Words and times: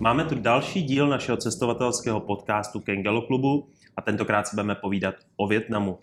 Máme 0.00 0.24
tu 0.24 0.34
další 0.34 0.82
díl 0.82 1.08
našeho 1.08 1.36
cestovatelského 1.36 2.20
podcastu 2.20 2.80
Kengelo 2.80 3.22
klubu 3.22 3.68
a 3.96 4.02
tentokrát 4.02 4.46
se 4.46 4.56
budeme 4.56 4.74
povídat 4.74 5.14
o 5.36 5.46
Větnamu. 5.46 5.98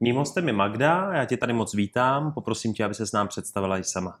Mým 0.00 0.16
hostem 0.16 0.46
je 0.46 0.52
Magda, 0.52 1.12
já 1.12 1.24
tě 1.24 1.36
tady 1.36 1.52
moc 1.52 1.74
vítám, 1.74 2.32
poprosím 2.32 2.74
tě, 2.74 2.84
aby 2.84 2.94
se 2.94 3.06
s 3.06 3.12
nám 3.12 3.28
představila 3.28 3.78
i 3.78 3.84
sama. 3.84 4.18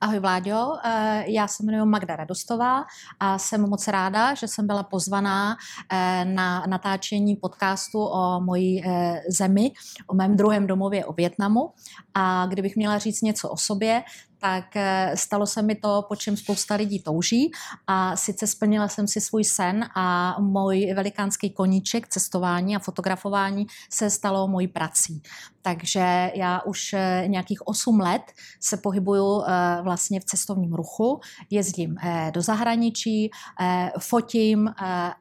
Ahoj 0.00 0.18
Vláďo, 0.18 0.72
eh, 0.84 1.24
já 1.26 1.48
se 1.48 1.62
jmenuji 1.62 1.86
Magda 1.86 2.16
Radostová 2.16 2.84
a 3.20 3.38
jsem 3.38 3.60
moc 3.60 3.88
ráda, 3.88 4.34
že 4.34 4.48
jsem 4.48 4.66
byla 4.66 4.82
pozvaná 4.82 5.56
eh, 5.92 6.24
na 6.24 6.66
natáčení 6.66 7.36
podcastu 7.36 8.04
o 8.04 8.40
mojí 8.40 8.82
eh, 8.86 9.22
zemi, 9.28 9.72
o 10.06 10.14
mém 10.14 10.36
druhém 10.36 10.66
domově, 10.66 11.04
o 11.04 11.12
Větnamu. 11.12 11.72
A 12.14 12.46
kdybych 12.46 12.76
měla 12.76 12.98
říct 12.98 13.22
něco 13.22 13.48
o 13.48 13.56
sobě, 13.56 14.02
tak 14.38 14.76
eh, 14.76 15.12
stalo 15.14 15.46
se 15.46 15.62
mi 15.62 15.74
to, 15.74 16.04
po 16.08 16.16
čem 16.16 16.36
spousta 16.36 16.74
lidí 16.74 17.02
touží 17.02 17.50
a 17.86 18.16
sice 18.16 18.46
splnila 18.46 18.88
jsem 18.88 19.08
si 19.08 19.20
svůj 19.20 19.44
sen 19.44 19.88
a 19.94 20.36
můj 20.40 20.92
velikánský 20.94 21.50
koníček 21.50 22.08
cestování 22.08 22.76
a 22.76 22.78
fotografování 22.78 23.66
se 23.90 24.10
stalo 24.10 24.48
mojí 24.48 24.68
prací. 24.68 25.22
Takže 25.66 26.30
já 26.34 26.60
už 26.62 26.92
eh, 26.92 27.24
nějakých 27.26 27.66
8 27.66 28.00
let 28.00 28.22
se 28.60 28.76
pohybuju 28.76 29.42
eh, 29.42 29.82
vlastně 29.82 30.20
v 30.20 30.24
cestovním 30.24 30.72
ruchu, 30.72 31.20
jezdím 31.50 31.96
do 32.30 32.42
zahraničí, 32.42 33.30
fotím 33.98 34.70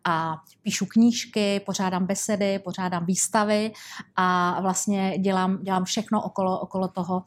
a 0.06 0.38
píšu 0.62 0.86
knížky, 0.86 1.60
pořádám 1.66 2.06
besedy, 2.06 2.60
pořádám 2.60 3.06
výstavy 3.06 3.72
a 4.16 4.58
vlastně 4.62 5.18
dělám, 5.18 5.64
dělám 5.64 5.86
všechno 5.86 6.22
okolo, 6.22 6.60
okolo 6.60 6.88
toho 6.88 7.24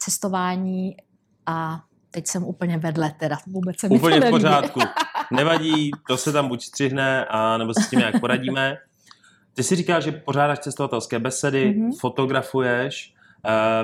cestování 0.00 0.96
a 1.46 1.80
teď 2.10 2.26
jsem 2.26 2.44
úplně 2.44 2.78
vedle, 2.78 3.12
teda 3.18 3.36
vůbec 3.46 3.80
se 3.80 3.88
Úplně 3.88 4.20
v 4.20 4.30
pořádku. 4.30 4.80
Nevadí, 5.32 5.90
to 6.08 6.16
se 6.16 6.32
tam 6.32 6.48
buď 6.48 6.62
střihne, 6.62 7.24
a 7.24 7.58
nebo 7.58 7.74
se 7.74 7.82
s 7.82 7.90
tím 7.90 7.98
nějak 7.98 8.20
poradíme. 8.20 8.76
Ty 9.56 9.62
si 9.62 9.76
říkáš, 9.76 10.04
že 10.04 10.12
pořádáš 10.12 10.58
cestovatelské 10.58 11.18
besedy, 11.18 11.74
mm-hmm. 11.74 11.98
fotografuješ. 11.98 13.14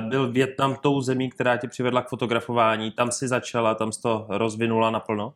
Uh, 0.01 0.09
byl 0.09 0.31
Větnam 0.31 0.75
tou 0.75 1.01
zemí, 1.01 1.29
která 1.29 1.57
tě 1.57 1.67
přivedla 1.67 2.01
k 2.01 2.09
fotografování. 2.09 2.91
Tam 2.91 3.11
si 3.11 3.27
začala, 3.27 3.75
tam 3.75 3.91
jsi 3.91 4.01
to 4.01 4.25
rozvinula 4.29 4.89
naplno? 4.89 5.33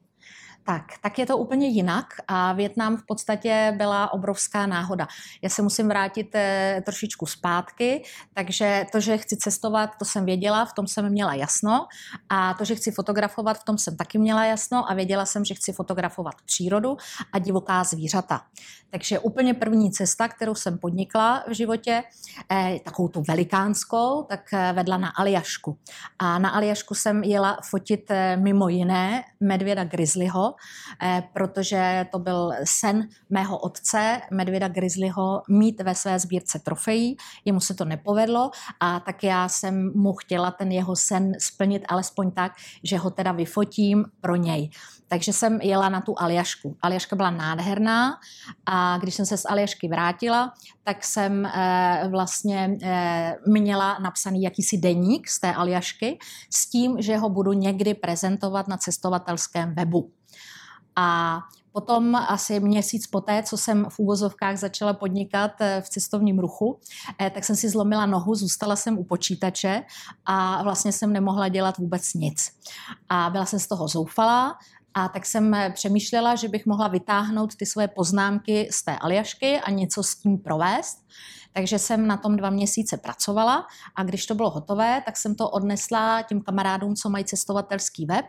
Tak, 0.68 0.84
tak 1.02 1.20
je 1.20 1.26
to 1.26 1.38
úplně 1.38 1.68
jinak 1.68 2.06
a 2.28 2.54
Větnam 2.54 2.98
v 2.98 3.06
podstatě 3.06 3.73
byla 3.78 4.14
obrovská 4.14 4.66
náhoda. 4.66 5.08
Já 5.42 5.50
se 5.50 5.62
musím 5.62 5.88
vrátit 5.88 6.36
eh, 6.36 6.82
trošičku 6.86 7.26
zpátky, 7.26 8.04
takže 8.34 8.86
to, 8.92 9.00
že 9.00 9.18
chci 9.18 9.38
cestovat, 9.38 9.90
to 10.00 10.06
jsem 10.06 10.26
věděla, 10.26 10.66
v 10.66 10.74
tom 10.74 10.88
jsem 10.88 11.09
měla 11.09 11.34
jasno 11.34 11.88
a 12.30 12.54
to, 12.54 12.66
že 12.66 12.76
chci 12.76 12.92
fotografovat, 12.92 13.58
v 13.58 13.64
tom 13.64 13.78
jsem 13.78 13.98
taky 13.98 14.18
měla 14.18 14.46
jasno 14.46 14.92
a 14.92 14.94
věděla 14.94 15.26
jsem, 15.26 15.46
že 15.46 15.54
chci 15.54 15.74
fotografovat 15.74 16.34
přírodu 16.46 16.98
a 17.34 17.40
divoká 17.40 17.84
zvířata. 17.84 18.42
Takže 18.90 19.20
úplně 19.20 19.54
první 19.54 19.92
cesta, 19.92 20.28
kterou 20.28 20.56
jsem 20.56 20.78
podnikla 20.78 21.44
v 21.48 21.52
životě, 21.52 22.04
eh, 22.52 22.80
takovou 22.86 23.08
tu 23.08 23.24
velikánskou, 23.28 24.24
tak 24.24 24.54
eh, 24.54 24.74
vedla 24.74 24.98
na 24.98 25.09
Aljašku. 25.09 25.78
A 26.20 26.40
na 26.40 26.50
Aljašku 26.50 26.96
jsem 26.96 27.24
jela 27.24 27.58
fotit 27.70 28.12
mimo 28.36 28.70
jiné 28.70 29.24
medvěda 29.40 29.84
grizzlyho, 29.84 30.56
protože 31.33 32.05
to 32.11 32.19
byl 32.19 32.52
sen 32.63 33.08
mého 33.30 33.58
otce, 33.58 34.22
medvěda 34.31 34.67
Grizzlyho, 34.67 35.41
mít 35.50 35.81
ve 35.81 35.95
své 35.95 36.19
sbírce 36.19 36.59
trofejí. 36.59 37.17
Jemu 37.45 37.59
se 37.59 37.73
to 37.73 37.86
nepovedlo 37.86 38.52
a 38.80 39.00
tak 39.00 39.23
já 39.23 39.50
jsem 39.50 39.91
mu 39.95 40.13
chtěla 40.13 40.52
ten 40.52 40.72
jeho 40.72 40.95
sen 40.95 41.31
splnit 41.39 41.83
alespoň 41.88 42.31
tak, 42.31 42.52
že 42.83 42.97
ho 42.97 43.09
teda 43.09 43.31
vyfotím 43.31 44.05
pro 44.22 44.35
něj. 44.35 44.69
Takže 45.08 45.33
jsem 45.33 45.61
jela 45.61 45.89
na 45.89 46.02
tu 46.02 46.13
Aljašku. 46.17 46.78
Aljaška 46.81 47.16
byla 47.16 47.30
nádherná 47.30 48.17
a 48.66 48.97
když 48.97 49.16
jsem 49.16 49.25
se 49.25 49.38
z 49.38 49.45
Aljašky 49.45 49.88
vrátila, 49.88 50.53
tak 50.83 51.03
jsem 51.03 51.45
e, 51.45 52.07
vlastně 52.12 52.78
e, 52.84 53.35
měla 53.47 54.00
napsaný 54.00 54.41
jakýsi 54.41 54.78
deník 54.78 55.29
z 55.29 55.40
té 55.40 55.53
Aljašky 55.53 56.19
s 56.53 56.69
tím, 56.69 57.01
že 57.01 57.17
ho 57.17 57.29
budu 57.29 57.53
někdy 57.53 57.94
prezentovat 57.94 58.67
na 58.67 58.78
cestovatelském 58.78 59.75
webu. 59.75 60.16
A 60.97 61.40
potom 61.72 62.16
asi 62.16 62.59
měsíc 62.59 63.08
poté, 63.08 63.44
co 63.44 63.58
jsem 63.58 63.85
v 63.90 64.00
úvozovkách 64.00 64.58
začala 64.58 64.94
podnikat 64.94 65.52
eh, 65.62 65.81
v 65.81 65.90
cestovním 65.90 66.40
ruchu, 66.40 66.80
eh, 67.22 67.30
tak 67.30 67.44
jsem 67.44 67.56
si 67.56 67.69
zlomila 67.69 68.06
nohu, 68.06 68.35
zůstala 68.35 68.75
jsem 68.75 68.97
u 68.97 69.03
počítače 69.03 69.84
a 70.25 70.63
vlastně 70.63 70.91
jsem 70.91 71.13
nemohla 71.13 71.47
dělat 71.47 71.78
vůbec 71.78 72.13
nic. 72.13 72.52
A 73.09 73.30
byla 73.30 73.46
jsem 73.46 73.59
z 73.59 73.68
toho 73.68 73.88
zoufalá, 73.88 74.58
a 74.94 75.08
tak 75.08 75.25
jsem 75.25 75.53
eh, 75.53 75.69
přemýšlela, 75.69 76.35
že 76.35 76.47
bych 76.47 76.66
mohla 76.66 76.88
vytáhnout 76.88 77.56
ty 77.56 77.66
svoje 77.66 77.88
poznámky 77.88 78.69
z 78.72 78.84
té 78.84 78.97
Aljašky 78.97 79.59
a 79.59 79.72
něco 79.72 80.03
s 80.03 80.16
tím 80.16 80.38
provést. 80.38 80.97
Takže 81.53 81.79
jsem 81.79 82.08
na 82.08 82.18
tom 82.18 82.35
dva 82.35 82.50
měsíce 82.50 82.97
pracovala 82.97 83.68
a 83.96 84.03
když 84.03 84.25
to 84.25 84.35
bylo 84.35 84.50
hotové, 84.50 85.02
tak 85.06 85.18
jsem 85.18 85.35
to 85.35 85.50
odnesla 85.50 86.22
těm 86.22 86.41
kamarádům, 86.41 86.96
co 86.96 87.09
mají 87.09 87.25
cestovatelský 87.25 88.06
web 88.06 88.25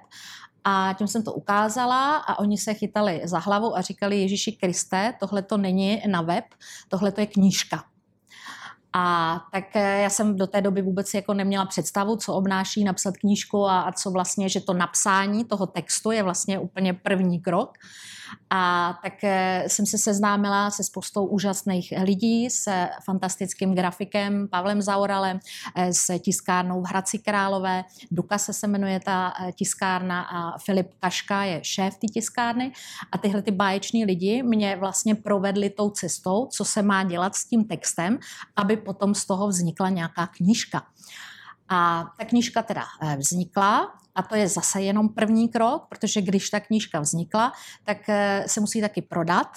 a 0.65 0.95
tím 0.99 1.09
jsem 1.09 1.23
to 1.23 1.33
ukázala 1.33 2.17
a 2.17 2.39
oni 2.39 2.59
se 2.59 2.75
chytali 2.75 3.21
za 3.25 3.39
hlavu 3.39 3.77
a 3.77 3.81
říkali, 3.81 4.21
Ježíši 4.21 4.53
Kriste, 4.53 5.15
tohle 5.21 5.43
to 5.43 5.57
není 5.57 6.03
na 6.07 6.23
web, 6.23 6.45
tohle 6.89 7.13
to 7.13 7.21
je 7.21 7.27
knížka. 7.27 7.85
A 8.93 9.37
tak 9.53 9.77
eh, 9.77 10.01
já 10.01 10.11
jsem 10.11 10.37
do 10.37 10.47
té 10.47 10.61
doby 10.61 10.83
vůbec 10.83 11.15
jako 11.15 11.35
neměla 11.35 11.67
představu, 11.67 12.17
co 12.17 12.35
obnáší 12.35 12.85
napsat 12.85 13.17
knížku 13.17 13.67
a, 13.67 13.81
a 13.81 13.93
co 13.93 14.11
vlastně, 14.11 14.49
že 14.49 14.61
to 14.61 14.73
napsání 14.73 15.45
toho 15.45 15.67
textu 15.67 16.11
je 16.11 16.23
vlastně 16.23 16.59
úplně 16.59 16.95
první 16.95 17.41
krok. 17.41 17.79
A 18.51 18.95
tak 19.03 19.25
eh, 19.25 19.65
jsem 19.67 19.87
se 19.87 19.99
seznámila 19.99 20.71
se 20.71 20.85
spoustou 20.85 21.27
úžasných 21.27 21.95
lidí, 22.03 22.51
s 22.51 22.71
fantastickým 23.05 23.75
grafikem 23.75 24.49
Pavlem 24.49 24.83
Zauralem, 24.83 25.41
eh, 25.77 25.93
s 25.93 26.19
tiskárnou 26.19 26.83
v 26.83 26.89
Hradci 26.89 27.19
Králové. 27.19 27.85
Duka 28.11 28.39
se 28.39 28.67
jmenuje 28.67 29.01
ta 29.01 29.33
eh, 29.41 29.53
tiskárna 29.53 30.23
a 30.23 30.59
Filip 30.59 30.91
Kaška 31.01 31.45
je 31.45 31.61
šéf 31.63 31.95
té 31.95 32.07
tiskárny. 32.07 32.73
A 33.13 33.19
tyhle 33.19 33.43
ty 33.43 33.51
báječní 33.51 34.05
lidi 34.05 34.43
mě 34.43 34.77
vlastně 34.77 35.15
provedli 35.15 35.71
tou 35.71 35.91
cestou, 35.91 36.47
co 36.47 36.65
se 36.65 36.83
má 36.83 37.05
dělat 37.05 37.35
s 37.35 37.45
tím 37.45 37.65
textem, 37.65 38.19
aby 38.57 38.77
potom 38.77 39.15
z 39.15 39.27
toho 39.27 39.49
vznikla 39.49 39.89
nějaká 39.89 40.27
knížka. 40.27 40.83
A 41.69 42.05
ta 42.19 42.25
knížka 42.25 42.63
teda 42.63 42.83
vznikla 43.17 43.95
a 44.15 44.23
to 44.23 44.35
je 44.35 44.49
zase 44.49 44.83
jenom 44.83 45.09
první 45.09 45.49
krok, 45.49 45.87
protože 45.89 46.23
když 46.23 46.51
ta 46.51 46.61
knížka 46.61 47.01
vznikla, 47.01 47.53
tak 47.85 48.09
eh, 48.09 48.45
se 48.47 48.61
musí 48.61 48.81
taky 48.81 49.03
prodat. 49.03 49.49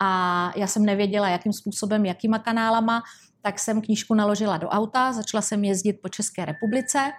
A 0.00 0.52
já 0.56 0.66
jsem 0.66 0.84
nevěděla, 0.84 1.28
jakým 1.28 1.52
způsobem, 1.52 2.04
jakýma 2.04 2.38
kanálama, 2.38 3.02
tak 3.42 3.58
jsem 3.58 3.80
knížku 3.80 4.14
naložila 4.14 4.56
do 4.56 4.68
auta, 4.68 5.12
začala 5.12 5.42
jsem 5.42 5.64
jezdit 5.64 5.92
po 5.92 6.08
České 6.08 6.44
republice 6.44 7.12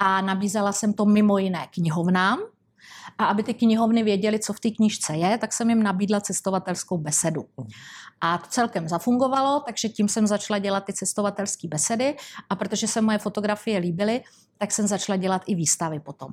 a 0.00 0.20
nabízela 0.20 0.72
jsem 0.72 0.92
to 0.92 1.04
mimo 1.04 1.38
jiné 1.38 1.66
knihovnám, 1.74 2.38
a 3.18 3.24
aby 3.24 3.42
ty 3.42 3.54
knihovny 3.54 4.02
věděly, 4.02 4.38
co 4.38 4.52
v 4.52 4.60
té 4.60 4.70
knižce 4.70 5.16
je, 5.16 5.38
tak 5.38 5.52
jsem 5.52 5.70
jim 5.70 5.82
nabídla 5.82 6.20
cestovatelskou 6.20 6.98
besedu. 6.98 7.44
A 8.20 8.38
to 8.38 8.46
celkem 8.48 8.88
zafungovalo, 8.88 9.60
takže 9.66 9.88
tím 9.88 10.08
jsem 10.08 10.26
začala 10.26 10.58
dělat 10.58 10.84
ty 10.84 10.92
cestovatelské 10.92 11.68
besedy 11.68 12.16
a 12.50 12.56
protože 12.56 12.88
se 12.88 13.00
moje 13.00 13.18
fotografie 13.18 13.78
líbily, 13.78 14.20
tak 14.58 14.72
jsem 14.72 14.86
začala 14.86 15.16
dělat 15.16 15.42
i 15.46 15.54
výstavy 15.54 16.00
potom. 16.00 16.28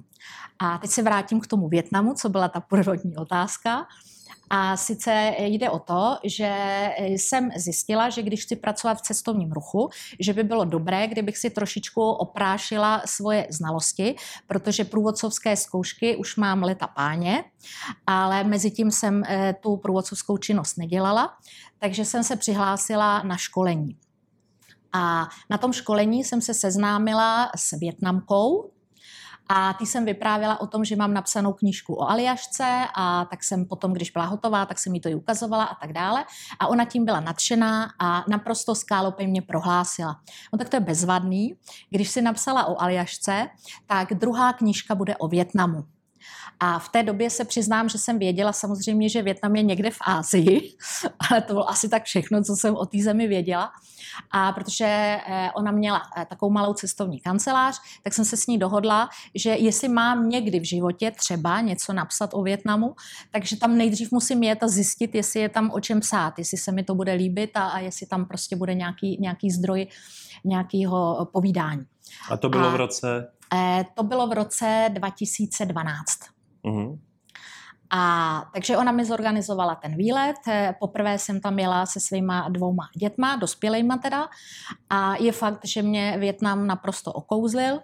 A 0.59 0.77
teď 0.77 0.91
se 0.91 1.01
vrátím 1.03 1.39
k 1.39 1.47
tomu 1.47 1.69
Větnamu, 1.69 2.13
co 2.13 2.29
byla 2.29 2.47
ta 2.47 2.59
prvotní 2.59 3.17
otázka. 3.17 3.87
A 4.53 4.77
sice 4.77 5.35
jde 5.39 5.69
o 5.69 5.79
to, 5.79 6.17
že 6.23 6.53
jsem 6.99 7.51
zjistila, 7.55 8.09
že 8.09 8.21
když 8.21 8.43
chci 8.43 8.55
pracovat 8.55 8.97
v 8.97 9.01
cestovním 9.01 9.51
ruchu, 9.51 9.89
že 10.19 10.33
by 10.33 10.43
bylo 10.43 10.65
dobré, 10.65 11.07
kdybych 11.07 11.37
si 11.37 11.49
trošičku 11.49 12.01
oprášila 12.01 13.01
svoje 13.05 13.47
znalosti, 13.49 14.15
protože 14.47 14.85
průvodcovské 14.85 15.55
zkoušky 15.55 16.15
už 16.15 16.35
mám 16.35 16.63
leta 16.63 16.87
páně, 16.87 17.43
ale 18.07 18.43
mezi 18.43 18.71
tím 18.71 18.91
jsem 18.91 19.23
eh, 19.23 19.55
tu 19.61 19.77
průvodcovskou 19.77 20.37
činnost 20.37 20.77
nedělala, 20.77 21.33
takže 21.79 22.05
jsem 22.05 22.23
se 22.23 22.35
přihlásila 22.35 23.23
na 23.23 23.37
školení. 23.37 23.97
A 24.93 25.27
na 25.49 25.57
tom 25.57 25.73
školení 25.73 26.23
jsem 26.23 26.41
se 26.41 26.53
seznámila 26.53 27.51
s 27.55 27.79
Větnamkou, 27.79 28.71
a 29.49 29.73
ty 29.73 29.85
jsem 29.85 30.05
vyprávěla 30.05 30.61
o 30.61 30.67
tom, 30.67 30.85
že 30.85 30.95
mám 30.95 31.13
napsanou 31.13 31.53
knížku 31.53 31.95
o 31.95 32.09
Aliašce 32.09 32.87
a 32.95 33.25
tak 33.25 33.43
jsem 33.43 33.65
potom, 33.65 33.93
když 33.93 34.11
byla 34.11 34.25
hotová, 34.25 34.65
tak 34.65 34.79
jsem 34.79 34.93
jí 34.93 35.01
to 35.01 35.09
i 35.09 35.15
ukazovala 35.15 35.63
a 35.63 35.75
tak 35.75 35.93
dále. 35.93 36.25
A 36.59 36.67
ona 36.67 36.85
tím 36.85 37.05
byla 37.05 37.19
nadšená 37.19 37.91
a 37.99 38.23
naprosto 38.29 38.75
skálopej 38.75 39.27
mě 39.27 39.41
prohlásila. 39.41 40.21
No 40.53 40.59
tak 40.59 40.69
to 40.69 40.75
je 40.75 40.79
bezvadný. 40.79 41.55
Když 41.89 42.09
si 42.09 42.21
napsala 42.21 42.65
o 42.65 42.81
Aliašce, 42.81 43.47
tak 43.87 44.13
druhá 44.13 44.53
knížka 44.53 44.95
bude 44.95 45.17
o 45.17 45.27
Větnamu. 45.27 45.83
A 46.59 46.79
v 46.79 46.89
té 46.89 47.03
době 47.03 47.29
se 47.29 47.45
přiznám, 47.45 47.89
že 47.89 47.97
jsem 47.97 48.19
věděla 48.19 48.53
samozřejmě, 48.53 49.09
že 49.09 49.21
Větnam 49.21 49.55
je 49.55 49.63
někde 49.63 49.91
v 49.91 49.97
Ázii, 50.01 50.73
ale 51.29 51.41
to 51.41 51.53
bylo 51.53 51.69
asi 51.69 51.89
tak 51.89 52.03
všechno, 52.03 52.43
co 52.43 52.55
jsem 52.55 52.75
o 52.75 52.85
té 52.85 52.97
zemi 53.03 53.27
věděla. 53.27 53.71
A 54.31 54.51
protože 54.51 54.85
eh, 54.85 55.51
ona 55.55 55.71
měla 55.71 56.01
eh, 56.17 56.25
takovou 56.25 56.51
malou 56.51 56.73
cestovní 56.73 57.19
kancelář, 57.19 57.81
tak 58.03 58.13
jsem 58.13 58.25
se 58.25 58.37
s 58.37 58.47
ní 58.47 58.57
dohodla, 58.57 59.09
že 59.35 59.49
jestli 59.49 59.87
mám 59.87 60.29
někdy 60.29 60.59
v 60.59 60.63
životě 60.63 61.11
třeba 61.11 61.61
něco 61.61 61.93
napsat 61.93 62.29
o 62.33 62.43
Větnamu, 62.43 62.95
takže 63.31 63.57
tam 63.57 63.77
nejdřív 63.77 64.11
musím 64.11 64.43
jet 64.43 64.63
a 64.63 64.67
zjistit, 64.67 65.15
jestli 65.15 65.39
je 65.39 65.49
tam 65.49 65.71
o 65.71 65.79
čem 65.79 65.99
psát, 65.99 66.39
jestli 66.39 66.57
se 66.57 66.71
mi 66.71 66.83
to 66.83 66.95
bude 66.95 67.13
líbit 67.13 67.57
a, 67.57 67.67
a 67.67 67.79
jestli 67.79 68.07
tam 68.07 68.25
prostě 68.25 68.55
bude 68.55 68.73
nějaký, 68.73 69.17
nějaký 69.21 69.51
zdroj 69.51 69.87
nějakého 70.43 71.27
povídání. 71.33 71.85
A 72.29 72.37
to 72.37 72.49
bylo 72.49 72.67
a, 72.67 72.69
v 72.71 72.75
roce? 72.75 73.31
Eh, 73.53 73.85
to 73.93 74.03
bylo 74.03 74.27
v 74.27 74.33
roce 74.33 74.89
2012. 74.93 75.95
Uh-huh. 76.63 76.99
A 77.93 78.45
takže 78.53 78.77
ona 78.77 78.91
mi 78.91 79.05
zorganizovala 79.05 79.75
ten 79.75 79.97
výlet. 79.97 80.35
Eh, 80.47 80.75
poprvé 80.79 81.19
jsem 81.19 81.41
tam 81.41 81.59
jela 81.59 81.85
se 81.85 81.99
svýma 81.99 82.49
dvouma 82.49 82.83
dětma, 82.97 83.35
dospělejma 83.35 83.97
teda. 83.97 84.29
A 84.89 85.15
je 85.15 85.31
fakt, 85.31 85.65
že 85.65 85.81
mě 85.81 86.17
Větnam 86.17 86.67
naprosto 86.67 87.13
okouzlil. 87.13 87.79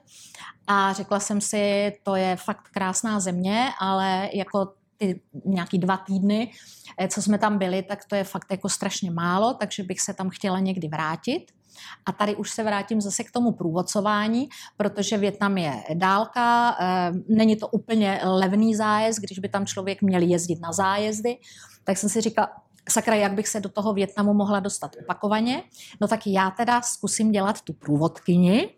A 0.67 0.93
řekla 0.93 1.19
jsem 1.19 1.41
si, 1.41 1.93
to 2.03 2.15
je 2.15 2.35
fakt 2.35 2.69
krásná 2.71 3.19
země, 3.19 3.69
ale 3.79 4.29
jako 4.33 4.73
ty 4.97 5.21
nějaký 5.45 5.77
dva 5.79 5.97
týdny, 5.97 6.51
eh, 6.99 7.07
co 7.07 7.21
jsme 7.21 7.37
tam 7.37 7.57
byli, 7.57 7.83
tak 7.83 8.05
to 8.05 8.15
je 8.15 8.23
fakt 8.23 8.51
jako 8.51 8.69
strašně 8.69 9.11
málo, 9.11 9.53
takže 9.53 9.83
bych 9.83 10.01
se 10.01 10.13
tam 10.13 10.29
chtěla 10.29 10.59
někdy 10.59 10.87
vrátit. 10.87 11.56
A 12.05 12.11
tady 12.11 12.35
už 12.35 12.51
se 12.51 12.63
vrátím 12.63 13.01
zase 13.01 13.23
k 13.23 13.31
tomu 13.31 13.51
průvodcování, 13.51 14.49
protože 14.77 15.17
Větnam 15.17 15.57
je 15.57 15.83
dálka, 15.93 16.77
eh, 16.79 17.11
není 17.29 17.55
to 17.55 17.67
úplně 17.67 18.21
levný 18.23 18.75
zájezd, 18.75 19.19
když 19.19 19.39
by 19.39 19.49
tam 19.49 19.65
člověk 19.65 20.01
měl 20.01 20.21
jezdit 20.21 20.61
na 20.61 20.71
zájezdy, 20.71 21.37
tak 21.83 21.97
jsem 21.97 22.09
si 22.09 22.21
říkala, 22.21 22.49
sakra, 22.89 23.15
jak 23.15 23.33
bych 23.33 23.47
se 23.47 23.59
do 23.59 23.69
toho 23.69 23.93
Větnamu 23.93 24.33
mohla 24.33 24.59
dostat 24.59 24.95
opakovaně, 25.01 25.63
no 26.01 26.07
tak 26.07 26.27
já 26.27 26.51
teda 26.51 26.81
zkusím 26.81 27.31
dělat 27.31 27.61
tu 27.61 27.73
průvodkyni, 27.73 28.69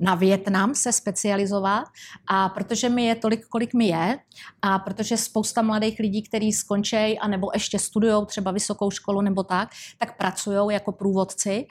na 0.00 0.14
Větnam 0.14 0.74
se 0.74 0.92
specializovat 0.92 1.84
a 2.26 2.48
protože 2.48 2.88
mi 2.88 3.04
je 3.04 3.14
tolik, 3.14 3.46
kolik 3.46 3.74
mi 3.74 3.86
je 3.86 4.18
a 4.62 4.78
protože 4.78 5.16
spousta 5.16 5.62
mladých 5.62 5.98
lidí, 5.98 6.22
kteří 6.22 6.52
skončí 6.52 7.18
a 7.18 7.28
nebo 7.28 7.50
ještě 7.54 7.78
studují 7.78 8.26
třeba 8.26 8.50
vysokou 8.50 8.90
školu 8.90 9.20
nebo 9.20 9.42
tak, 9.42 9.68
tak 9.98 10.16
pracují 10.16 10.74
jako 10.74 10.92
průvodci, 10.92 11.66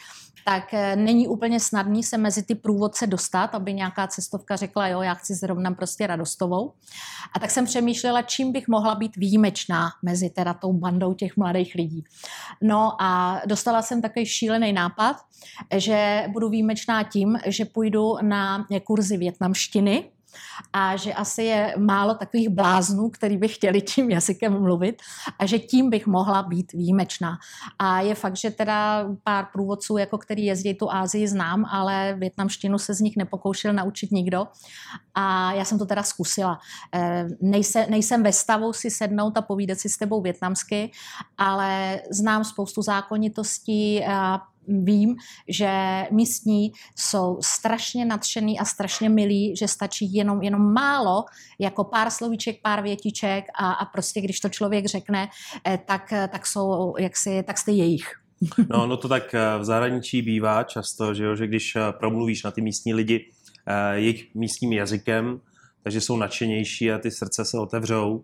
tak 0.45 0.73
eh, 0.73 0.95
není 0.95 1.27
úplně 1.27 1.59
snadný 1.59 2.03
se 2.03 2.17
mezi 2.17 2.43
ty 2.43 2.55
průvodce 2.55 3.07
dostat, 3.07 3.55
aby 3.55 3.73
nějaká 3.73 4.07
cestovka 4.07 4.55
řekla, 4.55 4.87
jo, 4.87 5.01
já 5.01 5.13
chci 5.13 5.33
zrovna 5.33 5.71
prostě 5.71 6.07
radostovou. 6.07 6.73
A 7.33 7.39
tak 7.39 7.51
jsem 7.51 7.65
přemýšlela, 7.65 8.21
čím 8.21 8.51
bych 8.51 8.67
mohla 8.67 8.95
být 8.95 9.15
výjimečná 9.15 9.89
mezi 10.03 10.29
teda 10.29 10.53
tou 10.53 10.73
bandou 10.73 11.13
těch 11.13 11.37
mladých 11.37 11.75
lidí. 11.75 12.03
No 12.61 13.01
a 13.01 13.41
dostala 13.45 13.81
jsem 13.81 14.01
takový 14.01 14.25
šílený 14.25 14.73
nápad, 14.73 15.17
že 15.75 16.25
budu 16.29 16.49
výjimečná 16.49 17.03
tím, 17.03 17.39
že 17.45 17.65
půjdu 17.65 17.84
na 18.21 18.65
kurzy 18.83 19.17
větnamštiny, 19.17 20.11
a 20.73 20.95
že 20.95 21.13
asi 21.13 21.43
je 21.43 21.75
málo 21.77 22.13
takových 22.13 22.49
bláznů, 22.49 23.09
který 23.09 23.37
by 23.37 23.47
chtěli 23.47 23.81
tím 23.81 24.11
jazykem 24.11 24.61
mluvit 24.61 25.01
a 25.39 25.45
že 25.45 25.59
tím 25.59 25.89
bych 25.89 26.07
mohla 26.07 26.43
být 26.43 26.73
výjimečná. 26.73 27.37
A 27.79 28.01
je 28.01 28.15
fakt, 28.15 28.37
že 28.37 28.51
teda 28.51 29.07
pár 29.23 29.45
průvodců, 29.53 29.97
jako 29.97 30.17
který 30.17 30.45
jezdí 30.45 30.73
tu 30.73 30.91
Ázii, 30.91 31.27
znám, 31.27 31.65
ale 31.65 32.15
větnamštinu 32.19 32.77
se 32.77 32.93
z 32.93 32.99
nich 32.99 33.17
nepokoušel 33.17 33.73
naučit 33.73 34.11
nikdo. 34.11 34.47
A 35.15 35.53
já 35.53 35.65
jsem 35.65 35.79
to 35.79 35.85
teda 35.85 36.03
zkusila. 36.03 36.59
Eh, 36.93 37.27
nejsem, 37.41 37.85
nejsem 37.89 38.23
ve 38.23 38.33
stavu 38.33 38.73
si 38.73 38.91
sednout 38.91 39.37
a 39.37 39.41
povídat 39.41 39.79
si 39.79 39.89
s 39.89 39.97
tebou 39.97 40.21
větnamsky, 40.21 40.91
ale 41.37 42.01
znám 42.11 42.43
spoustu 42.43 42.81
zákonitostí 42.81 44.01
vím, 44.67 45.15
že 45.47 45.69
místní 46.11 46.71
jsou 46.95 47.37
strašně 47.41 48.05
nadšený 48.05 48.59
a 48.59 48.65
strašně 48.65 49.09
milí, 49.09 49.55
že 49.55 49.67
stačí 49.67 50.13
jenom, 50.13 50.41
jenom 50.41 50.73
málo, 50.73 51.25
jako 51.59 51.83
pár 51.83 52.09
slovíček, 52.09 52.61
pár 52.61 52.83
větiček 52.83 53.45
a, 53.59 53.71
a 53.71 53.85
prostě 53.85 54.21
když 54.21 54.39
to 54.39 54.49
člověk 54.49 54.85
řekne, 54.85 55.29
eh, 55.67 55.79
tak, 55.85 56.13
tak 56.31 56.47
jsou, 56.47 56.95
jak 56.99 57.17
si, 57.17 57.43
tak 57.43 57.57
jste 57.57 57.71
jejich. 57.71 58.11
No, 58.69 58.87
no 58.87 58.97
to 58.97 59.07
tak 59.07 59.33
eh, 59.33 59.59
v 59.59 59.63
zahraničí 59.63 60.21
bývá 60.21 60.63
často, 60.63 61.13
že, 61.13 61.23
jo, 61.23 61.35
že 61.35 61.47
když 61.47 61.75
eh, 61.75 61.79
promluvíš 61.99 62.43
na 62.43 62.51
ty 62.51 62.61
místní 62.61 62.93
lidi 62.93 63.31
jejich 63.93 64.35
místním 64.35 64.73
jazykem, 64.73 65.41
takže 65.83 66.01
jsou 66.01 66.17
nadšenější 66.17 66.91
a 66.91 66.97
ty 66.97 67.11
srdce 67.11 67.45
se 67.45 67.59
otevřou. 67.59 68.23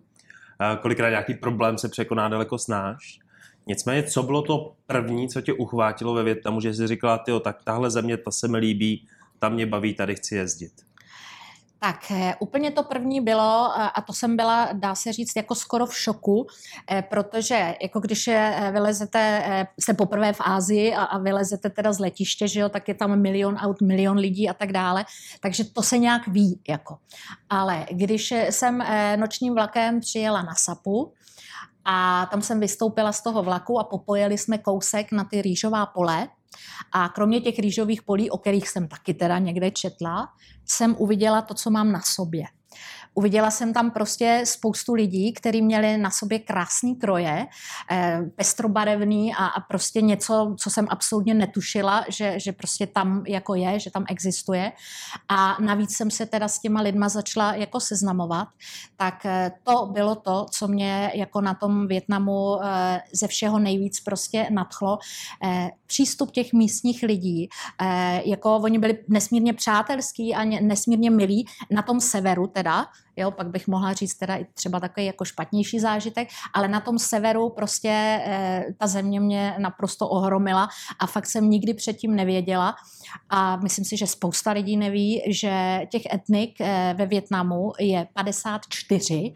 Kolikrát 0.81 1.09
nějaký 1.09 1.33
problém 1.33 1.77
se 1.77 1.89
překoná 1.89 2.29
daleko 2.29 2.57
snáš. 2.57 3.19
Nicméně, 3.67 4.03
co 4.03 4.23
bylo 4.23 4.41
to 4.41 4.73
první, 4.87 5.29
co 5.29 5.41
tě 5.41 5.53
uchvátilo 5.53 6.13
ve 6.13 6.23
Větnamu, 6.23 6.61
že 6.61 6.73
jsi 6.73 6.87
říkala, 6.87 7.17
tyjo, 7.17 7.39
tak 7.39 7.63
tahle 7.63 7.91
země, 7.91 8.17
ta 8.17 8.31
se 8.31 8.47
mi 8.47 8.57
líbí, 8.57 9.07
tam 9.39 9.53
mě 9.53 9.65
baví, 9.65 9.93
tady 9.93 10.15
chci 10.15 10.35
jezdit? 10.35 10.71
Tak 11.83 12.11
eh, 12.11 12.35
úplně 12.39 12.71
to 12.71 12.83
první 12.83 13.21
bylo, 13.21 13.73
eh, 13.77 13.89
a 13.95 14.01
to 14.01 14.13
jsem 14.13 14.35
byla, 14.35 14.69
dá 14.73 14.95
se 14.95 15.13
říct, 15.13 15.35
jako 15.35 15.55
skoro 15.55 15.85
v 15.85 15.97
šoku, 15.97 16.47
eh, 16.91 17.01
protože 17.01 17.75
jako 17.81 17.99
když 17.99 18.29
vylezete, 18.71 19.43
jste 19.79 19.93
poprvé 19.93 20.33
v 20.33 20.41
Ázii 20.41 20.93
a, 20.93 21.03
a 21.03 21.17
vylezete 21.17 21.69
teda 21.69 21.93
z 21.93 21.99
letiště, 21.99 22.47
že 22.47 22.59
jo, 22.59 22.69
tak 22.69 22.87
je 22.87 22.93
tam 22.93 23.21
milion 23.21 23.55
aut, 23.55 23.81
milion 23.81 24.17
lidí 24.17 24.49
a 24.49 24.53
tak 24.53 24.71
dále, 24.71 25.05
takže 25.39 25.63
to 25.63 25.83
se 25.83 25.97
nějak 25.97 26.27
ví, 26.27 26.59
jako. 26.69 26.97
Ale 27.49 27.85
když 27.91 28.31
jsem 28.31 28.83
nočním 29.15 29.53
vlakem 29.53 29.99
přijela 29.99 30.41
na 30.41 30.55
Sapu, 30.55 31.13
a 31.85 32.25
tam 32.31 32.41
jsem 32.41 32.59
vystoupila 32.59 33.11
z 33.11 33.23
toho 33.23 33.43
vlaku 33.43 33.79
a 33.79 33.83
popojeli 33.83 34.37
jsme 34.37 34.57
kousek 34.57 35.11
na 35.11 35.23
ty 35.23 35.41
rýžová 35.41 35.85
pole. 35.85 36.27
A 36.91 37.09
kromě 37.09 37.41
těch 37.41 37.59
rýžových 37.59 38.01
polí, 38.01 38.29
o 38.29 38.37
kterých 38.37 38.69
jsem 38.69 38.87
taky 38.87 39.13
teda 39.13 39.39
někde 39.39 39.71
četla, 39.71 40.29
jsem 40.65 40.95
uviděla 40.99 41.41
to, 41.41 41.53
co 41.53 41.71
mám 41.71 41.91
na 41.91 42.01
sobě. 42.01 42.43
Uviděla 43.13 43.51
jsem 43.51 43.73
tam 43.73 43.91
prostě 43.91 44.41
spoustu 44.45 44.93
lidí, 44.93 45.33
kteří 45.33 45.61
měli 45.61 45.97
na 45.97 46.11
sobě 46.11 46.39
krásný 46.39 46.95
kroje, 46.95 47.47
eh, 47.91 48.21
pestrobarevný 48.35 49.33
a, 49.33 49.45
a 49.45 49.59
prostě 49.59 50.01
něco, 50.01 50.55
co 50.59 50.69
jsem 50.69 50.87
absolutně 50.89 51.33
netušila, 51.33 52.05
že, 52.09 52.39
že 52.39 52.51
prostě 52.51 52.87
tam 52.87 53.23
jako 53.27 53.55
je, 53.55 53.79
že 53.79 53.91
tam 53.91 54.05
existuje. 54.09 54.71
A 55.29 55.57
navíc 55.61 55.97
jsem 55.97 56.11
se 56.11 56.25
teda 56.25 56.47
s 56.47 56.59
těma 56.59 56.81
lidma 56.81 57.09
začala 57.09 57.53
jako 57.53 57.79
seznamovat, 57.79 58.47
tak 58.97 59.25
eh, 59.25 59.51
to 59.63 59.85
bylo 59.85 60.15
to, 60.15 60.45
co 60.51 60.67
mě 60.67 61.11
jako 61.15 61.41
na 61.41 61.53
tom 61.53 61.87
Větnamu 61.87 62.63
eh, 62.63 63.01
ze 63.13 63.27
všeho 63.27 63.59
nejvíc 63.59 63.99
prostě 63.99 64.47
nadchlo. 64.51 64.97
Přístup 65.91 66.31
těch 66.31 66.53
místních 66.53 67.03
lidí, 67.03 67.49
jako 68.25 68.55
oni 68.55 68.79
byli 68.79 68.97
nesmírně 69.07 69.53
přátelský 69.53 70.35
a 70.35 70.43
nesmírně 70.43 71.11
milí 71.11 71.45
na 71.71 71.81
tom 71.81 71.99
severu 71.99 72.47
teda, 72.47 72.85
jo, 73.15 73.31
pak 73.31 73.47
bych 73.47 73.67
mohla 73.67 73.93
říct 73.93 74.15
teda 74.15 74.35
i 74.35 74.45
třeba 74.53 74.79
takový 74.79 75.05
jako 75.05 75.25
špatnější 75.25 75.79
zážitek, 75.79 76.27
ale 76.53 76.67
na 76.67 76.79
tom 76.79 76.99
severu 76.99 77.49
prostě 77.49 77.89
e, 77.89 78.65
ta 78.77 78.87
země 78.87 79.19
mě 79.19 79.55
naprosto 79.59 80.09
ohromila 80.09 80.69
a 80.99 81.07
fakt 81.07 81.25
jsem 81.25 81.49
nikdy 81.49 81.73
předtím 81.73 82.15
nevěděla 82.15 82.75
a 83.29 83.55
myslím 83.55 83.85
si, 83.85 83.97
že 83.97 84.07
spousta 84.07 84.51
lidí 84.51 84.77
neví, 84.77 85.21
že 85.27 85.81
těch 85.91 86.01
etnik 86.13 86.61
e, 86.61 86.95
ve 86.97 87.05
Větnamu 87.05 87.71
je 87.79 88.07
54 88.13 89.33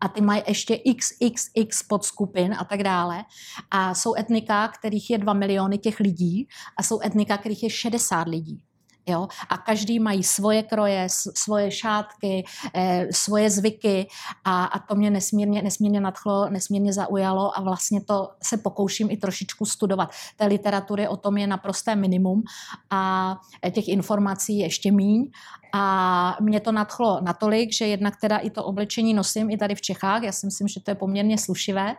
a 0.00 0.08
ty 0.08 0.20
mají 0.20 0.42
ještě 0.46 0.78
XXX 0.96 1.82
podskupin 1.82 2.54
a 2.58 2.64
tak 2.64 2.82
dále. 2.82 3.24
A 3.70 3.94
jsou 3.94 4.14
etnika, 4.16 4.68
kterých 4.68 5.10
je 5.10 5.18
2 5.18 5.32
miliony 5.32 5.78
těch 5.78 6.00
lidí 6.00 6.48
a 6.76 6.82
jsou 6.82 7.00
etnika, 7.04 7.38
kterých 7.38 7.62
je 7.62 7.70
60 7.70 8.28
lidí. 8.28 8.67
Jo? 9.08 9.28
A 9.48 9.58
každý 9.58 10.00
mají 10.00 10.24
svoje 10.24 10.62
kroje, 10.62 11.06
svoje 11.34 11.70
šátky, 11.70 12.44
eh, 12.74 13.06
svoje 13.10 13.50
zvyky 13.50 14.08
a, 14.44 14.64
a 14.64 14.78
to 14.78 14.94
mě 14.94 15.10
nesmírně, 15.10 15.62
nesmírně 15.62 16.00
nadchlo, 16.00 16.50
nesmírně 16.50 16.92
zaujalo 16.92 17.58
a 17.58 17.60
vlastně 17.60 18.00
to 18.00 18.28
se 18.42 18.56
pokouším 18.56 19.10
i 19.10 19.16
trošičku 19.16 19.64
studovat. 19.64 20.10
Té 20.36 20.46
literatury 20.46 21.08
o 21.08 21.16
tom 21.16 21.36
je 21.36 21.46
naprosté 21.46 21.96
minimum 21.96 22.42
a 22.90 23.36
těch 23.72 23.88
informací 23.88 24.58
ještě 24.58 24.92
míň 24.92 25.30
a 25.72 26.36
mě 26.40 26.60
to 26.60 26.72
nadchlo 26.72 27.20
natolik, 27.20 27.72
že 27.72 27.86
jednak 27.86 28.20
teda 28.20 28.36
i 28.36 28.50
to 28.50 28.64
oblečení 28.64 29.14
nosím 29.14 29.50
i 29.50 29.56
tady 29.56 29.74
v 29.74 29.80
Čechách, 29.80 30.22
já 30.22 30.32
si 30.32 30.46
myslím, 30.46 30.68
že 30.68 30.80
to 30.80 30.90
je 30.90 30.94
poměrně 30.94 31.38
slušivé. 31.38 31.94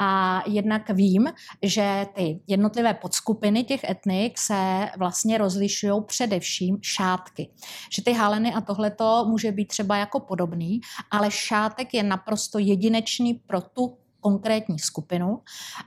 A 0.00 0.42
jednak 0.46 0.90
vím, 0.90 1.32
že 1.62 2.06
ty 2.14 2.40
jednotlivé 2.46 2.94
podskupiny 2.94 3.64
těch 3.64 3.84
etnik 3.84 4.38
se 4.38 4.88
vlastně 4.98 5.38
rozlišují 5.38 5.92
především 6.06 6.45
šátky. 6.80 7.48
Že 7.92 8.02
ty 8.02 8.12
haleny 8.12 8.54
a 8.54 8.60
tohleto 8.60 9.24
může 9.28 9.52
být 9.52 9.68
třeba 9.68 9.96
jako 9.96 10.20
podobný, 10.20 10.80
ale 11.10 11.30
šátek 11.30 11.94
je 11.94 12.02
naprosto 12.02 12.58
jedinečný 12.58 13.34
pro 13.34 13.60
tu 13.60 13.98
konkrétní 14.20 14.78
skupinu 14.78 15.42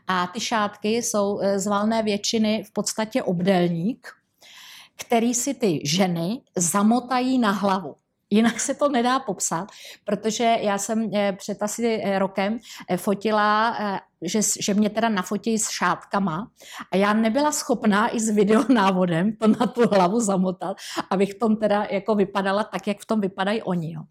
a 0.08 0.28
ty 0.28 0.39
šátky 0.39 0.89
jsou 0.89 1.39
z 1.56 1.68
valné 1.68 2.04
většiny 2.04 2.63
v 2.63 2.72
podstatě 2.74 3.24
obdélník, 3.24 4.08
který 4.96 5.34
si 5.34 5.54
ty 5.54 5.82
ženy 5.84 6.42
zamotají 6.56 7.39
na 7.39 7.51
hlavu. 7.51 7.96
Jinak 8.30 8.60
se 8.60 8.74
to 8.74 8.90
nedá 8.90 9.20
popsat, 9.20 9.68
protože 10.06 10.58
já 10.62 10.78
jsem 10.78 11.10
eh, 11.14 11.34
před 11.34 11.64
asi 11.64 12.02
eh, 12.04 12.20
rokem 12.20 12.60
eh, 12.90 12.98
fotila, 12.98 13.78
že, 14.22 14.40
že 14.60 14.74
mě 14.74 14.90
teda 14.90 15.10
nafotí 15.10 15.60
s 15.60 15.70
šátkama 15.70 16.52
a 16.92 16.98
já 16.98 17.14
nebyla 17.14 17.52
schopná 17.52 18.16
i 18.16 18.20
s 18.20 18.30
videonávodem 18.30 19.36
to 19.36 19.48
na 19.48 19.68
tu 19.68 19.82
hlavu 19.88 20.20
zamotat, 20.20 20.78
abych 21.10 21.34
tom 21.34 21.56
teda 21.56 21.88
jako 21.92 22.16
vypadala 22.16 22.64
tak, 22.64 22.88
jak 22.88 23.00
v 23.00 23.06
tom 23.06 23.22
vypadají 23.22 23.62
oni. 23.62 23.94
Jo. 23.94 24.02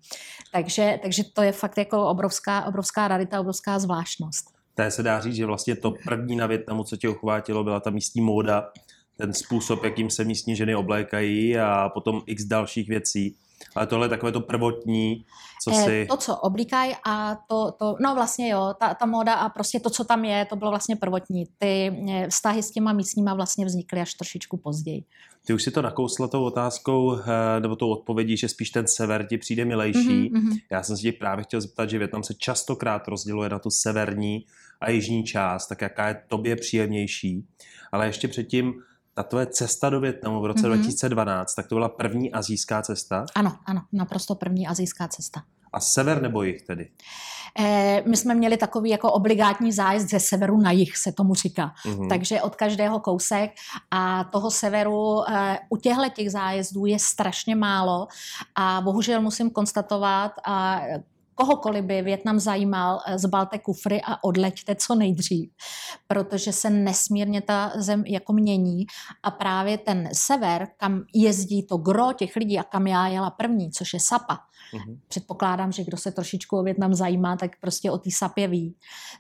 Takže, 0.53 0.99
takže 1.03 1.23
to 1.35 1.43
je 1.43 1.53
fakt 1.53 1.79
jako 1.79 2.09
obrovská, 2.09 2.65
obrovská 2.65 3.09
rarita, 3.09 3.41
obrovská 3.41 3.79
zvláštnost. 3.79 4.59
Té 4.75 4.91
se 4.91 5.03
dá 5.03 5.21
říct, 5.21 5.35
že 5.35 5.47
vlastně 5.47 5.77
to 5.77 5.93
první 6.05 6.37
na 6.37 6.47
Větnamu, 6.47 6.85
co 6.85 6.97
tě 6.97 7.09
uchvátilo, 7.09 7.65
byla 7.65 7.81
ta 7.81 7.91
místní 7.91 8.21
móda, 8.23 8.71
ten 9.17 9.33
způsob, 9.33 9.85
jakým 9.85 10.11
se 10.11 10.25
místní 10.25 10.57
ženy 10.57 10.75
oblékají 10.75 11.59
a 11.59 11.89
potom 11.95 12.23
x 12.27 12.45
dalších 12.45 12.89
věcí. 12.89 13.37
Ale 13.79 13.87
tohle 13.87 14.05
je 14.05 14.09
takové 14.09 14.33
to 14.33 14.41
prvotní, 14.41 15.25
co 15.65 15.71
eh, 15.71 15.85
si... 15.85 16.07
To, 16.11 16.17
co 16.17 16.37
oblíkají 16.37 16.93
a 17.07 17.37
to, 17.49 17.73
to, 17.79 17.97
no 18.01 18.15
vlastně 18.15 18.49
jo, 18.49 18.75
ta, 18.81 18.95
ta 18.95 19.07
moda 19.07 19.35
a 19.35 19.49
prostě 19.49 19.81
to, 19.81 19.91
co 19.91 20.05
tam 20.05 20.25
je, 20.25 20.45
to 20.45 20.57
bylo 20.57 20.71
vlastně 20.71 20.97
prvotní. 20.97 21.45
Ty 21.59 22.05
eh, 22.11 22.29
vztahy 22.29 22.63
s 22.63 22.71
těma 22.71 22.93
místníma 22.93 23.35
vlastně 23.35 23.67
vznikly 23.67 24.01
až 24.01 24.15
trošičku 24.15 24.57
později. 24.57 25.05
Ty 25.47 25.55
už 25.55 25.63
si 25.63 25.71
to 25.71 25.83
nakousla 25.83 26.29
tou 26.29 26.45
otázkou, 26.45 27.19
eh, 27.19 27.61
nebo 27.61 27.77
tou 27.77 27.91
odpovědí, 27.91 28.37
že 28.37 28.49
spíš 28.49 28.71
ten 28.71 28.87
sever 28.89 29.27
ti 29.27 29.39
přijde 29.39 29.65
milejší. 29.65 30.31
Mm-hmm. 30.31 30.59
Já 30.71 30.83
jsem 30.83 30.97
si 30.97 31.13
právě 31.13 31.45
chtěl 31.45 31.61
zeptat, 31.61 31.91
že 31.91 31.99
Větnam 31.99 32.23
se 32.23 32.35
častokrát 32.35 33.09
rozděluje 33.09 33.49
na 33.49 33.59
tu 33.59 33.71
severní 33.71 34.45
a 34.81 34.91
jižní 34.91 35.25
část, 35.25 35.67
tak 35.67 35.81
jaká 35.81 36.09
je 36.09 36.23
tobě 36.29 36.57
příjemnější. 36.57 37.47
Ale 37.93 38.07
ještě 38.07 38.29
předtím, 38.29 38.75
ta 39.19 39.23
tvoje 39.23 39.47
cesta 39.47 39.91
do 39.91 40.01
Větnamu 40.01 40.41
v 40.41 40.47
roce 40.47 40.61
mm-hmm. 40.61 40.75
2012, 40.75 41.55
tak 41.55 41.67
to 41.69 41.75
byla 41.75 41.89
první 41.89 42.33
azijská 42.33 42.83
cesta? 42.83 43.25
Ano, 43.35 43.57
ano, 43.67 43.83
naprosto 43.93 44.35
první 44.35 44.67
azijská 44.67 45.09
cesta. 45.09 45.43
A 45.73 45.81
sever 45.81 46.23
nebo 46.23 46.43
jich 46.43 46.63
tedy? 46.63 46.91
Eh, 47.59 48.03
my 48.07 48.17
jsme 48.17 48.35
měli 48.35 48.57
takový 48.57 48.91
jako 48.91 49.13
obligátní 49.13 49.73
zájezd 49.73 50.11
ze 50.11 50.21
severu 50.21 50.61
na 50.61 50.71
jih, 50.71 50.97
se 50.97 51.13
tomu 51.13 51.35
říká. 51.35 51.73
Mm-hmm. 51.85 52.09
Takže 52.09 52.43
od 52.43 52.57
každého 52.57 53.01
kousek 53.01 53.51
a 53.91 54.25
toho 54.25 54.51
severu 54.51 55.31
eh, 55.31 55.59
u 55.69 55.77
těchto 55.77 56.09
těch 56.09 56.31
zájezdů 56.31 56.87
je 56.87 56.99
strašně 56.99 57.57
málo 57.57 58.07
a 58.55 58.81
bohužel 58.81 59.21
musím 59.21 59.51
konstatovat, 59.51 60.33
a 60.47 60.81
kohokoliv 61.39 61.85
by 61.85 62.03
Větnam 62.03 62.39
zajímal, 62.39 63.01
eh, 63.07 63.19
zbalte 63.19 63.59
kufry 63.59 64.01
a 64.05 64.25
odleďte 64.25 64.75
co 64.75 64.95
nejdřív, 64.95 65.51
protože 66.07 66.53
se 66.53 66.71
nesmírně 66.71 67.43
ta 67.43 67.73
zem 67.77 68.05
jako 68.07 68.33
mění. 68.33 68.87
A 69.23 69.31
právě 69.31 69.79
ten 69.79 70.09
sever, 70.13 70.69
kam 70.77 71.03
jezdí 71.15 71.63
to 71.63 71.77
gro 71.77 72.13
těch 72.13 72.37
lidí 72.37 72.59
a 72.59 72.63
kam 72.63 72.87
já 72.87 73.07
jela 73.07 73.31
první, 73.31 73.71
což 73.71 73.95
je 73.95 74.01
Sapa, 74.01 74.35
mm-hmm. 74.35 74.99
předpokládám, 75.09 75.73
že 75.73 75.85
kdo 75.85 75.97
se 75.97 76.13
trošičku 76.13 76.59
o 76.59 76.63
Větnam 76.63 76.95
zajímá, 76.95 77.37
tak 77.37 77.51
prostě 77.61 77.91
o 77.91 77.99
té 77.99 78.11
Sapě 78.11 78.49
ví, 78.49 78.77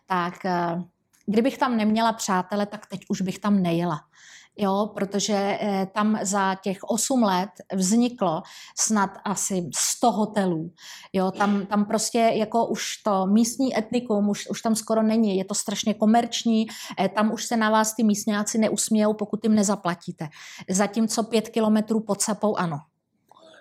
tak 0.06 0.44
eh, 0.44 0.82
kdybych 1.26 1.58
tam 1.58 1.76
neměla 1.76 2.12
přátele, 2.12 2.66
tak 2.66 2.86
teď 2.86 3.00
už 3.08 3.20
bych 3.20 3.38
tam 3.38 3.62
nejela 3.62 4.00
jo, 4.58 4.90
protože 4.94 5.34
eh, 5.60 5.88
tam 5.94 6.18
za 6.22 6.54
těch 6.54 6.78
8 6.82 7.22
let 7.22 7.50
vzniklo 7.74 8.42
snad 8.78 9.10
asi 9.24 9.70
100 9.74 10.10
hotelů. 10.12 10.72
Jo, 11.12 11.30
tam, 11.30 11.66
tam 11.66 11.84
prostě 11.84 12.18
jako 12.18 12.66
už 12.66 12.96
to 12.96 13.26
místní 13.26 13.78
etnikum 13.78 14.28
už, 14.28 14.48
už 14.50 14.62
tam 14.62 14.74
skoro 14.74 15.02
není, 15.02 15.36
je 15.36 15.44
to 15.44 15.54
strašně 15.54 15.94
komerční, 15.94 16.66
eh, 17.00 17.08
tam 17.08 17.32
už 17.32 17.44
se 17.44 17.56
na 17.56 17.70
vás 17.70 17.94
ty 17.94 18.04
místňáci 18.04 18.58
neusmějou, 18.58 19.14
pokud 19.14 19.44
jim 19.44 19.54
nezaplatíte. 19.54 20.28
Zatímco 20.70 21.22
pět 21.22 21.48
kilometrů 21.48 22.00
pod 22.00 22.22
Sapou 22.22 22.56
ano. 22.56 22.78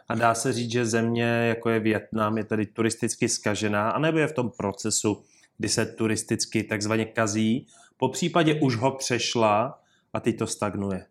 A 0.09 0.15
dá 0.15 0.33
se 0.33 0.53
říct, 0.53 0.71
že 0.71 0.85
země, 0.85 1.23
jako 1.23 1.69
je 1.69 1.79
Větnam, 1.79 2.37
je 2.37 2.43
tady 2.43 2.65
turisticky 2.65 3.29
skažená, 3.29 3.89
anebo 3.89 4.17
je 4.17 4.27
v 4.27 4.33
tom 4.33 4.51
procesu, 4.57 5.23
kdy 5.57 5.69
se 5.69 5.85
turisticky 5.85 6.63
takzvaně 6.63 7.05
kazí, 7.05 7.67
po 7.97 8.09
případě 8.09 8.59
už 8.61 8.75
ho 8.75 8.91
přešla 8.91 9.79
a 10.17 10.19
teď 10.19 10.37
to 10.37 10.47
stagnuje? 10.47 11.05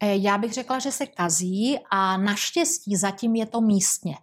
Eh, 0.00 0.16
já 0.16 0.38
bych 0.38 0.52
řekla, 0.52 0.78
že 0.78 0.92
se 0.92 1.06
kazí 1.06 1.78
a 1.90 2.16
naštěstí 2.16 2.96
zatím 2.96 3.34
je 3.34 3.46
to 3.46 3.60
místně. 3.60 4.16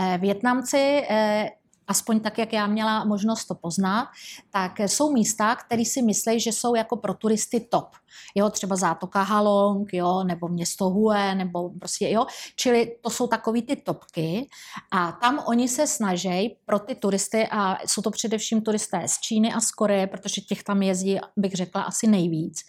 Eh, 0.00 0.18
Větnamci 0.18 1.06
eh, 1.08 1.50
aspoň 1.86 2.20
tak, 2.20 2.38
jak 2.38 2.52
já 2.52 2.66
měla 2.66 3.04
možnost 3.04 3.44
to 3.44 3.54
poznat, 3.54 4.08
tak 4.50 4.80
jsou 4.80 5.12
místa, 5.12 5.56
které 5.56 5.84
si 5.84 6.02
myslí, 6.02 6.40
že 6.40 6.52
jsou 6.52 6.74
jako 6.74 6.96
pro 6.96 7.14
turisty 7.14 7.60
top 7.60 7.88
jo, 8.34 8.50
třeba 8.50 8.76
zátoka 8.76 9.22
Halong, 9.22 9.92
jo, 9.92 10.24
nebo 10.24 10.48
město 10.48 10.88
Hue, 10.88 11.34
nebo 11.34 11.70
prostě, 11.70 12.10
jo, 12.10 12.26
čili 12.56 12.96
to 13.00 13.10
jsou 13.10 13.26
takový 13.26 13.62
ty 13.62 13.76
topky 13.76 14.48
a 14.92 15.12
tam 15.12 15.42
oni 15.46 15.68
se 15.68 15.86
snaží 15.86 16.56
pro 16.66 16.78
ty 16.78 16.94
turisty 16.94 17.48
a 17.50 17.78
jsou 17.86 18.02
to 18.02 18.10
především 18.10 18.62
turisté 18.62 19.02
z 19.06 19.20
Číny 19.20 19.52
a 19.52 19.60
z 19.60 19.70
Koreje, 19.70 20.06
protože 20.06 20.40
těch 20.40 20.62
tam 20.62 20.82
jezdí, 20.82 21.18
bych 21.36 21.52
řekla, 21.52 21.82
asi 21.82 22.06
nejvíc, 22.06 22.60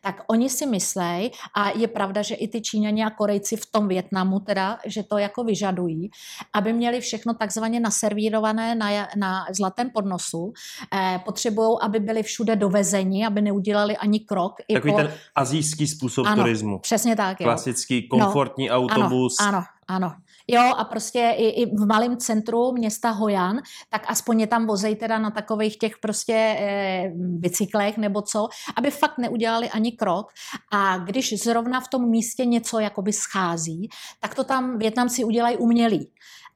tak 0.00 0.22
oni 0.28 0.50
si 0.50 0.66
myslí 0.66 1.30
a 1.56 1.70
je 1.74 1.88
pravda, 1.88 2.22
že 2.22 2.34
i 2.34 2.48
ty 2.48 2.60
Číňani 2.60 3.04
a 3.04 3.10
Korejci 3.10 3.56
v 3.56 3.66
tom 3.66 3.88
Větnamu 3.88 4.40
teda, 4.40 4.78
že 4.84 5.02
to 5.02 5.18
jako 5.18 5.44
vyžadují, 5.44 6.10
aby 6.52 6.72
měli 6.72 7.00
všechno 7.00 7.34
takzvaně 7.34 7.80
naservírované 7.80 8.74
na, 8.74 9.08
na 9.16 9.46
zlatém 9.50 9.90
podnosu, 9.90 10.52
eh, 10.94 11.20
potřebují, 11.24 11.78
aby 11.82 12.00
byli 12.00 12.22
všude 12.22 12.56
dovezeni, 12.56 13.26
aby 13.26 13.40
neudělali 13.40 13.96
ani 13.96 14.20
krok. 14.20 14.52
Takový 14.72 14.93
ten 14.96 15.12
azijský 15.34 15.86
způsob 15.86 16.26
ano, 16.26 16.42
turismu. 16.42 16.78
přesně 16.78 17.16
tak. 17.16 17.40
Jo. 17.40 17.44
Klasický 17.44 18.08
komfortní 18.08 18.68
no, 18.68 18.74
autobus. 18.74 19.36
Ano, 19.40 19.48
ano, 19.48 19.64
ano. 19.88 20.14
Jo, 20.48 20.62
a 20.76 20.84
prostě 20.84 21.34
i, 21.36 21.48
i 21.48 21.76
v 21.76 21.86
malém 21.86 22.16
centru 22.16 22.72
města 22.72 23.10
Hojan, 23.10 23.60
tak 23.90 24.04
aspoň 24.08 24.40
je 24.40 24.46
tam 24.46 24.66
vozej 24.66 24.96
teda 24.96 25.18
na 25.18 25.30
takových 25.30 25.78
těch 25.78 25.98
prostě 25.98 26.34
e, 26.34 27.12
bicyklech 27.16 27.96
nebo 27.96 28.22
co, 28.22 28.48
aby 28.76 28.90
fakt 28.90 29.18
neudělali 29.18 29.70
ani 29.70 29.92
krok. 29.92 30.32
A 30.70 30.98
když 30.98 31.42
zrovna 31.42 31.80
v 31.80 31.88
tom 31.88 32.08
místě 32.08 32.44
něco 32.44 32.78
jakoby 32.78 33.12
schází, 33.12 33.88
tak 34.20 34.34
to 34.34 34.44
tam 34.44 34.78
Větnamci 34.78 35.24
udělají 35.24 35.56
umělý 35.56 36.10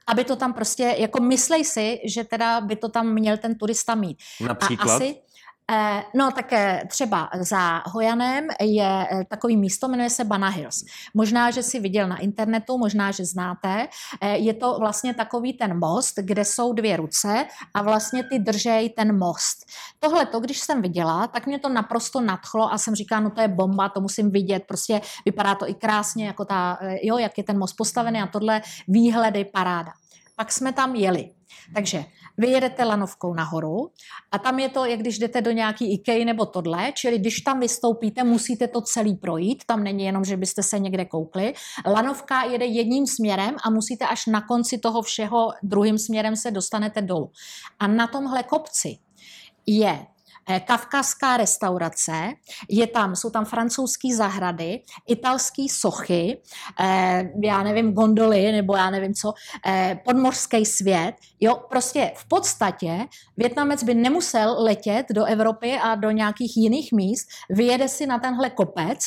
aby 0.08 0.24
to 0.24 0.36
tam 0.36 0.52
prostě, 0.52 0.94
jako 0.98 1.22
myslej 1.22 1.64
si, 1.64 2.00
že 2.04 2.24
teda 2.24 2.60
by 2.60 2.76
to 2.76 2.88
tam 2.88 3.12
měl 3.12 3.36
ten 3.36 3.54
turista 3.54 3.94
mít. 3.94 4.18
Například? 4.40 4.92
A 4.92 4.94
asi, 4.94 5.16
no 6.14 6.30
tak 6.30 6.52
třeba 6.88 7.30
za 7.40 7.82
Hojanem 7.86 8.48
je 8.60 9.06
eh, 9.10 9.24
takový 9.24 9.56
místo, 9.56 9.88
jmenuje 9.88 10.10
se 10.10 10.24
Bana 10.24 10.48
Hills. 10.48 10.84
Možná, 11.14 11.50
že 11.50 11.62
si 11.62 11.80
viděl 11.80 12.08
na 12.08 12.18
internetu, 12.18 12.78
možná, 12.78 13.10
že 13.10 13.24
znáte. 13.24 13.88
Eh, 14.20 14.36
je 14.36 14.54
to 14.54 14.78
vlastně 14.78 15.14
takový 15.14 15.52
ten 15.52 15.78
most, 15.78 16.18
kde 16.18 16.44
jsou 16.44 16.72
dvě 16.72 16.96
ruce 16.96 17.46
a 17.74 17.82
vlastně 17.82 18.24
ty 18.24 18.38
držej 18.38 18.90
ten 18.90 19.18
most. 19.18 19.66
Tohle 20.00 20.26
to, 20.26 20.40
když 20.40 20.58
jsem 20.58 20.82
viděla, 20.82 21.26
tak 21.26 21.46
mě 21.46 21.58
to 21.58 21.68
naprosto 21.68 22.20
nadchlo 22.20 22.72
a 22.72 22.78
jsem 22.78 22.94
říkala, 22.94 23.20
no 23.20 23.30
to 23.30 23.40
je 23.40 23.48
bomba, 23.48 23.88
to 23.88 24.00
musím 24.00 24.30
vidět, 24.30 24.64
prostě 24.68 25.00
vypadá 25.24 25.54
to 25.54 25.68
i 25.68 25.74
krásně, 25.74 26.26
jako 26.26 26.44
ta, 26.44 26.78
jo, 27.02 27.18
jak 27.18 27.38
je 27.38 27.44
ten 27.44 27.58
most 27.58 27.76
postavený 27.76 28.20
a 28.20 28.26
tohle 28.26 28.62
výhledy 28.88 29.44
paráda. 29.44 29.92
Pak 30.38 30.52
jsme 30.52 30.72
tam 30.72 30.94
jeli. 30.94 31.30
Takže 31.74 32.04
vy 32.36 32.46
jedete 32.48 32.84
lanovkou 32.84 33.34
nahoru 33.34 33.90
a 34.32 34.38
tam 34.38 34.58
je 34.58 34.68
to, 34.68 34.84
jak 34.84 35.00
když 35.00 35.18
jdete 35.18 35.40
do 35.40 35.50
nějaký 35.50 35.92
IKEA 35.92 36.24
nebo 36.24 36.46
tohle, 36.46 36.92
čili 36.92 37.18
když 37.18 37.40
tam 37.40 37.60
vystoupíte, 37.60 38.24
musíte 38.24 38.68
to 38.68 38.80
celý 38.80 39.14
projít, 39.14 39.64
tam 39.66 39.84
není 39.84 40.04
jenom, 40.04 40.24
že 40.24 40.36
byste 40.36 40.62
se 40.62 40.78
někde 40.78 41.04
koukli. 41.04 41.54
Lanovka 41.86 42.42
jede 42.42 42.66
jedním 42.66 43.06
směrem 43.06 43.56
a 43.64 43.70
musíte 43.70 44.06
až 44.06 44.26
na 44.26 44.40
konci 44.40 44.78
toho 44.78 45.02
všeho 45.02 45.48
druhým 45.62 45.98
směrem 45.98 46.36
se 46.36 46.50
dostanete 46.50 47.02
dolů. 47.02 47.30
A 47.78 47.86
na 47.86 48.06
tomhle 48.06 48.42
kopci 48.42 48.98
je 49.66 50.06
kavkazská 50.66 51.36
restaurace, 51.36 52.32
je 52.68 52.86
tam, 52.86 53.16
jsou 53.16 53.30
tam 53.30 53.44
francouzské 53.44 54.08
zahrady, 54.16 54.80
italské 55.08 55.62
sochy, 55.70 56.42
eh, 56.80 57.30
já 57.44 57.62
nevím, 57.62 57.92
gondoly, 57.92 58.52
nebo 58.52 58.76
já 58.76 58.90
nevím 58.90 59.14
co, 59.14 59.32
eh, 59.66 60.00
podmořský 60.04 60.66
svět. 60.66 61.14
Jo, 61.40 61.54
prostě 61.70 62.12
v 62.16 62.28
podstatě 62.28 63.06
Větnamec 63.36 63.82
by 63.82 63.94
nemusel 63.94 64.56
letět 64.58 65.06
do 65.12 65.24
Evropy 65.24 65.78
a 65.82 65.94
do 65.94 66.10
nějakých 66.10 66.56
jiných 66.56 66.92
míst, 66.92 67.28
vyjede 67.50 67.88
si 67.88 68.06
na 68.06 68.18
tenhle 68.18 68.50
kopec 68.50 68.98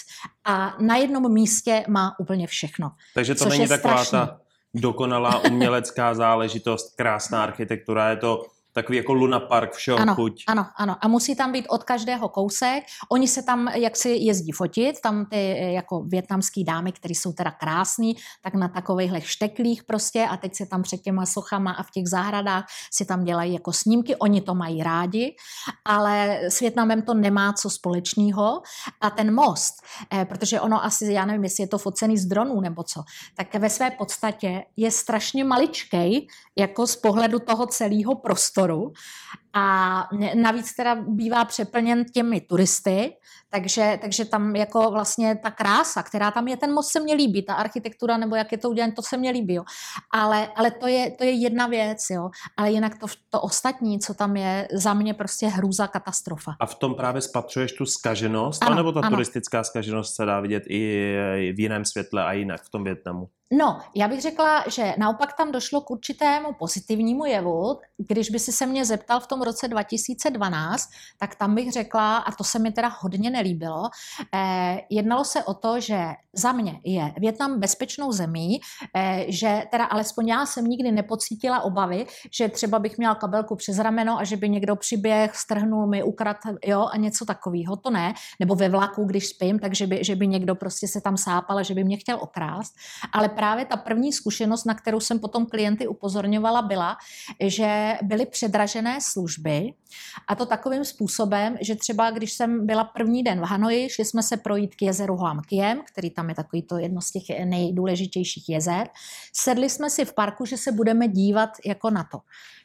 a 0.45 0.75
na 0.79 0.95
jednom 0.95 1.33
místě 1.33 1.83
má 1.87 2.15
úplně 2.19 2.47
všechno. 2.47 2.91
Takže 3.13 3.35
to 3.35 3.45
není 3.45 3.67
taková 3.67 4.03
strašný. 4.03 4.27
ta 4.27 4.39
dokonalá 4.73 5.43
umělecká 5.43 6.13
záležitost, 6.13 6.95
krásná 6.95 7.43
architektura, 7.43 8.09
je 8.09 8.17
to 8.17 8.45
Takový 8.73 8.97
jako 8.97 9.13
Luna 9.13 9.39
Park, 9.39 9.73
všeho 9.73 9.97
ano, 9.97 10.15
chuť. 10.15 10.43
Ano, 10.47 10.65
ano. 10.77 10.95
A 11.01 11.07
musí 11.07 11.35
tam 11.35 11.51
být 11.51 11.65
od 11.69 11.83
každého 11.83 12.29
kousek. 12.29 12.83
Oni 13.11 13.27
se 13.27 13.43
tam 13.43 13.67
jak 13.67 13.97
si 13.97 14.09
jezdí 14.09 14.51
fotit, 14.51 15.01
tam 15.01 15.25
ty 15.25 15.71
jako 15.73 16.03
větnamský 16.03 16.63
dámy, 16.63 16.91
které 16.91 17.11
jsou 17.11 17.33
teda 17.33 17.51
krásný, 17.51 18.15
tak 18.41 18.53
na 18.53 18.67
takovýchhle 18.67 19.21
šteklích 19.21 19.83
prostě 19.83 20.27
a 20.29 20.37
teď 20.37 20.55
se 20.55 20.65
tam 20.65 20.81
před 20.81 21.01
těma 21.01 21.25
sochama 21.25 21.71
a 21.71 21.83
v 21.83 21.91
těch 21.91 22.07
zahradách 22.07 22.65
si 22.93 23.05
tam 23.05 23.23
dělají 23.23 23.53
jako 23.53 23.73
snímky. 23.73 24.15
Oni 24.15 24.41
to 24.41 24.55
mají 24.55 24.83
rádi, 24.83 25.35
ale 25.85 26.39
s 26.43 26.59
Větnamem 26.59 27.01
to 27.01 27.13
nemá 27.13 27.53
co 27.53 27.69
společného. 27.69 28.61
A 29.01 29.09
ten 29.09 29.33
most, 29.33 29.73
eh, 30.13 30.25
protože 30.25 30.61
ono 30.61 30.85
asi, 30.85 31.13
já 31.13 31.25
nevím, 31.25 31.43
jestli 31.43 31.63
je 31.63 31.67
to 31.67 31.77
focený 31.77 32.17
z 32.17 32.25
dronů 32.25 32.61
nebo 32.61 32.83
co, 32.83 33.03
tak 33.35 33.55
ve 33.55 33.69
své 33.69 33.91
podstatě 33.91 34.63
je 34.77 34.91
strašně 34.91 35.43
maličkej, 35.43 36.27
jako 36.57 36.87
z 36.87 36.95
pohledu 36.95 37.39
toho 37.39 37.65
celého 37.65 38.15
prostoru. 38.15 38.60
A 39.53 40.07
navíc 40.35 40.75
teda 40.75 40.95
bývá 40.95 41.45
přeplněn 41.45 42.05
těmi 42.05 42.41
turisty, 42.41 43.13
takže, 43.49 43.99
takže 44.01 44.25
tam 44.25 44.55
jako 44.55 44.91
vlastně 44.91 45.35
ta 45.35 45.51
krása, 45.51 46.03
která 46.03 46.31
tam 46.31 46.47
je, 46.47 46.57
ten 46.57 46.73
most 46.73 46.91
se 46.91 46.99
mě 46.99 47.13
líbí, 47.15 47.43
ta 47.43 47.53
architektura 47.53 48.17
nebo 48.17 48.35
jak 48.35 48.51
je 48.51 48.57
to 48.57 48.69
udělané, 48.69 48.93
to 48.93 49.01
se 49.01 49.17
mě 49.17 49.31
líbí. 49.31 49.53
Jo. 49.53 49.63
Ale, 50.11 50.47
ale 50.55 50.71
to, 50.71 50.87
je, 50.87 51.11
to 51.11 51.23
je 51.23 51.31
jedna 51.31 51.67
věc, 51.67 52.09
jo. 52.09 52.29
ale 52.57 52.71
jinak 52.71 52.99
to, 52.99 53.07
to 53.29 53.41
ostatní, 53.41 53.99
co 53.99 54.13
tam 54.13 54.35
je, 54.37 54.67
za 54.73 54.93
mě 54.93 55.13
prostě 55.13 55.47
hrůza 55.47 55.87
katastrofa. 55.87 56.55
A 56.59 56.65
v 56.65 56.75
tom 56.75 56.95
právě 56.95 57.21
spatřuješ 57.21 57.71
tu 57.71 57.85
skaženost, 57.85 58.63
ano, 58.63 58.71
anebo 58.71 58.91
ta 58.91 58.99
ano. 58.99 59.09
turistická 59.09 59.63
skaženost 59.63 60.15
se 60.15 60.25
dá 60.25 60.39
vidět 60.39 60.63
i 60.67 61.53
v 61.55 61.59
jiném 61.59 61.85
světle 61.85 62.25
a 62.25 62.33
jinak 62.33 62.61
v 62.61 62.69
tom 62.69 62.83
Větnamu? 62.83 63.29
No, 63.53 63.79
já 63.95 64.07
bych 64.07 64.21
řekla, 64.21 64.63
že 64.67 64.93
naopak 64.97 65.33
tam 65.33 65.51
došlo 65.51 65.81
k 65.81 65.91
určitému 65.91 66.53
pozitivnímu 66.53 67.25
jevu. 67.25 67.79
Když 67.97 68.29
by 68.29 68.39
si 68.39 68.51
se 68.51 68.65
mě 68.65 68.85
zeptal 68.85 69.19
v 69.19 69.27
tom 69.27 69.41
roce 69.41 69.67
2012, 69.67 70.89
tak 71.19 71.35
tam 71.35 71.55
bych 71.55 71.71
řekla, 71.71 72.17
a 72.17 72.31
to 72.31 72.43
se 72.43 72.59
mi 72.59 72.71
teda 72.71 72.91
hodně 72.99 73.29
nelíbilo, 73.29 73.89
eh, 74.35 74.81
jednalo 74.89 75.25
se 75.25 75.43
o 75.43 75.53
to, 75.53 75.79
že 75.79 75.99
za 76.33 76.51
mě 76.51 76.79
je 76.83 77.13
Větnam 77.17 77.59
bezpečnou 77.59 78.11
zemí, 78.11 78.59
eh, 78.95 79.25
že 79.27 79.63
teda 79.71 79.85
alespoň 79.85 80.27
já 80.27 80.45
jsem 80.45 80.65
nikdy 80.65 80.91
nepocítila 80.91 81.61
obavy, 81.61 82.05
že 82.31 82.49
třeba 82.49 82.79
bych 82.79 82.97
měla 82.97 83.15
kabelku 83.15 83.55
přes 83.55 83.79
rameno 83.79 84.19
a 84.19 84.23
že 84.23 84.37
by 84.37 84.49
někdo 84.49 84.75
přiběh, 84.75 85.35
strhnul 85.35 85.87
mi, 85.87 86.03
ukradl, 86.03 86.57
jo, 86.65 86.87
a 86.91 86.97
něco 86.97 87.25
takového, 87.25 87.75
to 87.75 87.89
ne. 87.89 88.13
Nebo 88.39 88.55
ve 88.55 88.69
vlaku, 88.69 89.05
když 89.05 89.27
spím, 89.27 89.59
takže 89.59 89.87
by, 89.87 90.03
že 90.03 90.15
by 90.15 90.27
někdo 90.27 90.55
prostě 90.55 90.87
se 90.87 91.01
tam 91.01 91.17
sápal 91.17 91.57
a 91.57 91.63
že 91.63 91.73
by 91.73 91.83
mě 91.83 91.97
chtěl 91.97 92.17
okrást. 92.21 92.73
Ale 93.13 93.29
právě 93.41 93.65
ta 93.65 93.77
první 93.77 94.13
zkušenost, 94.13 94.65
na 94.65 94.73
kterou 94.73 94.99
jsem 94.99 95.19
potom 95.19 95.45
klienty 95.45 95.87
upozorňovala, 95.87 96.61
byla, 96.61 96.97
že 97.47 97.97
byly 98.01 98.25
předražené 98.25 98.99
služby 99.01 99.73
a 100.27 100.35
to 100.35 100.45
takovým 100.45 100.85
způsobem, 100.85 101.57
že 101.61 101.75
třeba 101.75 102.11
když 102.11 102.33
jsem 102.33 102.65
byla 102.65 102.83
první 102.83 103.23
den 103.23 103.41
v 103.41 103.43
Hanoji, 103.43 103.89
šli 103.89 104.05
jsme 104.05 104.23
se 104.23 104.37
projít 104.37 104.75
k 104.75 104.81
jezeru 104.81 105.15
Hoam 105.15 105.41
Kiem, 105.41 105.81
který 105.91 106.09
tam 106.09 106.29
je 106.29 106.35
takový 106.35 106.61
to 106.61 106.77
jedno 106.77 107.01
z 107.01 107.11
těch 107.11 107.45
nejdůležitějších 107.45 108.49
jezer. 108.49 108.87
Sedli 109.33 109.69
jsme 109.69 109.89
si 109.89 110.05
v 110.05 110.13
parku, 110.13 110.45
že 110.45 110.57
se 110.57 110.71
budeme 110.71 111.07
dívat 111.07 111.49
jako 111.65 111.89
na 111.89 112.03
to. 112.03 112.19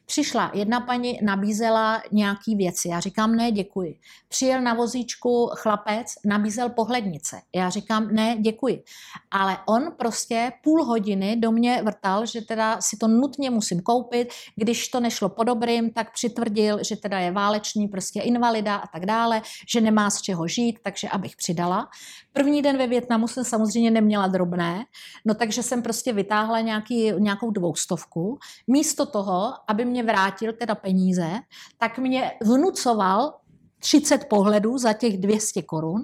Přišla 0.07 0.51
jedna 0.55 0.81
paní, 0.81 1.19
nabízela 1.23 2.03
nějaký 2.13 2.57
věci. 2.57 2.89
Já 2.89 3.01
říkám, 3.01 3.37
ne, 3.37 3.53
děkuji. 3.53 3.99
Přijel 4.29 4.61
na 4.63 4.75
vozíčku 4.75 5.51
chlapec, 5.55 6.15
nabízel 6.25 6.69
pohlednice. 6.69 7.41
Já 7.55 7.71
říkám, 7.71 8.15
ne, 8.15 8.37
děkuji. 8.41 8.83
Ale 9.31 9.59
on 9.67 9.93
prostě 9.99 10.53
půl 10.63 10.85
hodiny 10.85 11.37
do 11.37 11.53
mě 11.53 11.83
vrtal, 11.83 12.27
že 12.27 12.41
teda 12.41 12.81
si 12.81 12.97
to 12.97 13.09
nutně 13.09 13.51
musím 13.51 13.81
koupit. 13.81 14.29
Když 14.57 14.89
to 14.89 15.01
nešlo 15.01 15.29
po 15.29 15.45
dobrým, 15.45 15.91
tak 15.91 16.13
přitvrdil, 16.13 16.85
že 16.85 16.97
teda 16.97 17.19
je 17.19 17.31
válečný, 17.31 17.89
prostě 17.89 18.21
invalida 18.21 18.77
a 18.77 18.87
tak 18.87 19.07
dále, 19.07 19.43
že 19.69 19.81
nemá 19.81 20.11
z 20.11 20.23
čeho 20.23 20.49
žít, 20.49 20.79
takže 20.83 21.09
abych 21.09 21.37
přidala. 21.37 21.89
První 22.37 22.63
den 22.63 22.79
ve 22.79 22.87
Větnamu 22.87 23.29
jsem 23.29 23.45
samozřejmě 23.45 23.91
neměla 23.91 24.27
drobné, 24.27 24.85
no 25.25 25.35
takže 25.35 25.63
jsem 25.63 25.83
prostě 25.83 26.13
vytáhla 26.13 26.61
nějaký, 26.61 27.13
nějakou 27.19 27.51
dvoustovku. 27.51 28.39
Místo 28.67 29.07
toho, 29.07 29.53
aby 29.69 29.85
mě 29.85 30.03
vrátil 30.03 30.53
teda 30.53 30.75
peníze, 30.75 31.31
tak 31.79 31.99
mě 31.99 32.33
vnucoval 32.43 33.35
30 33.79 34.25
pohledů 34.25 34.79
za 34.79 34.93
těch 34.93 35.19
200 35.19 35.63
korun. 35.63 36.03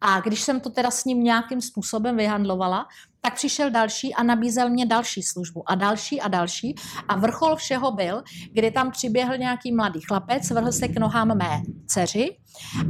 A 0.00 0.20
když 0.20 0.42
jsem 0.42 0.60
to 0.60 0.70
teda 0.70 0.90
s 0.90 1.04
ním 1.04 1.24
nějakým 1.24 1.60
způsobem 1.60 2.16
vyhandlovala, 2.16 2.86
tak 3.20 3.34
přišel 3.34 3.70
další 3.70 4.14
a 4.14 4.22
nabízel 4.22 4.70
mě 4.70 4.86
další 4.86 5.22
službu 5.22 5.70
a 5.70 5.74
další 5.74 6.20
a 6.20 6.28
další. 6.28 6.74
A 7.08 7.16
vrchol 7.16 7.56
všeho 7.56 7.92
byl, 7.92 8.22
kdy 8.52 8.70
tam 8.70 8.90
přiběhl 8.90 9.38
nějaký 9.38 9.72
mladý 9.72 10.00
chlapec, 10.00 10.50
vrhl 10.50 10.72
se 10.72 10.88
k 10.88 10.98
nohám 10.98 11.38
mé 11.38 11.62
dceři 11.86 12.36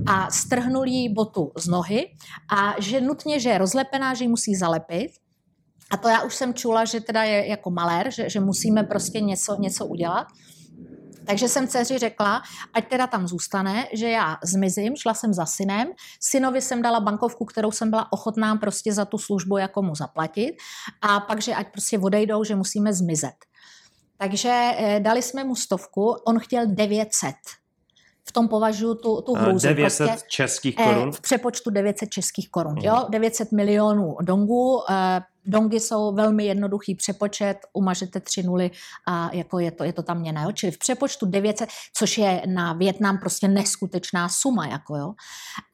a 0.06 0.30
strhnul 0.30 0.86
jí 0.86 1.14
botu 1.14 1.52
z 1.56 1.68
nohy 1.68 2.06
a 2.56 2.74
že 2.78 3.00
nutně, 3.00 3.40
že 3.40 3.48
je 3.48 3.58
rozlepená, 3.58 4.14
že 4.14 4.24
ji 4.24 4.28
musí 4.28 4.54
zalepit. 4.54 5.10
A 5.90 5.96
to 5.96 6.08
já 6.08 6.22
už 6.22 6.34
jsem 6.34 6.54
čula, 6.54 6.84
že 6.84 7.00
teda 7.00 7.22
je 7.22 7.48
jako 7.48 7.70
malér, 7.70 8.10
že, 8.10 8.30
že 8.30 8.40
musíme 8.40 8.82
prostě 8.82 9.20
něco, 9.20 9.56
něco 9.60 9.86
udělat. 9.86 10.26
Takže 11.26 11.48
jsem 11.48 11.68
dceři 11.68 11.98
řekla, 11.98 12.42
ať 12.74 12.88
teda 12.88 13.06
tam 13.06 13.28
zůstane, 13.28 13.86
že 13.92 14.10
já 14.10 14.36
zmizím, 14.44 14.96
šla 14.96 15.14
jsem 15.14 15.34
za 15.34 15.46
synem, 15.46 15.88
synovi 16.20 16.62
jsem 16.62 16.82
dala 16.82 17.00
bankovku, 17.00 17.44
kterou 17.44 17.70
jsem 17.70 17.90
byla 17.90 18.12
ochotná 18.12 18.56
prostě 18.56 18.92
za 18.92 19.04
tu 19.04 19.18
službu 19.18 19.58
jako 19.58 19.82
mu 19.82 19.94
zaplatit. 19.94 20.56
A 21.02 21.20
pak, 21.20 21.42
že 21.42 21.54
ať 21.54 21.72
prostě 21.72 21.98
odejdou, 21.98 22.44
že 22.44 22.56
musíme 22.56 22.92
zmizet. 22.92 23.34
Takže 24.18 24.72
eh, 24.78 25.00
dali 25.00 25.22
jsme 25.22 25.44
mu 25.44 25.56
stovku, 25.56 26.10
on 26.10 26.38
chtěl 26.38 26.66
900 26.66 27.34
v 28.28 28.32
tom 28.32 28.48
považuji 28.48 28.94
tu, 28.94 29.20
tu 29.20 29.34
hrůzu. 29.34 29.68
900 29.68 30.08
prostě, 30.08 30.26
českých 30.28 30.76
korun? 30.76 31.12
V 31.12 31.20
přepočtu 31.20 31.70
900 31.70 32.10
českých 32.10 32.50
korun. 32.50 32.72
Mm. 32.72 32.82
Jo? 32.82 33.06
900 33.08 33.52
milionů 33.52 34.16
dongů. 34.22 34.82
Eh, 34.90 35.20
dongy 35.44 35.80
jsou 35.80 36.14
velmi 36.14 36.44
jednoduchý 36.46 36.94
přepočet, 36.94 37.58
umažete 37.72 38.20
tři 38.20 38.42
nuly 38.42 38.70
a 39.06 39.30
jako 39.32 39.58
je 39.58 39.70
to, 39.70 39.84
je 39.84 39.92
to 39.92 40.02
tam 40.02 40.20
měna. 40.20 40.42
Jo? 40.42 40.52
Čili 40.52 40.72
v 40.72 40.78
přepočtu 40.78 41.26
900, 41.26 41.68
což 41.94 42.18
je 42.18 42.42
na 42.46 42.72
Větnam 42.72 43.18
prostě 43.18 43.48
neskutečná 43.48 44.28
suma. 44.28 44.66
Jako, 44.66 44.96
jo? 44.96 45.12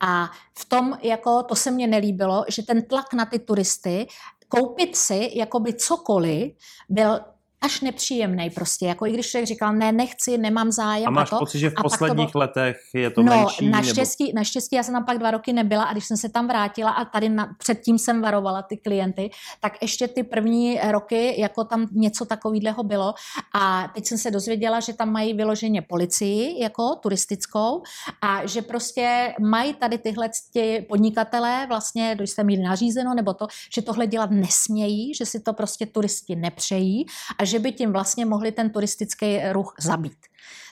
A 0.00 0.30
v 0.58 0.64
tom, 0.64 0.98
jako, 1.02 1.42
to 1.42 1.54
se 1.54 1.70
mně 1.70 1.86
nelíbilo, 1.86 2.44
že 2.48 2.62
ten 2.62 2.82
tlak 2.82 3.12
na 3.12 3.26
ty 3.26 3.38
turisty 3.38 4.06
koupit 4.48 4.96
si 4.96 5.30
jakoby 5.34 5.74
cokoliv 5.74 6.52
byl 6.88 7.20
až 7.62 7.81
nepříjemný 7.81 8.51
prostě, 8.51 8.87
jako 8.87 9.07
i 9.07 9.12
když 9.12 9.31
člověk 9.31 9.46
říkal, 9.46 9.72
ne, 9.72 9.92
nechci, 9.92 10.38
nemám 10.38 10.72
zájem. 10.72 11.09
A 11.09 11.11
máš 11.11 11.33
a 11.33 11.37
to, 11.37 11.38
pocit, 11.38 11.59
že 11.59 11.70
v 11.70 11.75
posledních 11.83 12.33
to 12.33 12.38
letech 12.38 12.77
je 12.94 13.11
to 13.11 13.22
no, 13.22 13.37
menší? 13.37 13.70
Naštěstí, 13.70 14.25
nebo... 14.25 14.37
naštěstí 14.37 14.77
já 14.77 14.83
jsem 14.83 14.94
tam 14.94 15.05
pak 15.05 15.18
dva 15.18 15.31
roky 15.31 15.53
nebyla 15.53 15.85
a 15.85 15.92
když 15.92 16.05
jsem 16.05 16.16
se 16.16 16.29
tam 16.29 16.48
vrátila 16.48 16.90
a 16.90 17.05
tady 17.05 17.29
na, 17.29 17.55
předtím 17.59 17.98
jsem 17.98 18.22
varovala 18.22 18.62
ty 18.62 18.77
klienty, 18.77 19.31
tak 19.61 19.83
ještě 19.83 20.09
ty 20.09 20.22
první 20.22 20.81
roky, 20.90 21.40
jako 21.40 21.64
tam 21.64 21.88
něco 21.92 22.25
takového 22.25 22.83
bylo 22.83 23.14
a 23.55 23.88
teď 23.94 24.07
jsem 24.07 24.18
se 24.18 24.31
dozvěděla, 24.31 24.81
že 24.81 24.92
tam 24.92 25.12
mají 25.12 25.35
vyloženě 25.35 25.83
policii, 25.83 26.62
jako 26.62 26.94
turistickou 26.94 27.83
a 28.22 28.46
že 28.46 28.62
prostě 28.62 29.35
mají 29.40 29.75
tady 29.75 29.98
tyhle 29.98 30.31
ty 30.53 30.87
podnikatelé 30.88 31.66
vlastně, 31.68 32.14
když 32.14 32.31
jste 32.31 32.44
měli 32.44 32.62
nařízeno, 32.62 33.14
nebo 33.14 33.35
to, 33.35 33.46
že 33.75 33.83
tohle 33.83 34.07
dělat 34.07 34.31
nesmějí, 34.31 35.14
že 35.14 35.27
si 35.27 35.40
to 35.40 35.53
prostě 35.53 35.87
turisti 35.87 36.37
nepřejí 36.37 37.07
a 37.38 37.44
že 37.52 37.58
by 37.58 37.72
tím 37.72 37.92
vlastně 37.92 38.26
mohli 38.26 38.52
ten 38.52 38.70
turistický 38.70 39.52
ruch 39.52 39.74
zabít. 39.80 40.18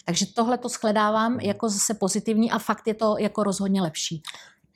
Takže 0.04 0.26
tohle 0.26 0.58
to 0.58 0.68
shledávám 0.68 1.40
jako 1.40 1.68
zase 1.68 1.94
pozitivní 1.94 2.50
a 2.50 2.58
fakt 2.58 2.86
je 2.86 2.94
to 2.94 3.16
jako 3.18 3.42
rozhodně 3.42 3.82
lepší. 3.82 4.22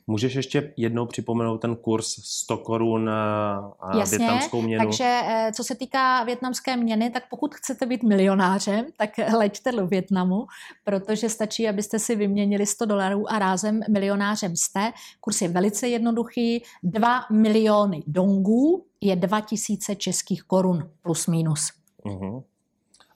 Můžeš 0.06 0.34
ještě 0.34 0.72
jednou 0.76 1.06
připomenout 1.06 1.58
ten 1.58 1.76
kurz 1.76 2.06
100 2.24 2.56
korun 2.56 3.10
a 3.10 3.96
Jasně, 3.98 4.18
větnamskou 4.18 4.62
měnu? 4.62 4.84
takže 4.84 5.20
eh, 5.24 5.52
co 5.54 5.64
se 5.64 5.74
týká 5.74 6.24
větnamské 6.24 6.76
měny, 6.76 7.10
tak 7.10 7.22
pokud 7.30 7.54
chcete 7.54 7.86
být 7.86 8.02
milionářem, 8.02 8.86
tak 8.96 9.10
leďte 9.36 9.72
do 9.72 9.86
Větnamu, 9.86 10.46
protože 10.84 11.28
stačí, 11.28 11.68
abyste 11.68 11.98
si 11.98 12.16
vyměnili 12.16 12.66
100 12.66 12.84
dolarů 12.84 13.32
a 13.32 13.38
rázem 13.38 13.80
milionářem 13.90 14.56
jste. 14.56 14.92
Kurz 15.20 15.42
je 15.42 15.48
velice 15.48 15.88
jednoduchý, 15.88 16.62
2 16.82 17.24
miliony 17.32 18.02
dongů 18.06 18.84
je 19.00 19.16
2000 19.16 19.96
českých 19.96 20.42
korun 20.42 20.90
plus 21.02 21.26
minus. 21.26 21.83
Uh-huh. 22.04 22.42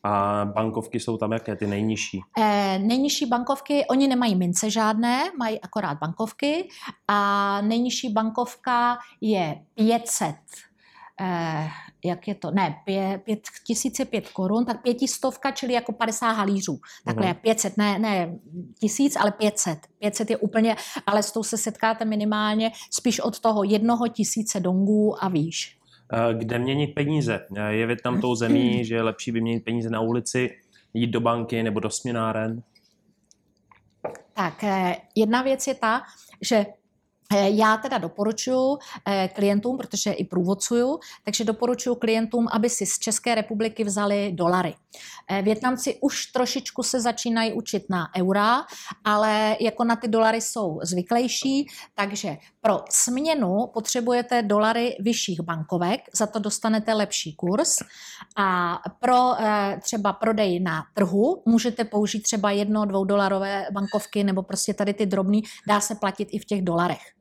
A 0.03 0.45
bankovky 0.45 1.01
jsou 1.01 1.17
tam 1.17 1.33
jaké, 1.33 1.57
ty 1.57 1.67
nejnižší? 1.67 2.21
Eh, 2.39 2.79
nejnižší 2.79 3.27
bankovky, 3.27 3.87
oni 3.87 4.09
nemají 4.09 4.37
mince 4.37 4.71
žádné, 4.71 5.25
mají 5.39 5.61
akorát 5.61 5.99
bankovky 5.99 6.69
a 7.09 7.61
nejnižší 7.61 8.13
bankovka 8.13 8.99
je 9.21 9.65
500 9.75 10.35
eh, 11.21 11.69
jak 12.05 12.29
je 12.29 12.35
to, 12.35 12.51
ne, 12.51 12.81
pě, 12.85 13.21
pět, 13.25 13.41
tisíce 13.67 14.05
pět 14.05 14.29
korun, 14.29 14.65
tak 14.65 14.83
pětistovka, 14.83 15.51
čili 15.51 15.73
jako 15.73 15.93
50 15.93 16.33
halířů. 16.33 16.81
Takhle 17.05 17.27
je 17.27 17.35
500, 17.35 17.77
ne, 17.77 17.99
ne 17.99 18.39
tisíc, 18.81 19.17
ale 19.17 19.33
500. 19.33 19.79
500 19.99 20.31
je 20.31 20.37
úplně, 20.37 20.77
ale 21.07 21.23
s 21.23 21.33
tou 21.33 21.43
se 21.43 21.59
setkáte 21.59 22.05
minimálně 22.05 22.73
spíš 22.91 23.21
od 23.21 23.41
toho 23.41 23.65
jednoho 23.65 24.09
tisíce 24.09 24.61
dongů 24.61 25.25
a 25.25 25.29
výš. 25.29 25.78
Eh, 26.13 26.35
kde 26.35 26.59
měnit 26.59 26.95
peníze. 26.95 27.47
Je 27.69 27.87
Větnam 27.87 28.21
tou 28.21 28.35
zemí, 28.35 28.85
že 28.85 28.95
je 28.95 29.03
lepší 29.03 29.31
vyměnit 29.31 29.65
peníze 29.65 29.91
na 29.91 30.01
ulici. 30.01 30.51
jít 30.95 31.11
do 31.11 31.21
banky 31.21 31.63
nebo 31.63 31.81
do 31.81 31.91
směnáren? 31.91 32.63
Tak 34.35 34.65
jedna 35.15 35.43
věc 35.43 35.67
je 35.67 35.75
ta, 35.75 36.03
že 36.41 36.67
Eh, 37.35 37.51
já 37.51 37.77
teda 37.77 37.99
doporučuji 37.99 38.79
eh, 39.07 39.29
klientům, 39.35 39.79
protože 39.79 40.13
i 40.13 40.25
průvodcuju, 40.25 40.99
takže 41.25 41.45
doporučuji 41.45 41.95
klientům, 41.95 42.49
aby 42.53 42.71
si 42.71 42.87
z 42.87 42.99
České 42.99 43.35
republiky 43.35 43.85
vzali 43.85 44.33
dolary. 44.35 44.75
Eh, 45.31 45.43
Větnamci 45.43 45.99
už 46.03 46.27
trošičku 46.27 46.83
se 46.83 47.01
začínají 47.01 47.53
učit 47.53 47.83
na 47.91 48.07
eura, 48.17 48.65
ale 49.05 49.57
jako 49.61 49.85
na 49.85 49.97
ty 49.97 50.09
dolary 50.09 50.41
jsou 50.41 50.79
zvyklejší, 50.83 51.67
takže 51.95 52.37
pro 52.61 52.81
směnu 52.91 53.67
potřebujete 53.75 54.43
dolary 54.43 54.97
vyšších 55.01 55.41
bankovek, 55.41 56.01
za 56.15 56.27
to 56.27 56.39
dostanete 56.39 56.95
lepší 56.95 57.35
kurz 57.35 57.79
a 58.37 58.79
pro 59.01 59.33
třeba 59.81 60.13
prodej 60.13 60.61
na 60.61 60.85
trhu 60.95 61.43
můžete 61.47 61.85
použít 61.85 62.21
třeba 62.21 62.51
jedno, 62.51 62.85
dvou 62.85 63.05
dolarové 63.05 63.67
bankovky 63.73 64.25
nebo 64.25 64.43
prostě 64.43 64.75
tady 64.75 64.95
ty 64.95 65.07
drobný, 65.07 65.43
dá 65.69 65.81
se 65.81 65.95
platit 65.95 66.29
i 66.33 66.39
v 66.39 66.45
těch 66.45 66.63
dolarech. 66.63 67.18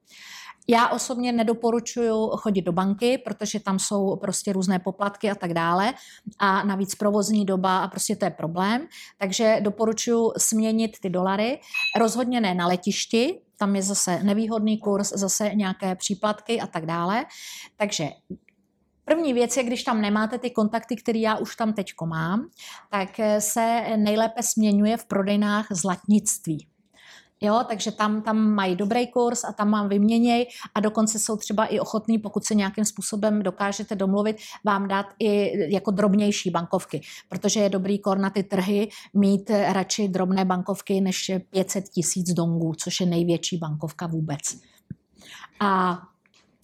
Já 0.70 0.90
osobně 0.90 1.32
nedoporučuju 1.32 2.28
chodit 2.28 2.62
do 2.62 2.72
banky, 2.72 3.18
protože 3.18 3.60
tam 3.60 3.80
jsou 3.80 4.16
prostě 4.16 4.54
různé 4.54 4.80
poplatky 4.80 5.32
a 5.32 5.36
tak 5.36 5.54
dále 5.54 5.94
a 6.40 6.64
navíc 6.64 6.96
provozní 6.96 7.46
doba 7.46 7.80
a 7.80 7.88
prostě 7.88 8.16
to 8.16 8.26
je 8.26 8.32
problém. 8.32 8.88
Takže 9.18 9.58
doporučuji 9.62 10.32
směnit 10.38 11.00
ty 11.02 11.10
dolary. 11.10 11.60
Rozhodně 12.00 12.42
ne 12.42 12.56
na 12.56 12.68
letišti, 12.68 13.42
tam 13.58 13.76
je 13.76 13.82
zase 13.82 14.24
nevýhodný 14.24 14.80
kurz, 14.80 15.10
zase 15.10 15.52
nějaké 15.56 15.96
příplatky 15.96 16.62
a 16.62 16.68
tak 16.68 16.86
dále. 16.86 17.26
Takže 17.78 18.10
První 19.06 19.34
věc 19.34 19.58
je, 19.58 19.64
když 19.64 19.84
tam 19.84 20.02
nemáte 20.02 20.38
ty 20.38 20.52
kontakty, 20.52 20.96
které 20.96 21.20
já 21.20 21.38
už 21.38 21.56
tam 21.56 21.74
teďko 21.74 22.06
mám, 22.06 22.50
tak 22.90 23.10
se 23.40 23.84
nejlépe 23.98 24.44
směňuje 24.44 24.98
v 24.98 25.06
prodejnách 25.06 25.68
zlatnictví. 25.72 26.68
Jo, 27.42 27.64
takže 27.68 27.92
tam, 27.92 28.22
tam 28.22 28.38
mají 28.38 28.76
dobrý 28.76 29.08
kurz 29.08 29.44
a 29.44 29.54
tam 29.54 29.70
mám 29.70 29.90
vyměněj 29.90 30.48
a 30.76 30.80
dokonce 30.80 31.20
jsou 31.20 31.38
třeba 31.38 31.66
i 31.66 31.80
ochotní, 31.80 32.18
pokud 32.18 32.46
se 32.46 32.56
nějakým 32.56 32.86
způsobem 32.86 33.44
dokážete 33.44 33.96
domluvit, 33.96 34.38
vám 34.66 34.88
dát 34.88 35.06
i 35.20 35.52
jako 35.74 35.92
drobnější 35.92 36.50
bankovky, 36.50 37.02
protože 37.30 37.60
je 37.60 37.70
dobrý 37.70 38.00
kor 38.00 38.18
na 38.18 38.30
ty 38.30 38.44
trhy 38.44 38.90
mít 39.14 39.50
radši 39.50 40.08
drobné 40.08 40.46
bankovky 40.46 41.02
než 41.02 41.32
500 41.50 41.90
tisíc 41.90 42.34
dongů, 42.34 42.74
což 42.78 43.00
je 43.00 43.06
největší 43.06 43.58
bankovka 43.58 44.08
vůbec. 44.08 44.42
A 45.60 46.00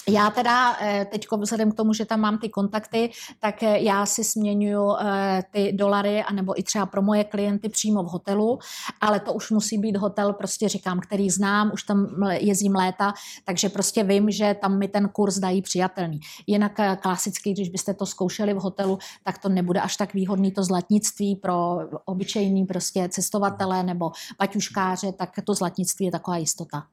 já 0.09 0.29
teda 0.29 0.77
eh, 0.81 1.05
teď 1.11 1.25
vzhledem 1.39 1.71
k 1.71 1.75
tomu, 1.75 1.93
že 1.93 2.05
tam 2.05 2.19
mám 2.19 2.37
ty 2.37 2.49
kontakty, 2.49 3.11
tak 3.39 3.63
eh, 3.63 3.79
já 3.79 4.05
si 4.05 4.23
směňuju 4.23 4.95
eh, 4.95 5.43
ty 5.51 5.73
dolary, 5.73 6.23
anebo 6.23 6.59
i 6.59 6.63
třeba 6.63 6.85
pro 6.85 7.01
moje 7.01 7.23
klienty 7.23 7.69
přímo 7.69 8.03
v 8.03 8.07
hotelu, 8.07 8.59
ale 9.01 9.19
to 9.19 9.33
už 9.33 9.51
musí 9.51 9.77
být 9.77 9.97
hotel, 9.97 10.33
prostě 10.33 10.69
říkám, 10.69 10.99
který 10.99 11.29
znám, 11.29 11.71
už 11.73 11.83
tam 11.83 12.07
jezdím 12.31 12.75
léta, 12.75 13.13
takže 13.45 13.69
prostě 13.69 14.03
vím, 14.03 14.31
že 14.31 14.55
tam 14.61 14.77
mi 14.77 14.87
ten 14.87 15.09
kurz 15.09 15.37
dají 15.37 15.61
přijatelný. 15.61 16.19
Jinak 16.47 16.79
klasicky, 17.01 17.51
když 17.51 17.69
byste 17.69 17.93
to 17.93 18.05
zkoušeli 18.05 18.53
v 18.53 18.57
hotelu, 18.57 18.99
tak 19.23 19.37
to 19.37 19.49
nebude 19.49 19.81
až 19.81 19.97
tak 19.97 20.13
výhodný 20.13 20.51
to 20.51 20.63
zlatnictví 20.63 21.35
pro 21.35 21.77
obyčejný 22.05 22.65
prostě 22.65 23.09
cestovatele 23.09 23.83
nebo 23.83 24.11
paťuškáře, 24.37 25.11
tak 25.11 25.29
to 25.43 25.53
zlatnictví 25.53 26.05
je 26.05 26.11
taková 26.11 26.37
jistota. 26.37 26.83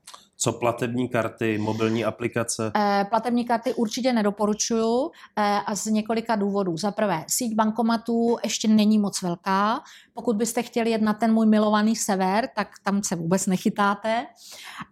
Co 0.42 0.52
platební 0.52 1.08
karty, 1.08 1.58
mobilní 1.58 2.04
aplikace? 2.04 2.72
Eh, 2.76 3.06
platební 3.10 3.44
karty 3.44 3.74
určitě 3.74 4.12
nedoporučuju 4.12 5.10
eh, 5.36 5.42
a 5.66 5.74
z 5.74 5.86
několika 5.86 6.36
důvodů. 6.36 6.76
Za 6.76 6.90
prvé, 6.90 7.24
síť 7.28 7.54
bankomatů 7.54 8.36
ještě 8.44 8.68
není 8.68 8.98
moc 8.98 9.22
velká. 9.22 9.80
Pokud 10.20 10.36
byste 10.36 10.62
chtěli 10.62 10.90
jet 10.90 11.02
na 11.02 11.14
ten 11.14 11.32
můj 11.32 11.46
milovaný 11.46 11.96
sever, 11.96 12.48
tak 12.56 12.68
tam 12.84 13.02
se 13.02 13.16
vůbec 13.16 13.46
nechytáte. 13.46 14.26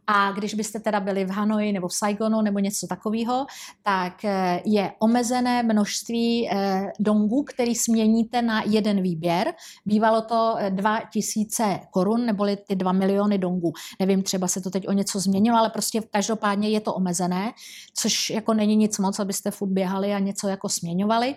A 0.07 0.33
když 0.33 0.55
byste 0.55 0.81
teda 0.81 1.01
byli 1.01 1.25
v 1.25 1.31
Hanoji 1.31 1.73
nebo 1.73 1.89
v 1.89 1.95
Saigonu 1.95 2.43
nebo 2.43 2.59
něco 2.59 2.87
takového, 2.87 3.47
tak 3.83 4.25
eh, 4.25 4.63
je 4.65 4.93
omezené 4.99 5.63
množství 5.63 6.51
eh, 6.51 6.93
dongů, 7.01 7.43
který 7.43 7.75
směníte 7.75 8.43
na 8.43 8.63
jeden 8.67 9.03
výběr. 9.03 9.53
Bývalo 9.87 10.23
to 10.23 10.57
2000 10.69 11.65
eh, 11.65 11.81
korun, 11.91 12.27
neboli 12.27 12.57
ty 12.57 12.77
2 12.77 12.93
miliony 12.93 13.39
dongů. 13.39 13.73
Nevím, 14.01 14.23
třeba 14.23 14.49
se 14.49 14.61
to 14.61 14.71
teď 14.71 14.89
o 14.89 14.93
něco 14.93 15.21
změnilo, 15.21 15.59
ale 15.59 15.71
prostě 15.71 16.01
každopádně 16.13 16.69
je 16.69 16.81
to 16.81 16.95
omezené, 16.95 17.53
což 17.95 18.31
jako 18.31 18.55
není 18.55 18.77
nic 18.77 18.99
moc, 18.99 19.19
abyste 19.19 19.51
furt 19.51 19.71
běhali 19.71 20.15
a 20.15 20.19
něco 20.19 20.49
jako 20.49 20.69
směňovali. 20.69 21.35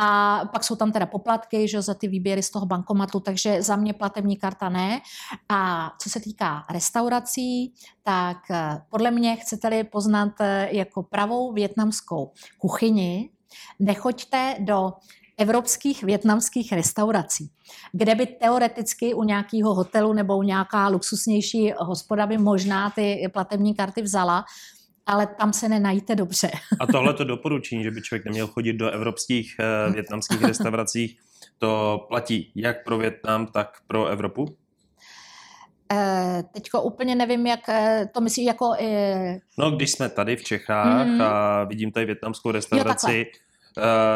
A 0.00 0.40
pak 0.52 0.64
jsou 0.64 0.76
tam 0.76 0.92
teda 0.92 1.06
poplatky, 1.06 1.68
že 1.68 1.82
za 1.82 1.94
ty 1.94 2.08
výběry 2.08 2.42
z 2.42 2.50
toho 2.50 2.66
bankomatu, 2.66 3.20
takže 3.20 3.62
za 3.62 3.76
mě 3.76 3.92
platební 3.92 4.36
karta 4.36 4.68
ne. 4.68 5.00
A 5.48 5.90
co 6.02 6.10
se 6.10 6.20
týká 6.20 6.64
restaurací, 6.70 7.74
tak 8.02 8.36
eh, 8.50 8.82
podle 8.90 9.10
mě 9.10 9.36
chcete-li 9.36 9.84
poznat 9.84 10.32
eh, 10.40 10.68
jako 10.72 11.02
pravou 11.02 11.52
větnamskou 11.52 12.30
kuchyni, 12.58 13.30
nechoďte 13.78 14.56
do 14.60 14.92
evropských 15.38 16.02
větnamských 16.02 16.72
restaurací, 16.72 17.50
kde 17.92 18.14
by 18.14 18.26
teoreticky 18.26 19.14
u 19.14 19.22
nějakého 19.22 19.74
hotelu 19.74 20.12
nebo 20.12 20.38
u 20.38 20.42
nějaká 20.42 20.88
luxusnější 20.88 21.72
hospoda 21.78 22.26
by 22.26 22.38
možná 22.38 22.90
ty 22.90 23.30
platební 23.32 23.74
karty 23.74 24.02
vzala, 24.02 24.44
ale 25.08 25.26
tam 25.26 25.52
se 25.52 25.68
nenajíte 25.68 26.14
dobře. 26.14 26.50
A 26.80 26.86
tohle 26.86 27.14
to 27.14 27.24
doporučení, 27.24 27.82
že 27.82 27.90
by 27.90 28.02
člověk 28.02 28.24
neměl 28.24 28.46
chodit 28.46 28.72
do 28.72 28.90
evropských 28.90 29.56
uh, 29.88 29.94
větnamských 29.94 30.42
restauracích, 30.42 31.18
to 31.58 32.04
platí 32.08 32.52
jak 32.54 32.84
pro 32.84 32.98
Větnam, 32.98 33.46
tak 33.46 33.68
pro 33.86 34.06
Evropu? 34.06 34.56
Eh, 35.92 36.42
teďko 36.52 36.82
úplně 36.82 37.14
nevím, 37.14 37.46
jak 37.46 37.68
eh, 37.68 38.08
to 38.14 38.20
myslí 38.20 38.44
jako... 38.44 38.72
No, 39.58 39.70
když 39.70 39.90
jsme 39.90 40.08
tady 40.08 40.36
v 40.36 40.44
Čechách 40.44 41.06
mm. 41.06 41.22
a 41.22 41.64
vidím 41.64 41.92
tady 41.92 42.06
větnamskou 42.06 42.50
restauraci, 42.50 43.16
jo, 43.16 43.24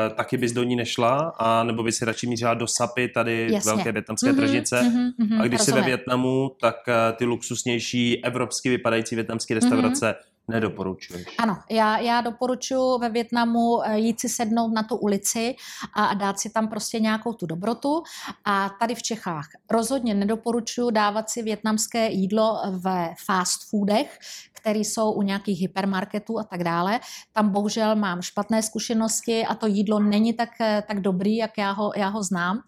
uh, 0.08 0.16
taky 0.16 0.36
bys 0.36 0.52
do 0.52 0.62
ní 0.62 0.76
nešla, 0.76 1.32
a 1.38 1.64
nebo 1.64 1.82
by 1.82 1.92
si 1.92 2.04
radši 2.04 2.26
mířila 2.26 2.54
do 2.54 2.66
Sapy, 2.66 3.08
tady 3.08 3.48
Jasně. 3.52 3.72
velké 3.72 3.92
větnamské 3.92 4.32
mm-hmm, 4.32 4.36
tržnice. 4.36 4.80
Mm-hmm, 4.80 5.40
a 5.40 5.46
když 5.46 5.60
jsi 5.60 5.72
ve 5.72 5.82
Větnamu, 5.82 6.50
tak 6.60 6.76
uh, 6.88 7.16
ty 7.16 7.24
luxusnější, 7.24 8.24
evropsky 8.24 8.68
vypadající 8.68 9.14
větnamské 9.14 9.54
restaurace 9.54 10.06
mm-hmm 10.06 10.32
Nedoporučuješ. 10.48 11.26
Ano, 11.38 11.58
já, 11.70 11.98
já 11.98 12.20
doporučuji 12.20 12.98
ve 12.98 13.08
Větnamu 13.08 13.82
eh, 13.84 13.98
jít 13.98 14.20
si 14.20 14.28
sednout 14.28 14.68
na 14.68 14.82
tu 14.82 14.96
ulici 14.96 15.54
a 15.94 16.14
dát 16.14 16.40
si 16.40 16.50
tam 16.50 16.68
prostě 16.68 17.00
nějakou 17.00 17.32
tu 17.32 17.46
dobrotu. 17.46 18.02
A 18.44 18.70
tady 18.80 18.94
v 18.94 19.02
Čechách 19.02 19.46
rozhodně 19.70 20.14
nedoporučuji 20.14 20.90
dávat 20.90 21.30
si 21.30 21.42
větnamské 21.42 22.10
jídlo 22.10 22.60
ve 22.70 23.14
fast 23.26 23.70
foodech, 23.70 24.18
které 24.52 24.78
jsou 24.78 25.12
u 25.12 25.22
nějakých 25.22 25.60
hypermarketů 25.60 26.38
a 26.38 26.44
tak 26.44 26.64
dále. 26.64 27.00
Tam 27.32 27.50
bohužel 27.50 27.96
mám 27.96 28.22
špatné 28.22 28.62
zkušenosti 28.62 29.46
a 29.46 29.54
to 29.54 29.66
jídlo 29.66 30.00
není 30.00 30.32
tak, 30.32 30.50
eh, 30.60 30.82
tak 30.88 31.00
dobrý, 31.00 31.36
jak 31.36 31.58
já 31.58 31.72
ho, 31.72 31.92
já 31.96 32.08
ho 32.08 32.22
znám. 32.22 32.60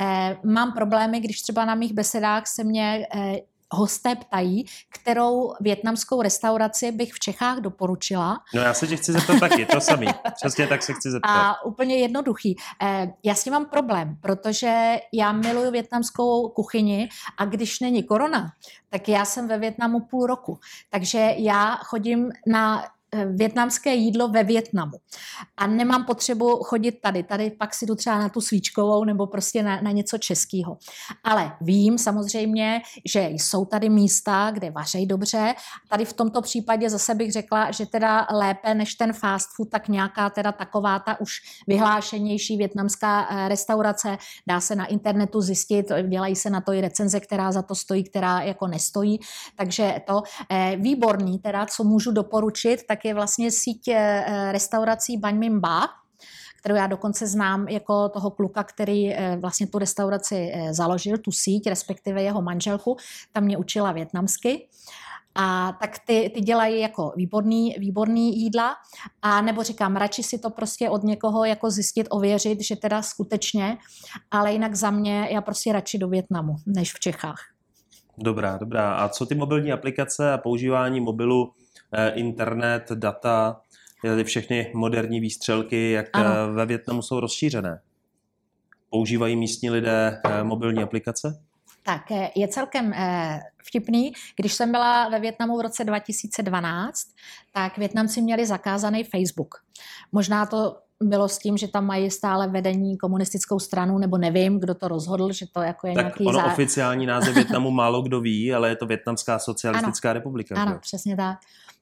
Eh, 0.00 0.36
mám 0.44 0.72
problémy, 0.72 1.20
když 1.20 1.42
třeba 1.42 1.64
na 1.64 1.74
mých 1.74 1.92
besedách 1.92 2.46
se 2.46 2.64
mě 2.64 3.06
hosté 3.70 4.16
ptají, 4.16 4.64
kterou 4.88 5.54
větnamskou 5.60 6.22
restauraci 6.22 6.92
bych 6.92 7.12
v 7.12 7.18
Čechách 7.18 7.58
doporučila. 7.58 8.38
No 8.54 8.60
já 8.60 8.74
se 8.74 8.86
tě 8.86 8.96
chci 8.96 9.12
zeptat 9.12 9.40
taky, 9.40 9.66
to 9.66 9.80
samý. 9.80 10.06
Přesně 10.34 10.66
tak 10.66 10.82
se 10.82 10.92
chci 10.92 11.10
zeptat. 11.10 11.30
A 11.30 11.64
úplně 11.64 11.96
jednoduchý. 11.96 12.56
Eh, 12.82 13.12
já 13.24 13.34
s 13.34 13.44
tím 13.44 13.52
mám 13.52 13.66
problém, 13.66 14.16
protože 14.20 14.96
já 15.12 15.32
miluju 15.32 15.70
větnamskou 15.70 16.48
kuchyni 16.48 17.08
a 17.38 17.44
když 17.44 17.80
není 17.80 18.02
korona, 18.02 18.52
tak 18.88 19.08
já 19.08 19.24
jsem 19.24 19.48
ve 19.48 19.58
Větnamu 19.58 20.00
půl 20.00 20.26
roku. 20.26 20.58
Takže 20.90 21.34
já 21.36 21.76
chodím 21.76 22.32
na 22.46 22.84
větnamské 23.26 23.94
jídlo 23.94 24.28
ve 24.28 24.44
Větnamu. 24.44 24.92
A 25.56 25.66
nemám 25.66 26.04
potřebu 26.04 26.48
chodit 26.48 26.92
tady. 26.92 27.22
Tady 27.22 27.50
pak 27.50 27.74
si 27.74 27.86
jdu 27.86 27.94
třeba 27.94 28.18
na 28.18 28.28
tu 28.28 28.40
svíčkovou 28.40 29.04
nebo 29.04 29.26
prostě 29.26 29.62
na, 29.62 29.80
na 29.80 29.90
něco 29.90 30.18
českého. 30.18 30.78
Ale 31.24 31.52
vím 31.60 31.98
samozřejmě, 31.98 32.80
že 33.12 33.28
jsou 33.28 33.64
tady 33.64 33.88
místa, 33.88 34.50
kde 34.50 34.70
vařejí 34.70 35.06
dobře. 35.06 35.54
Tady 35.90 36.04
v 36.04 36.12
tomto 36.12 36.42
případě 36.42 36.90
zase 36.90 37.14
bych 37.14 37.32
řekla, 37.32 37.70
že 37.70 37.86
teda 37.86 38.26
lépe 38.32 38.74
než 38.74 38.94
ten 38.94 39.12
fast 39.12 39.48
food, 39.56 39.70
tak 39.70 39.88
nějaká 39.88 40.30
teda 40.30 40.52
taková 40.52 40.98
ta 40.98 41.20
už 41.20 41.30
vyhlášenější 41.66 42.56
větnamská 42.56 43.28
eh, 43.30 43.48
restaurace. 43.48 44.18
Dá 44.46 44.60
se 44.60 44.76
na 44.76 44.86
internetu 44.86 45.40
zjistit, 45.40 45.92
dělají 46.08 46.36
se 46.36 46.50
na 46.50 46.60
to 46.60 46.72
i 46.72 46.80
recenze, 46.80 47.20
která 47.20 47.52
za 47.52 47.62
to 47.62 47.74
stojí, 47.74 48.04
která 48.04 48.40
jako 48.40 48.66
nestojí. 48.66 49.20
Takže 49.56 49.94
to 50.06 50.22
eh, 50.50 50.76
výborný 50.76 51.38
teda, 51.38 51.66
co 51.66 51.84
můžu 51.84 52.12
doporučit, 52.12 52.86
tak 52.88 52.97
tak 52.98 53.04
je 53.04 53.14
vlastně 53.14 53.50
síť 53.50 53.88
eh, 53.88 54.52
restaurací 54.52 55.16
Baň 55.16 55.58
Ba, 55.60 55.88
kterou 56.58 56.74
já 56.74 56.86
dokonce 56.86 57.26
znám 57.26 57.68
jako 57.68 58.08
toho 58.08 58.30
kluka, 58.30 58.64
který 58.64 59.14
eh, 59.14 59.36
vlastně 59.40 59.66
tu 59.66 59.78
restauraci 59.78 60.50
eh, 60.54 60.74
založil, 60.74 61.18
tu 61.18 61.32
síť, 61.32 61.66
respektive 61.66 62.22
jeho 62.22 62.42
manželku, 62.42 62.96
tam 63.32 63.44
mě 63.44 63.58
učila 63.58 63.92
větnamsky. 63.92 64.68
A 65.34 65.72
tak 65.80 65.98
ty, 66.06 66.30
ty 66.34 66.40
dělají 66.40 66.80
jako 66.80 67.12
výborný, 67.16 67.74
výborný 67.78 68.42
jídla. 68.42 68.76
A 69.22 69.40
nebo 69.40 69.62
říkám, 69.62 69.96
radši 69.96 70.22
si 70.22 70.38
to 70.38 70.50
prostě 70.50 70.90
od 70.90 71.02
někoho 71.02 71.44
jako 71.44 71.70
zjistit, 71.70 72.06
ověřit, 72.10 72.60
že 72.60 72.76
teda 72.76 73.02
skutečně, 73.02 73.78
ale 74.30 74.52
jinak 74.52 74.74
za 74.74 74.90
mě 74.90 75.28
já 75.30 75.40
prostě 75.40 75.72
radši 75.72 75.98
do 75.98 76.08
Větnamu, 76.08 76.56
než 76.66 76.94
v 76.94 77.00
Čechách. 77.00 77.38
Dobrá, 78.18 78.56
dobrá. 78.56 78.94
A 78.94 79.08
co 79.08 79.26
ty 79.26 79.34
mobilní 79.34 79.72
aplikace 79.72 80.32
a 80.32 80.38
používání 80.38 81.00
mobilu, 81.00 81.52
internet, 82.14 82.92
data, 82.94 83.60
všechny 84.24 84.72
moderní 84.74 85.20
výstřelky, 85.20 85.90
jak 85.90 86.06
ano. 86.12 86.30
Eh, 86.30 86.52
ve 86.52 86.66
Větnamu 86.66 87.02
jsou 87.02 87.20
rozšířené? 87.20 87.80
Používají 88.90 89.36
místní 89.36 89.70
lidé 89.70 90.20
eh, 90.24 90.44
mobilní 90.44 90.82
aplikace? 90.82 91.42
Tak 91.82 92.02
je 92.36 92.48
celkem 92.48 92.94
vtipný. 93.68 94.12
Když 94.36 94.52
jsem 94.54 94.72
byla 94.72 95.08
ve 95.08 95.20
Větnamu 95.20 95.58
v 95.58 95.60
roce 95.60 95.84
2012, 95.84 97.02
tak 97.52 97.78
Větnamci 97.78 98.22
měli 98.22 98.46
zakázaný 98.46 99.04
Facebook. 99.04 99.54
Možná 100.12 100.46
to 100.46 100.76
bylo 101.02 101.28
s 101.28 101.38
tím, 101.38 101.56
že 101.56 101.68
tam 101.68 101.86
mají 101.86 102.10
stále 102.10 102.48
vedení 102.48 102.98
komunistickou 102.98 103.58
stranu, 103.58 103.98
nebo 103.98 104.18
nevím, 104.18 104.60
kdo 104.60 104.74
to 104.74 104.88
rozhodl, 104.88 105.32
že 105.32 105.46
to 105.52 105.60
jako 105.60 105.86
je 105.86 105.94
tak 105.94 106.04
nějaký... 106.04 106.24
ono 106.24 106.38
zá... 106.38 106.44
oficiální 106.44 107.06
název 107.06 107.34
Větnamu 107.34 107.70
málo 107.70 108.02
kdo 108.02 108.20
ví, 108.20 108.54
ale 108.54 108.68
je 108.68 108.76
to 108.76 108.86
Větnamská 108.86 109.38
socialistická 109.38 110.10
ano, 110.10 110.14
republika. 110.14 110.62
Ano, 110.62 110.72
že? 110.72 110.78
přesně 110.78 111.16
tak. 111.16 111.38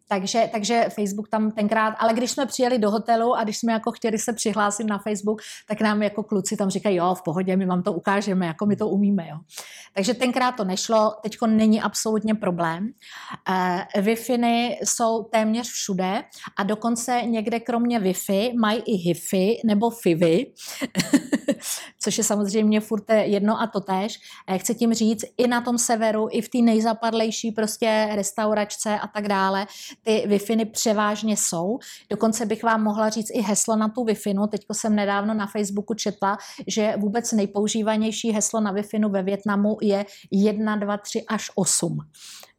Takže, 0.08 0.48
takže 0.52 0.86
Facebook 0.94 1.28
tam 1.28 1.50
tenkrát, 1.50 1.94
ale 1.98 2.14
když 2.14 2.30
jsme 2.30 2.46
přijeli 2.46 2.78
do 2.78 2.90
hotelu 2.90 3.34
a 3.34 3.44
když 3.44 3.58
jsme 3.58 3.72
jako 3.72 3.92
chtěli 3.92 4.18
se 4.18 4.32
přihlásit 4.32 4.84
na 4.84 4.98
Facebook, 4.98 5.42
tak 5.68 5.80
nám 5.80 6.02
jako 6.02 6.22
kluci 6.22 6.56
tam 6.56 6.70
říkají, 6.70 6.96
jo, 6.96 7.14
v 7.14 7.22
pohodě, 7.22 7.56
my 7.56 7.66
vám 7.66 7.82
to 7.82 7.92
ukážeme, 7.92 8.46
jako 8.46 8.66
my 8.66 8.76
to 8.76 8.88
umíme, 8.88 9.28
jo. 9.28 9.36
Takže 9.94 10.14
tenkrát 10.14 10.52
to 10.52 10.64
nešlo, 10.64 11.14
teďko 11.22 11.46
není 11.46 11.82
absolutně 11.82 12.34
problém. 12.34 12.88
Uh, 13.48 14.02
Wi-Fi 14.02 14.76
jsou 14.82 15.22
téměř 15.22 15.68
všude 15.68 16.22
a 16.56 16.62
dokonce 16.62 17.22
někde 17.22 17.60
kromě 17.60 18.00
Wi-Fi 18.00 18.58
mají 18.60 18.82
i 18.86 18.92
HIFI 18.92 19.60
nebo 19.64 19.90
FIVI, 19.90 20.52
což 22.02 22.18
je 22.18 22.24
samozřejmě 22.24 22.80
furt 22.80 23.04
jedno 23.10 23.60
a 23.60 23.66
to 23.66 23.80
tež. 23.80 24.18
Eh, 24.48 24.58
chci 24.58 24.74
tím 24.74 24.94
říct, 24.94 25.24
i 25.38 25.46
na 25.46 25.60
tom 25.60 25.78
severu, 25.78 26.28
i 26.30 26.40
v 26.40 26.48
té 26.48 26.58
nejzapadlejší 26.58 27.52
prostě 27.52 28.08
restauračce 28.14 28.98
a 28.98 29.06
tak 29.06 29.28
dále, 29.28 29.66
ty 30.02 30.24
wi 30.26 30.64
převážně 30.64 31.36
jsou. 31.36 31.78
Dokonce 32.10 32.46
bych 32.46 32.62
vám 32.62 32.82
mohla 32.82 33.08
říct 33.08 33.30
i 33.30 33.40
heslo 33.40 33.76
na 33.76 33.88
tu 33.88 34.04
wi 34.04 34.14
Teďko 34.50 34.74
jsem 34.74 34.94
nedávno 34.94 35.34
na 35.34 35.46
Facebooku 35.46 35.94
četla, 35.94 36.38
že 36.66 36.94
vůbec 36.96 37.32
nejpoužívanější 37.32 38.32
heslo 38.32 38.60
na 38.60 38.72
wi 38.72 38.82
ve 39.08 39.22
Větnamu 39.22 39.76
je 39.82 40.06
1, 40.30 40.76
2, 40.76 40.96
3 40.96 41.24
až 41.28 41.50
8. 41.54 41.98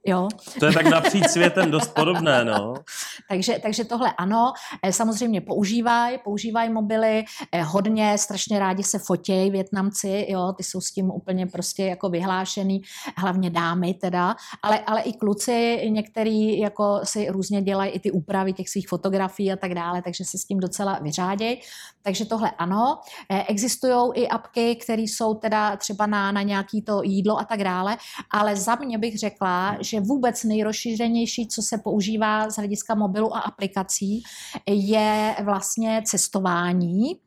Jo. 0.06 0.28
To 0.60 0.66
je 0.66 0.72
tak 0.72 0.86
napříč 0.86 1.28
světem 1.28 1.72
dost 1.72 1.94
podobné, 1.94 2.46
no. 2.46 2.74
takže, 3.30 3.60
takže 3.62 3.86
tohle 3.86 4.14
ano, 4.18 4.54
eh, 4.84 4.94
samozřejmě 4.94 5.42
používají, 5.42 6.18
používají 6.24 6.70
mobily, 6.70 7.24
eh, 7.52 7.62
hodně, 7.62 8.18
strašně 8.18 8.60
rádi 8.60 8.84
se 8.84 9.00
fotějí 9.00 9.52
Větnamci, 9.52 10.26
jo, 10.30 10.54
ty 10.58 10.64
jsou 10.64 10.82
s 10.82 10.92
tím 10.92 11.12
úplně 11.12 11.46
prostě 11.46 11.84
jako 11.84 12.10
vyhlášený, 12.10 12.82
hlavně 13.18 13.50
dámy 13.50 13.94
teda, 13.94 14.36
ale, 14.64 14.80
ale 14.80 15.02
i 15.02 15.14
kluci 15.14 15.90
některý 15.90 16.60
jako 16.60 17.00
si 17.04 17.30
různě 17.30 17.62
dělají 17.62 17.92
i 17.92 18.00
ty 18.00 18.12
úpravy 18.12 18.54
těch 18.54 18.70
svých 18.70 18.88
fotografií 18.88 19.52
a 19.52 19.56
tak 19.56 19.74
dále, 19.74 20.02
takže 20.02 20.26
se 20.26 20.38
s 20.38 20.46
tím 20.46 20.60
docela 20.60 21.00
vyřádějí. 21.02 21.62
Takže 22.02 22.26
tohle 22.26 22.52
ano. 22.52 23.00
Eh, 23.30 23.44
Existují 23.48 24.12
i 24.14 24.28
apky, 24.28 24.76
které 24.76 25.02
jsou 25.02 25.34
teda 25.34 25.76
třeba 25.76 26.06
na, 26.06 26.32
na 26.32 26.42
nějaký 26.42 26.82
to 26.82 27.04
jídlo 27.04 27.40
a 27.40 27.44
tak 27.44 27.64
dále, 27.64 27.98
ale 28.32 28.56
za 28.56 28.76
mě 28.76 28.98
bych 28.98 29.20
řekla, 29.20 29.78
že 29.88 30.00
vůbec 30.00 30.44
nejrozšířenější, 30.44 31.48
co 31.48 31.62
se 31.62 31.78
používá 31.78 32.50
z 32.50 32.56
hlediska 32.56 32.96
mobilu 32.96 33.36
a 33.36 33.40
aplikací, 33.40 34.24
je 34.68 35.36
vlastně 35.44 36.02
cestování 36.06 37.20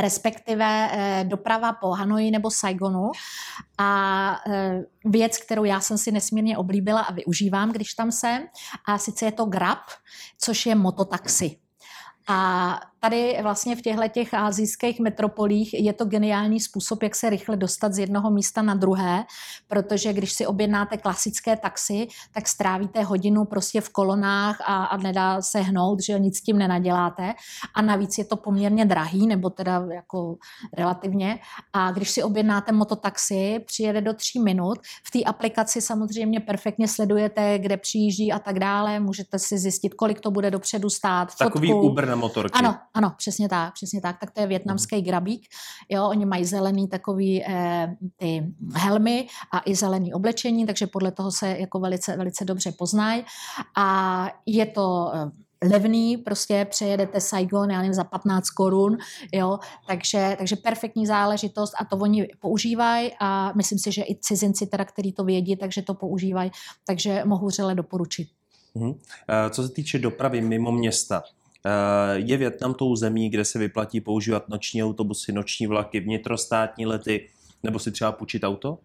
respektive 0.00 0.88
eh, 0.92 1.24
doprava 1.24 1.72
po 1.72 1.90
Hanoji 1.90 2.30
nebo 2.30 2.50
Saigonu. 2.50 3.10
A 3.78 4.40
eh, 4.48 4.82
věc, 5.04 5.38
kterou 5.38 5.64
já 5.64 5.80
jsem 5.80 5.98
si 5.98 6.12
nesmírně 6.12 6.58
oblíbila 6.58 7.00
a 7.00 7.12
využívám, 7.12 7.72
když 7.72 7.94
tam 7.94 8.12
jsem, 8.12 8.46
a 8.88 8.98
sice 8.98 9.24
je 9.24 9.32
to 9.32 9.44
Grab, 9.44 9.82
což 10.38 10.66
je 10.66 10.74
mototaxi. 10.74 11.56
A 12.28 12.80
tady 13.04 13.38
vlastně 13.42 13.76
v 13.76 13.82
těchto 13.82 14.08
těch 14.08 14.34
azijských 14.34 15.00
metropolích 15.00 15.74
je 15.74 15.92
to 15.92 16.04
geniální 16.04 16.60
způsob, 16.60 17.02
jak 17.02 17.14
se 17.14 17.30
rychle 17.30 17.56
dostat 17.56 17.92
z 17.92 17.98
jednoho 17.98 18.30
místa 18.30 18.62
na 18.62 18.74
druhé, 18.74 19.24
protože 19.68 20.12
když 20.12 20.32
si 20.32 20.46
objednáte 20.46 20.96
klasické 20.96 21.56
taxi, 21.56 22.06
tak 22.34 22.48
strávíte 22.48 23.02
hodinu 23.02 23.44
prostě 23.44 23.80
v 23.80 23.88
kolonách 23.88 24.60
a, 24.60 24.84
a 24.84 24.96
nedá 24.96 25.42
se 25.42 25.60
hnout, 25.60 26.02
že 26.02 26.18
nic 26.18 26.38
s 26.38 26.42
tím 26.42 26.58
nenaděláte. 26.58 27.34
A 27.74 27.82
navíc 27.82 28.18
je 28.18 28.24
to 28.24 28.36
poměrně 28.36 28.84
drahý, 28.84 29.26
nebo 29.26 29.50
teda 29.50 29.82
jako 29.94 30.36
relativně. 30.76 31.38
A 31.72 31.92
když 31.92 32.10
si 32.10 32.22
objednáte 32.22 32.72
mototaxi, 32.72 33.60
přijede 33.66 34.00
do 34.00 34.14
tří 34.14 34.40
minut. 34.40 34.78
V 35.04 35.10
té 35.10 35.22
aplikaci 35.22 35.80
samozřejmě 35.80 36.40
perfektně 36.40 36.88
sledujete, 36.88 37.58
kde 37.58 37.76
přijíždí 37.76 38.32
a 38.32 38.38
tak 38.38 38.58
dále. 38.58 39.00
Můžete 39.00 39.38
si 39.38 39.58
zjistit, 39.58 39.94
kolik 39.94 40.20
to 40.20 40.30
bude 40.30 40.50
dopředu 40.50 40.90
stát. 40.90 41.34
Takový 41.38 41.68
fotku. 41.68 41.86
Uber 41.86 42.08
na 42.08 42.16
motorky. 42.16 42.58
Ano, 42.58 42.76
ano, 42.94 43.14
přesně 43.16 43.48
tak, 43.48 43.74
přesně 43.74 44.00
tak. 44.00 44.20
Tak 44.20 44.30
to 44.30 44.40
je 44.40 44.46
větnamský 44.46 44.96
mhm. 44.96 45.04
grabík. 45.04 45.46
Jo, 45.88 46.08
oni 46.08 46.26
mají 46.26 46.44
zelený 46.44 46.88
takový 46.88 47.44
eh, 47.44 47.96
ty 48.16 48.54
helmy 48.74 49.26
a 49.52 49.62
i 49.64 49.74
zelený 49.74 50.14
oblečení, 50.14 50.66
takže 50.66 50.86
podle 50.86 51.10
toho 51.12 51.30
se 51.30 51.48
jako 51.48 51.80
velice, 51.80 52.16
velice 52.16 52.44
dobře 52.44 52.72
poznají. 52.72 53.24
A 53.76 54.28
je 54.46 54.66
to 54.66 55.12
eh, 55.14 55.30
levný, 55.68 56.16
prostě 56.16 56.66
přejedete 56.70 57.20
Saigon, 57.20 57.70
já 57.70 57.78
nevím, 57.78 57.94
za 57.94 58.04
15 58.04 58.50
korun, 58.50 58.98
jo, 59.32 59.58
takže, 59.86 60.34
takže 60.38 60.56
perfektní 60.56 61.06
záležitost 61.06 61.74
a 61.80 61.84
to 61.84 61.96
oni 61.96 62.28
používají 62.40 63.10
a 63.20 63.52
myslím 63.56 63.78
si, 63.78 63.92
že 63.92 64.02
i 64.02 64.18
cizinci 64.20 64.66
teda, 64.66 64.84
který 64.84 65.12
to 65.12 65.24
vědí, 65.24 65.56
takže 65.56 65.82
to 65.82 65.94
používají, 65.94 66.50
takže 66.86 67.22
mohu 67.24 67.50
řele 67.50 67.74
doporučit. 67.74 68.28
Eh, 68.82 69.50
co 69.50 69.62
se 69.62 69.68
týče 69.68 69.98
dopravy 69.98 70.40
mimo 70.40 70.72
města, 70.72 71.22
je 72.14 72.36
Větnam 72.36 72.74
tou 72.74 72.96
zemí, 72.96 73.30
kde 73.30 73.44
se 73.44 73.58
vyplatí 73.58 74.00
používat 74.00 74.48
noční 74.48 74.84
autobusy, 74.84 75.32
noční 75.32 75.66
vlaky, 75.66 76.00
vnitrostátní 76.00 76.86
lety, 76.86 77.28
nebo 77.62 77.78
si 77.78 77.92
třeba 77.92 78.12
půjčit 78.12 78.44
auto? 78.44 78.78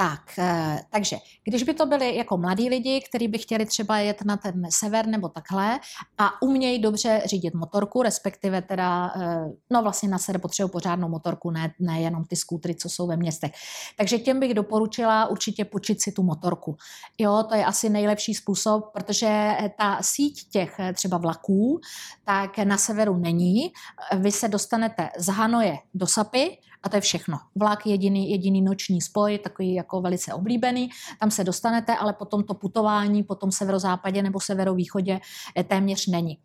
Tak, 0.00 0.38
eh, 0.38 0.80
takže 0.90 1.16
když 1.44 1.62
by 1.62 1.74
to 1.74 1.86
byli 1.86 2.16
jako 2.16 2.36
mladí 2.36 2.68
lidi, 2.68 3.04
kteří 3.08 3.28
by 3.28 3.38
chtěli 3.38 3.66
třeba 3.66 3.98
jet 3.98 4.24
na 4.24 4.36
ten 4.36 4.62
sever 4.70 5.06
nebo 5.06 5.28
takhle 5.28 5.80
a 6.18 6.42
umějí 6.42 6.78
dobře 6.78 7.22
řídit 7.24 7.54
motorku, 7.54 8.02
respektive 8.02 8.62
teda, 8.62 9.12
eh, 9.16 9.44
no 9.70 9.82
vlastně 9.82 10.08
na 10.08 10.18
sebe 10.18 10.38
potřebují 10.38 10.70
pořádnou 10.70 11.08
motorku, 11.08 11.50
ne, 11.50 11.72
ne 11.80 12.00
jenom 12.00 12.24
ty 12.24 12.36
skútry, 12.36 12.74
co 12.74 12.88
jsou 12.88 13.06
ve 13.06 13.16
městech. 13.16 13.50
Takže 13.98 14.18
těm 14.18 14.40
bych 14.40 14.54
doporučila 14.54 15.26
určitě 15.26 15.64
počít 15.64 16.02
si 16.02 16.12
tu 16.12 16.22
motorku. 16.22 16.76
Jo, 17.18 17.44
to 17.48 17.54
je 17.54 17.64
asi 17.64 17.88
nejlepší 17.88 18.34
způsob, 18.34 18.92
protože 18.92 19.56
ta 19.78 19.98
síť 20.02 20.50
těch 20.50 20.76
eh, 20.78 20.92
třeba 20.92 21.18
vlaků, 21.18 21.80
tak 22.24 22.58
na 22.58 22.76
severu 22.76 23.16
není. 23.16 23.72
Vy 24.16 24.32
se 24.32 24.48
dostanete 24.48 25.08
z 25.18 25.26
Hanoje 25.26 25.78
do 25.94 26.06
Sapy, 26.06 26.58
a 26.82 26.88
to 26.88 26.96
je 26.96 27.00
všechno. 27.00 27.38
Vlak 27.54 27.86
jediný, 27.86 28.30
jediný 28.30 28.62
noční 28.62 29.00
spoj, 29.00 29.38
takový 29.38 29.74
jako 29.74 30.00
velice 30.00 30.34
oblíbený, 30.34 30.88
tam 31.20 31.30
se 31.30 31.44
dostanete, 31.44 31.96
ale 31.96 32.12
potom 32.12 32.44
to 32.44 32.54
putování 32.54 33.22
po 33.22 33.34
tom 33.34 33.52
severozápadě 33.52 34.22
nebo 34.22 34.40
severovýchodě 34.40 35.20
eh, 35.56 35.64
téměř 35.64 36.06
není. 36.06 36.38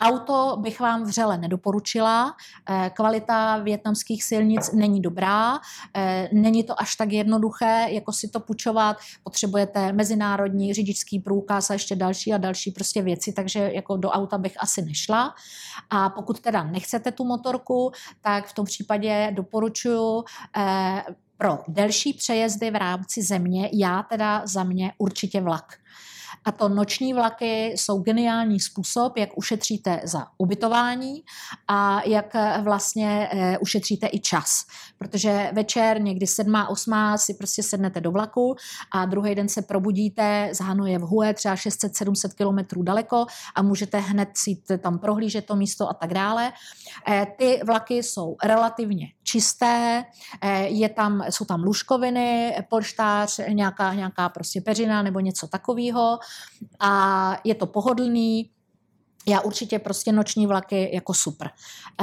Auto 0.00 0.56
bych 0.60 0.80
vám 0.80 1.04
vřele 1.04 1.38
nedoporučila. 1.38 2.36
Eh, 2.68 2.90
kvalita 2.94 3.58
větnamských 3.58 4.24
silnic 4.24 4.72
není 4.72 5.00
dobrá, 5.00 5.58
eh, 5.94 6.28
není 6.32 6.64
to 6.64 6.80
až 6.80 6.96
tak 6.96 7.12
jednoduché, 7.12 7.86
jako 7.88 8.12
si 8.12 8.28
to 8.28 8.40
půjčovat. 8.40 8.96
Potřebujete 9.22 9.92
mezinárodní 9.92 10.74
řidičský 10.74 11.18
průkaz 11.18 11.70
a 11.70 11.72
ještě 11.72 11.96
další 11.96 12.32
a 12.32 12.38
další 12.38 12.70
prostě 12.70 13.02
věci, 13.02 13.32
takže 13.32 13.70
jako 13.74 13.96
do 13.96 14.10
auta 14.10 14.38
bych 14.38 14.62
asi 14.62 14.82
nešla. 14.82 15.34
A 15.90 16.10
pokud 16.10 16.40
teda 16.40 16.62
nechcete 16.62 17.12
tu 17.12 17.24
motorku, 17.24 17.92
tak 18.20 18.46
v 18.46 18.54
tom 18.54 18.64
případě 18.64 19.32
doporučuji 19.34 20.24
eh, 20.56 21.04
pro 21.36 21.58
delší 21.68 22.12
přejezdy 22.12 22.70
v 22.70 22.76
rámci 22.76 23.22
země, 23.22 23.70
já 23.72 24.02
teda 24.02 24.42
za 24.46 24.64
mě 24.64 24.92
určitě 24.98 25.40
vlak. 25.40 25.78
A 26.44 26.52
to 26.52 26.68
noční 26.68 27.14
vlaky 27.14 27.66
jsou 27.66 27.98
geniální 27.98 28.60
způsob, 28.60 29.16
jak 29.16 29.38
ušetříte 29.38 30.00
za 30.04 30.26
ubytování 30.38 31.22
a 31.68 32.02
jak 32.06 32.36
vlastně 32.62 33.28
eh, 33.32 33.58
ušetříte 33.58 34.08
i 34.12 34.20
čas. 34.20 34.64
Protože 34.98 35.50
večer 35.52 36.02
někdy 36.02 36.26
7. 36.26 36.54
8. 36.68 36.94
si 37.16 37.34
prostě 37.34 37.62
sednete 37.62 38.00
do 38.00 38.10
vlaku 38.10 38.56
a 38.90 39.04
druhý 39.04 39.34
den 39.34 39.48
se 39.48 39.62
probudíte 39.62 40.50
z 40.52 40.60
Hanoje 40.60 40.98
v 40.98 41.02
Hue, 41.02 41.34
třeba 41.34 41.54
600-700 41.54 42.34
kilometrů 42.34 42.82
daleko 42.82 43.26
a 43.54 43.62
můžete 43.62 43.98
hned 43.98 44.28
si 44.34 44.62
tam 44.78 44.98
prohlížet 44.98 45.46
to 45.46 45.56
místo 45.56 45.88
a 45.88 45.94
tak 45.94 46.14
dále. 46.14 46.52
Eh, 47.08 47.26
ty 47.38 47.60
vlaky 47.66 48.02
jsou 48.02 48.36
relativně 48.44 49.06
čisté, 49.22 50.04
eh, 50.40 50.62
je 50.62 50.88
tam, 50.88 51.22
jsou 51.30 51.44
tam 51.44 51.62
lůžkoviny, 51.62 52.56
polštář, 52.68 53.40
nějaká, 53.48 53.94
nějaká 53.94 54.28
prostě 54.28 54.60
peřina 54.60 55.02
nebo 55.02 55.20
něco 55.20 55.46
takového 55.46 56.18
a 56.80 57.40
je 57.44 57.54
to 57.54 57.66
pohodlný, 57.66 58.50
já 59.28 59.40
určitě 59.40 59.78
prostě 59.78 60.12
noční 60.12 60.46
vlaky 60.46 60.90
jako 60.94 61.14
super. 61.14 61.50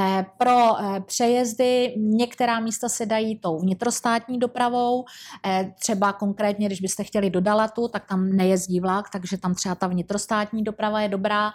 Eh, 0.00 0.26
pro 0.38 0.80
eh, 0.80 1.00
přejezdy 1.00 1.94
některá 1.96 2.60
místa 2.60 2.88
se 2.88 3.06
dají 3.06 3.38
tou 3.38 3.58
vnitrostátní 3.58 4.38
dopravou, 4.38 5.04
eh, 5.46 5.74
třeba 5.78 6.12
konkrétně, 6.12 6.66
když 6.66 6.80
byste 6.80 7.04
chtěli 7.04 7.30
do 7.30 7.40
Dalatu, 7.40 7.88
tak 7.88 8.06
tam 8.06 8.28
nejezdí 8.28 8.80
vlak, 8.80 9.10
takže 9.10 9.36
tam 9.36 9.54
třeba 9.54 9.74
ta 9.74 9.86
vnitrostátní 9.86 10.64
doprava 10.64 11.00
je 11.00 11.08
dobrá 11.08 11.52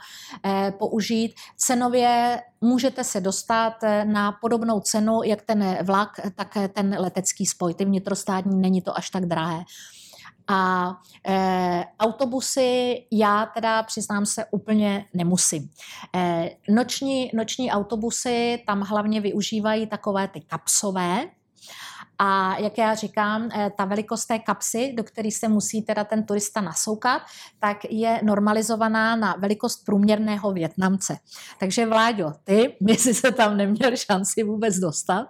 použít. 0.79 1.33
Cenově 1.57 2.41
můžete 2.61 3.03
se 3.03 3.21
dostat 3.21 3.73
na 4.03 4.31
podobnou 4.31 4.79
cenu, 4.79 5.19
jak 5.23 5.41
ten 5.41 5.77
vlak, 5.83 6.09
tak 6.35 6.57
ten 6.73 6.95
letecký 6.99 7.45
spoj. 7.45 7.73
Ty 7.73 7.85
vnitrostátní 7.85 8.61
není 8.61 8.81
to 8.81 8.97
až 8.97 9.09
tak 9.09 9.25
drahé. 9.25 9.63
A 10.47 10.91
e, 11.27 11.85
autobusy 11.99 13.03
já 13.11 13.45
teda 13.45 13.83
přiznám 13.83 14.25
se 14.25 14.45
úplně 14.51 15.05
nemusím. 15.13 15.69
E, 16.15 16.49
noční, 16.69 17.31
noční 17.33 17.71
autobusy 17.71 18.63
tam 18.67 18.81
hlavně 18.81 19.21
využívají 19.21 19.87
takové 19.87 20.27
ty 20.27 20.41
kapsové, 20.41 21.25
a 22.23 22.57
jak 22.59 22.77
já 22.77 22.95
říkám, 22.95 23.49
eh, 23.55 23.71
ta 23.77 23.85
velikost 23.85 24.25
té 24.25 24.39
kapsy, 24.39 24.93
do 24.97 25.03
které 25.03 25.31
se 25.31 25.47
musí 25.47 25.81
teda 25.81 26.03
ten 26.03 26.23
turista 26.23 26.61
nasoukat, 26.61 27.21
tak 27.59 27.77
je 27.89 28.21
normalizovaná 28.23 29.15
na 29.15 29.35
velikost 29.39 29.85
průměrného 29.85 30.51
Větnamce. 30.51 31.17
Takže 31.59 31.85
Vláďo, 31.85 32.33
ty 32.43 32.75
by 32.81 32.95
si 32.95 33.13
se 33.13 33.31
tam 33.31 33.57
neměl 33.57 33.95
šanci 33.95 34.43
vůbec 34.43 34.75
dostat. 34.75 35.27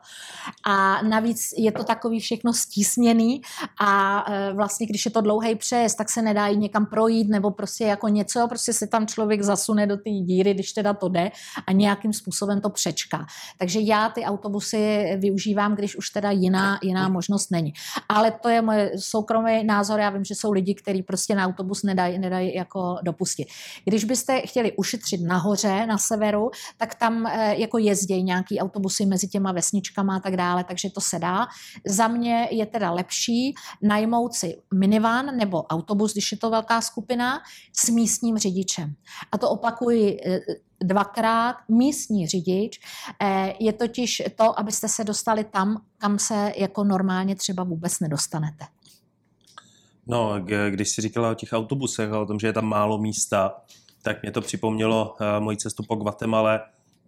A 0.66 1.02
navíc 1.02 1.50
je 1.58 1.72
to 1.72 1.84
takový 1.84 2.20
všechno 2.20 2.54
stísněný 2.54 3.42
a 3.82 4.24
eh, 4.28 4.54
vlastně, 4.54 4.88
když 4.88 5.06
je 5.06 5.12
to 5.12 5.22
dlouhý 5.22 5.56
přejezd, 5.56 5.98
tak 5.98 6.10
se 6.10 6.22
nedá 6.22 6.48
jít 6.48 6.58
někam 6.58 6.86
projít 6.86 7.30
nebo 7.30 7.52
prostě 7.52 7.84
jako 7.84 8.08
něco, 8.08 8.48
prostě 8.48 8.74
se 8.74 8.88
tam 8.88 9.08
člověk 9.08 9.42
zasune 9.42 9.88
do 9.88 9.98
té 9.98 10.10
díry, 10.10 10.54
když 10.54 10.74
teda 10.74 10.94
to 10.94 11.10
jde 11.10 11.32
a 11.68 11.72
nějakým 11.72 12.14
způsobem 12.14 12.62
to 12.62 12.70
přečká. 12.70 13.26
Takže 13.58 13.80
já 13.80 14.10
ty 14.10 14.24
autobusy 14.24 15.18
využívám, 15.20 15.76
když 15.76 15.96
už 15.96 16.10
teda 16.10 16.32
jiná 16.32 16.81
jiná 16.82 17.10
možnost 17.10 17.52
není. 17.52 17.74
Ale 18.10 18.32
to 18.32 18.50
je 18.50 18.62
moje 18.62 18.92
soukromý 18.98 19.64
názor. 19.64 20.00
Já 20.00 20.10
vím, 20.10 20.24
že 20.24 20.36
jsou 20.36 20.52
lidi, 20.52 20.76
kteří 20.76 21.04
prostě 21.04 21.36
na 21.36 21.46
autobus 21.46 21.84
nedají, 21.84 22.20
nedají 22.20 22.56
jako 22.56 22.98
dopustit. 23.04 23.48
Když 23.86 24.04
byste 24.04 24.42
chtěli 24.42 24.72
ušetřit 24.72 25.22
nahoře, 25.22 25.86
na 25.86 25.98
severu, 25.98 26.52
tak 26.78 26.96
tam 26.96 27.28
eh, 27.28 27.56
jako 27.58 27.78
jezdí 27.78 28.24
nějaký 28.24 28.60
autobusy 28.60 29.06
mezi 29.06 29.28
těma 29.28 29.52
vesničkama 29.52 30.16
a 30.16 30.20
tak 30.20 30.38
dále, 30.38 30.64
takže 30.64 30.90
to 30.90 31.02
se 31.02 31.20
dá. 31.20 31.48
Za 31.88 32.08
mě 32.08 32.48
je 32.52 32.66
teda 32.66 32.92
lepší 32.92 33.56
najmout 33.82 34.34
si 34.34 34.58
minivan 34.74 35.38
nebo 35.38 35.64
autobus, 35.64 36.14
když 36.14 36.32
je 36.32 36.38
to 36.38 36.50
velká 36.50 36.82
skupina, 36.82 37.40
s 37.76 37.90
místním 37.90 38.38
řidičem. 38.38 38.94
A 39.32 39.38
to 39.38 39.50
opakuji 39.50 40.18
eh, 40.26 40.40
dvakrát 40.84 41.56
místní 41.70 42.28
řidič. 42.28 42.80
Eh, 43.22 43.54
je 43.60 43.74
totiž 43.74 44.22
to, 44.36 44.60
abyste 44.60 44.88
se 44.88 45.04
dostali 45.04 45.44
tam, 45.44 45.82
kam 45.98 46.20
se 46.20 46.54
jako 46.58 46.84
normálně 46.84 47.36
třeba 47.36 47.64
vůbec 47.64 48.00
nedostanete. 48.00 48.66
No, 50.08 50.40
když 50.70 50.90
si 50.90 51.02
říkala 51.02 51.32
o 51.32 51.34
těch 51.34 51.54
autobusech 51.54 52.12
a 52.12 52.20
o 52.20 52.26
tom, 52.26 52.40
že 52.40 52.48
je 52.48 52.54
tam 52.54 52.66
málo 52.66 52.98
místa, 52.98 53.62
tak 54.02 54.22
mě 54.22 54.32
to 54.32 54.42
připomnělo 54.42 55.16
uh, 55.20 55.44
moji 55.44 55.58
cestu 55.58 55.84
po 55.84 55.96
Guatemala, 55.96 56.60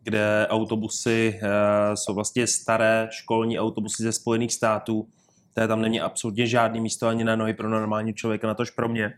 kde 0.03 0.47
autobusy 0.49 1.39
uh, 1.43 1.49
jsou 1.93 2.13
vlastně 2.13 2.47
staré 2.47 3.07
školní 3.11 3.59
autobusy 3.59 4.03
ze 4.03 4.11
Spojených 4.11 4.53
států, 4.53 5.07
které 5.51 5.67
tam 5.67 5.81
není 5.81 6.01
absolutně 6.01 6.47
žádný 6.47 6.81
místo 6.81 7.07
ani 7.07 7.23
na 7.23 7.35
nohy 7.35 7.53
pro 7.53 7.69
normální 7.69 8.13
člověka, 8.13 8.47
na 8.47 8.53
tož 8.53 8.69
pro 8.69 8.89
mě. 8.89 9.13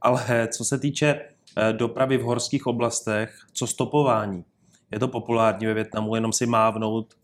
Ale 0.00 0.48
co 0.52 0.64
se 0.64 0.78
týče 0.78 1.20
Eh, 1.20 1.41
dopravy 1.72 2.18
v 2.18 2.22
horských 2.22 2.66
oblastech, 2.66 3.38
co 3.52 3.66
stopování. 3.66 4.44
Je 4.90 4.98
to 4.98 5.08
populární 5.08 5.66
ve 5.66 5.74
Větnamu, 5.74 6.14
jenom 6.14 6.32
si 6.32 6.46
mávnout. 6.46 7.14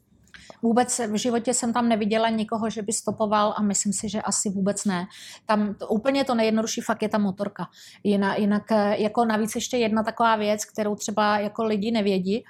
Vůbec 0.62 1.00
v 1.12 1.16
životě 1.16 1.54
jsem 1.54 1.72
tam 1.72 1.88
neviděla 1.88 2.28
nikoho, 2.28 2.70
že 2.70 2.82
by 2.82 2.92
stopoval 2.92 3.54
a 3.56 3.62
myslím 3.62 3.92
si, 3.92 4.08
že 4.08 4.22
asi 4.22 4.50
vůbec 4.50 4.84
ne. 4.84 5.06
Tam 5.46 5.74
to, 5.74 5.88
úplně 5.88 6.24
to 6.24 6.34
nejjednodušší 6.34 6.80
fakt 6.80 7.02
je 7.02 7.08
ta 7.08 7.18
motorka. 7.18 7.66
Jinak, 8.04 8.38
jinak 8.38 8.72
eh, 8.72 9.02
jako 9.02 9.24
navíc 9.24 9.54
ještě 9.54 9.76
jedna 9.76 10.02
taková 10.02 10.36
věc, 10.36 10.64
kterou 10.64 10.94
třeba 10.94 11.38
jako 11.38 11.64
lidi 11.64 11.90
nevědí, 11.90 12.44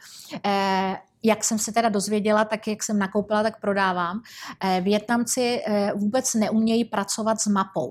eh, 0.44 0.96
jak 1.22 1.44
jsem 1.44 1.58
se 1.58 1.72
teda 1.72 1.88
dozvěděla, 1.88 2.44
tak 2.44 2.66
jak 2.66 2.82
jsem 2.82 2.98
nakoupila, 2.98 3.42
tak 3.42 3.60
prodávám. 3.60 4.20
Eh, 4.64 4.80
Větnamci 4.80 5.62
eh, 5.66 5.92
vůbec 5.94 6.34
neumějí 6.34 6.84
pracovat 6.84 7.40
s 7.40 7.46
mapou. 7.46 7.88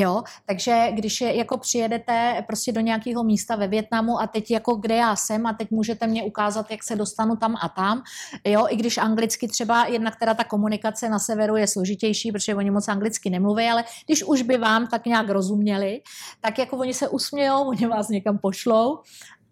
Jo, 0.00 0.22
takže 0.46 0.88
když 0.92 1.20
je, 1.20 1.36
jako 1.36 1.58
přijedete 1.58 2.44
prostě 2.46 2.72
do 2.72 2.80
nějakého 2.80 3.24
místa 3.24 3.56
ve 3.56 3.68
Větnamu 3.68 4.20
a 4.20 4.26
teď 4.26 4.50
jako 4.50 4.74
kde 4.74 4.96
já 4.96 5.16
jsem 5.16 5.46
a 5.46 5.52
teď 5.52 5.70
můžete 5.70 6.06
mě 6.06 6.24
ukázat, 6.24 6.70
jak 6.70 6.84
se 6.84 6.96
dostanu 6.96 7.36
tam 7.36 7.56
a 7.62 7.68
tam, 7.68 8.02
jo, 8.44 8.66
i 8.68 8.76
když 8.76 8.98
anglicky 8.98 9.48
třeba, 9.48 9.86
jednak 9.86 10.16
teda 10.16 10.34
ta 10.34 10.44
komunikace 10.44 11.08
na 11.08 11.18
severu 11.18 11.56
je 11.56 11.66
složitější, 11.66 12.32
protože 12.32 12.54
oni 12.54 12.70
moc 12.70 12.88
anglicky 12.88 13.30
nemluví, 13.30 13.64
ale 13.64 13.84
když 14.06 14.24
už 14.24 14.42
by 14.42 14.58
vám 14.58 14.86
tak 14.86 15.06
nějak 15.06 15.28
rozuměli, 15.28 16.00
tak 16.40 16.58
jako 16.58 16.76
oni 16.76 16.94
se 16.94 17.08
usmějou, 17.08 17.64
oni 17.68 17.86
vás 17.86 18.08
někam 18.08 18.38
pošlou 18.38 18.98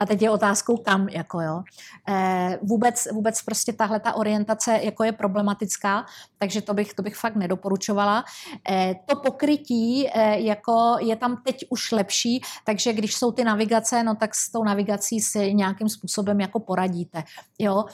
a 0.01 0.07
teď 0.07 0.23
je 0.23 0.31
otázkou 0.31 0.77
kam, 0.77 1.09
jako 1.09 1.41
jo. 1.41 1.63
E, 2.09 2.59
vůbec, 2.63 3.09
vůbec 3.13 3.43
prostě 3.43 3.73
tahle 3.73 4.01
ta 4.01 4.13
orientace 4.13 4.81
jako 4.83 5.05
je 5.05 5.13
problematická, 5.13 6.07
takže 6.39 6.63
to 6.63 6.75
bych, 6.75 6.95
to 6.95 7.03
bych 7.03 7.17
fakt 7.17 7.37
nedoporučovala. 7.37 8.25
E, 8.71 8.95
to 9.07 9.17
pokrytí 9.17 10.09
e, 10.09 10.41
jako 10.41 10.97
je 11.01 11.17
tam 11.17 11.43
teď 11.45 11.65
už 11.71 11.93
lepší, 11.93 12.43
takže 12.65 12.93
když 12.93 13.15
jsou 13.15 13.33
ty 13.33 13.45
navigace, 13.45 14.03
no 14.03 14.15
tak 14.15 14.35
s 14.35 14.51
tou 14.51 14.65
navigací 14.65 15.21
si 15.21 15.55
nějakým 15.55 15.89
způsobem 15.89 16.41
jako 16.41 16.61
poradíte, 16.61 17.25
jo 17.59 17.85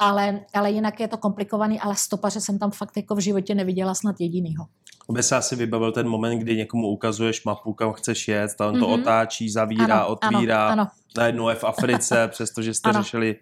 ale, 0.00 0.40
ale 0.54 0.70
jinak 0.70 1.00
je 1.00 1.08
to 1.08 1.16
komplikovaný, 1.16 1.80
ale 1.80 1.96
stopaře 1.96 2.40
jsem 2.40 2.58
tam 2.58 2.70
fakt 2.70 2.96
jako 2.96 3.14
v 3.14 3.18
životě 3.18 3.54
neviděla 3.54 3.94
snad 3.94 4.16
jedinýho. 4.20 4.66
Aby 5.08 5.22
se 5.22 5.36
asi 5.36 5.56
vybavil 5.56 5.92
ten 5.92 6.08
moment, 6.08 6.38
kdy 6.38 6.56
někomu 6.56 6.88
ukazuješ 6.88 7.44
mapu, 7.44 7.72
kam 7.72 7.92
chceš 7.92 8.28
jet, 8.28 8.50
tam 8.58 8.74
mm-hmm. 8.74 8.80
to 8.80 8.88
mhm. 8.88 9.00
otáčí, 9.00 9.50
zavírá, 9.50 9.98
ano, 9.98 10.08
otvírá, 10.08 10.68
ano, 10.68 10.82
ano. 10.82 10.90
najednou 11.16 11.48
je 11.48 11.54
v 11.54 11.64
Africe, 11.64 12.28
přestože 12.30 12.74
jste 12.74 12.90
ano. 12.90 13.02
řešili 13.02 13.36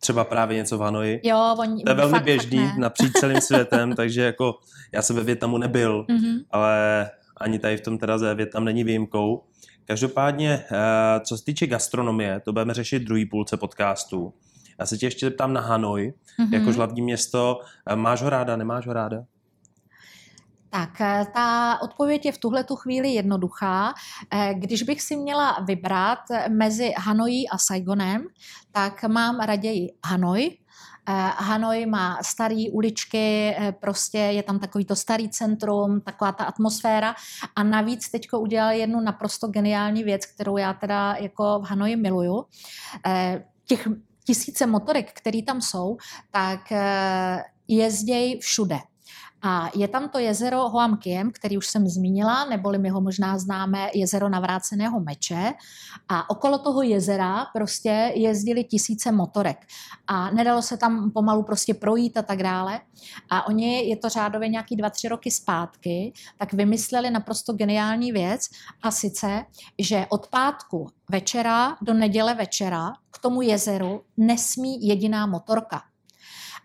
třeba 0.00 0.24
právě 0.24 0.56
něco 0.56 0.78
v 0.78 0.80
Hanoji. 0.80 1.20
Jo, 1.24 1.56
oni, 1.58 1.82
to 1.82 1.90
je 1.90 1.94
velmi 1.94 2.12
fakt, 2.12 2.24
běžný 2.24 2.66
fakt 2.66 2.76
napříč 2.76 3.12
celým 3.12 3.40
světem, 3.40 3.94
takže 3.94 4.22
jako 4.22 4.58
já 4.92 5.02
jsem 5.02 5.16
ve 5.16 5.24
Větnamu 5.24 5.58
nebyl, 5.58 6.04
mm-hmm. 6.08 6.44
ale 6.50 7.10
ani 7.36 7.58
tady 7.58 7.76
v 7.76 7.80
tom 7.80 7.98
teda 7.98 8.18
ze 8.18 8.34
Větnam 8.34 8.64
není 8.64 8.84
výjimkou. 8.84 9.44
Každopádně, 9.84 10.64
eh, 10.72 11.20
co 11.20 11.38
se 11.38 11.44
týče 11.44 11.66
gastronomie, 11.66 12.40
to 12.40 12.52
budeme 12.52 12.74
řešit 12.74 13.02
druhý 13.02 13.26
půlce 13.26 13.56
podcastu. 13.56 14.32
Já 14.78 14.86
se 14.86 14.98
tě 14.98 15.06
ještě 15.06 15.26
zeptám 15.26 15.52
na 15.52 15.60
Hanoj, 15.60 16.14
mm-hmm. 16.38 16.54
jakož 16.54 16.76
hlavní 16.76 17.02
město. 17.02 17.60
Eh, 17.86 17.96
máš 17.96 18.22
ho 18.22 18.30
ráda, 18.30 18.56
nemáš 18.56 18.86
ho 18.86 18.92
ráda? 18.92 19.24
Tak 20.70 21.00
eh, 21.00 21.26
ta 21.34 21.78
odpověď 21.82 22.26
je 22.26 22.32
v 22.32 22.38
tuhle 22.38 22.64
tu 22.64 22.76
chvíli 22.76 23.08
jednoduchá. 23.08 23.94
Eh, 24.30 24.54
když 24.54 24.82
bych 24.82 25.02
si 25.02 25.16
měla 25.16 25.58
vybrat 25.66 26.18
mezi 26.48 26.92
Hanojí 26.98 27.48
a 27.48 27.58
Saigonem, 27.58 28.26
tak 28.72 29.04
mám 29.04 29.40
raději 29.40 29.92
Hanoj, 30.06 30.56
Hanoj 31.36 31.86
má 31.86 32.18
staré 32.22 32.64
uličky, 32.72 33.56
prostě 33.80 34.18
je 34.18 34.42
tam 34.42 34.58
takový 34.58 34.84
to 34.84 34.96
starý 34.96 35.28
centrum, 35.28 36.00
taková 36.00 36.32
ta 36.32 36.44
atmosféra 36.44 37.14
a 37.56 37.62
navíc 37.62 38.10
teďko 38.10 38.40
udělal 38.40 38.70
jednu 38.72 39.00
naprosto 39.00 39.48
geniální 39.48 40.04
věc, 40.04 40.26
kterou 40.26 40.56
já 40.56 40.72
teda 40.72 41.16
jako 41.20 41.58
v 41.58 41.68
Hanoji 41.68 41.96
miluju. 41.96 42.44
Těch 43.64 43.88
tisíce 44.26 44.66
motorek, 44.66 45.12
které 45.12 45.42
tam 45.42 45.60
jsou, 45.60 45.96
tak 46.30 46.72
eh, 46.72 47.42
jezdějí 47.68 48.40
všude. 48.40 48.78
A 49.48 49.70
je 49.74 49.88
tam 49.88 50.08
to 50.08 50.18
jezero 50.18 50.68
Hoam 50.68 50.96
Kiem, 50.96 51.32
který 51.32 51.58
už 51.58 51.66
jsem 51.66 51.88
zmínila, 51.88 52.44
neboli 52.44 52.78
my 52.78 52.88
ho 52.88 53.00
možná 53.00 53.38
známe, 53.38 53.90
jezero 53.94 54.28
navráceného 54.28 55.00
meče. 55.00 55.52
A 56.08 56.30
okolo 56.30 56.58
toho 56.58 56.82
jezera 56.82 57.46
prostě 57.52 58.12
jezdili 58.14 58.64
tisíce 58.64 59.12
motorek. 59.12 59.66
A 60.06 60.30
nedalo 60.30 60.62
se 60.62 60.76
tam 60.76 61.10
pomalu 61.10 61.42
prostě 61.42 61.74
projít 61.74 62.16
a 62.16 62.22
tak 62.22 62.42
dále. 62.42 62.80
A 63.30 63.46
oni, 63.46 63.88
je 63.88 63.96
to 63.96 64.08
řádově 64.08 64.48
nějaký 64.48 64.76
dva, 64.76 64.90
tři 64.90 65.08
roky 65.08 65.30
zpátky, 65.30 66.12
tak 66.38 66.52
vymysleli 66.52 67.10
naprosto 67.10 67.52
geniální 67.52 68.12
věc 68.12 68.40
a 68.82 68.90
sice, 68.90 69.44
že 69.78 70.06
od 70.08 70.26
pátku 70.26 70.86
večera 71.10 71.76
do 71.82 71.94
neděle 71.94 72.34
večera 72.34 72.92
k 73.10 73.18
tomu 73.18 73.42
jezeru 73.42 74.02
nesmí 74.16 74.86
jediná 74.88 75.26
motorka. 75.26 75.82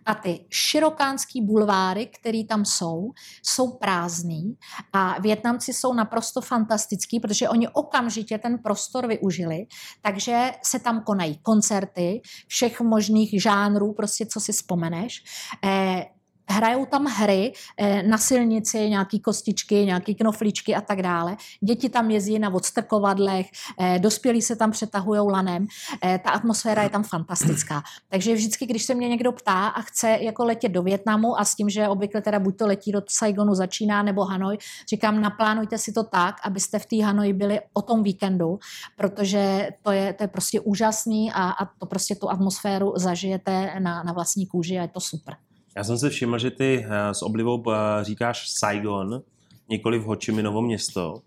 A 0.05 0.15
ty 0.15 0.45
širokánský 0.49 1.41
bulváry, 1.41 2.05
které 2.05 2.43
tam 2.49 2.65
jsou, 2.65 3.11
jsou 3.45 3.71
prázdný 3.71 4.57
a 4.93 5.21
Větnamci 5.21 5.73
jsou 5.73 5.93
naprosto 5.93 6.41
fantastický, 6.41 7.19
protože 7.19 7.49
oni 7.49 7.67
okamžitě 7.67 8.37
ten 8.37 8.57
prostor 8.57 9.07
využili, 9.07 9.65
takže 10.01 10.51
se 10.63 10.79
tam 10.79 11.03
konají 11.03 11.37
koncerty 11.37 12.21
všech 12.47 12.81
možných 12.81 13.41
žánrů, 13.41 13.93
prostě 13.93 14.25
co 14.25 14.39
si 14.39 14.51
vzpomeneš. 14.51 15.23
Eh, 15.65 16.05
hrajou 16.49 16.85
tam 16.85 17.05
hry 17.05 17.53
eh, 17.77 18.03
na 18.03 18.17
silnici, 18.17 18.89
nějaký 18.89 19.19
kostičky, 19.19 19.75
nějaký 19.75 20.15
knoflíčky 20.15 20.75
a 20.75 20.81
tak 20.81 21.01
dále. 21.01 21.37
Děti 21.61 21.89
tam 21.89 22.11
jezdí 22.11 22.39
na 22.39 22.53
odstrkovadlech, 22.53 23.49
eh, 23.79 23.99
dospělí 23.99 24.41
se 24.41 24.55
tam 24.55 24.71
přetahují 24.71 25.31
lanem. 25.31 25.67
Eh, 26.03 26.19
ta 26.23 26.29
atmosféra 26.29 26.83
je 26.83 26.89
tam 26.89 27.03
fantastická. 27.03 27.83
Takže 28.09 28.33
vždycky, 28.33 28.65
když 28.65 28.83
se 28.83 28.95
mě 28.95 29.09
někdo 29.09 29.31
ptá 29.31 29.67
a 29.67 29.81
chce 29.81 30.17
jako 30.21 30.45
letět 30.45 30.71
do 30.71 30.83
Větnamu 30.83 31.39
a 31.39 31.45
s 31.45 31.55
tím, 31.55 31.69
že 31.69 31.87
obvykle 31.87 32.21
teda 32.21 32.39
buď 32.39 32.57
to 32.57 32.67
letí 32.67 32.91
do 32.91 33.01
Saigonu 33.09 33.55
začíná 33.55 34.03
nebo 34.03 34.23
Hanoj, 34.23 34.57
říkám, 34.89 35.21
naplánujte 35.21 35.77
si 35.77 35.93
to 35.93 36.03
tak, 36.03 36.35
abyste 36.43 36.79
v 36.79 36.85
té 36.85 37.03
Hanoji 37.03 37.33
byli 37.33 37.59
o 37.73 37.81
tom 37.81 38.03
víkendu, 38.03 38.59
protože 38.97 39.69
to 39.81 39.91
je, 39.91 40.13
to 40.13 40.23
je 40.23 40.27
prostě 40.27 40.59
úžasný 40.59 41.31
a, 41.31 41.49
a 41.49 41.65
to 41.65 41.85
prostě 41.85 42.15
tu 42.15 42.29
atmosféru 42.29 42.93
zažijete 42.95 43.79
na, 43.79 44.03
na 44.03 44.13
vlastní 44.13 44.45
kůži 44.45 44.79
a 44.79 44.81
je 44.81 44.87
to 44.87 44.99
super. 44.99 45.35
Já 45.77 45.83
jsem 45.83 45.97
si 45.97 46.09
všiml, 46.09 46.37
že 46.37 46.51
ty 46.51 46.85
eh, 46.89 47.13
s 47.13 47.21
oblivou 47.21 47.63
eh, 47.71 48.03
říkáš 48.03 48.49
Saigon, 48.49 49.21
nikoli 49.69 49.99
v 49.99 50.03
Ho 50.03 50.15
Chi 50.25 50.31
Minovo 50.31 50.61
město. 50.61 51.21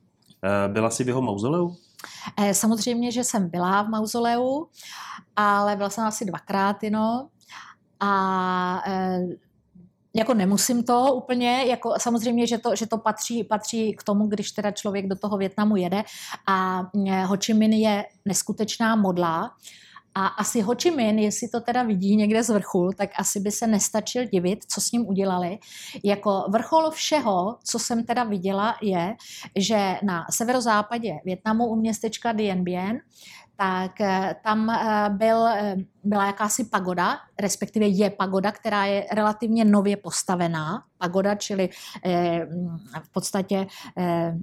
Eh, 0.45 0.68
byla 0.68 0.90
jsi 0.90 1.05
v 1.05 1.09
jeho 1.09 1.22
mauzoleu? 1.22 1.76
Samozřejmě, 2.53 3.12
že 3.12 3.24
jsem 3.24 3.51
byla 3.51 3.82
v 3.82 3.88
mauzoleu, 3.88 4.66
ale 5.36 5.76
byla 5.76 5.90
jsem 5.90 6.05
asi 6.05 6.24
dvakrát 6.24 6.82
jenom. 6.82 7.28
A 8.01 8.82
jako 10.14 10.34
nemusím 10.34 10.84
to 10.84 11.14
úplně, 11.14 11.64
jako 11.66 11.95
samozřejmě, 11.99 12.47
že 12.47 12.59
to, 12.59 12.76
že 12.76 12.86
to 12.86 12.99
patří, 12.99 13.45
patří 13.45 13.95
k 13.95 14.03
tomu, 14.03 14.26
když 14.26 14.53
teda 14.53 14.70
člověk 14.70 15.09
do 15.09 15.16
toho 15.16 15.38
Větnamu 15.38 15.76
jede 15.76 16.03
a 16.47 16.82
Ho 17.24 17.36
Chi 17.45 17.55
Minh 17.55 17.74
je 17.74 18.05
neskutečná 18.24 18.97
modla, 18.97 19.51
a 20.14 20.26
asi 20.26 20.60
Ho 20.60 20.74
Chi 20.82 20.90
Minh, 20.90 21.20
jestli 21.20 21.48
to 21.48 21.60
teda 21.60 21.82
vidí 21.82 22.16
někde 22.16 22.42
z 22.42 22.50
vrchu, 22.50 22.90
tak 22.96 23.10
asi 23.18 23.40
by 23.40 23.50
se 23.50 23.66
nestačil 23.66 24.24
divit, 24.24 24.64
co 24.68 24.80
s 24.80 24.92
ním 24.92 25.06
udělali. 25.06 25.58
Jako 26.04 26.44
vrchol 26.48 26.90
všeho, 26.90 27.58
co 27.64 27.78
jsem 27.78 28.04
teda 28.04 28.24
viděla, 28.24 28.76
je, 28.82 29.14
že 29.56 29.98
na 30.02 30.26
severozápadě 30.30 31.12
Větnamu 31.24 31.66
u 31.66 31.76
městečka 31.76 32.32
Dien 32.32 32.64
Bien 32.64 33.00
tak 33.57 34.00
eh, 34.00 34.36
tam 34.42 34.70
eh, 34.70 35.11
byl, 35.11 35.46
eh, 35.46 35.76
byla 36.05 36.26
jakási 36.26 36.64
pagoda, 36.64 37.18
respektive 37.40 37.86
je 37.86 38.11
pagoda, 38.11 38.52
která 38.52 38.84
je 38.84 39.07
relativně 39.12 39.64
nově 39.64 39.96
postavená. 39.96 40.84
Pagoda, 40.98 41.34
čili 41.34 41.68
v 43.02 43.12
podstatě 43.12 43.66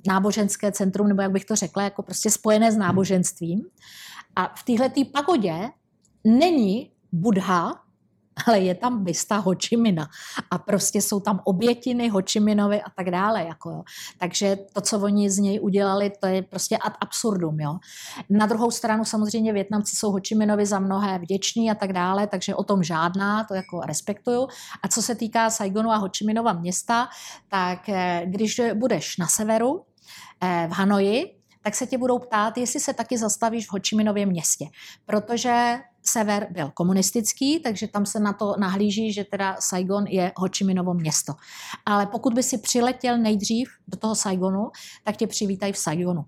náboženské 0.08 0.72
centrum, 0.72 1.08
nebo 1.08 1.22
jak 1.22 1.32
bych 1.32 1.46
to 1.46 1.56
řekla, 1.56 1.84
jako 1.84 2.04
prostě 2.04 2.30
spojené 2.30 2.72
s 2.72 2.78
náboženstvím. 2.78 3.62
A 4.36 4.54
v 4.56 4.64
téhle 4.64 4.90
pagodě 5.14 5.70
není 6.24 6.92
Budha, 7.12 7.81
ale 8.48 8.60
je 8.60 8.76
tam 8.76 9.04
bysta 9.04 9.38
Hočimina 9.38 10.08
a 10.52 10.58
prostě 10.58 11.02
jsou 11.02 11.20
tam 11.20 11.42
obětiny 11.44 12.10
Hočiminovi 12.10 12.82
a 12.82 12.90
tak 12.96 13.12
dále. 13.12 13.44
Jako 13.44 13.70
jo. 13.70 13.84
Takže 14.18 14.58
to, 14.74 14.82
co 14.82 15.00
oni 15.00 15.30
z 15.30 15.38
něj 15.38 15.60
udělali, 15.62 16.12
to 16.20 16.28
je 16.28 16.42
prostě 16.42 16.78
ad 16.78 16.94
absurdum. 17.02 17.60
Jo. 17.60 17.78
Na 18.30 18.46
druhou 18.46 18.72
stranu 18.72 19.06
samozřejmě 19.06 19.54
Větnamci 19.54 19.96
jsou 19.96 20.12
Hočiminovi 20.12 20.66
za 20.66 20.80
mnohé 20.80 21.20
vděční 21.20 21.72
a 21.72 21.76
tak 21.76 21.94
dále, 21.94 22.28
takže 22.28 22.56
o 22.56 22.64
tom 22.64 22.84
žádná, 22.84 23.44
to 23.44 23.54
jako 23.54 23.82
respektuju. 23.82 24.48
A 24.84 24.88
co 24.88 25.02
se 25.02 25.16
týká 25.16 25.50
Saigonu 25.50 25.92
a 25.92 25.96
Hočiminova 25.96 26.54
města, 26.54 27.08
tak 27.50 27.90
eh, 27.90 28.24
když 28.26 28.62
budeš 28.74 29.18
na 29.18 29.28
severu, 29.28 29.82
eh, 30.42 30.68
v 30.70 30.74
Hanoji, 30.74 31.42
tak 31.62 31.76
se 31.76 31.88
tě 31.88 31.98
budou 31.98 32.20
ptát, 32.20 32.58
jestli 32.58 32.80
se 32.80 32.94
taky 32.94 33.18
zastavíš 33.18 33.68
v 33.68 33.72
Hočiminově 33.72 34.26
městě. 34.26 34.66
Protože 35.06 35.80
sever 36.04 36.48
byl 36.52 36.72
komunistický, 36.74 37.60
takže 37.60 37.88
tam 37.88 38.06
se 38.06 38.20
na 38.20 38.34
to 38.34 38.56
nahlíží, 38.60 39.14
že 39.14 39.24
teda 39.24 39.56
Saigon 39.60 40.08
je 40.08 40.32
Hočiminovo 40.36 40.94
město. 40.94 41.34
Ale 41.86 42.06
pokud 42.06 42.34
by 42.34 42.44
si 42.44 42.58
přiletěl 42.58 43.18
nejdřív 43.18 43.70
do 43.88 43.98
toho 43.98 44.16
Saigonu, 44.16 44.72
tak 45.04 45.18
tě 45.18 45.28
přivítají 45.28 45.74
v 45.74 45.78
Saigonu. 45.78 46.26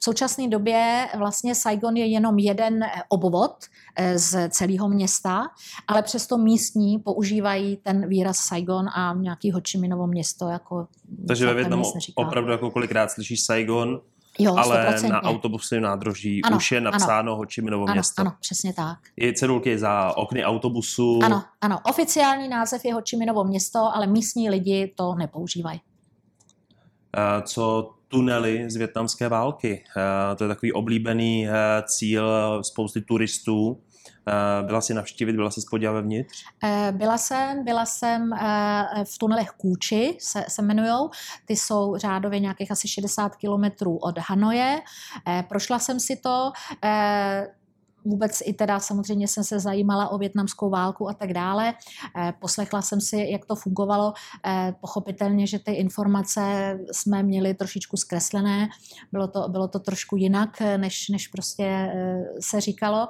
V 0.00 0.04
současné 0.04 0.48
době 0.48 1.08
vlastně 1.18 1.54
Saigon 1.54 1.96
je 1.96 2.06
jenom 2.06 2.38
jeden 2.38 2.80
obvod 3.08 3.52
eh, 3.96 4.18
z 4.18 4.48
celého 4.48 4.88
města, 4.88 5.42
ale 5.88 6.02
přesto 6.02 6.38
místní 6.38 6.98
používají 6.98 7.76
ten 7.76 8.08
výraz 8.08 8.38
Saigon 8.38 8.88
a 8.88 9.14
nějaký 9.14 9.50
Hočiminovo 9.50 10.06
město. 10.06 10.48
Jako 10.48 10.86
takže 11.28 11.46
ve 11.46 11.54
Větnamu 11.54 11.84
opravdu 12.14 12.52
jako 12.52 12.70
kolikrát 12.70 13.10
slyšíš 13.10 13.44
Saigon, 13.44 14.00
Jo, 14.38 14.56
ale 14.56 14.96
100%. 14.96 15.08
na 15.08 15.22
autobusovém 15.22 15.82
nádraží 15.82 16.42
ano, 16.42 16.56
už 16.56 16.72
je 16.72 16.80
napsáno 16.80 17.18
ano, 17.18 17.36
Ho 17.36 17.44
Chi 17.54 17.62
Minovo 17.62 17.86
město. 17.86 18.20
Ano, 18.20 18.32
přesně 18.40 18.72
tak. 18.72 18.98
Je 19.16 19.32
cedulky 19.32 19.78
za 19.78 20.16
okny 20.16 20.44
autobusu. 20.44 21.20
Ano, 21.22 21.42
ano. 21.60 21.78
Oficiální 21.84 22.48
název 22.48 22.84
je 22.84 22.94
Ho 22.94 23.00
Chi 23.10 23.16
Minovo 23.16 23.44
město, 23.44 23.78
ale 23.94 24.06
místní 24.06 24.50
lidi 24.50 24.92
to 24.96 25.14
nepoužívají. 25.14 25.80
Co 27.42 27.90
tunely 28.08 28.70
z 28.70 28.76
větnamské 28.76 29.28
války? 29.28 29.84
To 30.36 30.44
je 30.44 30.48
takový 30.48 30.72
oblíbený 30.72 31.48
cíl 31.84 32.28
spousty 32.62 33.00
turistů. 33.00 33.80
Eh, 34.28 34.62
byla 34.62 34.80
jsi 34.80 34.94
navštívit, 34.94 35.32
byla 35.32 35.50
jsi 35.50 35.60
spodívat 35.60 35.92
vevnitř? 35.92 36.44
Eh, 36.64 36.92
byla 36.92 37.18
jsem, 37.18 37.64
byla 37.64 37.86
jsem 37.86 38.32
eh, 38.32 39.04
v 39.04 39.18
tunelech 39.18 39.50
Kůči, 39.50 40.16
se, 40.20 40.44
se 40.48 40.62
jmenujou. 40.62 41.10
Ty 41.44 41.56
jsou 41.56 41.96
řádově 41.96 42.40
nějakých 42.40 42.70
asi 42.70 42.88
60 42.88 43.36
kilometrů 43.36 43.96
od 43.96 44.18
Hanoje. 44.18 44.80
Prošla 45.48 45.78
jsem 45.78 46.00
si 46.00 46.16
to 46.16 46.52
vůbec 48.06 48.42
i 48.44 48.52
teda 48.52 48.80
samozřejmě 48.80 49.28
jsem 49.28 49.44
se 49.44 49.60
zajímala 49.60 50.08
o 50.08 50.18
větnamskou 50.18 50.70
válku 50.70 51.08
a 51.08 51.14
tak 51.14 51.32
dále. 51.32 51.74
Eh, 52.16 52.32
poslechla 52.40 52.82
jsem 52.82 53.00
si, 53.00 53.26
jak 53.30 53.46
to 53.46 53.56
fungovalo. 53.56 54.12
Eh, 54.46 54.74
pochopitelně, 54.80 55.46
že 55.46 55.58
ty 55.58 55.72
informace 55.72 56.78
jsme 56.92 57.22
měli 57.22 57.54
trošičku 57.54 57.96
zkreslené. 57.96 58.68
Bylo 59.12 59.28
to, 59.28 59.48
bylo 59.48 59.68
to 59.68 59.78
trošku 59.78 60.16
jinak, 60.16 60.60
než, 60.76 61.08
než 61.08 61.28
prostě 61.28 61.64
eh, 61.64 62.24
se 62.40 62.60
říkalo. 62.60 63.08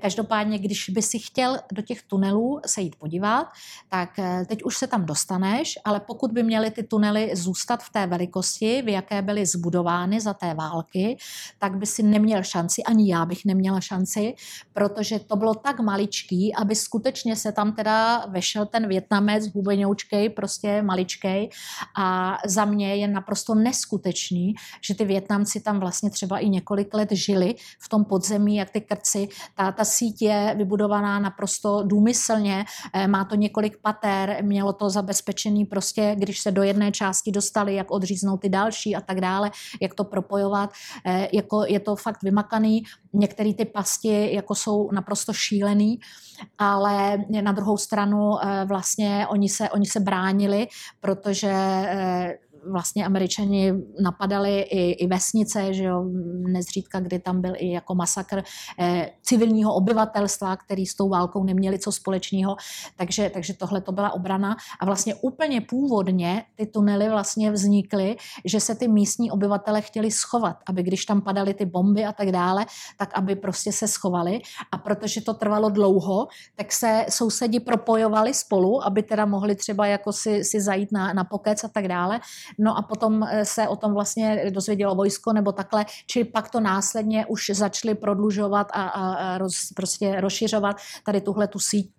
Každopádně, 0.00 0.58
když 0.58 0.90
by 0.90 1.02
si 1.02 1.18
chtěl 1.18 1.58
do 1.72 1.82
těch 1.82 2.02
tunelů 2.02 2.60
se 2.66 2.80
jít 2.80 2.96
podívat, 2.96 3.46
tak 3.88 4.10
teď 4.46 4.62
už 4.62 4.76
se 4.76 4.86
tam 4.86 5.06
dostaneš, 5.06 5.78
ale 5.84 6.00
pokud 6.00 6.32
by 6.32 6.42
měly 6.42 6.70
ty 6.70 6.82
tunely 6.82 7.36
zůstat 7.36 7.82
v 7.82 7.90
té 7.90 8.06
velikosti, 8.06 8.82
v 8.82 8.88
jaké 8.88 9.22
byly 9.22 9.46
zbudovány 9.46 10.20
za 10.20 10.34
té 10.34 10.54
války, 10.54 11.16
tak 11.58 11.76
by 11.76 11.86
si 11.86 12.02
neměl 12.02 12.42
šanci, 12.42 12.82
ani 12.82 13.12
já 13.12 13.26
bych 13.26 13.44
neměla 13.44 13.80
šanci 13.80 14.27
protože 14.72 15.18
to 15.18 15.36
bylo 15.36 15.54
tak 15.54 15.80
maličký, 15.80 16.54
aby 16.54 16.74
skutečně 16.74 17.36
se 17.36 17.52
tam 17.52 17.72
teda 17.72 18.26
vešel 18.26 18.66
ten 18.66 18.88
Větnamec, 18.88 19.54
hubenoučkej, 19.54 20.28
prostě 20.28 20.82
maličkej 20.82 21.50
a 21.98 22.38
za 22.46 22.64
mě 22.64 22.96
je 22.96 23.08
naprosto 23.08 23.54
neskutečný, 23.54 24.54
že 24.84 24.94
ty 24.94 25.04
Větnamci 25.04 25.60
tam 25.60 25.80
vlastně 25.80 26.10
třeba 26.10 26.38
i 26.38 26.48
několik 26.48 26.94
let 26.94 27.12
žili 27.12 27.54
v 27.80 27.88
tom 27.88 28.04
podzemí, 28.04 28.56
jak 28.56 28.70
ty 28.70 28.80
krci. 28.80 29.28
Ta, 29.54 29.72
ta 29.72 29.84
síť 29.84 30.22
je 30.22 30.54
vybudovaná 30.56 31.18
naprosto 31.18 31.82
důmyslně, 31.82 32.64
eh, 32.94 33.08
má 33.08 33.24
to 33.24 33.34
několik 33.34 33.76
pater, 33.82 34.38
mělo 34.42 34.72
to 34.72 34.90
zabezpečený 34.90 35.64
prostě, 35.64 36.14
když 36.18 36.40
se 36.40 36.50
do 36.50 36.62
jedné 36.62 36.92
části 36.92 37.32
dostali, 37.32 37.74
jak 37.74 37.90
odříznout 37.90 38.40
ty 38.40 38.48
další 38.48 38.96
a 38.96 39.00
tak 39.00 39.20
dále, 39.20 39.50
jak 39.82 39.94
to 39.94 40.04
propojovat. 40.04 40.70
Eh, 41.04 41.28
jako 41.32 41.64
je 41.64 41.80
to 41.80 41.96
fakt 41.96 42.22
vymakaný. 42.22 42.82
Některé 43.12 43.54
ty 43.54 43.64
pasti 43.64 44.34
jako 44.34 44.54
jsou 44.54 44.90
naprosto 44.92 45.32
šílený, 45.32 45.98
ale 46.58 47.18
na 47.40 47.52
druhou 47.52 47.76
stranu 47.76 48.30
eh, 48.42 48.64
vlastně 48.64 49.26
oni 49.30 49.48
se, 49.48 49.70
oni 49.70 49.86
se 49.86 50.00
bránili, 50.00 50.66
protože 51.00 51.52
eh, 51.52 52.38
vlastně 52.70 53.06
američani 53.06 53.72
napadali 54.02 54.60
i, 54.60 54.90
i 54.90 55.06
vesnice, 55.06 55.74
že 55.74 55.84
jo, 55.84 56.04
nezřídka, 56.48 57.00
kdy 57.00 57.18
tam 57.18 57.40
byl 57.40 57.52
i 57.56 57.72
jako 57.72 57.94
masakr 57.94 58.42
eh, 58.78 59.10
civilního 59.22 59.74
obyvatelstva, 59.74 60.56
který 60.56 60.86
s 60.86 60.94
tou 60.94 61.08
válkou 61.08 61.44
neměli 61.44 61.78
co 61.78 61.92
společného, 61.92 62.56
takže, 62.96 63.30
takže 63.30 63.54
tohle 63.54 63.80
to 63.80 63.92
byla 63.92 64.12
obrana. 64.12 64.56
A 64.80 64.84
vlastně 64.84 65.14
úplně 65.14 65.60
původně 65.60 66.44
ty 66.54 66.66
tunely 66.66 67.08
vlastně 67.08 67.50
vznikly, 67.50 68.16
že 68.44 68.60
se 68.60 68.74
ty 68.74 68.88
místní 68.88 69.30
obyvatele 69.30 69.80
chtěli 69.80 70.10
schovat, 70.10 70.56
aby 70.66 70.82
když 70.82 71.04
tam 71.04 71.20
padaly 71.20 71.54
ty 71.54 71.66
bomby 71.66 72.04
a 72.04 72.12
tak 72.12 72.32
dále, 72.32 72.66
tak 72.98 73.18
aby 73.18 73.36
prostě 73.36 73.72
se 73.72 73.88
schovali. 73.88 74.40
A 74.72 74.78
protože 74.78 75.20
to 75.20 75.34
trvalo 75.34 75.68
dlouho, 75.68 76.28
tak 76.56 76.72
se 76.72 77.06
sousedi 77.08 77.60
propojovali 77.60 78.34
spolu, 78.34 78.84
aby 78.84 79.02
teda 79.02 79.26
mohli 79.26 79.54
třeba 79.54 79.86
jako 79.86 80.12
si, 80.12 80.44
si 80.44 80.60
zajít 80.60 80.92
na, 80.92 81.12
na 81.12 81.24
pokec 81.24 81.64
a 81.64 81.68
tak 81.68 81.88
dále. 81.88 82.20
No 82.58 82.78
a 82.78 82.82
potom 82.82 83.22
eh, 83.22 83.44
se 83.44 83.68
o 83.68 83.76
tom 83.76 83.94
vlastně 83.94 84.50
dozvědělo 84.50 84.94
vojsko 84.94 85.32
nebo 85.32 85.52
takhle, 85.52 85.86
či 86.06 86.24
pak 86.24 86.50
to 86.50 86.60
následně 86.60 87.26
už 87.26 87.50
začali 87.54 87.94
prodlužovat 87.94 88.66
a, 88.72 88.82
a, 88.82 89.38
roz, 89.38 89.54
prostě 89.76 90.20
rozšiřovat 90.20 90.76
tady 91.04 91.20
tuhle 91.20 91.48
tu 91.48 91.58
síť 91.58 91.92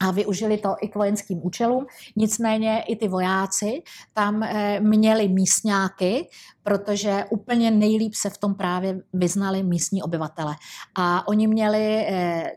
a 0.00 0.10
využili 0.10 0.58
to 0.58 0.76
i 0.80 0.88
k 0.88 0.94
vojenským 0.94 1.46
účelům. 1.46 1.86
Nicméně 2.16 2.82
i 2.88 2.96
ty 2.96 3.08
vojáci 3.08 3.82
tam 4.12 4.42
eh, 4.42 4.80
měli 4.80 5.28
místňáky, 5.28 6.28
protože 6.62 7.24
úplně 7.30 7.70
nejlíp 7.70 8.14
se 8.14 8.30
v 8.30 8.38
tom 8.38 8.54
právě 8.54 9.00
vyznali 9.12 9.62
místní 9.62 10.02
obyvatele. 10.02 10.54
A 10.98 11.28
oni 11.28 11.46
měli 11.46 12.06
eh, 12.08 12.52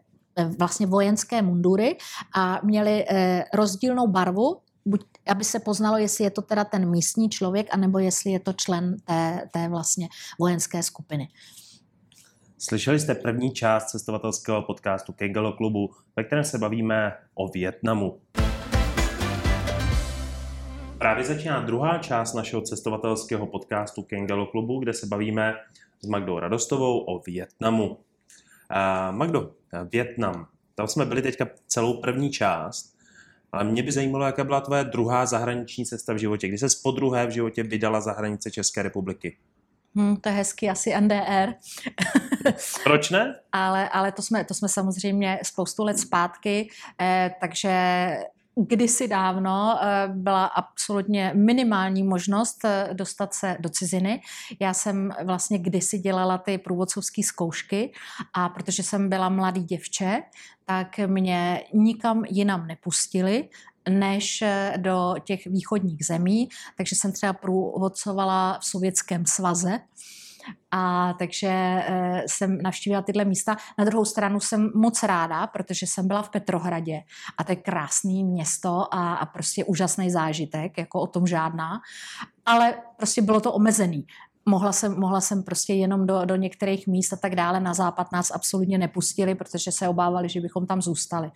vlastně 0.57 0.87
vojenské 0.87 1.41
mundury 1.41 1.97
a 2.35 2.59
měli 2.63 3.05
rozdílnou 3.53 4.07
barvu, 4.07 4.57
buď 4.85 5.01
aby 5.27 5.43
se 5.43 5.59
poznalo, 5.59 5.97
jestli 5.97 6.23
je 6.23 6.31
to 6.31 6.41
teda 6.41 6.63
ten 6.63 6.89
místní 6.89 7.29
člověk, 7.29 7.67
anebo 7.71 7.99
jestli 7.99 8.31
je 8.31 8.39
to 8.39 8.53
člen 8.53 8.97
té, 9.05 9.49
té 9.53 9.69
vlastně 9.69 10.07
vojenské 10.39 10.83
skupiny. 10.83 11.27
Slyšeli 12.57 12.99
jste 12.99 13.15
první 13.15 13.51
část 13.51 13.85
cestovatelského 13.85 14.61
podcastu 14.61 15.13
Kengalo 15.13 15.53
klubu, 15.53 15.89
ve 16.15 16.23
kterém 16.23 16.43
se 16.43 16.57
bavíme 16.57 17.17
o 17.33 17.47
Větnamu. 17.47 18.21
Právě 20.97 21.23
začíná 21.23 21.59
druhá 21.59 21.97
část 21.97 22.33
našeho 22.33 22.61
cestovatelského 22.61 23.47
podcastu 23.47 24.01
Kengalo 24.01 24.45
klubu, 24.45 24.79
kde 24.79 24.93
se 24.93 25.05
bavíme 25.05 25.53
s 26.01 26.07
Magdou 26.07 26.39
Radostovou 26.39 26.99
o 26.99 27.19
Větnamu. 27.19 27.97
Magdo, 29.11 29.51
Větnam. 29.91 30.47
Tam 30.75 30.87
jsme 30.87 31.05
byli 31.05 31.21
teďka 31.21 31.47
celou 31.67 32.01
první 32.01 32.29
část 32.29 32.94
ale 33.55 33.63
mě 33.63 33.83
by 33.83 33.91
zajímalo, 33.91 34.25
jaká 34.25 34.43
byla 34.43 34.61
tvoje 34.61 34.83
druhá 34.83 35.25
zahraniční 35.25 35.85
cesta 35.85 36.13
v 36.13 36.17
životě. 36.17 36.47
Kdy 36.47 36.57
se 36.57 36.67
po 36.83 36.91
druhé 36.91 37.27
v 37.27 37.29
životě 37.29 37.63
vydala 37.63 38.01
za 38.01 38.11
hranice 38.11 38.51
České 38.51 38.83
republiky? 38.83 39.37
Hmm, 39.95 40.17
to 40.17 40.29
je 40.29 40.35
hezky, 40.35 40.69
asi 40.69 41.01
NDR. 41.01 41.53
Proč 42.83 43.09
ne? 43.09 43.35
ale, 43.51 43.89
ale 43.89 44.11
to, 44.11 44.21
jsme, 44.21 44.45
to 44.45 44.53
jsme 44.53 44.69
samozřejmě 44.69 45.39
spoustu 45.43 45.83
let 45.83 45.99
zpátky, 45.99 46.69
eh, 47.01 47.31
takže 47.41 47.69
kdysi 48.55 49.07
dávno 49.07 49.79
eh, 49.81 50.07
byla 50.07 50.45
absolutně 50.45 51.31
minimální 51.35 52.03
možnost 52.03 52.65
eh, 52.65 52.89
dostat 52.93 53.33
se 53.33 53.57
do 53.59 53.69
ciziny. 53.69 54.21
Já 54.59 54.73
jsem 54.73 55.11
vlastně 55.23 55.59
kdysi 55.59 55.99
dělala 55.99 56.37
ty 56.37 56.57
průvodcovské 56.57 57.23
zkoušky 57.23 57.93
a 58.33 58.49
protože 58.49 58.83
jsem 58.83 59.09
byla 59.09 59.29
mladý 59.29 59.63
děvče, 59.63 60.23
tak 60.65 60.97
mě 60.97 61.63
nikam 61.73 62.23
jinam 62.25 62.67
nepustili, 62.67 63.49
než 63.89 64.41
eh, 64.41 64.73
do 64.77 65.15
těch 65.23 65.47
východních 65.47 66.05
zemí, 66.05 66.49
takže 66.77 66.95
jsem 66.95 67.11
třeba 67.11 67.33
průvodcovala 67.33 68.59
v 68.61 68.65
Sovětském 68.65 69.25
svaze 69.25 69.79
a 70.71 71.13
takže 71.13 71.47
e, 71.47 72.23
jsem 72.27 72.61
navštívila 72.61 73.01
tyhle 73.01 73.25
místa. 73.25 73.57
Na 73.77 73.85
druhou 73.85 74.05
stranu 74.05 74.39
jsem 74.39 74.71
moc 74.75 75.03
ráda, 75.03 75.47
protože 75.47 75.87
jsem 75.87 76.07
byla 76.07 76.21
v 76.21 76.29
Petrohradě 76.29 77.01
a 77.37 77.43
to 77.43 77.51
je 77.51 77.55
krásné 77.55 78.23
město 78.23 78.93
a, 78.93 79.15
a 79.15 79.25
prostě 79.25 79.65
úžasný 79.65 80.11
zážitek, 80.11 80.77
jako 80.77 81.01
o 81.01 81.07
tom 81.07 81.27
žádná. 81.27 81.81
Ale 82.45 82.73
prostě 82.97 83.21
bylo 83.21 83.41
to 83.41 83.53
omezený 83.53 84.05
mohla 84.45 84.71
jsem, 84.71 84.99
mohla 84.99 85.21
jsem 85.21 85.43
prostě 85.43 85.73
jenom 85.73 86.07
do, 86.07 86.25
do 86.25 86.35
některých 86.35 86.87
míst 86.87 87.13
a 87.13 87.15
tak 87.15 87.35
dále. 87.35 87.59
Na 87.59 87.73
západ 87.73 88.11
nás 88.11 88.31
absolutně 88.31 88.77
nepustili, 88.77 89.35
protože 89.35 89.71
se 89.71 89.87
obávali, 89.87 90.29
že 90.29 90.41
bychom 90.41 90.67
tam 90.67 90.81
zůstali. 90.81 91.31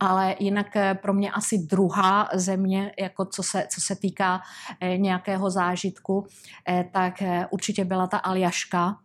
Ale 0.00 0.36
jinak 0.38 0.76
eh, 0.76 0.94
pro 0.94 1.14
mě 1.14 1.30
asi 1.30 1.58
druhá 1.58 2.28
země, 2.34 2.92
jako 3.00 3.24
co 3.24 3.42
se, 3.42 3.66
co 3.70 3.80
se 3.80 3.96
týká 3.96 4.40
eh, 4.80 4.98
nějakého 4.98 5.50
zážitku, 5.50 6.26
eh, 6.68 6.84
tak 6.92 7.22
určitě 7.50 7.84
byla 7.84 8.06
ta 8.06 8.18
Aljaška, 8.18 8.96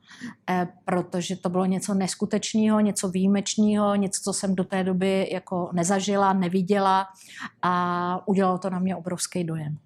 protože 0.85 1.35
to 1.35 1.49
bylo 1.49 1.65
něco 1.65 1.93
neskutečného, 1.93 2.79
něco 2.79 3.09
výjimečného, 3.09 3.95
něco, 3.95 4.21
co 4.23 4.33
jsem 4.33 4.55
do 4.55 4.63
té 4.63 4.83
doby 4.83 5.29
jako 5.31 5.69
nezažila, 5.73 6.33
neviděla 6.33 7.07
a 7.61 8.27
udělalo 8.27 8.57
to 8.57 8.69
na 8.69 8.79
mě 8.79 8.95
obrovský 8.95 9.43
dojem. 9.43 9.77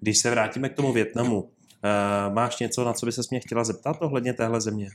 Když 0.00 0.18
se 0.18 0.30
vrátíme 0.30 0.68
k 0.68 0.74
tomu 0.74 0.92
Větnamu, 0.92 1.50
máš 2.28 2.58
něco, 2.58 2.84
na 2.84 2.92
co 2.92 3.06
by 3.06 3.12
se 3.12 3.22
mě 3.30 3.40
chtěla 3.40 3.64
zeptat 3.64 3.96
ohledně 4.00 4.32
téhle 4.32 4.60
země? 4.60 4.88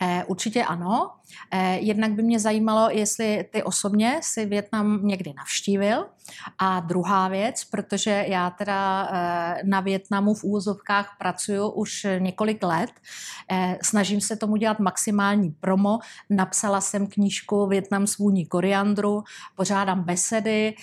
Eh, 0.00 0.24
určitě 0.24 0.64
ano. 0.64 1.10
Eh, 1.50 1.78
jednak 1.78 2.12
by 2.12 2.22
mě 2.22 2.40
zajímalo, 2.40 2.90
jestli 2.90 3.44
ty 3.52 3.62
osobně 3.62 4.20
si 4.22 4.46
Větnam 4.46 5.06
někdy 5.06 5.34
navštívil. 5.36 6.06
A 6.58 6.80
druhá 6.80 7.28
věc, 7.28 7.64
protože 7.64 8.24
já 8.28 8.50
teda 8.50 9.08
eh, 9.12 9.62
na 9.64 9.80
Větnamu 9.80 10.34
v 10.34 10.44
úvozovkách 10.44 11.16
pracuju 11.18 11.68
už 11.68 12.06
několik 12.18 12.62
let, 12.62 12.90
snažím 13.82 14.20
se 14.20 14.36
tomu 14.36 14.56
dělat 14.56 14.78
maximální 14.78 15.50
promo. 15.50 15.98
Napsala 16.30 16.80
jsem 16.80 17.06
knížku 17.06 17.66
Větnam 17.66 18.06
svůní 18.06 18.46
koriandru, 18.46 19.22
pořádám 19.56 20.02
besedy, 20.02 20.74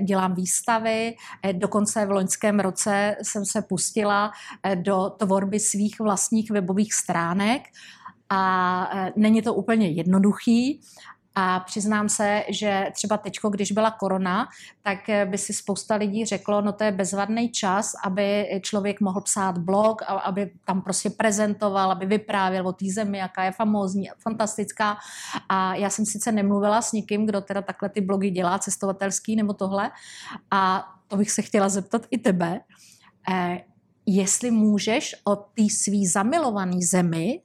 dělám 0.00 0.34
výstavy. 0.34 1.16
Dokonce 1.52 2.06
v 2.06 2.10
loňském 2.10 2.60
roce 2.60 3.16
jsem 3.22 3.44
se 3.44 3.62
pustila 3.62 4.32
do 4.74 5.10
tvorby 5.18 5.60
svých 5.60 6.00
vlastních 6.00 6.50
webových 6.50 6.94
stránek 6.94 7.62
a 8.30 8.90
e, 8.92 9.12
není 9.16 9.42
to 9.42 9.54
úplně 9.54 9.88
jednoduchý. 9.88 10.80
A 11.36 11.60
přiznám 11.60 12.08
se, 12.08 12.44
že 12.48 12.86
třeba 12.94 13.16
teď, 13.16 13.38
když 13.50 13.72
byla 13.72 13.90
korona, 13.90 14.48
tak 14.82 15.08
e, 15.08 15.26
by 15.26 15.38
si 15.38 15.52
spousta 15.52 15.94
lidí 15.94 16.24
řeklo, 16.24 16.60
no 16.60 16.72
to 16.72 16.84
je 16.84 16.92
bezvadný 16.92 17.48
čas, 17.48 17.92
aby 18.04 18.46
člověk 18.62 19.00
mohl 19.00 19.20
psát 19.20 19.58
blog, 19.58 20.02
aby 20.02 20.50
tam 20.64 20.82
prostě 20.82 21.10
prezentoval, 21.10 21.90
aby 21.90 22.06
vyprávěl 22.06 22.68
o 22.68 22.72
té 22.72 22.86
zemi, 22.94 23.18
jaká 23.18 23.44
je 23.44 23.52
famózní, 23.52 24.10
fantastická. 24.18 24.96
A 25.48 25.74
já 25.74 25.90
jsem 25.90 26.06
sice 26.06 26.32
nemluvila 26.32 26.82
s 26.82 26.92
nikým, 26.92 27.26
kdo 27.26 27.40
teda 27.40 27.62
takhle 27.62 27.88
ty 27.88 28.00
blogy 28.00 28.30
dělá, 28.30 28.58
cestovatelský 28.58 29.36
nebo 29.36 29.52
tohle. 29.52 29.90
A 30.50 30.84
to 31.08 31.16
bych 31.16 31.30
se 31.30 31.42
chtěla 31.42 31.68
zeptat 31.68 32.06
i 32.10 32.18
tebe, 32.18 32.60
e, 33.30 33.60
jestli 34.06 34.50
můžeš 34.50 35.14
o 35.24 35.36
té 35.36 35.62
svý 35.70 36.06
zamilované 36.06 36.76
zemi 36.90 37.40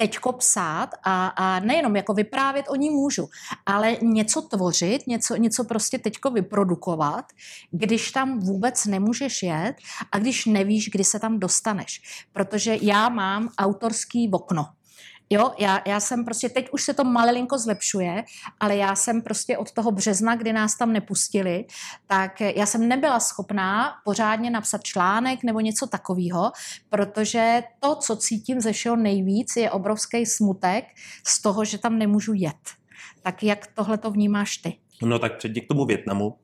teďko 0.00 0.32
psát 0.32 0.90
a, 1.04 1.26
a 1.26 1.60
nejenom 1.60 1.96
jako 1.96 2.14
vyprávět 2.14 2.66
o 2.68 2.76
ní 2.76 2.90
můžu, 2.90 3.28
ale 3.66 3.96
něco 4.02 4.42
tvořit, 4.42 5.06
něco, 5.06 5.36
něco 5.36 5.64
prostě 5.64 5.98
teďko 5.98 6.30
vyprodukovat, 6.30 7.24
když 7.70 8.10
tam 8.10 8.40
vůbec 8.40 8.86
nemůžeš 8.86 9.42
jet 9.42 9.76
a 10.12 10.18
když 10.18 10.46
nevíš, 10.46 10.90
kdy 10.90 11.04
se 11.04 11.18
tam 11.18 11.38
dostaneš. 11.38 12.00
Protože 12.32 12.78
já 12.82 13.08
mám 13.08 13.48
autorský 13.58 14.30
okno. 14.32 14.66
Jo, 15.32 15.50
já, 15.58 15.82
já 15.86 16.00
jsem 16.00 16.24
prostě, 16.24 16.48
teď 16.48 16.68
už 16.70 16.82
se 16.82 16.94
to 16.94 17.04
malilinko 17.04 17.58
zlepšuje, 17.58 18.24
ale 18.60 18.76
já 18.76 18.94
jsem 18.96 19.22
prostě 19.22 19.58
od 19.58 19.72
toho 19.72 19.90
března, 19.90 20.36
kdy 20.36 20.52
nás 20.52 20.76
tam 20.76 20.92
nepustili, 20.92 21.64
tak 22.06 22.40
já 22.40 22.66
jsem 22.66 22.88
nebyla 22.88 23.20
schopná 23.20 23.92
pořádně 24.04 24.50
napsat 24.50 24.84
článek 24.84 25.42
nebo 25.42 25.60
něco 25.60 25.86
takového, 25.86 26.52
protože 26.88 27.62
to, 27.80 27.94
co 27.94 28.16
cítím 28.16 28.60
ze 28.60 28.72
všeho 28.72 28.96
nejvíc, 28.96 29.56
je 29.56 29.70
obrovský 29.70 30.26
smutek 30.26 30.84
z 31.26 31.42
toho, 31.42 31.64
že 31.64 31.78
tam 31.78 31.98
nemůžu 31.98 32.32
jet. 32.34 32.70
Tak 33.22 33.42
jak 33.42 33.66
tohle 33.66 33.98
to 33.98 34.10
vnímáš 34.10 34.56
ty? 34.56 34.76
No 35.02 35.18
tak 35.18 35.36
předtím 35.36 35.64
k 35.64 35.68
tomu 35.68 35.86
Větnamu. 35.86 36.36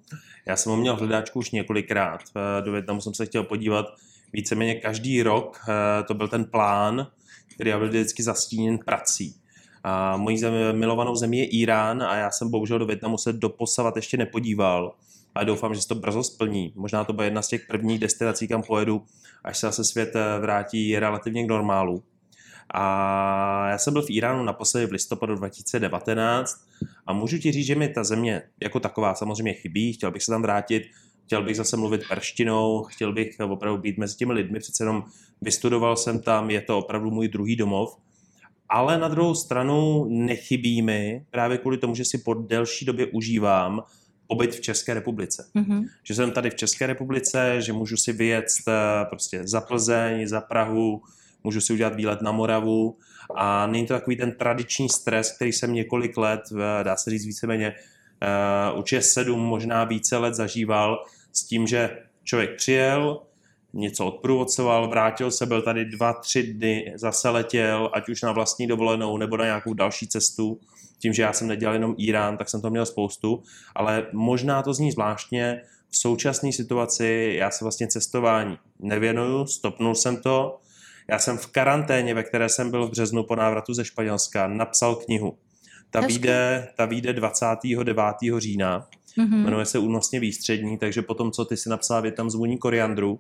Já 0.47 0.57
jsem 0.57 0.73
ho 0.73 0.79
měl 0.79 0.97
hledáčku 0.97 1.39
už 1.39 1.51
několikrát. 1.51 2.21
Do 2.65 2.73
Větnamu 2.73 3.01
jsem 3.01 3.15
se 3.15 3.27
chtěl 3.27 3.43
podívat 3.43 3.87
víceméně 4.33 4.75
každý 4.75 5.23
rok. 5.23 5.61
To 6.09 6.15
byl 6.15 6.29
ten 6.29 6.45
plán, 6.45 7.07
který 7.57 7.73
byl 7.73 7.89
vždycky 7.89 8.23
zastíněn 8.23 8.79
prací. 8.79 9.35
A 9.85 10.17
mojí 10.17 10.39
zemi, 10.39 10.73
milovanou 10.73 11.15
zemí 11.17 11.39
je 11.39 11.45
Irán 11.45 12.03
a 12.03 12.17
já 12.17 12.31
jsem 12.31 12.51
bohužel 12.51 12.79
do 12.79 12.87
Větnamu 12.87 13.19
se 13.19 13.33
doposavat 13.33 13.97
ještě 13.97 14.17
nepodíval, 14.17 14.95
ale 15.35 15.45
doufám, 15.45 15.75
že 15.75 15.83
se 15.83 15.89
to 15.89 15.95
brzo 15.95 16.23
splní. 16.23 16.73
Možná 16.77 17.05
to 17.05 17.13
bude 17.13 17.27
jedna 17.27 17.43
z 17.43 17.49
těch 17.49 17.67
prvních 17.67 17.99
destinací, 17.99 18.49
kam 18.49 18.63
pojedu, 18.63 19.03
až 19.45 19.59
se 19.59 19.67
zase 19.67 19.85
svět 19.85 20.17
eh, 20.17 20.41
vrátí 20.41 20.99
relativně 20.99 21.45
k 21.45 21.49
normálu. 21.49 22.03
A 22.75 23.69
já 23.69 23.79
jsem 23.79 23.93
byl 23.93 24.03
v 24.03 24.11
Iránu 24.11 24.45
naposledy 24.45 24.87
v 24.87 24.93
listopadu 24.93 25.35
2019 25.35 26.57
a 27.07 27.13
můžu 27.13 27.39
ti 27.39 27.53
říct, 27.53 27.67
že 27.67 27.75
mi 27.75 27.89
ta 27.89 28.05
země 28.05 28.43
jako 28.63 28.81
taková 28.81 29.15
samozřejmě 29.15 29.53
chybí, 29.53 29.93
chtěl 29.93 30.11
bych 30.11 30.23
se 30.23 30.33
tam 30.33 30.43
vrátit, 30.43 30.83
chtěl 31.27 31.43
bych 31.43 31.57
zase 31.57 31.77
mluvit 31.77 32.09
perštinou, 32.09 32.83
chtěl 32.83 33.13
bych 33.13 33.37
opravdu 33.41 33.83
být 33.83 33.99
mezi 33.99 34.17
těmi 34.17 34.33
lidmi, 34.33 34.59
přece 34.59 34.85
jenom 34.85 35.05
vystudoval 35.43 35.97
jsem 35.97 36.21
tam, 36.21 36.51
je 36.51 36.61
to 36.61 36.79
opravdu 36.79 37.11
můj 37.11 37.29
druhý 37.29 37.57
domov, 37.57 37.97
ale 38.69 38.99
na 38.99 39.09
druhou 39.09 39.35
stranu 39.35 40.07
nechybí 40.09 40.83
mi 40.83 41.25
právě 41.31 41.59
kvůli 41.59 41.79
tomu, 41.79 41.95
že 41.95 42.05
si 42.05 42.19
po 42.19 42.35
delší 42.35 42.85
době 42.85 43.07
užívám 43.07 43.83
pobyt 44.27 44.55
v 44.55 44.61
České 44.61 44.95
republice. 44.95 45.47
Mm-hmm. 45.57 45.89
Že 46.03 46.15
jsem 46.15 46.31
tady 46.31 46.51
v 46.51 46.55
České 46.55 46.87
republice, 46.87 47.57
že 47.59 47.73
můžu 47.73 47.97
si 47.97 48.13
vyjet 48.13 48.47
eh, 48.69 48.73
prostě 49.05 49.41
za 49.45 49.61
Plzeň, 49.61 50.27
za 50.27 50.41
Prahu, 50.41 51.03
můžu 51.45 51.61
si 51.61 51.73
udělat 51.73 51.95
výlet 51.95 52.23
na 52.23 52.33
Moravu 52.33 52.97
a 53.37 53.67
není 53.67 53.87
to 53.87 53.95
takový 53.95 54.17
ten 54.17 54.33
tradiční 54.33 54.89
stres, 54.89 55.33
který 55.33 55.53
jsem 55.53 55.73
několik 55.73 56.17
let, 56.17 56.41
dá 56.83 56.97
se 56.97 57.11
říct 57.11 57.27
víceméně, 57.27 57.75
uh, 58.73 58.79
určitě 58.79 59.03
sedm, 59.03 59.41
možná 59.41 59.85
více 59.85 60.17
let 60.17 60.35
zažíval 60.35 61.05
s 61.37 61.45
tím, 61.45 61.67
že 61.67 61.99
člověk 62.25 62.57
přijel, 62.57 63.23
něco 63.73 64.07
odprůvodcoval, 64.07 64.89
vrátil 64.89 65.31
se, 65.31 65.47
byl 65.47 65.63
tady 65.63 65.85
dva, 65.85 66.13
tři 66.13 66.43
dny, 66.43 66.93
zase 66.97 67.29
letěl, 67.29 67.91
ať 67.93 68.09
už 68.09 68.23
na 68.23 68.33
vlastní 68.33 68.67
dovolenou 68.67 69.19
nebo 69.19 69.37
na 69.37 69.45
nějakou 69.45 69.75
další 69.75 70.09
cestu. 70.09 70.61
Tím, 70.99 71.13
že 71.13 71.23
já 71.23 71.33
jsem 71.33 71.49
nedělal 71.49 71.75
jenom 71.75 71.95
Irán, 71.99 72.37
tak 72.37 72.49
jsem 72.49 72.61
to 72.61 72.71
měl 72.71 72.87
spoustu, 72.87 73.43
ale 73.75 74.07
možná 74.13 74.63
to 74.63 74.75
zní 74.75 74.93
zvláštně, 74.93 75.61
v 75.91 75.97
současné 75.97 76.53
situaci 76.53 77.35
já 77.39 77.51
se 77.51 77.65
vlastně 77.65 77.89
cestování 77.89 78.59
nevěnuju, 78.79 79.47
stopnul 79.47 79.95
jsem 79.95 80.17
to. 80.17 80.61
Já 81.09 81.19
jsem 81.19 81.39
v 81.39 81.47
karanténě, 81.47 82.15
ve 82.15 82.23
které 82.23 82.49
jsem 82.49 82.71
byl 82.71 82.87
v 82.87 82.91
březnu 82.91 83.25
po 83.25 83.37
návratu 83.37 83.75
ze 83.75 83.85
Španělska, 83.85 84.47
napsal 84.49 84.97
knihu. 84.97 85.39
Ta 85.91 86.01
vyjde, 86.01 86.69
ta 86.77 86.85
vyjde 86.85 87.13
29. 87.13 88.05
října. 88.39 88.89
Mm-hmm. 89.19 89.45
Jmenuje 89.45 89.65
se 89.65 89.79
Únosně 89.79 90.21
výstřední, 90.21 90.79
takže 90.79 91.03
potom, 91.03 91.31
co 91.31 91.45
ty 91.45 91.57
si 91.57 91.69
napsal 91.69 92.03
větam 92.03 92.31
zvoní 92.31 92.59
koriandru, 92.59 93.19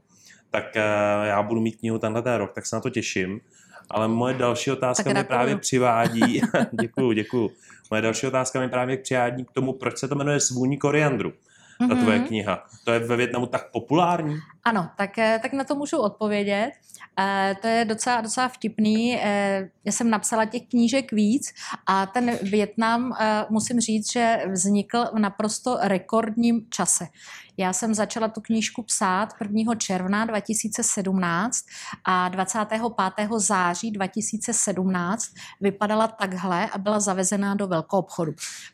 tak 0.50 0.64
uh, 0.76 1.26
já 1.26 1.42
budu 1.42 1.60
mít 1.60 1.76
knihu 1.76 1.98
tenhle 1.98 2.22
ten 2.22 2.34
rok, 2.34 2.52
tak 2.52 2.66
se 2.66 2.76
na 2.76 2.80
to 2.80 2.90
těším. 2.90 3.40
Ale 3.90 4.08
moje 4.08 4.34
další 4.34 4.70
otázka 4.70 5.12
mi 5.12 5.24
právě 5.24 5.56
přivádí, 5.56 6.40
děkuju, 6.80 7.12
děkuju. 7.12 7.50
Moje 7.90 8.02
další 8.02 8.26
otázka 8.26 8.60
mi 8.60 8.68
právě 8.68 8.96
přivádí 8.96 9.44
k 9.44 9.50
tomu, 9.50 9.72
proč 9.72 9.98
se 9.98 10.08
to 10.08 10.14
jmenuje 10.14 10.40
Svůní 10.40 10.78
koriandru 10.78 11.32
ta 11.78 11.84
mm-hmm. 11.86 12.02
tvoje 12.02 12.18
kniha. 12.18 12.64
To 12.84 12.92
je 12.92 12.98
ve 12.98 13.16
Větnamu 13.16 13.46
tak 13.46 13.70
populární? 13.70 14.36
Ano, 14.66 14.90
tak, 14.96 15.18
eh, 15.18 15.38
tak 15.42 15.52
na 15.52 15.64
to 15.64 15.74
můžu 15.74 15.98
odpovědět. 15.98 16.72
E, 17.20 17.56
to 17.60 17.66
je 17.66 17.84
docela, 17.84 18.20
docela 18.20 18.48
vtipný. 18.48 19.16
E, 19.16 19.70
já 19.84 19.92
jsem 19.92 20.10
napsala 20.10 20.44
těch 20.44 20.62
knížek 20.68 21.12
víc 21.12 21.54
a 21.86 22.06
ten 22.06 22.38
Větnam, 22.42 23.12
e, 23.12 23.44
musím 23.50 23.80
říct, 23.80 24.12
že 24.12 24.38
vznikl 24.52 25.04
v 25.14 25.18
naprosto 25.18 25.78
rekordním 25.80 26.66
čase. 26.70 27.06
Já 27.58 27.72
jsem 27.72 27.94
začala 27.94 28.28
tu 28.28 28.40
knížku 28.40 28.82
psát 28.82 29.28
1. 29.40 29.74
června 29.74 30.24
2017 30.24 31.64
a 32.04 32.28
25. 32.28 33.38
září 33.38 33.90
2017 33.90 35.26
vypadala 35.60 36.08
takhle 36.08 36.70
a 36.70 36.78
byla 36.78 37.00
zavezená 37.00 37.54
do 37.54 37.66
velkou 37.66 37.98
obchodu. 37.98 38.32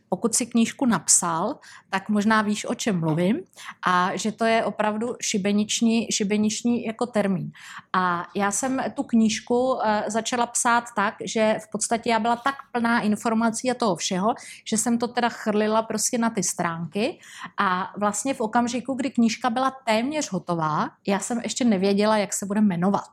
Pokud 0.08 0.34
si 0.34 0.46
knížku 0.46 0.86
napsal, 0.86 1.58
tak 1.90 2.08
možná 2.08 2.42
víš, 2.42 2.64
o 2.64 2.74
čem 2.74 3.00
mluvím 3.00 3.40
a 3.86 4.16
že 4.16 4.32
to 4.32 4.44
je 4.44 4.64
opravdu 4.64 5.14
šibeniční, 5.20 5.81
šibeniční 6.10 6.84
jako 6.84 7.06
termín. 7.06 7.50
A 7.92 8.26
já 8.34 8.50
jsem 8.50 8.82
tu 8.94 9.02
knížku 9.02 9.78
eh, 9.84 10.04
začala 10.06 10.46
psát 10.46 10.84
tak, 10.96 11.14
že 11.24 11.58
v 11.64 11.70
podstatě 11.70 12.10
já 12.10 12.18
byla 12.18 12.36
tak 12.36 12.54
plná 12.72 13.00
informací 13.00 13.70
a 13.70 13.74
toho 13.74 13.96
všeho, 13.96 14.34
že 14.66 14.78
jsem 14.78 14.98
to 14.98 15.08
teda 15.08 15.28
chrlila 15.28 15.82
prostě 15.82 16.18
na 16.18 16.30
ty 16.30 16.42
stránky 16.42 17.18
a 17.58 17.92
vlastně 17.96 18.34
v 18.34 18.40
okamžiku, 18.40 18.94
kdy 18.94 19.10
knížka 19.10 19.50
byla 19.50 19.72
téměř 19.86 20.32
hotová, 20.32 20.90
já 21.06 21.18
jsem 21.18 21.40
ještě 21.42 21.64
nevěděla, 21.64 22.16
jak 22.16 22.32
se 22.32 22.46
bude 22.46 22.60
jmenovat. 22.60 23.10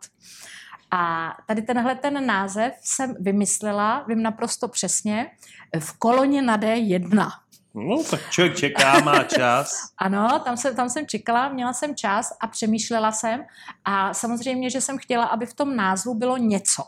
A 0.91 1.33
tady 1.47 1.61
tenhle 1.61 1.95
ten 1.95 2.25
název 2.25 2.73
jsem 2.81 3.15
vymyslela, 3.19 4.05
vím 4.07 4.21
naprosto 4.21 4.67
přesně, 4.67 5.31
v 5.79 5.93
koloně 5.99 6.41
na 6.41 6.57
D1. 6.57 7.31
No, 7.87 8.03
tak 8.03 8.29
člověk 8.29 8.57
čeká, 8.57 8.99
má 8.99 9.23
čas. 9.23 9.73
ano, 9.97 10.41
tam 10.45 10.57
jsem, 10.57 10.75
tam 10.75 10.89
jsem 10.89 11.07
čekala, 11.07 11.49
měla 11.49 11.73
jsem 11.73 11.95
čas 11.95 12.29
a 12.41 12.47
přemýšlela 12.47 13.11
jsem 13.11 13.43
a 13.85 14.13
samozřejmě, 14.13 14.69
že 14.69 14.81
jsem 14.81 14.97
chtěla, 14.97 15.25
aby 15.25 15.45
v 15.45 15.53
tom 15.53 15.75
názvu 15.75 16.13
bylo 16.13 16.37
něco. 16.37 16.83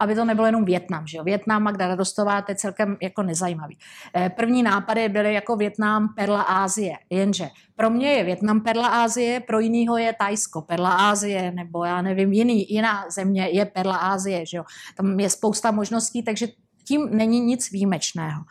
Aby 0.00 0.14
to 0.14 0.24
nebylo 0.24 0.46
jenom 0.46 0.64
Větnam, 0.64 1.06
že 1.06 1.18
jo? 1.18 1.24
Větnam, 1.24 1.62
Magda 1.62 1.88
Radostová, 1.88 2.42
to 2.42 2.52
je 2.52 2.56
celkem 2.56 2.96
jako 3.02 3.22
nezajímavý. 3.22 3.78
Eh, 4.16 4.30
první 4.30 4.62
nápady 4.62 5.08
byly 5.08 5.34
jako 5.34 5.56
Větnam, 5.56 6.14
perla 6.16 6.42
Ázie, 6.42 6.96
jenže 7.10 7.48
pro 7.76 7.90
mě 7.90 8.08
je 8.08 8.24
Větnam 8.24 8.60
perla 8.60 8.88
Ázie, 8.88 9.40
pro 9.40 9.60
jinýho 9.60 9.96
je 9.96 10.12
Tajsko 10.12 10.62
perla 10.62 10.90
Ázie, 10.90 11.52
nebo 11.52 11.84
já 11.84 12.02
nevím, 12.02 12.32
jiný, 12.32 12.72
jiná 12.72 13.04
země 13.10 13.48
je 13.52 13.64
perla 13.66 13.96
Ázie, 13.96 14.46
že 14.46 14.56
jo? 14.56 14.64
Tam 14.96 15.20
je 15.20 15.30
spousta 15.30 15.70
možností, 15.70 16.22
takže 16.22 16.46
tím 16.84 17.08
není 17.10 17.40
nic 17.40 17.70
výjimečného. 17.70 18.42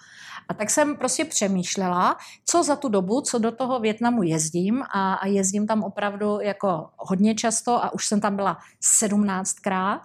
A 0.51 0.53
tak 0.53 0.69
jsem 0.69 0.95
prostě 0.95 1.25
přemýšlela, 1.25 2.17
co 2.45 2.63
za 2.63 2.75
tu 2.75 2.89
dobu, 2.89 3.21
co 3.21 3.39
do 3.39 3.51
toho 3.51 3.79
Větnamu 3.79 4.23
jezdím 4.23 4.83
a, 4.93 5.13
a 5.13 5.27
jezdím 5.27 5.67
tam 5.67 5.83
opravdu 5.83 6.39
jako 6.41 6.89
hodně 6.97 7.35
často 7.35 7.83
a 7.83 7.93
už 7.93 8.05
jsem 8.05 8.21
tam 8.21 8.35
byla 8.35 8.57
17krát 9.01 9.99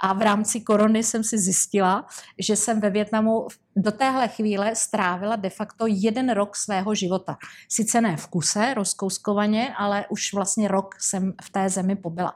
a 0.00 0.12
v 0.12 0.22
rámci 0.22 0.60
korony 0.60 1.02
jsem 1.02 1.24
si 1.24 1.38
zjistila, 1.38 2.06
že 2.38 2.56
jsem 2.56 2.80
ve 2.80 2.90
Větnamu 2.90 3.46
do 3.76 3.92
téhle 3.92 4.28
chvíle 4.28 4.74
strávila 4.74 5.36
de 5.36 5.50
facto 5.50 5.84
jeden 5.88 6.30
rok 6.30 6.56
svého 6.56 6.94
života. 6.94 7.36
Sice 7.68 8.00
ne 8.00 8.16
v 8.16 8.26
kuse, 8.26 8.74
rozkouskovaně, 8.74 9.74
ale 9.78 10.04
už 10.10 10.34
vlastně 10.34 10.68
rok 10.68 10.94
jsem 11.00 11.32
v 11.42 11.50
té 11.50 11.68
zemi 11.68 11.96
pobyla. 11.96 12.34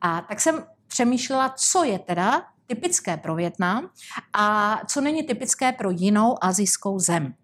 A 0.00 0.20
tak 0.20 0.40
jsem 0.40 0.64
přemýšlela, 0.86 1.54
co 1.56 1.84
je 1.84 1.98
teda 1.98 2.42
typické 2.66 3.16
pro 3.16 3.34
Větnam 3.34 3.90
a 4.32 4.80
co 4.86 5.00
není 5.00 5.22
typické 5.22 5.72
pro 5.72 5.90
jinou 5.90 6.44
azijskou 6.44 6.98
zem. 6.98 7.34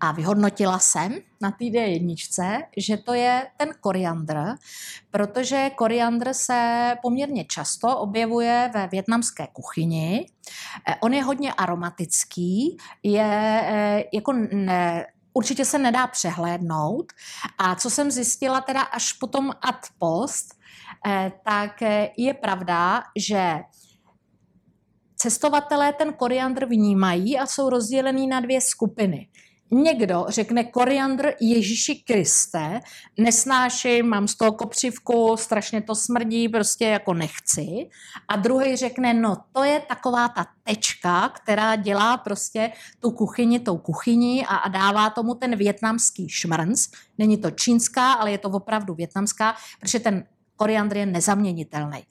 A 0.00 0.12
vyhodnotila 0.12 0.78
jsem 0.78 1.14
na 1.42 1.50
té 1.50 1.64
jedničce, 1.64 2.58
že 2.76 2.96
to 2.96 3.14
je 3.14 3.46
ten 3.56 3.68
koriandr, 3.80 4.36
protože 5.10 5.70
koriandr 5.70 6.32
se 6.32 6.94
poměrně 7.02 7.44
často 7.44 7.98
objevuje 7.98 8.70
ve 8.74 8.86
větnamské 8.86 9.46
kuchyni. 9.52 10.26
Eh, 10.88 10.96
on 11.00 11.14
je 11.14 11.22
hodně 11.22 11.52
aromatický, 11.52 12.76
je 13.02 13.60
eh, 13.64 14.04
jako 14.12 14.32
ne, 14.52 15.06
určitě 15.32 15.64
se 15.64 15.78
nedá 15.78 16.06
přehlédnout. 16.06 17.12
A 17.58 17.74
co 17.74 17.90
jsem 17.90 18.10
zjistila 18.10 18.60
teda 18.60 18.82
až 18.82 19.12
potom 19.12 19.50
ad 19.62 19.86
post, 19.98 20.54
eh, 21.06 21.32
tak 21.44 21.80
je 22.16 22.34
pravda, 22.34 23.02
že 23.16 23.58
cestovatelé 25.18 25.92
ten 25.92 26.12
koriandr 26.12 26.66
vnímají 26.66 27.38
a 27.38 27.46
jsou 27.46 27.70
rozdělený 27.70 28.26
na 28.26 28.40
dvě 28.40 28.60
skupiny. 28.60 29.28
Někdo 29.70 30.26
řekne 30.28 30.64
koriandr 30.64 31.32
Ježíši 31.40 31.94
Kriste, 31.94 32.80
nesnáším, 33.18 34.06
mám 34.06 34.28
z 34.28 34.34
toho 34.34 34.52
kopřivku, 34.52 35.36
strašně 35.36 35.82
to 35.82 35.94
smrdí, 35.94 36.48
prostě 36.48 36.84
jako 36.84 37.14
nechci. 37.14 37.66
A 38.28 38.36
druhý 38.36 38.76
řekne, 38.76 39.14
no 39.14 39.36
to 39.52 39.64
je 39.64 39.80
taková 39.80 40.28
ta 40.28 40.46
tečka, 40.64 41.28
která 41.28 41.76
dělá 41.76 42.16
prostě 42.16 42.72
tu 43.00 43.10
kuchyni 43.10 43.60
tou 43.60 43.78
kuchyni 43.78 44.46
a, 44.46 44.56
a 44.56 44.68
dává 44.68 45.10
tomu 45.10 45.34
ten 45.34 45.56
větnamský 45.56 46.28
šmrnc. 46.28 46.86
Není 47.18 47.36
to 47.36 47.50
čínská, 47.50 48.12
ale 48.12 48.30
je 48.30 48.38
to 48.38 48.48
opravdu 48.48 48.94
větnamská, 48.94 49.54
protože 49.80 50.00
ten 50.00 50.24
koriandr 50.58 50.96
je 50.96 51.06
nezaměnitelný. 51.06 52.04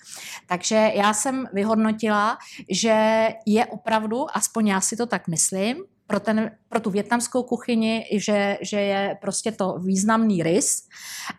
Takže 0.48 0.92
já 0.96 1.14
jsem 1.14 1.46
vyhodnotila, 1.54 2.38
že 2.70 3.28
je 3.46 3.66
opravdu, 3.66 4.26
aspoň 4.38 4.68
já 4.68 4.82
si 4.82 4.98
to 4.98 5.06
tak 5.06 5.28
myslím, 5.28 5.78
pro, 6.08 6.20
ten, 6.20 6.52
pro 6.70 6.80
tu 6.80 6.90
větnamskou 6.90 7.44
kuchyni, 7.44 8.06
že, 8.12 8.58
že 8.62 8.80
je 8.80 9.18
prostě 9.22 9.52
to 9.52 9.78
významný 9.78 10.44
rys 10.44 10.88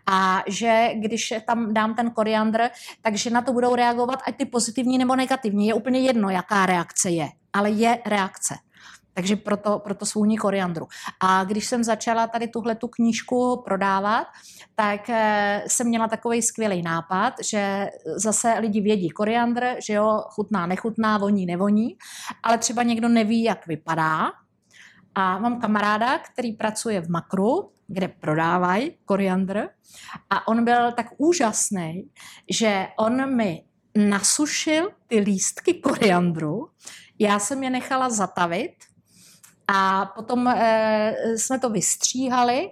a 0.05 0.43
že 0.47 0.89
když 0.95 1.33
tam 1.45 1.73
dám 1.73 1.95
ten 1.95 2.11
koriandr, 2.11 2.69
takže 3.01 3.29
na 3.29 3.41
to 3.41 3.53
budou 3.53 3.75
reagovat 3.75 4.19
ať 4.27 4.37
ty 4.37 4.45
pozitivní 4.45 4.97
nebo 4.97 5.15
negativní. 5.15 5.67
Je 5.67 5.73
úplně 5.73 5.99
jedno, 5.99 6.29
jaká 6.29 6.65
reakce 6.65 7.09
je, 7.09 7.27
ale 7.53 7.71
je 7.71 7.99
reakce. 8.05 8.55
Takže 9.13 9.35
proto, 9.35 9.79
proto 9.79 10.05
svůní 10.05 10.37
koriandru. 10.37 10.87
A 11.19 11.43
když 11.43 11.65
jsem 11.65 11.83
začala 11.83 12.27
tady 12.27 12.47
tuhle 12.47 12.75
tu 12.75 12.87
knížku 12.87 13.61
prodávat, 13.65 14.27
tak 14.75 15.09
eh, 15.09 15.63
jsem 15.67 15.87
měla 15.87 16.07
takový 16.07 16.41
skvělý 16.41 16.81
nápad, 16.81 17.33
že 17.43 17.89
zase 18.15 18.53
lidi 18.59 18.81
vědí 18.81 19.09
koriandr, 19.09 19.75
že 19.85 19.93
jo, 19.93 20.23
chutná, 20.29 20.65
nechutná, 20.65 21.17
voní, 21.17 21.45
nevoní, 21.45 21.97
ale 22.43 22.57
třeba 22.57 22.83
někdo 22.83 23.07
neví, 23.07 23.43
jak 23.43 23.67
vypadá. 23.67 24.31
A 25.15 25.39
mám 25.39 25.61
kamaráda, 25.61 26.19
který 26.19 26.53
pracuje 26.53 27.01
v 27.01 27.09
Makru, 27.09 27.71
kde 27.87 28.07
prodávají 28.07 28.97
koriandr 29.05 29.69
a 30.29 30.47
on 30.47 30.65
byl 30.65 30.91
tak 30.91 31.07
úžasný, 31.17 32.09
že 32.49 32.87
on 32.97 33.35
mi 33.35 33.63
nasušil 33.95 34.89
ty 35.07 35.19
lístky 35.19 35.73
koriandru, 35.73 36.69
já 37.19 37.39
jsem 37.39 37.63
je 37.63 37.69
nechala 37.69 38.09
zatavit 38.09 38.71
a 39.73 40.05
potom 40.05 40.47
e, 40.47 41.13
jsme 41.37 41.59
to 41.59 41.69
vystříhali 41.69 42.71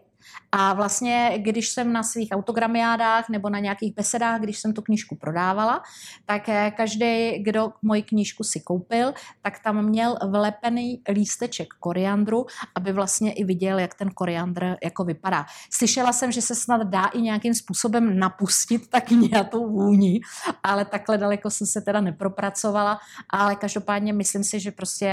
A 0.51 0.73
vlastně, 0.73 1.33
když 1.37 1.69
jsem 1.69 1.93
na 1.93 2.03
svých 2.03 2.29
autogramiádách 2.31 3.29
nebo 3.29 3.49
na 3.49 3.59
nějakých 3.59 3.93
besedách, 3.95 4.41
když 4.41 4.59
jsem 4.59 4.73
tu 4.73 4.81
knížku 4.81 5.15
prodávala, 5.15 5.83
tak 6.25 6.49
eh, 6.49 6.71
každý, 6.77 7.43
kdo 7.43 7.73
moji 7.81 8.03
knížku 8.03 8.43
si 8.43 8.59
koupil, 8.59 9.13
tak 9.41 9.59
tam 9.63 9.85
měl 9.85 10.17
vlepený 10.29 11.01
lísteček 11.13 11.67
koriandru, 11.79 12.45
aby 12.75 12.91
vlastně 12.93 13.33
i 13.33 13.43
viděl, 13.43 13.79
jak 13.79 13.93
ten 13.93 14.09
koriandr 14.09 14.75
jako 14.83 15.03
vypadá. 15.03 15.45
Slyšela 15.73 16.13
jsem, 16.13 16.31
že 16.31 16.41
se 16.41 16.55
snad 16.55 16.81
dá 16.87 17.05
i 17.05 17.21
nějakým 17.21 17.53
způsobem 17.53 18.19
napustit 18.19 18.89
tak 18.89 19.11
nějakou 19.11 19.69
vůni, 19.69 20.21
ale 20.63 20.85
takhle 20.85 21.17
daleko 21.17 21.49
jsem 21.49 21.67
se 21.67 21.81
teda 21.81 22.01
nepropracovala, 22.01 22.99
ale 23.29 23.55
každopádně 23.55 24.13
myslím 24.13 24.43
si, 24.43 24.59
že 24.59 24.71
prostě 24.71 25.05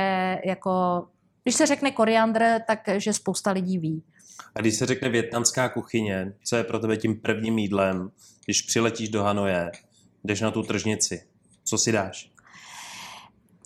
jako 0.44 1.04
když 1.44 1.54
se 1.54 1.66
řekne 1.66 1.90
koriandr, 1.90 2.44
tak 2.66 2.88
že 2.96 3.12
spousta 3.12 3.50
lidí 3.50 3.78
ví. 3.78 4.02
A 4.54 4.60
když 4.60 4.74
se 4.74 4.86
řekne 4.86 5.08
větnamská 5.08 5.68
kuchyně, 5.68 6.32
co 6.44 6.56
je 6.56 6.64
pro 6.64 6.78
tebe 6.78 6.96
tím 6.96 7.20
prvním 7.20 7.58
jídlem, 7.58 8.10
když 8.44 8.62
přiletíš 8.62 9.08
do 9.08 9.22
Hanoje, 9.22 9.70
jdeš 10.24 10.40
na 10.40 10.50
tu 10.50 10.62
tržnici, 10.62 11.26
co 11.64 11.78
si 11.78 11.92
dáš? 11.92 12.30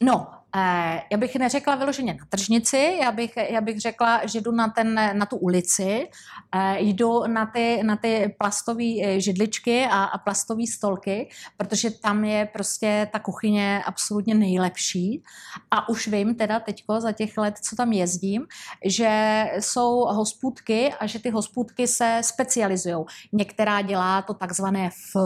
No, 0.03 0.27
já 1.11 1.19
bych 1.19 1.37
neřekla 1.37 1.75
vyloženě 1.75 2.15
na 2.15 2.25
tržnici, 2.29 2.99
já 3.03 3.13
bych, 3.13 3.37
já 3.37 3.61
bych 3.61 3.81
řekla, 3.81 4.27
že 4.27 4.41
jdu 4.41 4.53
na, 4.53 4.69
ten, 4.69 4.95
na 5.19 5.27
tu 5.27 5.37
ulici, 5.37 6.09
eh, 6.55 6.77
jdu 6.81 7.27
na 7.27 7.47
ty, 7.47 7.83
na 7.83 7.97
ty 7.97 8.35
plastové 8.39 8.85
eh, 9.03 9.21
židličky 9.21 9.85
a, 9.85 10.05
a 10.05 10.19
plastové 10.19 10.67
stolky, 10.67 11.29
protože 11.57 11.91
tam 11.91 12.25
je 12.25 12.49
prostě 12.53 13.09
ta 13.13 13.19
kuchyně 13.19 13.83
absolutně 13.87 14.35
nejlepší. 14.35 15.23
A 15.71 15.89
už 15.89 16.09
vím 16.09 16.35
teda 16.35 16.61
teďko 16.61 17.01
za 17.01 17.13
těch 17.13 17.39
let, 17.39 17.55
co 17.63 17.77
tam 17.77 17.93
jezdím, 17.93 18.47
že 18.85 19.45
jsou 19.61 20.05
hospůdky 20.05 20.95
a 21.01 21.07
že 21.07 21.19
ty 21.19 21.31
hospůdky 21.31 21.87
se 21.87 22.21
specializují. 22.25 23.05
Některá 23.33 23.83
dělá 23.83 24.23
to 24.23 24.35
takzvané 24.35 24.87
F, 24.87 25.17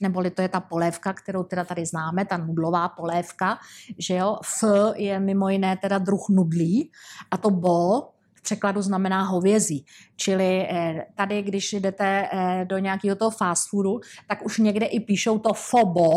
neboli 0.00 0.30
to 0.30 0.42
je 0.42 0.48
ta 0.48 0.60
polévka, 0.60 1.12
kterou 1.12 1.42
teda 1.42 1.64
tady 1.64 1.86
známe, 1.86 2.24
ta 2.24 2.36
nudlová 2.36 2.88
polévka, 2.88 3.58
že 3.98 4.14
jo, 4.14 4.38
F 4.42 4.64
je 4.96 5.20
mimo 5.20 5.48
jiné 5.48 5.76
teda 5.76 5.98
druh 5.98 6.28
nudlí 6.28 6.90
a 7.30 7.36
to 7.36 7.50
bo 7.50 8.00
v 8.34 8.42
překladu 8.42 8.82
znamená 8.82 9.22
hovězí. 9.22 9.84
Čili 10.16 10.66
eh, 10.70 11.06
tady, 11.14 11.42
když 11.42 11.72
jdete 11.72 12.28
eh, 12.32 12.64
do 12.64 12.78
nějakého 12.78 13.16
toho 13.16 13.30
fast 13.30 13.68
foodu, 13.70 14.00
tak 14.28 14.44
už 14.44 14.58
někde 14.58 14.86
i 14.86 15.00
píšou 15.00 15.38
to 15.38 15.54
fobo, 15.54 16.10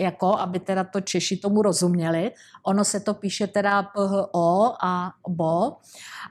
jako, 0.00 0.38
aby 0.38 0.60
teda 0.60 0.84
to 0.84 1.00
Češi 1.00 1.36
tomu 1.36 1.62
rozuměli. 1.62 2.30
Ono 2.66 2.84
se 2.84 3.00
to 3.00 3.14
píše 3.14 3.46
teda 3.46 3.82
PHO 3.82 4.74
a 4.84 5.12
BO. 5.28 5.76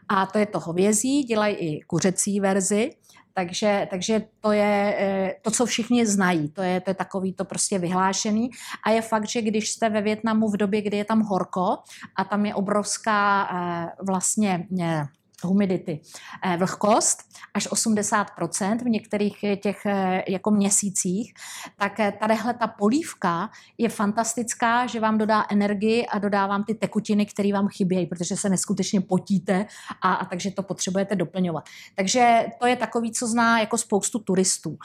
A 0.09 0.25
to 0.25 0.38
je 0.38 0.45
to 0.45 0.59
hovězí, 0.59 1.23
dělají 1.23 1.55
i 1.55 1.81
kuřecí 1.81 2.39
verzi. 2.39 2.89
Takže, 3.38 3.88
takže 3.89 4.21
to 4.41 4.51
je 4.51 4.95
eh, 4.99 5.35
to, 5.41 5.51
co 5.51 5.65
všichni 5.65 6.05
znají. 6.05 6.49
To 6.49 6.61
je, 6.61 6.81
to 6.81 6.89
je 6.89 6.93
takový 6.93 7.33
to 7.33 7.45
prostě 7.45 7.79
vyhlášený. 7.79 8.49
A 8.83 8.89
je 8.89 9.01
fakt, 9.01 9.29
že 9.29 9.41
když 9.41 9.71
jste 9.71 9.89
ve 9.89 10.01
Větnamu 10.01 10.49
v 10.49 10.57
době, 10.57 10.81
kdy 10.81 10.97
je 10.97 11.05
tam 11.05 11.21
horko 11.21 11.77
a 12.15 12.23
tam 12.23 12.45
je 12.45 12.55
obrovská 12.55 13.49
eh, 13.53 14.03
vlastně 14.05 14.67
eh, 14.81 15.05
humidity, 15.43 15.99
eh, 16.43 16.57
vlhkost 16.57 17.23
až 17.53 17.67
80% 17.71 18.81
v 18.81 18.89
některých 18.89 19.43
eh, 19.43 19.55
těch 19.55 19.85
eh, 19.85 20.23
jako 20.27 20.51
měsících, 20.51 21.33
tak 21.77 21.97
tadyhle 22.19 22.53
ta 22.53 22.67
polívka 22.67 23.49
je 23.77 23.89
fantastická, 23.89 24.88
že 24.88 24.99
vám 24.99 25.17
dodá 25.17 25.45
energii 25.49 26.05
a 26.05 26.19
dodá 26.19 26.47
vám 26.47 26.63
ty 26.63 26.75
tekutiny, 26.75 27.25
které 27.25 27.53
vám 27.53 27.67
chybějí, 27.67 28.05
protože 28.05 28.35
se 28.35 28.49
neskutečně 28.49 29.01
potíte 29.01 29.65
a, 30.01 30.13
a 30.13 30.25
takže 30.25 30.51
to 30.51 30.63
potřebujete 30.63 31.15
doplňovat. 31.15 31.63
Takže 31.95 32.45
to 32.59 32.67
je 32.67 32.75
takový, 32.75 33.11
co 33.11 33.27
zná 33.27 33.59
jako 33.59 33.77
spoustu 33.77 34.19
turistů. 34.19 34.77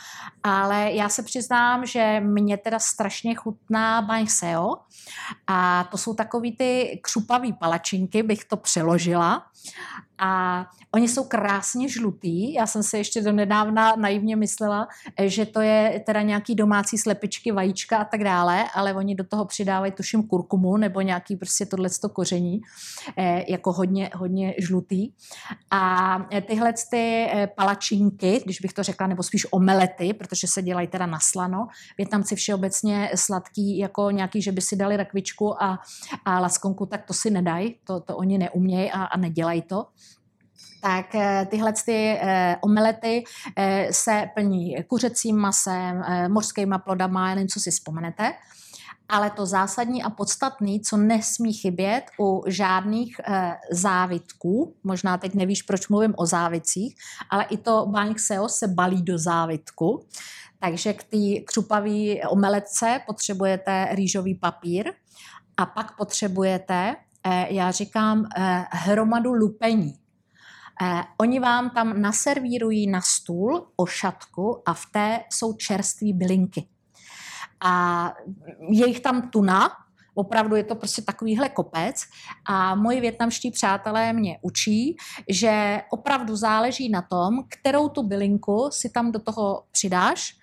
Ale 0.42 0.92
já 0.92 1.08
se 1.08 1.22
přiznám, 1.22 1.86
že 1.86 2.20
mě 2.20 2.56
teda 2.56 2.78
strašně 2.78 3.34
chutná 3.34 4.08
Seo 4.28 4.74
a 5.46 5.84
to 5.84 5.98
jsou 5.98 6.14
takový 6.14 6.56
ty 6.56 7.00
křupavý 7.02 7.52
palačinky, 7.52 8.22
bych 8.22 8.44
to 8.44 8.56
přeložila 8.56 9.46
a 10.18 10.64
oni 10.94 11.08
jsou 11.08 11.24
krásně 11.24 11.88
žlutý. 11.88 12.54
Já 12.54 12.66
jsem 12.66 12.82
se 12.82 12.98
ještě 12.98 13.22
do 13.22 13.32
nedávna 13.32 13.96
naivně 13.96 14.36
myslela, 14.36 14.88
eh, 15.16 15.28
že 15.28 15.46
to 15.46 15.60
je 15.60 16.02
teda 16.06 16.22
nějaký 16.22 16.54
domácí 16.54 16.98
slepičky, 16.98 17.52
vajíčka 17.52 17.98
a 17.98 18.04
tak 18.04 18.24
dále, 18.24 18.64
ale 18.74 18.94
oni 18.94 19.14
do 19.14 19.24
toho 19.24 19.44
přidávají 19.44 19.92
tuším 19.92 20.22
kurkumu 20.22 20.76
nebo 20.76 21.00
nějaký 21.00 21.36
prostě 21.36 21.66
tohle 21.66 21.88
koření, 22.12 22.60
eh, 23.16 23.44
jako 23.52 23.72
hodně, 23.72 24.10
hodně 24.14 24.54
žlutý. 24.58 25.12
A 25.70 26.16
eh, 26.32 26.40
tyhle 26.40 26.74
ty 26.90 27.28
palačinky, 27.56 28.40
když 28.44 28.60
bych 28.60 28.72
to 28.72 28.82
řekla, 28.82 29.06
nebo 29.06 29.22
spíš 29.22 29.46
omelety, 29.50 30.14
protože 30.14 30.46
se 30.46 30.62
dělají 30.62 30.88
teda 30.88 31.06
na 31.06 31.18
slano, 31.20 31.68
Větnamci 31.98 32.36
všeobecně 32.36 33.10
sladký, 33.14 33.78
jako 33.78 34.10
nějaký, 34.10 34.42
že 34.42 34.52
by 34.52 34.60
si 34.60 34.76
dali 34.76 34.96
rakvičku 34.96 35.62
a, 35.62 35.78
a 36.24 36.40
laskonku, 36.40 36.86
tak 36.86 37.02
to 37.06 37.14
si 37.14 37.30
nedají, 37.30 37.76
to, 37.84 38.00
to 38.00 38.16
oni 38.16 38.38
neumějí 38.38 38.90
a, 38.90 39.04
a 39.04 39.16
nedělají 39.16 39.62
to 39.62 39.86
tak 40.82 41.14
eh, 41.14 41.46
tyhle 41.50 41.72
ty 41.72 42.18
eh, 42.20 42.56
omelety 42.60 43.24
eh, 43.56 43.88
se 43.90 44.30
plní 44.34 44.76
kuřecím 44.86 45.36
masem, 45.36 46.04
mořskýma 46.28 46.78
plodama, 46.78 47.30
jen 47.30 47.48
co 47.48 47.60
si 47.60 47.70
vzpomenete. 47.70 48.32
Ale 49.08 49.30
to 49.30 49.46
zásadní 49.46 50.02
a 50.02 50.10
podstatný, 50.10 50.80
co 50.80 50.96
nesmí 50.96 51.52
chybět 51.52 52.04
u 52.20 52.42
žádných 52.46 53.20
e, 53.20 53.56
závitků, 53.70 54.74
možná 54.84 55.18
teď 55.18 55.34
nevíš, 55.34 55.62
proč 55.62 55.88
mluvím 55.88 56.14
o 56.16 56.26
závitcích, 56.26 56.94
ale 57.30 57.44
i 57.44 57.56
to 57.56 57.86
Bang 57.86 58.18
Seo 58.18 58.48
se 58.48 58.68
balí 58.68 59.02
do 59.02 59.18
závitku. 59.18 60.06
Takže 60.58 60.92
k 60.92 61.04
té 61.04 61.44
křupavé 61.44 62.14
omeletce 62.28 63.00
potřebujete 63.06 63.88
rýžový 63.90 64.34
papír 64.34 64.92
a 65.56 65.66
pak 65.66 65.96
potřebujete, 65.96 66.96
e, 67.24 67.54
já 67.54 67.70
říkám, 67.70 68.24
e, 68.24 68.64
hromadu 68.70 69.32
lupení. 69.32 70.01
Eh, 70.82 71.02
oni 71.20 71.40
vám 71.40 71.70
tam 71.70 72.02
naservírují 72.02 72.86
na 72.86 73.00
stůl 73.00 73.66
ošatku 73.76 74.62
a 74.66 74.74
v 74.74 74.86
té 74.92 75.20
jsou 75.32 75.52
čerstvé 75.52 76.08
bylinky. 76.12 76.68
A 77.64 78.14
je 78.70 78.86
jich 78.86 79.00
tam 79.00 79.30
tuna, 79.30 79.70
Opravdu 80.14 80.56
je 80.56 80.64
to 80.64 80.74
prostě 80.74 81.02
takovýhle 81.02 81.48
kopec 81.48 82.02
a 82.48 82.74
moji 82.74 83.00
větnamští 83.00 83.50
přátelé 83.50 84.12
mě 84.12 84.38
učí, 84.42 84.96
že 85.28 85.82
opravdu 85.90 86.36
záleží 86.36 86.88
na 86.88 87.02
tom, 87.02 87.44
kterou 87.48 87.88
tu 87.88 88.02
bylinku 88.02 88.68
si 88.72 88.90
tam 88.90 89.12
do 89.12 89.18
toho 89.18 89.64
přidáš 89.70 90.36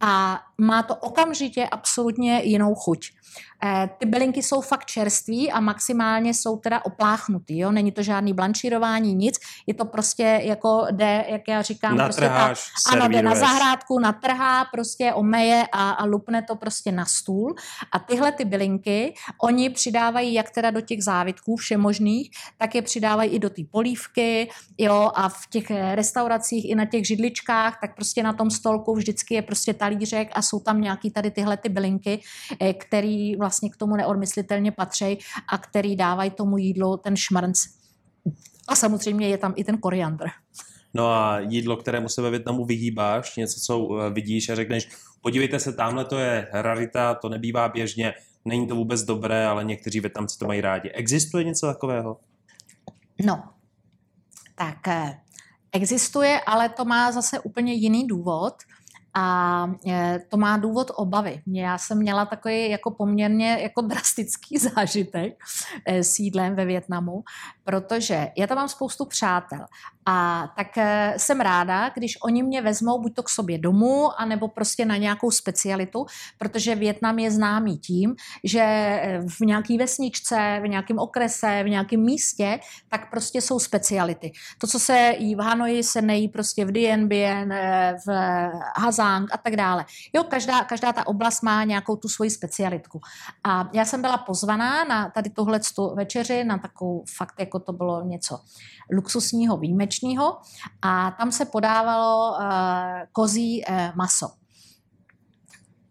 a 0.00 0.40
má 0.58 0.82
to 0.82 0.96
okamžitě 0.96 1.68
absolutně 1.68 2.42
jinou 2.44 2.74
chuť. 2.74 3.06
Eh, 3.64 3.88
ty 3.98 4.06
bylinky 4.06 4.42
jsou 4.42 4.60
fakt 4.60 4.84
čerství 4.84 5.52
a 5.52 5.60
maximálně 5.60 6.34
jsou 6.34 6.56
teda 6.56 6.84
opláchnutý, 6.84 7.58
jo? 7.58 7.72
Není 7.72 7.92
to 7.92 8.02
žádný 8.02 8.32
blanšírování, 8.32 9.14
nic, 9.14 9.38
je 9.66 9.74
to 9.74 9.84
prostě 9.84 10.40
jako 10.42 10.86
jde, 10.90 11.24
jak 11.28 11.48
já 11.48 11.62
říkám, 11.62 11.96
Natrháš, 11.96 12.70
prostě 12.70 12.90
ta, 12.90 12.96
ano, 12.96 13.08
jde 13.08 13.22
na 13.22 13.34
zahrádku, 13.34 13.98
natrhá, 13.98 14.64
prostě 14.64 15.12
omeje 15.12 15.64
a, 15.72 15.90
a 15.90 16.04
lupne 16.04 16.42
to 16.42 16.56
prostě 16.56 16.92
na 16.92 17.04
stůl. 17.04 17.54
A 17.92 17.98
tyhle 17.98 18.32
ty 18.32 18.44
bylinky, 18.44 19.14
oni 19.42 19.70
přidávají 19.70 20.34
jak 20.34 20.50
teda 20.50 20.70
do 20.70 20.80
těch 20.80 21.04
závitků 21.04 21.56
všemožných, 21.56 22.30
tak 22.58 22.74
je 22.74 22.82
přidávají 22.82 23.30
i 23.30 23.38
do 23.38 23.50
té 23.50 23.62
polívky, 23.70 24.50
jo, 24.78 25.10
a 25.14 25.28
v 25.28 25.46
těch 25.50 25.70
restauracích 25.94 26.70
i 26.70 26.74
na 26.74 26.84
těch 26.84 27.06
židličkách, 27.06 27.78
tak 27.80 27.94
prostě 27.94 28.22
na 28.22 28.32
tom 28.32 28.50
stolku 28.50 28.94
vždycky 28.94 29.34
je 29.34 29.42
prostě 29.42 29.74
talířek 29.74 30.28
a 30.32 30.42
jsou 30.42 30.60
tam 30.60 30.80
nějaký 30.80 31.10
tady 31.10 31.30
tyhle 31.30 31.56
ty 31.56 31.68
bylinky, 31.68 32.20
eh, 32.60 32.74
který 33.24 33.36
vlastně 33.36 33.70
k 33.70 33.76
tomu 33.76 33.96
neodmyslitelně 33.96 34.72
patří 34.72 35.18
a 35.48 35.58
který 35.58 35.96
dávají 35.96 36.30
tomu 36.30 36.58
jídlu 36.58 36.96
ten 36.96 37.16
šmrnc. 37.16 37.60
A 38.68 38.76
samozřejmě 38.76 39.28
je 39.28 39.38
tam 39.38 39.52
i 39.56 39.64
ten 39.64 39.78
koriandr. 39.78 40.26
No 40.94 41.08
a 41.08 41.40
jídlo, 41.40 41.76
kterému 41.76 42.08
se 42.08 42.22
ve 42.22 42.30
Větnamu 42.30 42.64
vyhýbáš, 42.64 43.36
něco, 43.36 43.60
co 43.60 43.98
eh, 43.98 44.10
vidíš 44.10 44.48
a 44.48 44.54
řekneš, 44.54 44.88
podívejte 45.20 45.60
se, 45.60 45.72
tamhle 45.72 46.04
to 46.04 46.18
je 46.18 46.48
rarita, 46.52 47.14
to 47.14 47.28
nebývá 47.28 47.68
běžně, 47.68 48.14
není 48.44 48.66
to 48.66 48.74
vůbec 48.74 49.02
dobré, 49.02 49.46
ale 49.46 49.64
někteří 49.64 50.00
Větnamci 50.00 50.38
to 50.38 50.46
mají 50.46 50.60
rádi. 50.60 50.88
Existuje 50.90 51.44
něco 51.44 51.66
takového? 51.66 52.16
No, 53.24 53.42
tak 54.54 54.88
eh, 54.88 55.20
existuje, 55.72 56.40
ale 56.46 56.68
to 56.68 56.84
má 56.84 57.12
zase 57.12 57.40
úplně 57.40 57.72
jiný 57.72 58.06
důvod 58.06 58.54
A 59.14 59.66
to 60.28 60.36
má 60.36 60.56
důvod 60.56 60.90
obavy. 60.94 61.42
Já 61.46 61.78
jsem 61.78 61.98
měla 61.98 62.26
takový 62.26 62.70
jako 62.70 62.90
poměrně 62.90 63.58
jako 63.60 63.80
drastický 63.80 64.58
zážitek 64.74 65.38
s 65.86 66.18
jídlem 66.18 66.54
ve 66.54 66.64
Větnamu, 66.64 67.24
protože 67.64 68.28
já 68.36 68.46
tam 68.46 68.56
mám 68.56 68.68
spoustu 68.68 69.04
přátel 69.04 69.66
a 70.06 70.48
tak 70.56 70.78
eh, 70.78 71.14
jsem 71.16 71.40
ráda, 71.40 71.88
když 71.88 72.18
oni 72.22 72.42
mě 72.42 72.62
vezmou 72.62 73.02
buď 73.02 73.14
to 73.14 73.22
k 73.22 73.28
sobě 73.28 73.58
domů, 73.58 74.20
anebo 74.20 74.48
prostě 74.48 74.84
na 74.84 74.96
nějakou 74.96 75.30
specialitu, 75.30 76.06
protože 76.38 76.74
Větnam 76.74 77.18
je 77.18 77.30
známý 77.30 77.78
tím, 77.78 78.16
že 78.44 78.64
v 79.26 79.40
nějaký 79.40 79.78
vesničce, 79.78 80.60
v 80.62 80.68
nějakém 80.68 80.98
okrese, 80.98 81.62
v 81.64 81.68
nějakém 81.68 82.00
místě, 82.00 82.60
tak 82.88 83.10
prostě 83.10 83.40
jsou 83.40 83.58
speciality. 83.58 84.32
To, 84.58 84.66
co 84.66 84.78
se 84.78 85.14
jí 85.18 85.34
v 85.34 85.38
Hanoji, 85.38 85.82
se 85.82 86.02
nejí 86.02 86.28
prostě 86.28 86.64
v 86.64 86.72
Dien 86.72 87.08
Bien, 87.08 87.54
v 88.06 88.10
Hazang 89.04 89.28
a 89.32 89.36
tak 89.36 89.56
dále. 89.56 89.84
Jo, 90.12 90.24
každá, 90.24 90.64
každá 90.64 90.92
ta 90.92 91.06
oblast 91.06 91.42
má 91.42 91.64
nějakou 91.64 91.96
tu 91.96 92.08
svoji 92.08 92.30
specialitku. 92.30 93.00
A 93.44 93.70
já 93.72 93.84
jsem 93.84 94.00
byla 94.00 94.18
pozvaná 94.18 94.84
na 94.84 95.10
tady 95.10 95.30
tohle 95.30 95.60
večeři, 95.94 96.44
na 96.44 96.58
takovou 96.58 97.04
fakt, 97.16 97.34
jako 97.40 97.58
to 97.58 97.72
bylo 97.72 98.02
něco 98.02 98.40
luxusního, 98.92 99.56
výjimečního 99.56 100.36
a 100.82 101.10
tam 101.10 101.32
se 101.32 101.44
podávalo 101.44 102.30
uh, 102.30 102.46
kozí 103.12 103.64
uh, 103.64 103.76
maso 103.94 104.30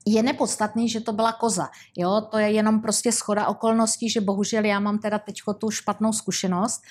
je 0.08 0.24
nepodstatný, 0.24 0.90
že 0.90 1.00
to 1.00 1.14
byla 1.14 1.32
koza. 1.32 1.70
Jo, 1.98 2.22
to 2.32 2.38
je 2.38 2.52
jenom 2.52 2.82
prostě 2.82 3.12
schoda 3.12 3.48
okolností, 3.48 4.10
že 4.10 4.22
bohužel 4.22 4.66
já 4.66 4.80
mám 4.80 5.00
teda 5.00 5.20
teď 5.20 5.36
tu 5.58 5.72
špatnou 5.72 6.14
zkušenost, 6.14 6.82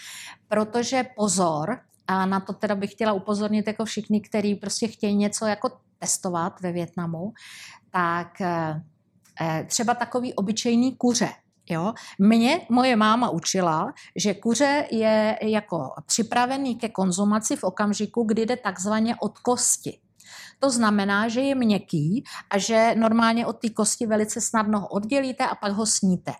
protože 0.48 1.04
pozor, 1.16 1.80
a 2.06 2.26
na 2.26 2.40
to 2.40 2.52
teda 2.52 2.74
bych 2.74 2.92
chtěla 2.92 3.12
upozornit 3.12 3.66
jako 3.66 3.84
všichni, 3.84 4.20
kteří 4.20 4.54
prostě 4.54 4.88
chtějí 4.88 5.16
něco 5.16 5.46
jako 5.46 5.70
testovat 6.02 6.60
ve 6.60 6.72
Větnamu, 6.72 7.32
tak 7.90 8.40
eh, 8.40 9.64
třeba 9.66 9.94
takový 9.94 10.34
obyčejný 10.34 10.96
kuře, 10.96 11.28
Jo? 11.70 11.94
Mě 12.18 12.66
moje 12.70 12.96
máma 12.96 13.30
učila, 13.30 13.92
že 14.16 14.34
kuře 14.34 14.86
je 14.90 15.38
jako 15.42 15.90
připravený 16.06 16.76
ke 16.76 16.88
konzumaci 16.88 17.56
v 17.56 17.64
okamžiku, 17.64 18.24
kdy 18.24 18.46
jde 18.46 18.56
takzvaně 18.56 19.16
od 19.20 19.38
kosti. 19.38 19.98
To 20.58 20.70
znamená, 20.70 21.28
že 21.28 21.40
je 21.40 21.54
měkký 21.54 22.24
a 22.50 22.58
že 22.58 22.94
normálně 22.98 23.46
od 23.46 23.52
té 23.62 23.70
kosti 23.70 24.06
velice 24.06 24.40
snadno 24.40 24.80
ho 24.80 24.88
oddělíte 24.88 25.46
a 25.46 25.54
pak 25.54 25.72
ho 25.72 25.86
sníte. 25.86 26.32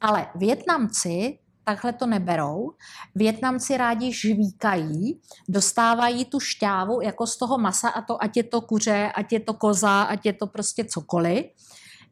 Ale 0.00 0.26
Větnamci 0.34 1.38
takhle 1.64 1.92
to 1.92 2.06
neberou. 2.06 2.70
Větnamci 3.14 3.76
rádi 3.76 4.12
žvíkají, 4.12 5.20
dostávají 5.48 6.24
tu 6.24 6.40
šťávu 6.40 7.00
jako 7.00 7.26
z 7.26 7.36
toho 7.36 7.58
masa, 7.58 7.88
a 7.88 8.02
to 8.02 8.22
ať 8.22 8.36
je 8.36 8.42
to 8.42 8.60
kuře, 8.60 9.12
ať 9.14 9.32
je 9.32 9.40
to 9.40 9.54
koza, 9.54 10.02
ať 10.02 10.26
je 10.26 10.32
to 10.32 10.46
prostě 10.46 10.84
cokoliv. 10.84 11.44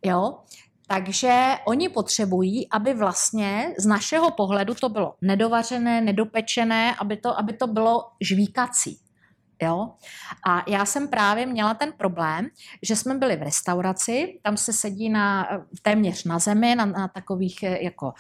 Jo? 0.04 0.38
Takže 0.86 1.54
oni 1.66 1.88
potřebují, 1.88 2.70
aby 2.70 2.94
vlastně 2.94 3.74
z 3.78 3.86
našeho 3.86 4.30
pohledu 4.30 4.74
to 4.74 4.88
bylo 4.88 5.14
nedovařené, 5.20 6.00
nedopečené, 6.00 6.94
aby 6.94 7.16
to, 7.16 7.38
aby 7.38 7.52
to 7.52 7.66
bylo 7.66 8.04
žvíkací. 8.20 8.98
Jo? 9.62 9.90
A 10.48 10.70
já 10.70 10.84
jsem 10.84 11.08
právě 11.08 11.46
měla 11.46 11.74
ten 11.74 11.92
problém, 11.92 12.48
že 12.82 12.96
jsme 12.96 13.14
byli 13.14 13.36
v 13.36 13.42
restauraci, 13.42 14.40
tam 14.42 14.56
se 14.56 14.72
sedí 14.72 15.08
na, 15.08 15.48
téměř 15.82 16.24
na 16.24 16.38
zemi, 16.38 16.74
na, 16.74 16.84
na 16.84 17.08
takových 17.08 17.62
jako 17.62 18.12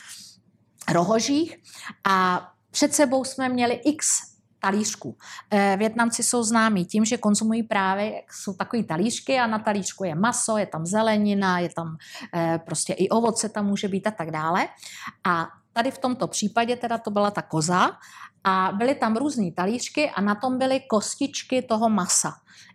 rohožích 0.92 1.56
a 2.04 2.48
před 2.70 2.94
sebou 2.94 3.24
jsme 3.24 3.48
měli 3.48 3.74
x 3.74 4.30
talířku. 4.60 5.16
Eh, 5.50 5.76
Větnamci 5.78 6.22
jsou 6.22 6.42
známí 6.42 6.84
tím, 6.84 7.04
že 7.04 7.18
konzumují 7.18 7.62
právě, 7.62 8.22
jsou 8.30 8.54
takové 8.54 8.82
talířky 8.82 9.38
a 9.38 9.46
na 9.46 9.58
talířku 9.58 10.04
je 10.04 10.14
maso, 10.14 10.58
je 10.58 10.66
tam 10.66 10.86
zelenina, 10.86 11.58
je 11.58 11.68
tam 11.68 11.96
eh, 12.34 12.60
prostě 12.66 12.92
i 12.92 13.08
ovoce 13.08 13.48
tam 13.48 13.66
může 13.66 13.88
být 13.88 14.06
a 14.06 14.10
tak 14.10 14.30
dále. 14.30 14.68
A 15.24 15.48
tady 15.72 15.90
v 15.90 15.98
tomto 15.98 16.26
případě 16.26 16.76
teda 16.76 16.98
to 16.98 17.10
byla 17.10 17.30
ta 17.30 17.42
koza 17.42 17.90
a 18.44 18.72
byly 18.74 18.94
tam 18.94 19.16
různé 19.16 19.52
talířky 19.52 20.10
a 20.10 20.20
na 20.20 20.34
tom 20.34 20.58
byly 20.58 20.80
kostičky 20.80 21.62
toho 21.62 21.88
masa. 21.88 22.32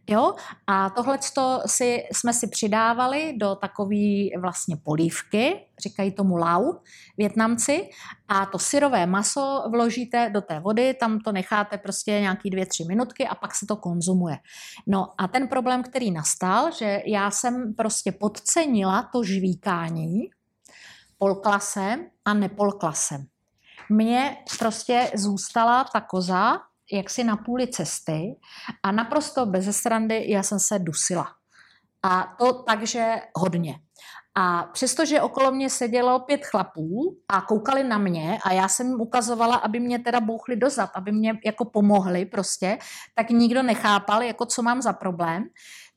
Jo? 0.10 0.36
A 0.68 0.90
tohle 0.90 1.20
si, 1.66 2.04
jsme 2.12 2.34
si 2.34 2.48
přidávali 2.48 3.34
do 3.38 3.56
takové 3.56 4.40
vlastně 4.42 4.76
polívky, 4.84 5.66
říkají 5.80 6.12
tomu 6.12 6.38
lau 6.38 6.74
větnamci, 7.18 7.90
a 8.28 8.46
to 8.46 8.60
syrové 8.60 9.06
maso 9.06 9.64
vložíte 9.72 10.30
do 10.30 10.42
té 10.42 10.60
vody, 10.60 10.94
tam 10.94 11.20
to 11.20 11.32
necháte 11.32 11.78
prostě 11.78 12.12
nějaký 12.12 12.50
dvě, 12.50 12.66
tři 12.66 12.84
minutky 12.84 13.28
a 13.28 13.36
pak 13.36 13.56
se 13.56 13.66
to 13.66 13.76
konzumuje. 13.76 14.38
No 14.88 15.08
a 15.18 15.28
ten 15.28 15.48
problém, 15.48 15.84
který 15.84 16.12
nastal, 16.12 16.72
že 16.72 17.02
já 17.06 17.32
jsem 17.32 17.74
prostě 17.74 18.12
podcenila 18.12 19.10
to 19.14 19.24
žvíkání 19.24 20.30
polklasem 21.18 22.06
a 22.26 22.34
nepolklasem. 22.34 23.26
Mně 23.90 24.38
prostě 24.60 25.12
zůstala 25.16 25.84
ta 25.84 26.02
koza 26.02 26.60
jaksi 26.92 27.24
na 27.24 27.38
půli 27.38 27.68
cesty 27.68 28.36
a 28.84 28.92
naprosto 28.92 29.46
bez 29.46 29.78
srandy 29.78 30.26
já 30.28 30.44
jsem 30.44 30.60
se 30.60 30.80
dusila. 30.80 31.28
A 32.04 32.36
to 32.40 32.54
takže 32.54 33.16
hodně. 33.36 33.80
A 34.38 34.64
přestože 34.64 35.22
okolo 35.22 35.52
mě 35.52 35.70
sedělo 35.70 36.20
pět 36.20 36.46
chlapů 36.46 37.18
a 37.30 37.42
koukali 37.42 37.84
na 37.84 37.98
mě 37.98 38.40
a 38.44 38.54
já 38.54 38.68
jsem 38.68 38.88
jim 38.88 39.02
ukazovala, 39.02 39.56
aby 39.56 39.80
mě 39.80 40.00
teda 40.00 40.20
bouchli 40.20 40.56
dozad, 40.56 40.90
aby 40.96 41.12
mě 41.12 41.40
jako 41.46 41.66
pomohli 41.66 42.26
prostě, 42.26 42.78
tak 43.16 43.30
nikdo 43.30 43.64
nechápal, 43.64 44.24
jako 44.24 44.46
co 44.46 44.62
mám 44.62 44.82
za 44.82 44.94
problém. 44.94 45.44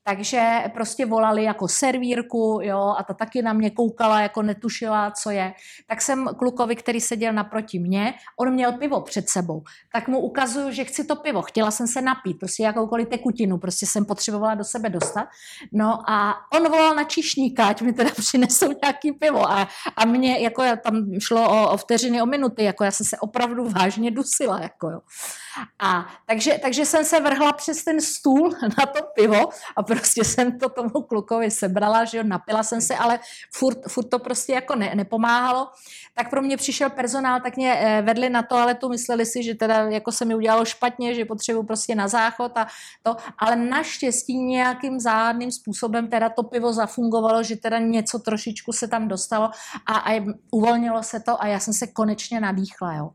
Takže 0.08 0.62
prostě 0.74 1.06
volali 1.06 1.44
jako 1.44 1.68
servírku, 1.68 2.60
jo, 2.62 2.94
a 2.98 3.02
ta 3.02 3.14
taky 3.14 3.42
na 3.42 3.52
mě 3.52 3.70
koukala, 3.70 4.20
jako 4.20 4.42
netušila, 4.42 5.10
co 5.10 5.30
je. 5.30 5.54
Tak 5.86 6.02
jsem 6.02 6.28
klukovi, 6.38 6.76
který 6.76 7.00
seděl 7.00 7.32
naproti 7.32 7.78
mě, 7.78 8.14
on 8.40 8.52
měl 8.52 8.72
pivo 8.72 9.00
před 9.00 9.28
sebou, 9.28 9.62
tak 9.92 10.08
mu 10.08 10.20
ukazuju, 10.20 10.70
že 10.70 10.84
chci 10.84 11.04
to 11.04 11.16
pivo. 11.16 11.42
Chtěla 11.42 11.70
jsem 11.70 11.86
se 11.86 12.02
napít, 12.02 12.38
prostě 12.38 12.62
jakoukoliv 12.62 13.08
tekutinu, 13.08 13.58
prostě 13.58 13.86
jsem 13.86 14.04
potřebovala 14.04 14.54
do 14.54 14.64
sebe 14.64 14.88
dostat. 14.88 15.28
No 15.72 16.10
a 16.10 16.34
on 16.54 16.68
volal 16.68 16.94
na 16.94 17.04
číšníka, 17.04 17.66
ať 17.66 17.82
mi 17.82 17.92
teda 17.92 18.10
přinesou 18.16 18.66
nějaký 18.82 19.12
pivo. 19.12 19.50
A, 19.50 19.68
a 19.96 20.04
mě, 20.04 20.38
jako 20.38 20.62
tam 20.82 21.06
šlo 21.18 21.50
o, 21.50 21.70
o 21.70 21.76
vteřiny, 21.76 22.22
o 22.22 22.26
minuty, 22.26 22.64
jako 22.64 22.84
já 22.84 22.90
jsem 22.90 23.06
se 23.06 23.18
opravdu 23.18 23.68
vážně 23.68 24.10
dusila, 24.10 24.60
jako 24.60 24.90
jo. 24.90 25.00
A 25.78 26.06
takže, 26.26 26.58
takže 26.62 26.86
jsem 26.86 27.04
se 27.04 27.20
vrhla 27.20 27.52
přes 27.52 27.84
ten 27.84 28.00
stůl 28.00 28.50
na 28.78 28.86
to 28.86 29.02
pivo 29.14 29.48
a 29.76 29.82
prostě 29.82 30.24
jsem 30.24 30.58
to 30.58 30.68
tomu 30.68 30.90
klukovi 30.90 31.50
sebrala, 31.50 32.04
že 32.04 32.18
jo, 32.18 32.24
napila 32.24 32.62
jsem 32.62 32.80
se, 32.80 32.96
ale 32.96 33.18
furt, 33.54 33.78
furt 33.88 34.08
to 34.08 34.18
prostě 34.18 34.52
jako 34.52 34.74
ne, 34.74 34.94
nepomáhalo. 34.94 35.68
Tak 36.14 36.30
pro 36.30 36.42
mě 36.42 36.56
přišel 36.56 36.90
personál, 36.90 37.40
tak 37.40 37.56
mě 37.56 37.74
eh, 37.78 38.02
vedli 38.02 38.30
na 38.30 38.42
toaletu, 38.42 38.88
mysleli 38.88 39.26
si, 39.26 39.42
že 39.42 39.54
teda 39.54 39.76
jako 39.78 40.12
se 40.12 40.24
mi 40.24 40.34
udělalo 40.34 40.64
špatně, 40.64 41.14
že 41.14 41.24
potřebuji 41.24 41.62
prostě 41.62 41.94
na 41.94 42.08
záchod 42.08 42.58
a 42.58 42.66
to, 43.02 43.16
ale 43.38 43.56
naštěstí 43.56 44.38
nějakým 44.38 45.00
záhadným 45.00 45.52
způsobem 45.52 46.08
teda 46.08 46.28
to 46.28 46.42
pivo 46.42 46.72
zafungovalo, 46.72 47.42
že 47.42 47.56
teda 47.56 47.78
něco 47.78 48.18
trošičku 48.18 48.72
se 48.72 48.88
tam 48.88 49.08
dostalo 49.08 49.50
a, 49.86 49.94
a 49.94 50.26
uvolnilo 50.50 51.02
se 51.02 51.20
to 51.20 51.42
a 51.42 51.46
já 51.46 51.60
jsem 51.60 51.74
se 51.74 51.86
konečně 51.86 52.40
nadýchla, 52.40 52.94
jo. 52.94 53.10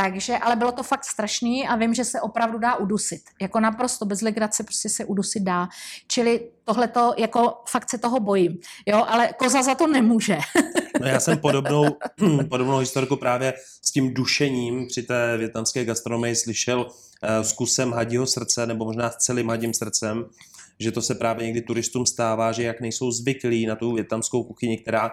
Takže, 0.00 0.38
ale 0.38 0.56
bylo 0.56 0.72
to 0.72 0.82
fakt 0.82 1.04
strašný 1.04 1.68
a 1.68 1.76
vím, 1.76 1.94
že 1.94 2.04
se 2.04 2.20
opravdu 2.20 2.58
dá 2.58 2.76
udusit. 2.76 3.20
Jako 3.40 3.60
naprosto 3.60 4.04
bez 4.04 4.20
legrace 4.20 4.64
prostě 4.64 4.88
se 4.88 5.04
udusit 5.04 5.42
dá. 5.42 5.68
Čili 6.06 6.40
tohle 6.64 6.88
to, 6.88 7.14
jako 7.16 7.54
fakt 7.68 7.90
se 7.90 7.98
toho 7.98 8.20
bojím. 8.20 8.58
Jo, 8.86 9.04
ale 9.08 9.32
koza 9.38 9.62
za 9.62 9.74
to 9.74 9.86
nemůže. 9.86 10.38
no 11.00 11.06
já 11.06 11.20
jsem 11.20 11.38
podobnou, 11.38 11.84
podobnou 12.48 12.78
historiku 12.78 13.16
právě 13.16 13.54
s 13.82 13.90
tím 13.90 14.14
dušením 14.14 14.86
při 14.86 15.02
té 15.02 15.36
větnamské 15.36 15.84
gastronomii 15.84 16.36
slyšel 16.36 16.80
uh, 16.80 17.44
s 17.44 17.52
kusem 17.52 17.92
hadího 17.92 18.26
srdce, 18.26 18.66
nebo 18.66 18.84
možná 18.84 19.10
s 19.10 19.16
celým 19.16 19.48
hadím 19.48 19.74
srdcem, 19.74 20.24
že 20.80 20.92
to 20.92 21.02
se 21.02 21.14
právě 21.14 21.46
někdy 21.46 21.62
turistům 21.62 22.06
stává, 22.06 22.52
že 22.52 22.62
jak 22.62 22.80
nejsou 22.80 23.10
zvyklí 23.10 23.66
na 23.66 23.76
tu 23.76 23.94
větnamskou 23.94 24.42
kuchyni, 24.42 24.78
která 24.78 25.10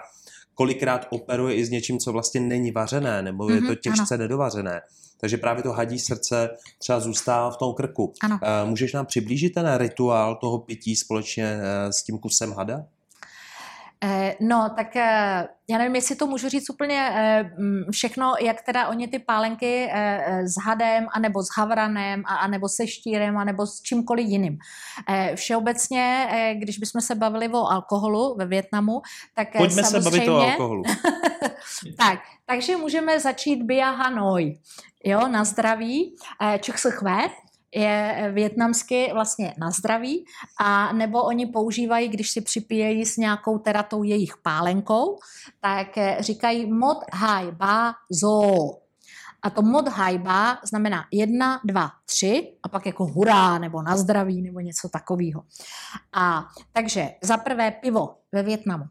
kolikrát 0.55 1.07
operuje 1.09 1.55
i 1.55 1.65
s 1.65 1.69
něčím, 1.69 1.99
co 1.99 2.11
vlastně 2.11 2.41
není 2.41 2.71
vařené, 2.71 3.21
nebo 3.21 3.49
je 3.49 3.61
to 3.61 3.67
mhm, 3.67 3.75
těžce 3.75 4.15
ano. 4.15 4.23
nedovařené. 4.23 4.81
Takže 5.17 5.37
právě 5.37 5.63
to 5.63 5.71
hadí 5.71 5.99
srdce 5.99 6.49
třeba 6.79 6.99
zůstává 6.99 7.51
v 7.51 7.57
tom 7.57 7.73
krku. 7.73 8.13
Ano. 8.23 8.39
Eh, 8.43 8.65
můžeš 8.65 8.93
nám 8.93 9.05
přiblížit 9.05 9.53
ten 9.53 9.75
rituál 9.75 10.35
toho 10.35 10.57
pití 10.57 10.95
společně 10.95 11.59
eh, 11.61 11.93
s 11.93 12.03
tím 12.03 12.17
kusem 12.17 12.51
hada? 12.51 12.85
Eh, 14.05 14.35
no, 14.39 14.69
tak 14.75 14.95
eh, 14.95 15.47
já 15.69 15.77
nevím, 15.77 15.95
jestli 15.95 16.15
to 16.15 16.27
můžu 16.27 16.49
říct 16.49 16.69
úplně 16.69 17.11
eh, 17.13 17.49
všechno, 17.91 18.33
jak 18.41 18.61
teda 18.61 18.87
oni 18.87 19.07
ty 19.07 19.19
pálenky 19.19 19.91
s 20.43 20.55
hadem, 20.65 21.07
anebo 21.13 21.43
s 21.43 21.47
havranem, 21.57 22.23
anebo 22.25 22.69
se 22.69 22.87
štírem, 22.87 23.37
anebo 23.37 23.67
s 23.67 23.81
čímkoliv 23.81 24.27
jiným. 24.27 24.57
Všeobecně, 25.35 26.27
když 26.59 26.77
bychom 26.77 27.01
se 27.01 27.15
bavili 27.15 27.47
o 27.47 27.65
alkoholu 27.65 28.35
ve 28.37 28.45
Větnamu, 28.45 29.01
tak 29.35 29.47
Pojďme 29.57 29.83
samozřejmě... 29.83 30.11
se 30.11 30.17
bavit 30.17 30.29
o 30.29 30.51
alkoholu. 30.51 30.83
tak, 31.97 32.19
takže 32.45 32.77
můžeme 32.77 33.19
začít 33.19 33.63
Bia 33.63 33.91
Hanoi. 33.91 34.53
Jo, 35.03 35.27
na 35.27 35.43
zdraví. 35.43 36.15
Čuk 36.61 36.77
se 36.77 36.91
chvé. 36.91 37.29
Je 37.75 38.29
větnamsky 38.33 39.09
vlastně 39.13 39.53
na 39.59 39.71
zdraví, 39.71 40.25
a 40.59 40.93
nebo 40.93 41.23
oni 41.23 41.45
používají, 41.45 42.07
když 42.07 42.31
si 42.31 42.41
připíjejí 42.41 43.05
s 43.05 43.17
nějakou 43.17 43.59
teda 43.59 43.83
tou 43.83 44.03
jejich 44.03 44.37
pálenkou, 44.43 45.19
tak 45.61 45.97
eh, 45.97 46.17
říkají 46.19 46.71
mod 46.71 46.97
hai 47.13 47.51
ba 47.51 47.93
zo. 48.11 48.41
A 49.41 49.49
to 49.49 49.61
mod 49.61 49.87
hajba 49.87 50.57
znamená 50.63 51.05
jedna, 51.11 51.59
dva, 51.65 51.91
tři 52.05 52.57
a 52.63 52.69
pak 52.69 52.85
jako 52.85 53.05
hurá 53.05 53.57
nebo 53.57 53.81
na 53.81 53.97
zdraví 53.97 54.41
nebo 54.41 54.59
něco 54.59 54.89
takového. 54.89 55.43
A 56.13 56.45
takže 56.73 57.09
za 57.23 57.37
prvé 57.37 57.71
pivo 57.71 58.15
ve 58.31 58.43
Větnamu. 58.43 58.83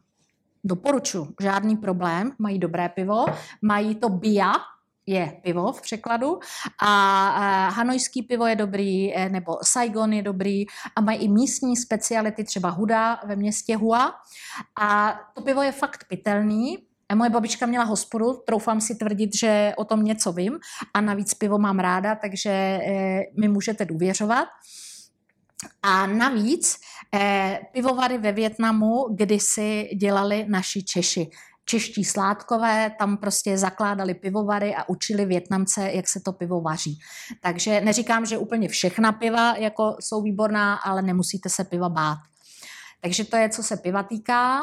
Doporučuji, 0.63 1.27
žádný 1.41 1.77
problém, 1.77 2.31
mají 2.39 2.59
dobré 2.59 2.89
pivo, 2.89 3.25
mají 3.61 3.95
to 3.95 4.09
bia, 4.09 4.53
je 5.07 5.37
pivo 5.43 5.71
v 5.71 5.81
překladu 5.81 6.39
a 6.81 7.69
hanojský 7.69 8.23
pivo 8.23 8.47
je 8.47 8.55
dobrý, 8.55 9.15
e, 9.15 9.29
nebo 9.29 9.57
Saigon 9.63 10.13
je 10.13 10.21
dobrý 10.21 10.65
a 10.95 11.01
mají 11.01 11.19
i 11.19 11.27
místní 11.27 11.77
speciality, 11.77 12.43
třeba 12.43 12.69
Huda 12.69 13.19
ve 13.25 13.35
městě 13.35 13.75
Hua 13.75 14.13
a 14.81 15.19
to 15.35 15.41
pivo 15.41 15.61
je 15.61 15.71
fakt 15.71 16.05
pitelný, 16.07 16.77
Moje 17.15 17.29
babička 17.29 17.65
měla 17.65 17.85
hospodu, 17.85 18.41
troufám 18.47 18.81
si 18.81 18.95
tvrdit, 18.95 19.35
že 19.35 19.73
o 19.77 19.85
tom 19.85 20.03
něco 20.03 20.33
vím 20.33 20.59
a 20.93 21.01
navíc 21.01 21.33
pivo 21.33 21.57
mám 21.57 21.79
ráda, 21.79 22.15
takže 22.15 22.49
e, 22.49 23.23
mi 23.39 23.47
můžete 23.47 23.85
důvěřovat. 23.85 24.47
A 25.83 26.07
navíc 26.07 26.77
eh, 27.13 27.59
pivovary 27.71 28.17
ve 28.17 28.31
Větnamu 28.31 29.07
kdysi 29.11 29.89
dělali 29.99 30.45
naši 30.49 30.83
Češi. 30.83 31.29
Čeští 31.65 32.03
sládkové 32.03 32.91
tam 32.99 33.17
prostě 33.17 33.57
zakládali 33.57 34.13
pivovary 34.13 34.75
a 34.75 34.89
učili 34.89 35.25
Větnamce, 35.25 35.91
jak 35.91 36.07
se 36.07 36.19
to 36.25 36.33
pivo 36.33 36.61
vaří. 36.61 36.99
Takže 37.41 37.81
neříkám, 37.81 38.25
že 38.25 38.37
úplně 38.37 38.67
všechna 38.69 39.11
piva 39.11 39.55
jako 39.55 39.95
jsou 39.99 40.21
výborná, 40.21 40.75
ale 40.75 41.01
nemusíte 41.01 41.49
se 41.49 41.63
piva 41.63 41.89
bát. 41.89 42.17
Takže 43.01 43.23
to 43.23 43.37
je, 43.37 43.49
co 43.49 43.63
se 43.63 43.77
piva 43.77 44.03
týká. 44.03 44.61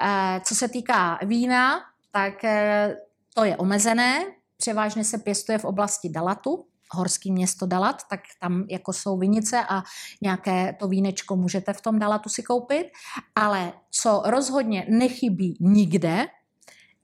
Eh, 0.00 0.40
co 0.44 0.54
se 0.54 0.68
týká 0.68 1.18
vína, 1.22 1.80
tak 2.10 2.44
eh, 2.44 2.96
to 3.34 3.44
je 3.44 3.56
omezené. 3.56 4.24
Převážně 4.56 5.04
se 5.04 5.18
pěstuje 5.18 5.58
v 5.58 5.64
oblasti 5.64 6.08
Dalatu, 6.08 6.66
horský 6.94 7.32
město 7.32 7.66
Dalat, 7.66 8.02
tak 8.10 8.20
tam 8.40 8.64
jako 8.70 8.92
jsou 8.92 9.18
vinice 9.18 9.64
a 9.68 9.82
nějaké 10.22 10.76
to 10.80 10.88
vínečko 10.88 11.36
můžete 11.36 11.72
v 11.72 11.80
tom 11.80 11.98
Dalatu 11.98 12.28
si 12.28 12.42
koupit. 12.42 12.86
Ale 13.34 13.72
co 13.90 14.22
rozhodně 14.26 14.86
nechybí 14.88 15.56
nikde, 15.60 16.26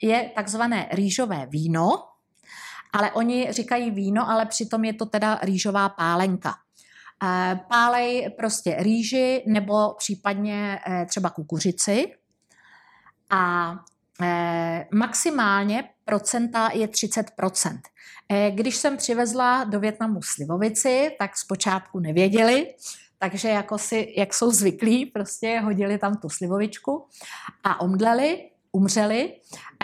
je 0.03 0.31
takzvané 0.35 0.89
rýžové 0.93 1.47
víno, 1.47 2.05
ale 2.93 3.13
oni 3.13 3.53
říkají 3.53 3.91
víno, 3.91 4.31
ale 4.31 4.47
přitom 4.47 4.85
je 4.85 4.93
to 4.93 5.07
teda 5.07 5.39
rýžová 5.43 5.89
pálenka. 5.89 6.55
Eh, 7.23 7.61
pálej 7.69 8.31
prostě 8.39 8.77
rýži 8.79 9.45
nebo 9.47 9.95
případně 9.99 10.81
eh, 10.87 11.07
třeba 11.07 11.31
kukuřici 11.31 12.15
a 13.31 13.75
eh, 14.23 14.87
maximálně 14.95 15.85
procenta 16.09 16.71
je 16.75 16.87
30% 16.87 17.81
Když 18.51 18.77
jsem 18.77 18.97
přivezla 18.97 19.65
do 19.65 19.81
Větnamu 19.81 20.23
slivovici, 20.23 21.17
tak 21.19 21.37
zpočátku 21.37 22.01
nevěděli, 22.01 22.75
takže 23.19 23.49
jako 23.49 23.79
si, 23.79 24.15
jak 24.17 24.35
jsou 24.35 24.51
zvyklí, 24.51 25.07
prostě 25.07 25.61
hodili 25.61 25.99
tam 25.99 26.17
tu 26.17 26.29
slivovičku 26.29 27.07
a 27.65 27.81
omdleli 27.81 28.51
umřeli, 28.73 29.33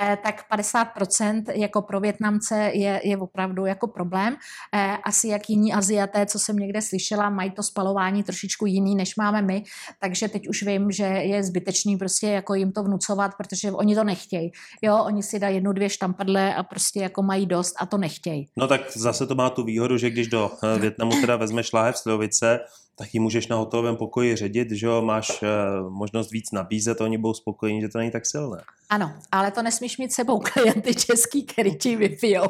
eh, 0.03 0.18
tak 0.22 0.49
50% 0.49 1.45
jako 1.55 1.82
pro 1.82 2.01
Větnamce 2.01 2.70
je, 2.74 3.01
je 3.05 3.18
opravdu 3.18 3.66
jako 3.66 3.87
problém. 3.87 4.37
Eh, 4.74 4.97
asi 5.05 5.28
jak 5.28 5.51
jiní 5.51 5.72
Aziaté, 5.72 6.26
co 6.26 6.39
jsem 6.39 6.57
někde 6.57 6.82
slyšela, 6.82 7.30
mají 7.30 7.51
to 7.51 7.62
spalování 7.62 8.22
trošičku 8.22 8.66
jiný, 8.66 8.95
než 8.95 9.16
máme 9.16 9.43
my, 9.43 9.62
takže 10.01 10.28
teď 10.28 10.49
už 10.49 10.62
vím, 10.62 10.91
že 10.91 11.05
je 11.05 11.45
zbytečný 11.45 11.97
prostě 11.97 12.28
jako 12.28 12.55
jim 12.55 12.72
to 12.72 12.82
vnucovat, 12.82 13.30
protože 13.37 13.72
oni 13.72 13.95
to 13.95 14.05
nechtějí. 14.05 14.51
Jo, 14.82 15.05
oni 15.05 15.22
si 15.22 15.39
dají 15.39 15.55
jednu, 15.55 15.72
dvě 15.72 15.91
štampadle 15.91 16.55
a 16.55 16.62
prostě 16.62 17.01
jako 17.01 17.22
mají 17.22 17.47
dost 17.47 17.74
a 17.78 17.87
to 17.87 17.99
nechtějí. 17.99 18.49
No 18.57 18.68
tak 18.68 18.80
zase 18.97 19.26
to 19.26 19.35
má 19.35 19.51
tu 19.51 19.64
výhodu, 19.64 19.97
že 19.97 20.11
když 20.11 20.28
do 20.28 20.51
eh, 20.62 20.78
Větnamu 20.78 21.20
teda 21.20 21.37
vezmeš 21.37 21.72
láhev 21.72 21.97
slivovice, 21.97 22.61
tak 22.97 23.15
ji 23.15 23.21
můžeš 23.21 23.49
na 23.49 23.57
hotovém 23.57 23.97
pokoji 23.97 24.37
ředit, 24.37 24.71
že 24.71 24.87
jo, 24.87 25.03
máš 25.03 25.43
uh, 25.43 25.91
možnost 25.91 26.31
víc 26.31 26.53
nabízet, 26.53 27.01
oni 27.01 27.19
budou 27.19 27.35
spokojení, 27.35 27.81
že 27.81 27.89
to 27.89 27.99
není 27.99 28.11
tak 28.11 28.27
silné. 28.27 28.63
Ano, 28.91 29.13
ale 29.33 29.51
to 29.51 29.63
nesmíš 29.63 29.99
mít 29.99 30.13
sebou 30.13 30.39
klienty 30.53 30.95
český, 30.95 31.43
který 31.43 31.79
ti 31.79 31.97
vypijou. 31.97 32.47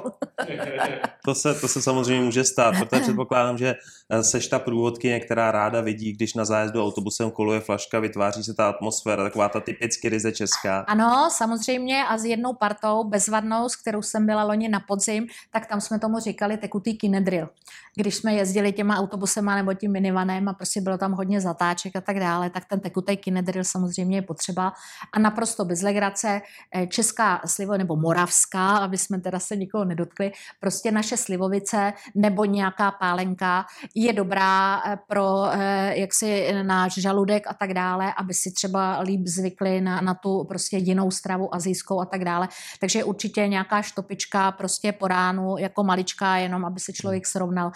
to, 1.25 1.35
se, 1.35 1.55
to 1.55 1.69
se 1.69 1.83
samozřejmě 1.83 2.25
může 2.25 2.45
stát, 2.45 2.75
protože 2.79 3.03
předpokládám, 3.03 3.59
že 3.59 3.75
eh, 4.11 4.23
seš 4.23 4.49
ta 4.49 4.59
průvodkyně, 4.59 5.21
která 5.21 5.51
ráda 5.51 5.81
vidí, 5.81 6.13
když 6.13 6.35
na 6.35 6.45
zájezdu 6.45 6.85
autobusem 6.85 7.31
koluje 7.31 7.61
flaška, 7.61 8.01
vytváří 8.01 8.45
se 8.45 8.55
ta 8.55 8.69
atmosféra, 8.69 9.25
taková 9.25 9.49
ta 9.49 9.61
typicky 9.61 10.09
ryze 10.09 10.33
česká. 10.33 10.81
Ano, 10.81 11.29
samozřejmě 11.33 12.05
a 12.05 12.19
s 12.19 12.25
jednou 12.25 12.55
partou 12.55 13.05
bezvadnou, 13.05 13.69
s 13.69 13.77
kterou 13.77 14.03
jsem 14.03 14.27
byla 14.27 14.45
loni 14.45 14.69
na 14.69 14.81
podzim, 14.81 15.27
tak 15.53 15.67
tam 15.67 15.81
jsme 15.81 15.99
tomu 15.99 16.19
říkali 16.19 16.57
tekutý 16.57 16.97
kinedril. 16.97 17.49
Když 17.97 18.15
jsme 18.15 18.35
jezdili 18.35 18.73
těma 18.73 18.99
autobusema 18.99 19.55
nebo 19.55 19.75
tím 19.75 19.93
minivanem 19.93 20.34
a 20.49 20.53
prostě 20.53 20.81
bylo 20.81 20.99
tam 20.99 21.13
hodně 21.13 21.41
zatáček 21.41 21.97
a 21.97 22.01
tak 22.01 22.21
dále, 22.21 22.51
tak 22.51 22.65
ten 22.65 22.81
tekutý 22.81 23.17
kinedril 23.17 23.65
samozřejmě 23.65 24.17
je 24.17 24.23
potřeba 24.23 24.73
a 25.13 25.19
naprosto 25.19 25.65
bez 25.65 25.83
legrace 25.83 26.41
Eh, 26.75 26.87
česká 26.87 27.41
slivo 27.47 27.79
nebo 27.79 27.97
moravská, 27.97 28.77
aby 28.77 28.99
jsme 28.99 29.21
teda 29.21 29.39
se 29.39 29.57
nikoho 29.57 29.85
nedotkli, 29.85 30.33
prostě 30.61 30.93
naše 30.93 31.17
slivovice 31.17 31.93
nebo 32.15 32.45
nějaká 32.45 32.91
pálenka 32.91 33.67
je 33.95 34.13
dobrá 34.13 34.83
eh, 34.87 34.99
pro 35.09 35.45
eh, 35.53 35.99
jaksi 35.99 36.53
náš 36.63 36.95
žaludek 36.95 37.47
a 37.47 37.55
tak 37.55 37.75
dále, 37.75 38.15
aby 38.17 38.35
si 38.35 38.53
třeba 38.53 39.01
líp 39.01 39.27
zvykli 39.27 39.81
na, 39.81 40.01
na 40.01 40.15
tu 40.15 40.45
prostě 40.45 40.77
jinou 40.77 41.11
stravu 41.11 41.55
azijskou 41.55 42.01
a 42.01 42.05
tak 42.05 42.25
dále. 42.25 42.49
Takže 42.81 43.05
určitě 43.05 43.49
nějaká 43.49 43.83
štopička 43.83 44.53
prostě 44.53 44.93
po 44.93 45.09
ránu 45.09 45.57
jako 45.59 45.85
maličká, 45.85 46.37
jenom 46.37 46.65
aby 46.65 46.81
se 46.81 46.93
člověk 46.93 47.27
srovnal, 47.27 47.71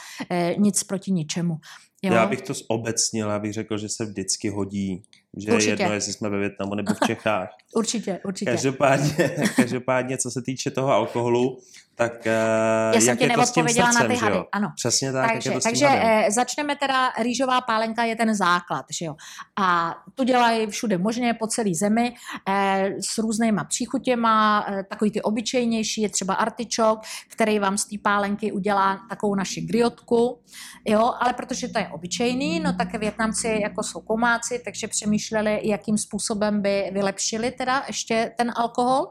nic 0.59 0.85
proti 0.85 1.13
ničemu. 1.13 1.59
Jo? 2.03 2.15
Já 2.15 2.27
bych 2.27 2.43
to 2.43 2.55
zobecnil, 2.55 3.29
já 3.29 3.39
bych 3.39 3.53
řekl, 3.53 3.79
že 3.79 3.89
se 3.89 4.05
vždycky 4.07 4.49
hodí 4.49 5.03
že 5.37 5.53
určitě. 5.53 5.71
je 5.71 5.73
jedno, 5.83 5.95
jestli 5.95 6.13
jsme 6.13 6.29
ve 6.29 6.39
Větnamu 6.39 6.75
nebo 6.75 6.95
v 6.95 6.99
Čechách. 7.07 7.49
určitě, 7.75 8.21
určitě. 8.25 8.51
Každopádně, 8.51 9.31
každopádně, 9.57 10.19
co 10.19 10.31
se 10.31 10.43
týče 10.43 10.71
toho 10.71 10.89
alkoholu, 10.93 11.59
tak 11.99 12.13
uh, 12.13 12.95
Já 12.95 13.01
jsem 13.01 13.17
ti 13.17 13.27
neodpověděla 13.27 13.91
na 13.93 14.09
ty 14.09 14.15
hady, 14.15 14.39
ano. 14.53 14.73
Přesně 14.77 15.13
tak, 15.13 15.33
takže, 15.33 15.51
jak 15.51 15.55
je 15.55 15.61
to 15.61 15.65
takže 15.69 15.87
eh, 15.91 16.31
začneme 16.31 16.77
teda, 16.77 17.13
rýžová 17.23 17.61
pálenka 17.61 18.05
je 18.05 18.17
ten 18.17 18.35
základ, 18.35 18.85
že 18.99 19.05
jo. 19.05 19.15
A 19.61 19.95
tu 20.15 20.25
dělají 20.25 20.67
všude 20.67 20.99
možně 20.99 21.35
po 21.35 21.47
celé 21.47 21.75
zemi 21.75 22.15
eh, 22.49 22.91
s 23.01 23.19
různýma 23.19 23.65
příchutěma, 23.65 24.67
eh, 24.69 24.85
takový 24.91 25.11
ty 25.11 25.23
obyčejnější 25.23 26.03
je 26.03 26.09
třeba 26.09 26.35
artičok, 26.35 27.01
který 27.29 27.59
vám 27.59 27.79
z 27.79 27.85
té 27.85 27.97
pálenky 28.03 28.53
udělá 28.53 29.01
takovou 29.09 29.35
naši 29.35 29.61
griotku, 29.61 30.43
jo, 30.85 31.13
ale 31.21 31.33
protože 31.33 31.69
to 31.69 31.79
je 31.79 31.89
obyčejný, 31.89 32.61
no 32.61 32.73
tak 32.73 32.89
Větnamci 32.99 33.59
jako 33.63 33.83
jsou 33.83 34.01
komáci, 34.01 34.63
takže 34.65 34.89
přemýšleli, 34.89 35.61
jakým 35.63 35.99
způsobem 35.99 36.63
by 36.63 36.91
vylepšili 36.93 37.51
teda 37.51 37.85
ještě 37.87 38.33
ten 38.37 38.53
alkohol. 38.57 39.07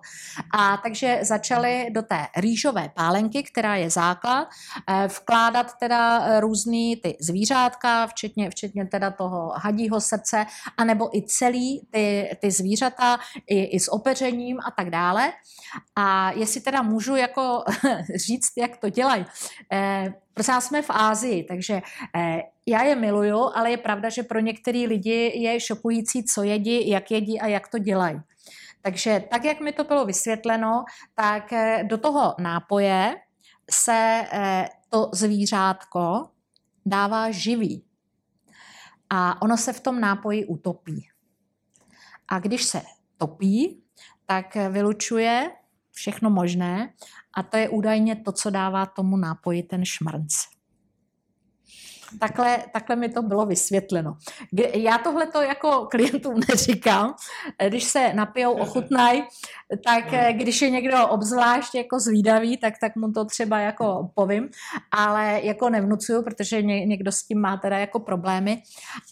A 0.57 0.77
takže 0.77 1.19
začali 1.21 1.87
do 1.91 2.01
té 2.01 2.27
rýžové 2.37 2.76
růžové 2.77 2.89
pálenky, 2.95 3.43
která 3.43 3.75
je 3.75 3.89
základ, 3.89 4.47
eh, 4.87 5.07
vkládat 5.07 5.73
teda 5.79 6.19
eh, 6.19 6.39
různý 6.39 6.95
ty 6.95 7.17
zvířátka, 7.21 8.07
včetně, 8.07 8.49
včetně 8.49 8.85
teda 8.85 9.11
toho 9.11 9.53
hadího 9.55 10.01
srdce, 10.01 10.45
anebo 10.77 11.17
i 11.17 11.21
celý 11.21 11.87
ty, 11.91 12.29
ty 12.41 12.51
zvířata, 12.51 13.19
i, 13.47 13.63
i 13.63 13.79
s 13.79 13.91
opeřením 13.91 14.59
a 14.59 14.71
tak 14.71 14.89
dále. 14.89 15.33
A 15.95 16.31
jestli 16.31 16.61
teda 16.61 16.81
můžu 16.81 17.15
jako 17.15 17.63
říct, 18.15 18.53
jak 18.57 18.77
to 18.77 18.89
dělají, 18.89 19.25
eh, 19.73 20.13
Prosím 20.33 20.61
jsme 20.61 20.81
v 20.81 20.89
Ázii, 20.89 21.43
takže 21.43 21.81
já 22.67 22.83
je 22.83 22.95
miluju, 22.95 23.49
ale 23.55 23.71
je 23.71 23.77
pravda, 23.77 24.09
že 24.09 24.23
pro 24.23 24.39
některé 24.39 24.85
lidi 24.85 25.33
je 25.35 25.59
šokující, 25.59 26.23
co 26.23 26.43
jedí, 26.43 26.89
jak 26.89 27.11
jedí 27.11 27.41
a 27.41 27.47
jak 27.47 27.67
to 27.67 27.77
dělají. 27.79 28.21
Takže 28.81 29.23
tak, 29.31 29.45
jak 29.45 29.59
mi 29.59 29.71
to 29.71 29.83
bylo 29.83 30.05
vysvětleno, 30.05 30.83
tak 31.15 31.53
eh, 31.53 31.83
do 31.83 31.97
toho 31.97 32.35
nápoje 32.39 33.15
se 33.71 34.23
eh, 34.31 34.69
to 34.89 35.09
zvířátko 35.13 36.29
dává 36.85 37.31
živý. 37.31 37.85
A 39.09 39.41
ono 39.41 39.57
se 39.57 39.73
v 39.73 39.79
tom 39.79 39.99
nápoji 39.99 40.45
utopí. 40.45 41.07
A 42.27 42.39
když 42.39 42.63
se 42.63 42.81
topí, 43.17 43.83
tak 44.25 44.55
vylučuje 44.55 45.51
všechno 45.91 46.29
možné 46.29 46.93
a 47.33 47.43
to 47.43 47.57
je 47.57 47.69
údajně 47.69 48.15
to, 48.15 48.31
co 48.31 48.49
dává 48.49 48.85
tomu 48.85 49.17
nápoji 49.17 49.63
ten 49.63 49.85
šmrnc. 49.85 50.56
Takhle, 52.19 52.57
takhle 52.73 52.95
mi 52.95 53.09
to 53.09 53.21
bylo 53.21 53.45
vysvětleno. 53.45 54.17
Já 54.73 54.97
tohle 54.97 55.27
to 55.27 55.41
jako 55.41 55.87
klientům 55.91 56.39
neříkám. 56.49 57.15
Když 57.69 57.83
se 57.83 58.13
napijou, 58.13 58.53
ochutnají, 58.53 59.23
tak 59.85 60.13
eh, 60.13 60.33
když 60.33 60.61
je 60.61 60.69
někdo 60.69 61.07
obzvlášť 61.07 61.75
jako 61.75 61.99
zvídavý, 61.99 62.57
tak, 62.57 62.73
tak 62.81 62.95
mu 62.95 63.11
to 63.11 63.25
třeba 63.25 63.59
jako 63.59 64.09
povím, 64.15 64.49
ale 64.91 65.39
jako 65.43 65.69
nevnucuju, 65.69 66.23
protože 66.23 66.61
někdo 66.61 67.11
s 67.11 67.23
tím 67.23 67.41
má 67.41 67.57
teda 67.57 67.77
jako 67.77 67.99
problémy. 67.99 68.61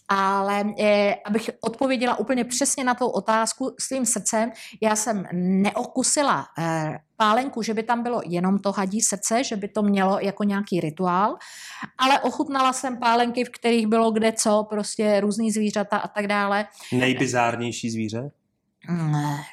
Ale 0.09 0.63
eh, 0.79 1.15
abych 1.25 1.49
odpověděla 1.61 2.19
úplně 2.19 2.45
přesně 2.45 2.83
na 2.83 2.93
tu 2.93 3.07
otázku 3.07 3.75
svým 3.79 4.05
srdcem, 4.05 4.51
já 4.81 4.95
jsem 4.95 5.27
neokusila 5.33 6.45
eh, 6.59 6.97
pálenku, 7.17 7.61
že 7.61 7.73
by 7.73 7.83
tam 7.83 8.03
bylo 8.03 8.21
jenom 8.25 8.59
to 8.59 8.71
hadí 8.71 9.01
srdce, 9.01 9.43
že 9.43 9.55
by 9.55 9.67
to 9.67 9.81
mělo 9.81 10.19
jako 10.19 10.43
nějaký 10.43 10.79
rituál, 10.79 11.37
ale 11.97 12.19
ochutnala 12.19 12.73
jsem 12.73 12.97
pálenky, 12.97 13.43
v 13.43 13.49
kterých 13.49 13.87
bylo 13.87 14.11
kde 14.11 14.31
co, 14.31 14.65
prostě 14.69 15.19
různý 15.19 15.51
zvířata 15.51 15.97
a 15.97 16.07
tak 16.07 16.27
dále. 16.27 16.67
Nejbizárnější 16.91 17.89
zvíře? 17.89 18.31
Ne. 18.89 19.43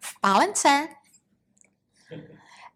V 0.00 0.20
pálence? 0.20 0.88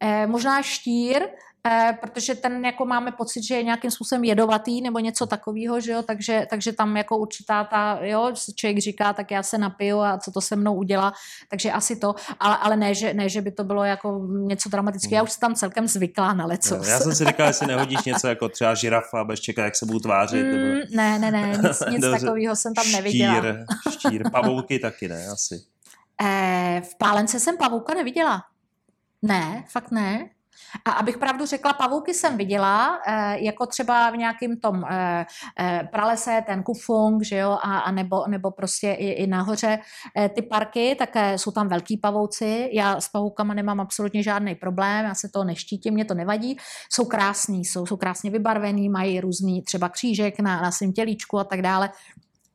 Eh, 0.00 0.26
možná 0.26 0.62
štír, 0.62 1.28
eh, 1.66 1.98
protože 2.00 2.34
ten 2.34 2.64
jako 2.64 2.86
máme 2.86 3.12
pocit, 3.12 3.42
že 3.42 3.54
je 3.54 3.62
nějakým 3.62 3.90
způsobem 3.90 4.24
jedovatý 4.24 4.82
nebo 4.82 4.98
něco 4.98 5.26
takového, 5.26 5.80
že 5.80 5.92
jo, 5.92 6.02
takže, 6.02 6.46
takže 6.50 6.72
tam 6.72 6.96
jako 6.96 7.16
určitá 7.16 7.64
ta, 7.64 7.98
jo, 8.02 8.32
člověk 8.54 8.78
říká, 8.78 9.12
tak 9.12 9.30
já 9.30 9.42
se 9.42 9.58
napiju 9.58 10.00
a 10.00 10.18
co 10.18 10.30
to 10.30 10.40
se 10.40 10.56
mnou 10.56 10.74
udělá, 10.74 11.12
takže 11.50 11.72
asi 11.72 11.96
to, 11.96 12.14
ale, 12.40 12.56
ale 12.56 12.76
ne, 12.76 12.94
že, 12.94 13.14
ne, 13.14 13.28
že 13.28 13.40
by 13.40 13.52
to 13.52 13.64
bylo 13.64 13.84
jako 13.84 14.26
něco 14.28 14.68
dramatického, 14.68 15.16
já 15.16 15.22
už 15.22 15.32
jsem 15.32 15.40
tam 15.40 15.54
celkem 15.54 15.88
zvyklá 15.88 16.34
na 16.34 16.46
leco. 16.46 16.74
Já 16.74 17.00
jsem 17.00 17.14
si 17.14 17.24
říkala, 17.24 17.46
jestli 17.46 17.66
nehodíš 17.66 18.04
něco 18.04 18.28
jako 18.28 18.48
třeba 18.48 18.74
žirafa, 18.74 19.24
bez 19.24 19.40
čekat, 19.40 19.64
jak 19.64 19.76
se 19.76 19.86
budu 19.86 19.98
tvářit. 19.98 20.42
Mm, 20.42 20.50
nebo... 20.50 20.86
Ne, 20.90 21.18
ne, 21.18 21.30
ne, 21.30 21.58
nic, 21.62 21.82
nic 21.90 22.04
takového 22.20 22.56
jsem 22.56 22.74
tam 22.74 22.92
neviděla. 22.92 23.34
Štír, 23.34 23.66
štír, 23.90 24.30
pavouky 24.30 24.78
taky 24.78 25.08
ne, 25.08 25.26
asi. 25.26 25.62
Eh, 26.22 26.82
v 26.84 26.98
pálence 26.98 27.40
jsem 27.40 27.56
pavouka 27.56 27.94
neviděla. 27.94 28.42
Ne, 29.22 29.64
fakt 29.68 29.90
ne. 29.90 30.28
A 30.84 30.90
abych 30.90 31.18
pravdu 31.18 31.46
řekla, 31.46 31.72
pavouky 31.72 32.14
jsem 32.14 32.36
viděla, 32.36 33.00
eh, 33.06 33.36
jako 33.38 33.66
třeba 33.66 34.10
v 34.10 34.16
nějakém 34.16 34.56
tom 34.56 34.84
eh, 34.90 35.26
eh, 35.60 35.88
pralese, 35.92 36.42
ten 36.46 36.62
kufung, 36.62 37.22
že 37.22 37.36
jo, 37.36 37.50
a, 37.50 37.78
a 37.78 37.90
nebo, 37.90 38.24
nebo 38.28 38.50
prostě 38.50 38.92
i, 38.92 39.10
i 39.10 39.26
nahoře 39.26 39.78
ty 40.34 40.42
parky, 40.42 40.96
tak 40.98 41.16
jsou 41.36 41.50
tam 41.50 41.68
velký 41.68 41.96
pavouci. 41.96 42.70
Já 42.72 43.00
s 43.00 43.08
pavoukama 43.08 43.54
nemám 43.54 43.80
absolutně 43.80 44.22
žádný 44.22 44.54
problém, 44.54 45.04
já 45.04 45.14
se 45.14 45.28
to 45.28 45.44
neštítím, 45.44 45.94
mě 45.94 46.04
to 46.04 46.14
nevadí. 46.14 46.56
Jsou 46.92 47.04
krásní, 47.04 47.64
jsou, 47.64 47.86
jsou 47.86 47.96
krásně 47.96 48.30
vybarvený, 48.30 48.88
mají 48.88 49.20
různý 49.20 49.62
třeba 49.62 49.88
křížek 49.88 50.40
na, 50.40 50.62
na 50.62 50.70
svém 50.70 50.92
tělíčku 50.92 51.38
a 51.38 51.44
tak 51.44 51.62
dále. 51.62 51.90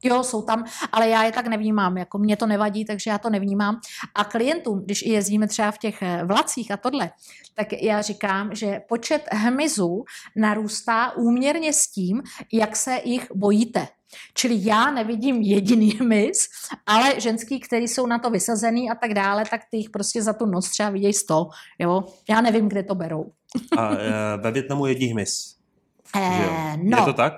Jo, 0.03 0.23
jsou 0.23 0.41
tam, 0.41 0.65
ale 0.91 1.09
já 1.09 1.23
je 1.23 1.31
tak 1.31 1.47
nevnímám, 1.47 1.97
jako 1.97 2.17
mě 2.17 2.37
to 2.37 2.45
nevadí, 2.45 2.85
takže 2.85 3.09
já 3.09 3.17
to 3.17 3.29
nevnímám. 3.29 3.79
A 4.15 4.23
klientům, 4.23 4.81
když 4.85 5.01
jezdíme 5.01 5.47
třeba 5.47 5.71
v 5.71 5.77
těch 5.77 6.01
eh, 6.01 6.25
vlacích 6.25 6.71
a 6.71 6.77
tohle, 6.77 7.11
tak 7.55 7.67
já 7.73 8.01
říkám, 8.01 8.55
že 8.55 8.79
počet 8.89 9.21
hmyzů 9.31 10.03
narůstá 10.35 11.11
úměrně 11.17 11.73
s 11.73 11.87
tím, 11.87 12.21
jak 12.53 12.75
se 12.75 13.01
jich 13.03 13.27
bojíte. 13.35 13.87
Čili 14.33 14.55
já 14.61 14.91
nevidím 14.91 15.41
jediný 15.41 15.91
hmyz, 15.99 16.47
ale 16.85 17.19
ženský, 17.21 17.59
který 17.59 17.87
jsou 17.87 18.07
na 18.07 18.19
to 18.19 18.29
vysazený 18.29 18.89
a 18.89 18.95
tak 18.95 19.13
dále, 19.13 19.43
tak 19.51 19.61
ty 19.71 19.77
jich 19.77 19.89
prostě 19.89 20.21
za 20.21 20.33
tu 20.33 20.45
noc 20.45 20.69
třeba 20.69 20.89
vidějí 20.89 21.13
sto. 21.13 21.49
Jo? 21.79 22.03
Já 22.29 22.41
nevím, 22.41 22.69
kde 22.69 22.83
to 22.83 22.95
berou. 22.95 23.31
a 23.77 23.91
e, 23.91 24.37
ve 24.37 24.51
Větnamu 24.51 24.85
jedí 24.85 25.07
hmyz. 25.07 25.55
E, 26.15 26.77
no, 26.83 26.97
je 26.97 27.05
to 27.05 27.13
tak? 27.13 27.33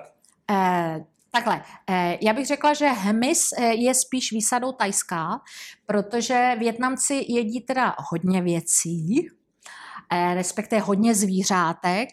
E, 0.50 1.04
Takhle, 1.32 1.62
eh, 1.90 2.18
já 2.22 2.32
bych 2.32 2.46
řekla, 2.46 2.74
že 2.74 2.86
hmyz 2.88 3.52
eh, 3.58 3.74
je 3.74 3.94
spíš 3.94 4.32
výsadou 4.32 4.72
tajská, 4.72 5.40
protože 5.86 6.56
Větnamci 6.58 7.24
jedí 7.28 7.60
teda 7.60 7.96
hodně 7.98 8.42
věcí, 8.42 9.28
eh, 10.12 10.34
respektive 10.34 10.82
hodně 10.82 11.14
zvířátek. 11.14 12.08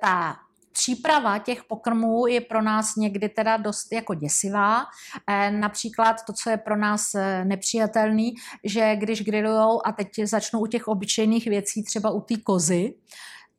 Ta 0.00 0.36
příprava 0.72 1.38
těch 1.38 1.64
pokrmů 1.64 2.26
je 2.26 2.40
pro 2.40 2.62
nás 2.62 2.96
někdy 2.96 3.28
teda 3.28 3.56
dost 3.56 3.92
jako 3.92 4.14
děsivá. 4.14 4.84
Například 5.50 6.16
to, 6.26 6.32
co 6.32 6.50
je 6.50 6.56
pro 6.56 6.76
nás 6.76 7.12
nepřijatelný, 7.44 8.34
že 8.64 8.96
když 8.96 9.22
grillujou, 9.22 9.86
a 9.86 9.92
teď 9.92 10.08
začnou 10.24 10.60
u 10.60 10.66
těch 10.66 10.88
obyčejných 10.88 11.46
věcí, 11.46 11.84
třeba 11.84 12.10
u 12.10 12.20
té 12.20 12.34
kozy, 12.36 12.94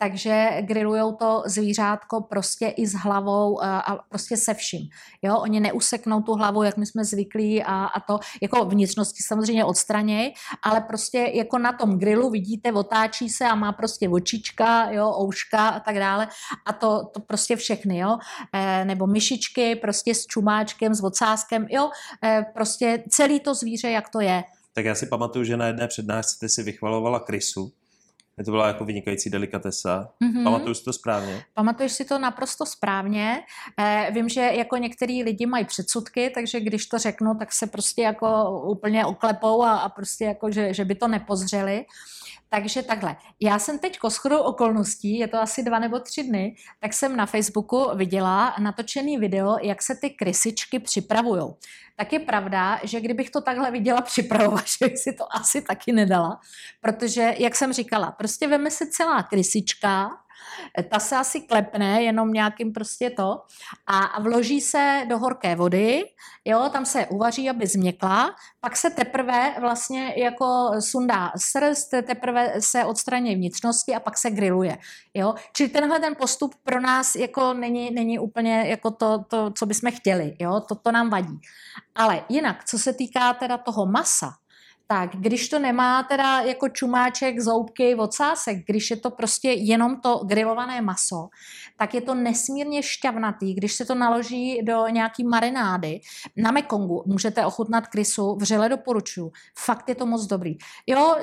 takže 0.01 0.49
grillujou 0.61 1.11
to 1.11 1.43
zvířátko 1.45 2.21
prostě 2.21 2.67
i 2.67 2.87
s 2.87 2.93
hlavou 2.93 3.63
a, 3.63 3.79
a 3.79 3.95
prostě 3.95 4.37
se 4.37 4.53
vším. 4.53 4.89
Jo, 5.21 5.37
oni 5.37 5.59
neuseknou 5.59 6.21
tu 6.21 6.33
hlavu, 6.33 6.63
jak 6.63 6.77
my 6.77 6.85
jsme 6.85 7.05
zvyklí 7.05 7.63
a, 7.63 7.85
a 7.85 7.99
to. 7.99 8.19
Jako 8.41 8.65
vnitřnosti 8.65 9.23
samozřejmě 9.23 9.65
odstraněj, 9.65 10.33
ale 10.63 10.81
prostě 10.81 11.31
jako 11.33 11.57
na 11.57 11.73
tom 11.73 11.99
grillu 11.99 12.29
vidíte, 12.29 12.73
otáčí 12.73 13.29
se 13.29 13.45
a 13.45 13.55
má 13.55 13.71
prostě 13.71 14.09
očička, 14.09 14.91
jo, 14.91 15.13
ouška 15.21 15.69
a 15.69 15.79
tak 15.79 15.95
dále. 15.95 16.27
A 16.65 16.73
to, 16.73 17.05
to 17.13 17.19
prostě 17.19 17.55
všechny, 17.55 17.97
jo, 17.97 18.17
e, 18.53 18.85
nebo 18.85 19.07
myšičky 19.07 19.75
prostě 19.75 20.15
s 20.15 20.25
čumáčkem, 20.25 20.95
s 20.95 21.03
ocáskem, 21.03 21.67
jo, 21.69 21.89
e, 22.23 22.45
prostě 22.53 23.03
celý 23.09 23.39
to 23.39 23.55
zvíře, 23.55 23.89
jak 23.89 24.09
to 24.09 24.19
je. 24.19 24.43
Tak 24.73 24.85
já 24.85 24.95
si 24.95 25.05
pamatuju, 25.05 25.45
že 25.45 25.57
na 25.57 25.67
jedné 25.67 25.87
přednášce 25.87 26.49
si 26.49 26.63
vychvalovala 26.63 27.19
krysu, 27.19 27.73
to 28.45 28.51
byla 28.51 28.67
jako 28.67 28.85
vynikající 28.85 29.29
delikatesa. 29.29 30.09
Mm-hmm. 30.23 30.43
Pamatuju 30.43 30.73
si 30.73 30.83
to 30.83 30.93
správně? 30.93 31.43
Pamatuješ 31.53 31.91
si 31.91 32.05
to 32.05 32.19
naprosto 32.19 32.65
správně. 32.65 33.43
Eh, 33.79 34.11
vím, 34.13 34.29
že 34.29 34.41
jako 34.41 34.77
některý 34.77 35.23
lidi 35.23 35.45
mají 35.45 35.65
předsudky, 35.65 36.29
takže 36.29 36.59
když 36.59 36.85
to 36.85 36.97
řeknu, 36.97 37.35
tak 37.35 37.53
se 37.53 37.67
prostě 37.67 38.01
jako 38.01 38.61
úplně 38.61 39.05
oklepou 39.05 39.63
a, 39.63 39.77
a 39.77 39.89
prostě 39.89 40.25
jako, 40.25 40.51
že, 40.51 40.73
že 40.73 40.85
by 40.85 40.95
to 40.95 41.07
nepozřeli. 41.07 41.85
Takže 42.53 42.83
takhle, 42.83 43.15
já 43.39 43.59
jsem 43.59 43.79
teď 43.79 43.99
shodou 44.09 44.39
okolností, 44.39 45.19
je 45.19 45.27
to 45.27 45.37
asi 45.37 45.63
dva 45.63 45.79
nebo 45.79 45.99
tři 45.99 46.23
dny, 46.23 46.55
tak 46.79 46.93
jsem 46.93 47.15
na 47.15 47.25
Facebooku 47.25 47.89
viděla 47.95 48.55
natočený 48.59 49.17
video, 49.17 49.57
jak 49.61 49.81
se 49.81 49.95
ty 49.95 50.09
krysičky 50.09 50.79
připravují. 50.79 51.41
Tak 51.95 52.13
je 52.13 52.19
pravda, 52.19 52.79
že 52.83 53.01
kdybych 53.01 53.29
to 53.29 53.41
takhle 53.41 53.71
viděla 53.71 54.01
připravovat, 54.11 54.63
že 54.67 54.85
bych 54.85 54.97
si 54.97 55.13
to 55.13 55.35
asi 55.35 55.61
taky 55.61 55.91
nedala, 55.91 56.39
protože, 56.81 57.35
jak 57.37 57.55
jsem 57.55 57.73
říkala, 57.73 58.11
prostě 58.11 58.47
veme 58.47 58.71
se 58.71 58.87
celá 58.87 59.23
krysička, 59.23 60.09
ta 60.89 60.99
se 60.99 61.15
asi 61.17 61.41
klepne 61.41 62.03
jenom 62.03 62.33
nějakým 62.33 62.73
prostě 62.73 63.09
to 63.09 63.41
a 63.87 64.21
vloží 64.21 64.61
se 64.61 65.05
do 65.09 65.17
horké 65.17 65.55
vody, 65.55 66.03
jo, 66.45 66.69
tam 66.73 66.85
se 66.85 67.05
uvaří, 67.05 67.49
aby 67.49 67.67
změkla, 67.67 68.35
pak 68.59 68.77
se 68.77 68.89
teprve 68.89 69.55
vlastně 69.59 70.13
jako 70.17 70.71
sundá 70.79 71.31
srst, 71.37 71.89
teprve 72.03 72.61
se 72.61 72.85
odstraní 72.85 73.35
vnitřnosti 73.35 73.95
a 73.95 73.99
pak 73.99 74.17
se 74.17 74.31
grilluje, 74.31 74.77
jo. 75.13 75.35
Čili 75.53 75.69
tenhle 75.69 75.99
ten 75.99 76.15
postup 76.15 76.55
pro 76.63 76.79
nás 76.79 77.15
jako 77.15 77.53
není, 77.53 77.91
není 77.91 78.19
úplně 78.19 78.63
jako 78.67 78.91
to, 78.91 79.23
to, 79.27 79.51
co 79.51 79.65
bychom 79.65 79.91
chtěli, 79.91 80.35
jo, 80.39 80.61
to, 80.69 80.75
to 80.75 80.91
nám 80.91 81.09
vadí. 81.09 81.39
Ale 81.95 82.23
jinak, 82.29 82.63
co 82.65 82.79
se 82.79 82.93
týká 82.93 83.33
teda 83.33 83.57
toho 83.57 83.85
masa, 83.85 84.33
tak 84.91 85.09
když 85.15 85.49
to 85.49 85.59
nemá 85.59 86.03
teda 86.03 86.39
jako 86.39 86.69
čumáček, 86.69 87.39
zoubky, 87.39 87.95
ocásek, 87.95 88.57
když 88.65 88.91
je 88.91 88.97
to 88.97 89.09
prostě 89.09 89.51
jenom 89.51 90.01
to 90.01 90.21
grilované 90.25 90.81
maso, 90.81 91.29
tak 91.77 91.93
je 91.93 92.01
to 92.01 92.15
nesmírně 92.15 92.83
šťavnatý. 92.83 93.53
Když 93.53 93.73
se 93.73 93.85
to 93.85 93.95
naloží 93.95 94.61
do 94.63 94.87
nějaký 94.87 95.23
marinády, 95.23 95.99
na 96.37 96.51
Mekongu 96.51 97.03
můžete 97.05 97.45
ochutnat 97.45 97.87
krysu, 97.87 98.35
vřele 98.35 98.69
doporučuji. 98.69 99.31
Fakt 99.57 99.89
je 99.89 99.95
to 99.95 100.05
moc 100.05 100.25
dobrý. 100.25 100.57
Jo, 100.87 101.15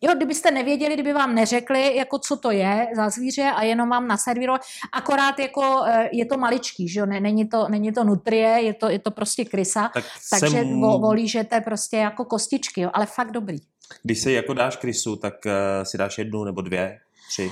jo, 0.00 0.14
kdybyste 0.16 0.50
nevěděli, 0.50 0.94
kdyby 0.94 1.12
vám 1.12 1.34
neřekli, 1.34 1.96
jako 1.96 2.18
co 2.18 2.36
to 2.36 2.50
je 2.50 2.88
za 2.96 3.10
zvíře 3.10 3.42
a 3.42 3.62
jenom 3.62 3.88
vám 3.88 4.08
naservírovali, 4.08 4.60
akorát 4.92 5.38
jako 5.38 5.82
eh, 5.86 6.08
je 6.12 6.26
to 6.26 6.36
maličký, 6.36 6.88
že 6.88 7.00
jo, 7.00 7.06
není 7.06 7.48
to, 7.48 7.68
není 7.68 7.92
to 7.92 8.04
nutrie, 8.04 8.48
je 8.48 8.74
to, 8.74 8.88
je 8.88 8.98
to 8.98 9.10
prostě 9.10 9.44
krysa, 9.44 9.90
tak 9.94 10.04
takže 10.30 10.58
jsem... 10.58 10.80
volížete 10.80 11.60
prostě 11.60 11.96
jako 11.96 12.24
kostičky, 12.24 12.80
jo, 12.80 12.90
ale 12.94 13.06
fakt 13.14 13.30
dobrý. 13.30 13.58
Když 14.02 14.20
si 14.20 14.32
jako 14.32 14.54
dáš 14.54 14.76
krysu, 14.76 15.16
tak 15.16 15.34
uh, 15.46 15.52
si 15.82 15.98
dáš 15.98 16.18
jednu 16.18 16.44
nebo 16.44 16.60
dvě, 16.60 16.98
tři? 17.28 17.50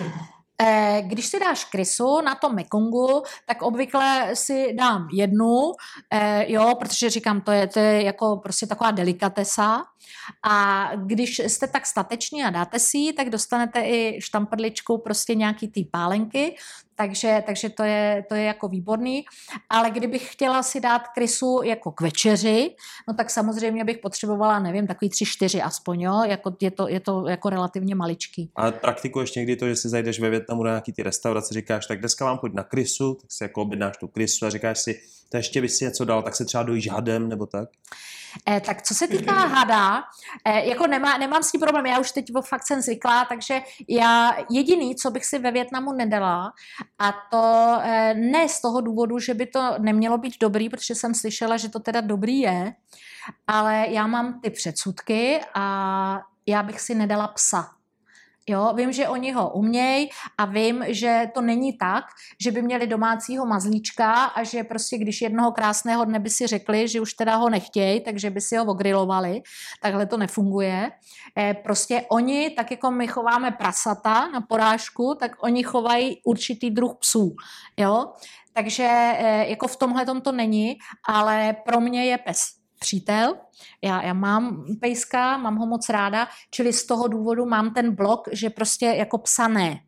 Eh, 0.63 1.03
když 1.07 1.27
si 1.27 1.41
dáš 1.41 1.65
krysu 1.65 2.21
na 2.21 2.35
tom 2.35 2.55
Mekongu, 2.55 3.23
tak 3.47 3.63
obvykle 3.63 4.31
si 4.35 4.73
dám 4.73 5.09
jednu, 5.13 5.73
eh, 6.11 6.53
jo, 6.53 6.75
protože 6.79 7.11
říkám, 7.11 7.41
to 7.41 7.53
je, 7.53 7.67
to 7.67 7.79
je 7.79 8.03
jako 8.03 8.37
prostě 8.37 8.67
taková 8.67 8.91
delikatesa. 8.91 9.83
A 10.43 10.91
když 10.97 11.39
jste 11.39 11.67
tak 11.67 11.87
stateční 11.87 12.45
a 12.45 12.51
dáte 12.51 12.79
si 12.79 12.99
ji, 12.99 13.13
tak 13.13 13.31
dostanete 13.31 13.81
i 13.81 14.21
štamprličku 14.21 14.99
prostě 14.99 15.35
nějaký 15.35 15.69
ty 15.69 15.85
pálenky, 15.85 16.57
takže, 17.01 17.43
takže 17.47 17.69
to, 17.69 17.83
je, 17.83 18.25
to 18.29 18.35
je 18.35 18.43
jako 18.43 18.69
výborný. 18.69 19.25
Ale 19.71 19.91
kdybych 19.91 20.33
chtěla 20.33 20.63
si 20.63 20.81
dát 20.81 21.03
krysu 21.15 21.61
jako 21.65 21.93
k 21.93 22.01
večeři, 22.01 22.77
no 23.09 23.15
tak 23.15 23.31
samozřejmě 23.31 23.85
bych 23.85 23.99
potřebovala, 23.99 24.59
nevím, 24.59 24.87
takový 24.87 25.09
tři, 25.09 25.25
čtyři 25.25 25.63
aspoň, 25.63 26.01
jo? 26.01 26.23
Jako, 26.25 26.57
je, 26.61 26.71
to, 26.71 26.89
je 26.89 27.01
to 27.01 27.29
jako 27.29 27.51
relativně 27.51 27.95
maličký. 27.95 28.51
A 28.57 28.71
praktikuješ 28.71 29.35
někdy 29.35 29.57
to, 29.57 29.69
že 29.69 29.77
si 29.77 29.89
zajdeš 29.89 30.21
ve 30.21 30.31
Větnamu 30.31 30.63
na 30.63 30.71
nějaký 30.71 30.93
ty 30.93 31.03
restaurace, 31.03 31.55
říkáš, 31.55 31.87
tak 31.87 32.01
dneska 32.01 32.25
vám 32.25 32.39
chodit 32.39 32.55
na 32.55 32.65
krysu, 32.65 33.15
tak 33.15 33.33
si 33.33 33.45
jako 33.45 33.63
objednáš 33.63 33.97
tu 33.97 34.09
krysu 34.09 34.47
a 34.47 34.51
říkáš 34.51 34.79
si, 34.79 35.01
to 35.29 35.37
ještě 35.37 35.61
bys 35.61 35.77
si 35.77 35.85
něco 35.85 36.05
dal, 36.05 36.23
tak 36.23 36.37
se 36.37 36.45
třeba 36.45 36.63
dojíš 36.63 36.91
hadem 36.91 37.29
nebo 37.29 37.47
tak? 37.47 37.69
Eh, 38.49 38.61
tak 38.61 38.83
co 38.83 38.95
se 38.95 39.09
týká 39.09 39.33
hada, 39.33 40.03
eh, 40.45 40.69
jako 40.69 40.87
nemá, 40.87 41.19
nemám 41.19 41.43
s 41.43 41.51
tím 41.51 41.61
problém, 41.61 41.87
já 41.87 41.99
už 41.99 42.11
teď 42.13 42.25
fakt 42.45 42.67
jsem 42.67 42.81
zvyklá, 42.81 43.25
takže 43.25 43.61
já 43.89 44.37
jediný, 44.51 44.97
co 44.97 45.11
bych 45.11 45.25
si 45.25 45.39
ve 45.39 45.51
Větnamu 45.51 45.93
nedala, 45.93 46.53
a 46.99 47.13
to 47.31 47.77
eh, 47.83 48.15
ne 48.15 48.49
z 48.49 48.61
toho 48.61 48.81
důvodu, 48.81 49.19
že 49.19 49.35
by 49.35 49.47
to 49.47 49.75
nemělo 49.79 50.19
být 50.19 50.35
dobrý, 50.41 50.69
protože 50.69 50.95
jsem 50.95 51.15
slyšela, 51.15 51.57
že 51.57 51.69
to 51.69 51.81
teda 51.81 52.01
dobrý 52.01 52.41
je, 52.41 52.75
ale 53.47 53.87
já 53.89 54.07
mám 54.07 54.41
ty 54.41 54.51
předsudky 54.51 55.41
a 55.55 56.21
já 56.47 56.63
bych 56.63 56.81
si 56.81 56.95
nedala 56.95 57.29
psa. 57.29 57.80
Jo, 58.51 58.73
vím, 58.77 58.93
že 58.93 59.09
oni 59.09 59.33
ho 59.33 59.51
umějí 59.51 60.11
a 60.39 60.45
vím, 60.45 60.85
že 60.89 61.31
to 61.35 61.41
není 61.41 61.79
tak, 61.79 62.05
že 62.41 62.51
by 62.51 62.63
měli 62.63 62.87
domácího 62.87 63.47
mazlíčka 63.47 64.25
a 64.25 64.43
že 64.43 64.65
prostě 64.65 64.99
když 64.99 65.21
jednoho 65.21 65.53
krásného 65.53 66.05
dne 66.05 66.19
by 66.19 66.31
si 66.31 66.47
řekli, 66.47 66.89
že 66.89 67.01
už 67.01 67.15
teda 67.15 67.37
ho 67.37 67.51
nechtějí, 67.51 68.01
takže 68.01 68.31
by 68.31 68.41
si 68.41 68.57
ho 68.57 68.65
ogrilovali. 68.65 69.43
Takhle 69.83 70.07
to 70.07 70.17
nefunguje. 70.17 70.91
Eh, 71.39 71.55
prostě 71.55 72.05
oni, 72.11 72.51
tak 72.51 72.71
jako 72.71 72.91
my 72.91 73.07
chováme 73.07 73.51
prasata 73.51 74.29
na 74.29 74.41
porážku, 74.41 75.17
tak 75.21 75.33
oni 75.43 75.63
chovají 75.63 76.21
určitý 76.25 76.71
druh 76.71 76.97
psů. 76.99 77.35
Jo? 77.77 78.13
Takže 78.53 78.89
eh, 78.89 79.47
jako 79.49 79.69
v 79.69 79.77
tomhle 79.77 80.07
to 80.21 80.33
není, 80.33 80.77
ale 81.09 81.57
pro 81.65 81.81
mě 81.81 82.05
je 82.05 82.19
pes 82.19 82.60
přítel. 82.81 83.37
Já, 83.83 84.03
já 84.03 84.13
mám 84.13 84.65
pejska, 84.81 85.37
mám 85.37 85.57
ho 85.57 85.67
moc 85.67 85.89
ráda, 85.89 86.29
čili 86.51 86.73
z 86.73 86.87
toho 86.87 87.09
důvodu 87.09 87.47
mám 87.47 87.75
ten 87.75 87.95
blok, 87.95 88.29
že 88.33 88.51
prostě 88.51 88.87
jako 88.87 89.19
psané. 89.19 89.81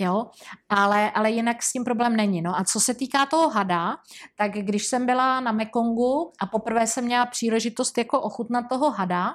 Jo, 0.00 0.26
ale, 0.68 1.10
ale 1.10 1.30
jinak 1.30 1.62
s 1.62 1.72
tím 1.72 1.84
problém 1.84 2.16
není. 2.16 2.42
No 2.42 2.58
a 2.58 2.64
co 2.64 2.80
se 2.80 2.94
týká 2.94 3.26
toho 3.26 3.48
hada, 3.50 3.96
tak 4.36 4.52
když 4.52 4.86
jsem 4.86 5.06
byla 5.06 5.40
na 5.40 5.52
Mekongu 5.52 6.32
a 6.40 6.46
poprvé 6.46 6.86
jsem 6.86 7.04
měla 7.04 7.26
příležitost 7.26 7.98
jako 7.98 8.20
ochutnat 8.20 8.64
toho 8.68 8.90
hada, 8.90 9.34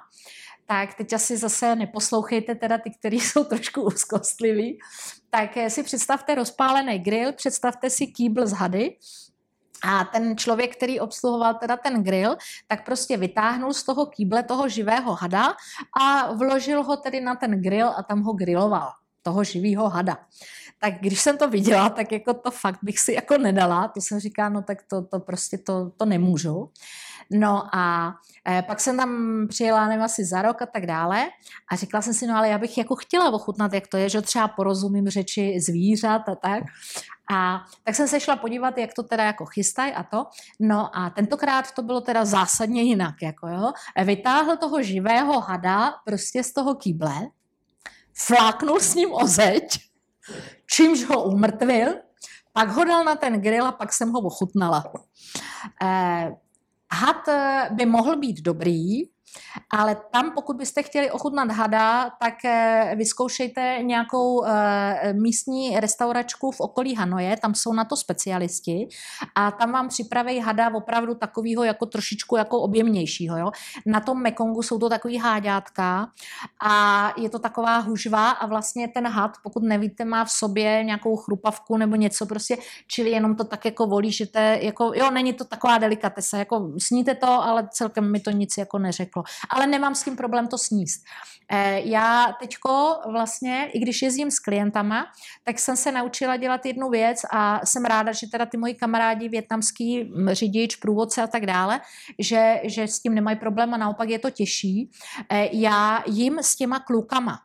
tak 0.66 0.94
teď 0.94 1.14
asi 1.14 1.38
zase 1.38 1.76
neposlouchejte 1.76 2.56
teda 2.56 2.78
ty, 2.78 2.92
kteří 3.00 3.20
jsou 3.20 3.44
trošku 3.44 3.82
úzkostliví, 3.82 4.80
tak 5.30 5.50
si 5.68 5.84
představte 5.84 6.36
rozpálený 6.36 7.00
grill, 7.00 7.34
představte 7.34 7.90
si 7.90 8.08
kýbl 8.08 8.48
z 8.48 8.52
hady, 8.52 8.98
a 9.84 10.04
ten 10.04 10.38
člověk, 10.38 10.76
který 10.76 11.00
obsluhoval 11.00 11.54
teda 11.54 11.78
ten 11.78 12.04
grill, 12.04 12.38
tak 12.68 12.86
prostě 12.86 13.18
vytáhnul 13.18 13.74
z 13.74 13.84
toho 13.84 14.06
kýble 14.06 14.44
toho 14.44 14.70
živého 14.70 15.14
hada 15.14 15.54
a 16.00 16.34
vložil 16.34 16.84
ho 16.84 16.98
tedy 16.98 17.22
na 17.22 17.36
ten 17.36 17.62
grill 17.62 17.90
a 17.98 18.04
tam 18.04 18.22
ho 18.22 18.34
grilloval, 18.34 18.92
toho 19.22 19.44
živého 19.44 19.90
hada. 19.90 20.18
Tak 20.80 20.94
když 21.00 21.22
jsem 21.22 21.38
to 21.38 21.50
viděla, 21.50 21.90
tak 21.90 22.12
jako 22.12 22.34
to 22.34 22.52
fakt 22.52 22.80
bych 22.84 23.00
si 23.00 23.14
jako 23.14 23.38
nedala, 23.38 23.88
to 23.88 24.02
jsem 24.02 24.20
říkala, 24.20 24.50
no 24.50 24.62
tak 24.62 24.84
to, 24.90 25.02
to 25.02 25.20
prostě 25.20 25.58
to, 25.58 25.92
to 25.98 26.06
nemůžu. 26.06 26.72
No 27.32 27.76
a 27.76 28.14
e, 28.50 28.62
pak 28.62 28.80
jsem 28.80 28.98
tam 28.98 29.42
přijela, 29.50 29.88
nevím, 29.88 30.04
asi 30.04 30.26
za 30.26 30.42
rok 30.42 30.62
a 30.62 30.66
tak 30.66 30.86
dále 30.86 31.26
a 31.72 31.76
řekla 31.76 32.02
jsem 32.02 32.14
si, 32.14 32.28
no 32.28 32.38
ale 32.38 32.50
já 32.50 32.58
bych 32.58 32.78
jako 32.78 32.96
chtěla 32.96 33.30
ochutnat, 33.30 33.74
jak 33.74 33.88
to 33.88 33.98
je, 33.98 34.10
že 34.10 34.22
třeba 34.22 34.48
porozumím 34.48 35.10
řeči 35.10 35.60
zvířat 35.62 36.30
a 36.30 36.36
tak. 36.36 36.64
A 37.32 37.62
tak 37.84 37.96
jsem 37.96 38.08
se 38.08 38.20
šla 38.20 38.36
podívat, 38.36 38.78
jak 38.78 38.94
to 38.94 39.04
teda 39.04 39.24
jako 39.24 39.46
chystají 39.46 39.94
a 39.94 40.04
to. 40.04 40.26
No 40.60 40.98
a 40.98 41.10
tentokrát 41.10 41.72
to 41.72 41.82
bylo 41.82 42.02
teda 42.02 42.26
zásadně 42.26 42.82
jinak, 42.82 43.16
jako 43.22 43.48
jo. 43.48 43.72
Vytáhl 44.04 44.58
toho 44.58 44.84
živého 44.84 45.40
hada 45.40 45.94
prostě 46.06 46.44
z 46.44 46.54
toho 46.54 46.76
kýble, 46.76 47.16
fláknul 48.14 48.80
s 48.80 48.96
ním 48.96 49.14
o 49.14 49.28
zeď, 49.28 49.80
čímž 50.66 51.04
ho 51.04 51.24
umrtvil, 51.24 51.94
pak 52.54 52.70
ho 52.70 52.84
dal 52.84 53.04
na 53.04 53.16
ten 53.16 53.42
grill 53.42 53.66
a 53.66 53.72
pak 53.72 53.94
jsem 53.94 54.12
ho 54.12 54.20
ochutnala. 54.20 54.84
Eh, 55.84 56.32
had 56.92 57.28
eh, 57.28 57.70
by 57.72 57.86
mohl 57.86 58.16
být 58.16 58.42
dobrý, 58.42 59.02
ale 59.70 59.98
tam, 60.12 60.32
pokud 60.32 60.58
byste 60.58 60.84
chtěli 60.84 61.12
ochutnat 61.12 61.52
hada, 61.52 62.10
tak 62.10 62.46
eh, 62.46 62.94
vyzkoušejte 62.96 63.78
nějakou 63.82 64.46
eh, 64.46 65.14
místní 65.14 65.80
restauračku 65.80 66.52
v 66.52 66.62
okolí 66.62 66.96
Hanoje, 66.96 67.38
tam 67.38 67.56
jsou 67.56 67.74
na 67.74 67.86
to 67.86 67.96
specialisti 67.96 68.88
a 69.36 69.52
tam 69.52 69.72
vám 69.72 69.88
připraví 69.88 70.40
hada 70.40 70.76
opravdu 70.76 71.16
takového 71.16 71.64
jako 71.64 71.86
trošičku 71.86 72.38
jako 72.38 72.60
objemnějšího. 72.60 73.38
Jo? 73.38 73.52
Na 73.86 74.00
tom 74.00 74.22
Mekongu 74.22 74.62
jsou 74.62 74.80
to 74.80 74.90
takový 74.90 75.18
háďátka 75.18 76.08
a 76.62 77.14
je 77.18 77.30
to 77.30 77.40
taková 77.40 77.78
hužva 77.78 78.30
a 78.32 78.46
vlastně 78.46 78.88
ten 78.88 79.08
had, 79.08 79.32
pokud 79.44 79.64
nevíte, 79.64 80.06
má 80.06 80.26
v 80.26 80.32
sobě 80.32 80.84
nějakou 80.84 81.16
chrupavku 81.16 81.78
nebo 81.78 81.96
něco 81.96 82.26
prostě, 82.26 82.58
čili 82.88 83.10
jenom 83.10 83.36
to 83.36 83.44
tak 83.44 83.66
jako 83.66 83.88
volí, 83.88 84.12
že 84.12 84.26
to 84.26 84.40
jako, 84.40 84.92
jo, 84.96 85.12
není 85.12 85.34
to 85.34 85.44
taková 85.44 85.78
delikatesa, 85.78 86.38
jako 86.38 86.72
sníte 86.78 87.16
to, 87.16 87.28
ale 87.28 87.68
celkem 87.72 88.12
mi 88.12 88.20
to 88.20 88.32
nic 88.32 88.58
jako 88.58 88.80
neřeklo 88.80 89.24
ale 89.50 89.68
nemám 89.68 89.96
s 89.96 90.04
tím 90.04 90.16
problém 90.16 90.48
to 90.48 90.58
sníst. 90.58 91.04
Eh, 91.52 91.82
já 91.86 92.36
teďko 92.40 93.00
vlastně, 93.12 93.70
i 93.74 93.80
když 93.80 94.02
jezdím 94.02 94.32
s 94.32 94.40
klientama, 94.40 95.06
tak 95.44 95.60
jsem 95.60 95.76
se 95.76 95.92
naučila 95.92 96.38
dělat 96.38 96.66
jednu 96.66 96.90
věc 96.90 97.22
a 97.32 97.66
jsem 97.66 97.86
ráda, 97.86 98.12
že 98.12 98.28
teda 98.32 98.46
ty 98.46 98.58
moji 98.58 98.74
kamarádi, 98.74 99.30
větnamský 99.30 100.14
řidič, 100.28 100.76
průvodce 100.76 101.22
a 101.22 101.28
tak 101.28 101.46
dále, 101.46 101.82
že, 102.20 102.62
že 102.64 102.88
s 102.88 103.00
tím 103.00 103.16
nemají 103.16 103.38
problém 103.38 103.74
a 103.74 103.78
naopak 103.78 104.10
je 104.10 104.20
to 104.20 104.30
těžší. 104.30 104.92
Eh, 105.30 105.50
já 105.52 106.04
jim 106.08 106.40
s 106.40 106.56
těma 106.56 106.80
klukama, 106.80 107.40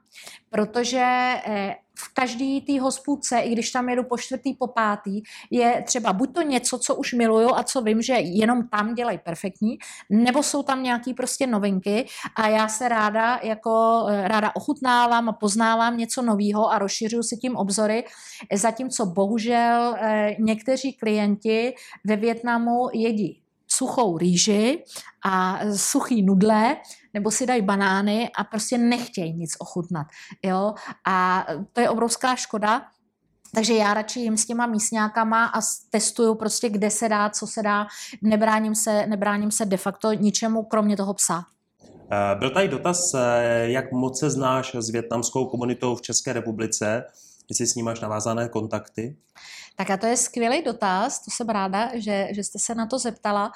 protože 0.50 1.04
eh, 1.46 1.76
v 1.98 2.14
každý 2.14 2.60
té 2.60 2.80
hospůdce, 2.80 3.38
i 3.38 3.52
když 3.52 3.70
tam 3.70 3.88
jedu 3.88 4.04
po 4.04 4.18
čtvrtý, 4.18 4.54
po 4.54 4.66
pátý, 4.66 5.22
je 5.50 5.82
třeba 5.86 6.12
buď 6.12 6.34
to 6.34 6.42
něco, 6.42 6.78
co 6.78 6.94
už 6.94 7.12
miluju 7.12 7.54
a 7.54 7.62
co 7.62 7.82
vím, 7.82 8.02
že 8.02 8.12
jenom 8.12 8.68
tam 8.68 8.94
dělají 8.94 9.18
perfektní, 9.18 9.78
nebo 10.10 10.42
jsou 10.42 10.62
tam 10.62 10.82
nějaký 10.82 11.14
prostě 11.14 11.46
novinky 11.46 12.06
a 12.36 12.48
já 12.48 12.68
se 12.68 12.88
ráda 12.88 13.40
jako 13.42 14.06
eh, 14.08 14.28
ráda 14.28 14.56
ochutnávám 14.56 15.28
a 15.28 15.32
poznávám 15.32 15.96
něco 15.96 16.22
nového 16.22 16.72
a 16.72 16.78
rozšiřuju 16.78 17.22
si 17.22 17.36
tím 17.36 17.56
obzory, 17.56 18.04
zatímco 18.54 19.06
bohužel 19.06 19.96
eh, 20.00 20.36
někteří 20.38 20.92
klienti 20.92 21.74
ve 22.04 22.16
Větnamu 22.16 22.88
jedí 22.92 23.42
suchou 23.76 24.18
rýži 24.18 24.84
a 25.24 25.60
suchý 25.76 26.22
nudle, 26.22 26.76
nebo 27.14 27.30
si 27.30 27.46
dají 27.46 27.62
banány 27.62 28.30
a 28.38 28.44
prostě 28.44 28.78
nechtějí 28.78 29.32
nic 29.32 29.56
ochutnat. 29.58 30.06
Jo? 30.42 30.74
A 31.06 31.46
to 31.72 31.80
je 31.80 31.90
obrovská 31.90 32.36
škoda, 32.36 32.82
takže 33.54 33.74
já 33.74 33.94
radši 33.94 34.20
jim 34.20 34.36
s 34.36 34.46
těma 34.46 34.66
místňákama 34.66 35.46
a 35.46 35.60
testuju 35.90 36.34
prostě, 36.34 36.68
kde 36.68 36.90
se 36.90 37.08
dá, 37.08 37.30
co 37.30 37.46
se 37.46 37.62
dá. 37.62 37.86
Nebráním 38.22 38.74
se, 38.74 39.06
nebráním 39.06 39.50
se 39.50 39.64
de 39.64 39.76
facto 39.76 40.12
ničemu, 40.12 40.62
kromě 40.62 40.96
toho 40.96 41.14
psa. 41.14 41.44
Eh, 42.12 42.34
byl 42.38 42.50
tady 42.50 42.68
dotaz, 42.68 43.14
eh, 43.14 43.70
jak 43.70 43.92
moc 43.92 44.18
se 44.18 44.30
znáš 44.30 44.74
s 44.74 44.90
větnamskou 44.90 45.46
komunitou 45.46 45.94
v 45.94 46.02
České 46.02 46.32
republice, 46.32 47.04
jestli 47.52 47.66
s 47.66 47.74
ní 47.74 47.82
máš 47.82 48.00
navázané 48.00 48.48
kontakty? 48.48 49.16
Tak 49.76 49.90
a 49.90 49.96
to 49.96 50.06
je 50.06 50.16
skvělý 50.16 50.62
dotaz, 50.62 51.24
to 51.24 51.30
jsem 51.30 51.48
ráda, 51.48 51.90
že, 51.94 52.28
že 52.30 52.44
jste 52.44 52.58
se 52.58 52.74
na 52.74 52.86
to 52.86 52.98
zeptala, 52.98 53.52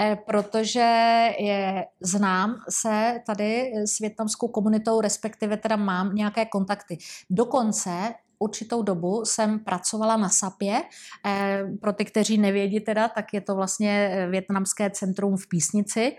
eh, 0.00 0.16
protože 0.26 1.28
je, 1.38 1.84
znám 2.00 2.54
se 2.70 3.20
tady 3.26 3.72
s 3.86 3.98
větnamskou 3.98 4.48
komunitou, 4.48 5.00
respektive 5.00 5.56
teda 5.56 5.76
mám 5.76 6.14
nějaké 6.14 6.46
kontakty. 6.46 6.98
Dokonce 7.30 8.14
určitou 8.38 8.82
dobu 8.82 9.24
jsem 9.24 9.58
pracovala 9.58 10.16
na 10.16 10.28
SAPě. 10.28 10.82
Eh, 11.26 11.64
pro 11.80 11.92
ty, 11.92 12.04
kteří 12.04 12.38
nevědí 12.38 12.80
teda, 12.80 13.08
tak 13.08 13.24
je 13.32 13.40
to 13.40 13.54
vlastně 13.54 14.26
větnamské 14.30 14.90
centrum 14.90 15.36
v 15.36 15.48
Písnici 15.48 16.16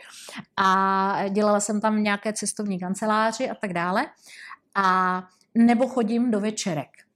a 0.58 1.30
dělala 1.30 1.60
jsem 1.60 1.82
tam 1.82 2.04
nějaké 2.04 2.34
cestovní 2.34 2.80
kanceláři 2.80 3.50
a 3.50 3.56
tak 3.56 3.74
dále. 3.74 4.06
A 4.76 5.24
nebo 5.56 5.88
chodím 5.88 6.32
do 6.32 6.40
večerek. 6.40 7.07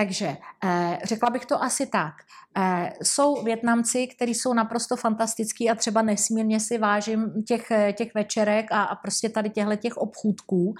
Takže 0.00 0.36
eh, 0.64 0.98
řekla 1.04 1.30
bych 1.30 1.46
to 1.46 1.62
asi 1.62 1.86
tak. 1.86 2.14
Eh, 2.58 2.92
jsou 3.02 3.42
Větnamci, 3.42 4.06
kteří 4.06 4.34
jsou 4.34 4.54
naprosto 4.54 4.96
fantastický 4.96 5.70
a 5.70 5.74
třeba 5.74 6.02
nesmírně 6.02 6.60
si 6.60 6.78
vážím 6.78 7.42
těch, 7.48 7.72
těch 7.92 8.14
večerek 8.14 8.72
a, 8.72 8.82
a 8.82 8.94
prostě 8.94 9.28
tady 9.28 9.50
těchto 9.50 9.76
těch 9.76 9.96
obchůdků. 9.96 10.74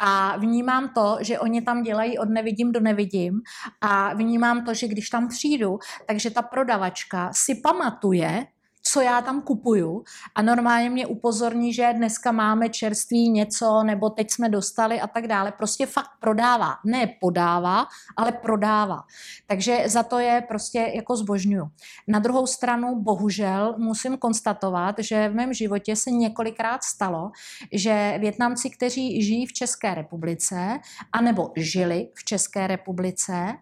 A 0.00 0.36
vnímám 0.36 0.88
to, 0.94 1.18
že 1.20 1.38
oni 1.38 1.62
tam 1.62 1.82
dělají 1.82 2.18
od 2.18 2.28
nevidím 2.28 2.72
do 2.72 2.80
nevidím 2.80 3.40
a 3.80 4.14
vnímám 4.14 4.64
to, 4.64 4.74
že 4.74 4.88
když 4.88 5.10
tam 5.10 5.28
přijdu, 5.28 5.78
takže 6.06 6.30
ta 6.30 6.42
prodavačka 6.42 7.30
si 7.32 7.54
pamatuje, 7.54 8.46
co 8.92 9.00
já 9.00 9.22
tam 9.22 9.42
kupuju 9.42 10.04
a 10.34 10.42
normálně 10.42 10.90
mě 10.90 11.06
upozorní, 11.06 11.72
že 11.72 11.92
dneska 11.96 12.32
máme 12.32 12.68
čerství 12.68 13.30
něco, 13.30 13.82
nebo 13.82 14.10
teď 14.10 14.30
jsme 14.30 14.48
dostali 14.48 15.00
a 15.00 15.06
tak 15.06 15.26
dále. 15.26 15.52
Prostě 15.52 15.86
fakt 15.86 16.10
prodává. 16.20 16.74
Ne 16.86 17.06
podává, 17.20 17.86
ale 18.16 18.32
prodává. 18.32 19.02
Takže 19.46 19.84
za 19.86 20.02
to 20.02 20.18
je 20.18 20.42
prostě 20.48 20.92
jako 20.94 21.16
zbožňuju. 21.16 21.70
Na 22.08 22.18
druhou 22.18 22.46
stranu, 22.46 23.00
bohužel, 23.02 23.74
musím 23.78 24.18
konstatovat, 24.18 24.94
že 24.98 25.28
v 25.28 25.34
mém 25.34 25.52
životě 25.52 25.96
se 25.96 26.10
několikrát 26.10 26.84
stalo, 26.84 27.30
že 27.72 28.14
Větnamci, 28.18 28.70
kteří 28.70 29.22
žijí 29.22 29.46
v 29.46 29.52
České 29.52 29.94
republice, 29.94 30.78
anebo 31.12 31.52
žili 31.56 32.08
v 32.14 32.24
České 32.24 32.66
republice, 32.66 33.54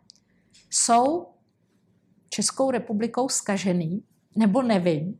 jsou 0.70 1.26
Českou 2.30 2.70
republikou 2.70 3.28
skažený, 3.28 4.02
nebo 4.38 4.62
nevím, 4.62 5.18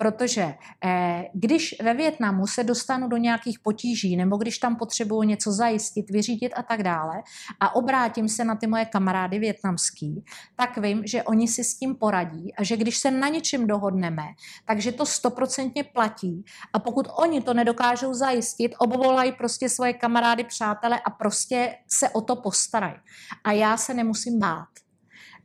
protože 0.00 0.54
eh, 0.84 1.24
když 1.34 1.74
ve 1.82 1.94
Větnamu 1.94 2.46
se 2.46 2.64
dostanu 2.64 3.08
do 3.08 3.16
nějakých 3.16 3.58
potíží, 3.58 4.16
nebo 4.16 4.36
když 4.36 4.58
tam 4.58 4.76
potřebuju 4.76 5.22
něco 5.22 5.52
zajistit, 5.52 6.10
vyřídit 6.10 6.52
a 6.56 6.62
tak 6.62 6.82
dále, 6.82 7.22
a 7.60 7.74
obrátím 7.74 8.28
se 8.28 8.44
na 8.44 8.56
ty 8.56 8.66
moje 8.66 8.84
kamarády 8.84 9.38
větnamský, 9.38 10.24
tak 10.56 10.78
vím, 10.78 11.02
že 11.06 11.22
oni 11.22 11.48
si 11.48 11.64
s 11.64 11.78
tím 11.78 11.94
poradí 11.94 12.54
a 12.54 12.64
že 12.64 12.76
když 12.76 12.98
se 12.98 13.10
na 13.10 13.28
něčem 13.28 13.66
dohodneme, 13.66 14.24
takže 14.66 14.92
to 14.92 15.06
stoprocentně 15.06 15.84
platí 15.84 16.44
a 16.72 16.78
pokud 16.78 17.08
oni 17.18 17.40
to 17.40 17.54
nedokážou 17.54 18.14
zajistit, 18.14 18.72
obvolají 18.78 19.32
prostě 19.32 19.68
svoje 19.68 19.92
kamarády, 19.92 20.44
přátele 20.44 21.00
a 21.00 21.10
prostě 21.10 21.76
se 21.88 22.08
o 22.08 22.20
to 22.20 22.36
postarají. 22.36 22.96
A 23.44 23.52
já 23.52 23.76
se 23.76 23.94
nemusím 23.94 24.38
bát. 24.38 24.68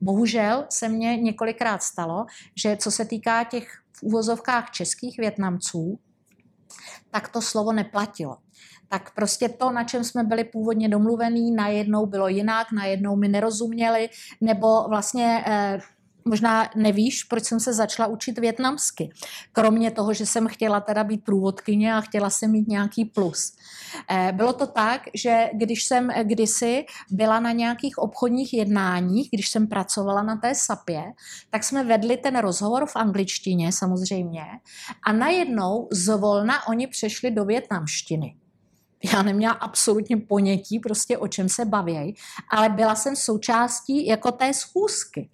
Bohužel 0.01 0.65
se 0.69 0.89
mně 0.89 1.17
několikrát 1.17 1.83
stalo, 1.83 2.25
že 2.55 2.77
co 2.77 2.91
se 2.91 3.05
týká 3.05 3.43
těch 3.43 3.67
v 3.97 4.03
úvozovkách 4.03 4.71
českých 4.71 5.17
Větnamců, 5.17 5.99
tak 7.11 7.27
to 7.27 7.41
slovo 7.41 7.73
neplatilo. 7.73 8.37
Tak 8.87 9.15
prostě 9.15 9.49
to, 9.49 9.71
na 9.71 9.83
čem 9.83 10.03
jsme 10.03 10.23
byli 10.23 10.43
původně 10.43 10.89
domluvení, 10.89 11.51
najednou 11.51 12.05
bylo 12.05 12.27
jinak, 12.27 12.71
najednou 12.71 13.15
mi 13.15 13.27
nerozuměli, 13.27 14.09
nebo 14.41 14.87
vlastně 14.89 15.43
eh, 15.47 15.79
možná 16.27 16.69
nevíš, 16.75 17.23
proč 17.23 17.43
jsem 17.43 17.59
se 17.59 17.73
začala 17.73 18.07
učit 18.07 18.39
větnamsky. 18.39 19.09
Kromě 19.51 19.91
toho, 19.91 20.13
že 20.13 20.25
jsem 20.25 20.47
chtěla 20.47 20.79
teda 20.79 21.03
být 21.03 21.23
průvodkyně 21.23 21.93
a 21.93 22.01
chtěla 22.01 22.29
jsem 22.29 22.51
mít 22.51 22.67
nějaký 22.67 23.05
plus. 23.05 23.55
Eh, 24.09 24.31
bylo 24.31 24.53
to 24.53 24.67
tak, 24.67 25.01
že 25.13 25.49
když 25.53 25.83
jsem 25.83 26.09
kdysi 26.23 26.85
byla 27.11 27.39
na 27.39 27.51
nějakých 27.51 27.97
obchodních 27.97 28.53
jednáních, 28.53 29.29
když 29.31 29.49
jsem 29.49 29.67
pracovala 29.67 30.23
na 30.23 30.35
té 30.35 30.55
SAPě, 30.55 31.03
tak 31.49 31.63
jsme 31.63 31.83
vedli 31.83 32.17
ten 32.17 32.37
rozhovor 32.37 32.85
v 32.85 32.95
angličtině 32.95 33.71
samozřejmě 33.71 34.43
a 35.07 35.13
najednou 35.13 35.87
zvolna 35.91 36.67
oni 36.67 36.87
přešli 36.87 37.31
do 37.31 37.45
větnamštiny. 37.45 38.35
Já 39.13 39.21
neměla 39.21 39.53
absolutně 39.53 40.17
ponětí 40.17 40.79
prostě 40.79 41.17
o 41.17 41.27
čem 41.27 41.49
se 41.49 41.65
baví, 41.65 42.15
ale 42.51 42.69
byla 42.69 42.95
jsem 42.95 43.15
součástí 43.15 44.07
jako 44.07 44.31
té 44.31 44.53
schůzky. 44.53 45.29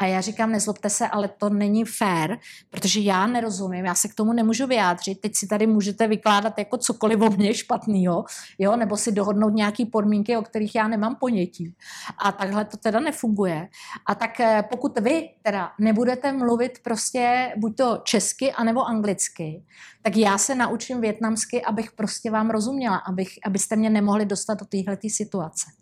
A 0.00 0.06
já 0.06 0.20
říkám, 0.20 0.52
nezlobte 0.52 0.90
se, 0.90 1.08
ale 1.08 1.28
to 1.28 1.48
není 1.48 1.84
fér, 1.84 2.38
protože 2.70 3.00
já 3.00 3.26
nerozumím, 3.26 3.84
já 3.84 3.94
se 3.94 4.08
k 4.08 4.14
tomu 4.14 4.32
nemůžu 4.32 4.66
vyjádřit. 4.66 5.20
Teď 5.20 5.36
si 5.36 5.46
tady 5.46 5.66
můžete 5.66 6.08
vykládat 6.08 6.58
jako 6.58 6.78
cokoliv 6.78 7.20
o 7.20 7.30
mně 7.30 7.54
špatného, 7.54 8.24
jo, 8.58 8.76
nebo 8.76 8.96
si 8.96 9.12
dohodnout 9.12 9.54
nějaké 9.54 9.86
podmínky, 9.86 10.36
o 10.36 10.42
kterých 10.42 10.74
já 10.74 10.88
nemám 10.88 11.16
ponětí. 11.16 11.74
A 12.18 12.32
takhle 12.32 12.64
to 12.64 12.76
teda 12.76 13.00
nefunguje. 13.00 13.68
A 14.06 14.14
tak 14.14 14.40
eh, 14.40 14.64
pokud 14.70 14.98
vy 14.98 15.30
teda 15.42 15.72
nebudete 15.80 16.32
mluvit 16.32 16.78
prostě 16.84 17.52
buď 17.56 17.76
to 17.76 18.00
česky, 18.04 18.52
anebo 18.52 18.84
anglicky, 18.84 19.64
tak 20.02 20.16
já 20.16 20.38
se 20.38 20.54
naučím 20.54 21.00
větnamsky, 21.00 21.62
abych 21.62 21.92
prostě 21.92 22.30
vám 22.30 22.50
rozuměla, 22.50 22.96
abych, 22.96 23.28
abyste 23.46 23.76
mě 23.76 23.90
nemohli 23.90 24.26
dostat 24.26 24.60
do 24.60 24.66
téhle 24.66 24.96
situace. 25.08 25.79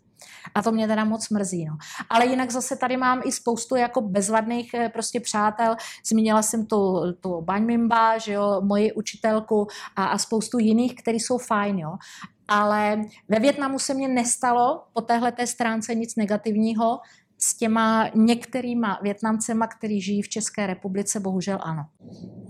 A 0.55 0.61
to 0.61 0.71
mě 0.71 0.87
teda 0.87 1.05
moc 1.05 1.29
mrzí. 1.29 1.65
No. 1.65 1.77
Ale 2.09 2.25
jinak 2.25 2.51
zase 2.51 2.75
tady 2.75 2.97
mám 2.97 3.21
i 3.25 3.31
spoustu 3.31 3.75
jako 3.75 4.01
bezvadných 4.01 4.73
eh, 4.73 4.89
prostě 4.89 5.19
přátel. 5.19 5.75
Zmínila 6.05 6.41
jsem 6.41 6.65
tu, 6.65 7.13
tu 7.19 7.41
Baňmimba, 7.41 8.17
že 8.17 8.33
jo, 8.33 8.61
moji 8.63 8.93
učitelku 8.93 9.67
a, 9.95 10.05
a 10.05 10.17
spoustu 10.17 10.59
jiných, 10.59 10.95
kteří 10.95 11.19
jsou 11.19 11.37
fajn, 11.37 11.79
jo. 11.79 11.91
Ale 12.47 13.01
ve 13.27 13.39
Větnamu 13.39 13.79
se 13.79 13.93
mně 13.93 14.07
nestalo 14.07 14.83
po 14.93 15.01
téhle 15.01 15.31
té 15.31 15.47
stránce 15.47 15.95
nic 15.95 16.15
negativního, 16.15 16.99
s 17.37 17.57
těma 17.57 18.09
některýma 18.15 18.99
Větnamcema, 19.01 19.67
kteří 19.67 20.01
žijí 20.01 20.21
v 20.21 20.29
České 20.29 20.67
republice, 20.67 21.19
bohužel 21.19 21.59
ano. 21.61 21.85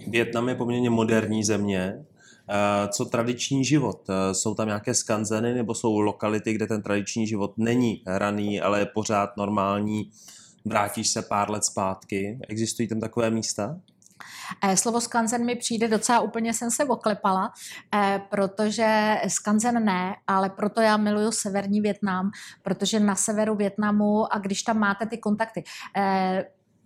Větnam 0.07 0.49
je 0.49 0.56
poměrně 0.56 0.90
moderní 0.90 1.44
země. 1.44 2.06
Eh, 2.52 2.88
co 2.88 3.06
tradiční 3.06 3.66
život? 3.66 4.10
Eh, 4.10 4.34
jsou 4.34 4.56
tam 4.56 4.68
nějaké 4.68 4.94
skanzeny 4.94 5.54
nebo 5.54 5.76
jsou 5.76 6.00
lokality, 6.00 6.54
kde 6.54 6.68
ten 6.68 6.82
tradiční 6.82 7.28
život 7.28 7.54
není 7.58 8.04
hraný, 8.08 8.62
ale 8.62 8.80
je 8.80 8.86
pořád 8.86 9.38
normální? 9.38 10.12
Vrátíš 10.66 11.10
se 11.10 11.22
pár 11.22 11.52
let 11.52 11.66
zpátky? 11.66 12.40
Existují 12.50 12.88
tam 12.88 13.00
takové 13.00 13.30
místa? 13.30 13.80
Eh, 14.64 14.78
slovo 14.78 15.02
skanzen 15.02 15.46
mi 15.46 15.56
přijde 15.56 15.88
docela 15.88 16.20
úplně, 16.20 16.54
jsem 16.54 16.72
se 16.72 16.86
oklepala, 16.86 17.54
protože 18.30 19.18
skanzen 19.28 19.86
ne, 19.86 20.16
ale 20.28 20.50
proto 20.50 20.82
já 20.82 20.98
miluju 20.98 21.32
severní 21.32 21.82
Větnam, 21.82 22.32
protože 22.64 23.00
na 23.00 23.16
severu 23.16 23.56
Větnamu 23.56 24.34
a 24.34 24.38
když 24.38 24.64
tam 24.64 24.80
máte 24.80 25.06
ty 25.06 25.18
kontakty, 25.18 25.64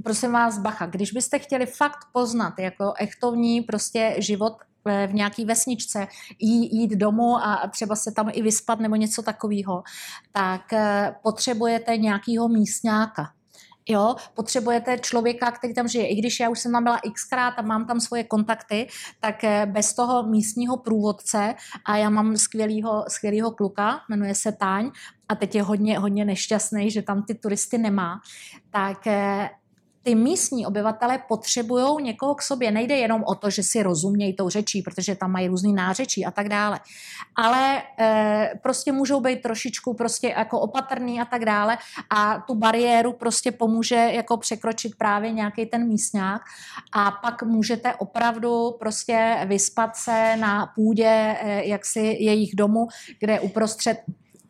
prosím 0.04 0.32
vás, 0.32 0.60
bacha, 0.60 0.86
když 0.86 1.12
byste 1.12 1.40
chtěli 1.40 1.66
fakt 1.66 1.98
poznat 2.14 2.54
jako 2.60 2.94
echtovní 3.00 3.62
prostě 3.62 4.16
život 4.18 4.54
v 4.86 5.14
nějaký 5.14 5.46
vesničce, 5.46 6.08
jí, 6.40 6.78
jít 6.78 6.92
domů 6.92 7.38
a 7.38 7.68
třeba 7.68 7.96
se 7.96 8.12
tam 8.12 8.30
i 8.34 8.42
vyspat 8.42 8.80
nebo 8.80 8.96
něco 8.96 9.22
takového, 9.22 9.84
tak 10.32 10.74
eh, 10.74 11.16
potřebujete 11.24 11.98
nějakého 11.98 12.48
místňáka. 12.48 13.30
Jo, 13.90 14.16
potřebujete 14.34 15.00
člověka, 15.00 15.52
který 15.52 15.74
tam 15.74 15.88
žije. 15.88 16.08
I 16.08 16.16
když 16.16 16.40
já 16.40 16.50
už 16.50 16.60
jsem 16.60 16.72
tam 16.72 16.84
byla 16.84 17.00
xkrát 17.14 17.54
a 17.58 17.62
mám 17.62 17.86
tam 17.86 18.00
svoje 18.00 18.24
kontakty, 18.24 18.88
tak 19.20 19.44
eh, 19.44 19.66
bez 19.66 19.94
toho 19.94 20.24
místního 20.24 20.78
průvodce 20.78 21.56
a 21.86 21.98
já 21.98 22.10
mám 22.10 22.38
skvělýho, 22.38 23.06
skvělýho 23.08 23.52
kluka, 23.52 24.00
jmenuje 24.10 24.36
se 24.36 24.52
Táň 24.52 24.92
a 25.30 25.36
teď 25.36 25.56
je 25.56 25.64
hodně, 25.64 26.00
hodně 26.00 26.26
nešťastný, 26.26 26.92
že 26.92 27.02
tam 27.02 27.24
ty 27.24 27.36
turisty 27.36 27.78
nemá, 27.78 28.22
tak 28.72 29.08
eh, 29.08 29.50
ty 30.04 30.16
místní 30.16 30.66
obyvatele 30.66 31.20
potřebují 31.28 32.04
někoho 32.04 32.36
k 32.36 32.42
sobě. 32.42 32.72
Nejde 32.72 32.96
jenom 32.96 33.24
o 33.28 33.36
to, 33.36 33.50
že 33.50 33.64
si 33.64 33.84
rozumějí 33.84 34.34
tou 34.34 34.50
řečí, 34.50 34.82
protože 34.82 35.16
tam 35.16 35.32
mají 35.32 35.48
různý 35.48 35.74
nářečí 35.74 36.26
a 36.26 36.32
tak 36.32 36.50
dále. 36.50 36.80
Ale 37.36 37.84
e, 38.00 38.52
prostě 38.64 38.92
můžou 38.92 39.22
být 39.22 39.42
trošičku 39.42 39.94
prostě 39.94 40.28
jako 40.28 40.60
opatrný 40.60 41.22
a 41.22 41.26
tak 41.26 41.46
dále 41.46 41.78
a 42.10 42.44
tu 42.48 42.56
bariéru 42.56 43.14
prostě 43.14 43.52
pomůže 43.52 43.96
jako 43.96 44.38
překročit 44.38 44.96
právě 44.96 45.32
nějaký 45.32 45.66
ten 45.66 45.88
místňák 45.88 46.42
a 46.94 47.12
pak 47.12 47.44
můžete 47.44 47.96
opravdu 47.96 48.72
prostě 48.80 49.38
vyspat 49.46 49.96
se 49.96 50.38
na 50.38 50.72
půdě 50.76 51.38
e, 51.40 51.64
jaksi 51.66 52.00
jejich 52.00 52.56
domu, 52.56 52.88
kde 53.20 53.40
uprostřed 53.40 53.98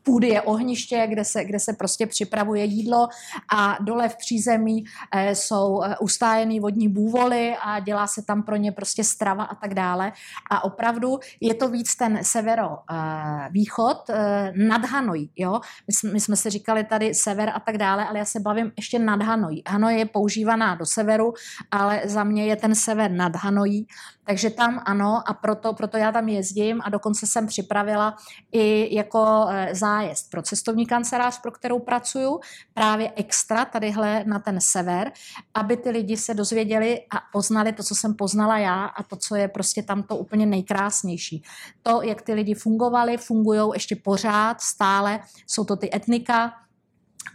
půdy 0.03 0.27
je 0.27 0.41
ohniště, 0.41 1.07
kde 1.09 1.25
se, 1.25 1.45
kde 1.45 1.59
se 1.59 1.73
prostě 1.73 2.07
připravuje 2.07 2.63
jídlo 2.63 3.07
a 3.55 3.77
dole 3.81 4.09
v 4.09 4.17
přízemí 4.17 4.83
eh, 5.15 5.35
jsou 5.35 5.83
eh, 5.83 5.97
ustájený 5.97 6.59
vodní 6.59 6.87
bůvoly 6.87 7.55
a 7.61 7.79
dělá 7.79 8.07
se 8.07 8.21
tam 8.21 8.43
pro 8.43 8.55
ně 8.55 8.71
prostě 8.71 9.03
strava 9.03 9.43
a 9.43 9.55
tak 9.55 9.73
dále. 9.73 10.11
A 10.51 10.63
opravdu 10.63 11.19
je 11.41 11.53
to 11.53 11.67
víc 11.67 11.95
ten 11.95 12.19
severo-východ 12.21 14.09
eh, 14.09 14.53
nad 14.55 14.85
Hanoj. 14.85 15.29
Jo? 15.35 15.61
My, 15.87 15.93
jsme, 15.93 16.11
my 16.11 16.19
jsme 16.19 16.35
si 16.35 16.49
říkali 16.49 16.83
tady 16.83 17.13
sever 17.13 17.51
a 17.55 17.59
tak 17.59 17.77
dále, 17.77 18.05
ale 18.05 18.19
já 18.19 18.25
se 18.25 18.39
bavím 18.39 18.71
ještě 18.77 18.99
nad 18.99 19.21
Hanoj. 19.21 19.61
Hanoj 19.67 19.95
je 19.95 20.05
používaná 20.05 20.75
do 20.75 20.85
severu, 20.85 21.33
ale 21.71 22.01
za 22.05 22.23
mě 22.23 22.45
je 22.45 22.55
ten 22.55 22.75
sever 22.75 23.11
nad 23.11 23.35
Hanojí. 23.35 23.87
Takže 24.25 24.49
tam 24.49 24.81
ano 24.85 25.23
a 25.25 25.33
proto, 25.33 25.73
proto 25.73 25.97
já 25.97 26.11
tam 26.11 26.29
jezdím 26.29 26.81
a 26.83 26.89
dokonce 26.89 27.27
jsem 27.27 27.47
připravila 27.47 28.15
i 28.51 28.95
jako 28.95 29.47
zájem 29.71 29.92
zájezd 29.93 30.29
pro 30.29 30.41
cestovní 30.41 30.85
kancelář, 30.85 31.41
pro 31.41 31.51
kterou 31.51 31.79
pracuju, 31.79 32.39
právě 32.73 33.11
extra 33.15 33.65
tadyhle 33.65 34.23
na 34.27 34.39
ten 34.39 34.61
sever, 34.61 35.11
aby 35.53 35.77
ty 35.77 35.89
lidi 35.89 36.17
se 36.17 36.33
dozvěděli 36.33 36.99
a 37.11 37.17
poznali 37.33 37.73
to, 37.73 37.83
co 37.83 37.95
jsem 37.95 38.13
poznala 38.13 38.57
já 38.57 38.85
a 38.85 39.03
to, 39.03 39.15
co 39.15 39.35
je 39.35 39.47
prostě 39.47 39.83
tam 39.83 40.03
to 40.03 40.17
úplně 40.17 40.45
nejkrásnější. 40.45 41.43
To, 41.83 42.01
jak 42.01 42.21
ty 42.21 42.33
lidi 42.33 42.53
fungovali, 42.53 43.17
fungují 43.17 43.69
ještě 43.73 43.95
pořád, 43.95 44.61
stále, 44.61 45.19
jsou 45.47 45.65
to 45.65 45.75
ty 45.75 45.89
etnika, 45.95 46.53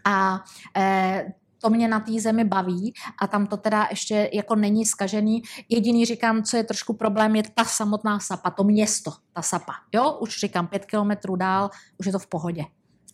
a 0.04 0.44
e, 0.76 1.32
to 1.58 1.70
mě 1.70 1.88
na 1.88 2.00
té 2.00 2.20
zemi 2.20 2.44
baví 2.44 2.92
a 3.22 3.26
tam 3.26 3.46
to 3.46 3.56
teda 3.56 3.86
ještě 3.90 4.30
jako 4.32 4.56
není 4.56 4.86
skažený. 4.86 5.42
Jediný 5.68 6.04
říkám, 6.04 6.42
co 6.42 6.56
je 6.56 6.64
trošku 6.64 6.92
problém, 6.92 7.36
je 7.36 7.42
ta 7.54 7.64
samotná 7.64 8.20
sapa, 8.20 8.50
to 8.50 8.64
město, 8.64 9.12
ta 9.32 9.42
sapa. 9.42 9.72
Jo, 9.94 10.18
už 10.20 10.38
říkám 10.38 10.66
pět 10.66 10.84
kilometrů 10.84 11.36
dál, 11.36 11.70
už 11.98 12.06
je 12.06 12.12
to 12.12 12.18
v 12.18 12.26
pohodě. 12.26 12.64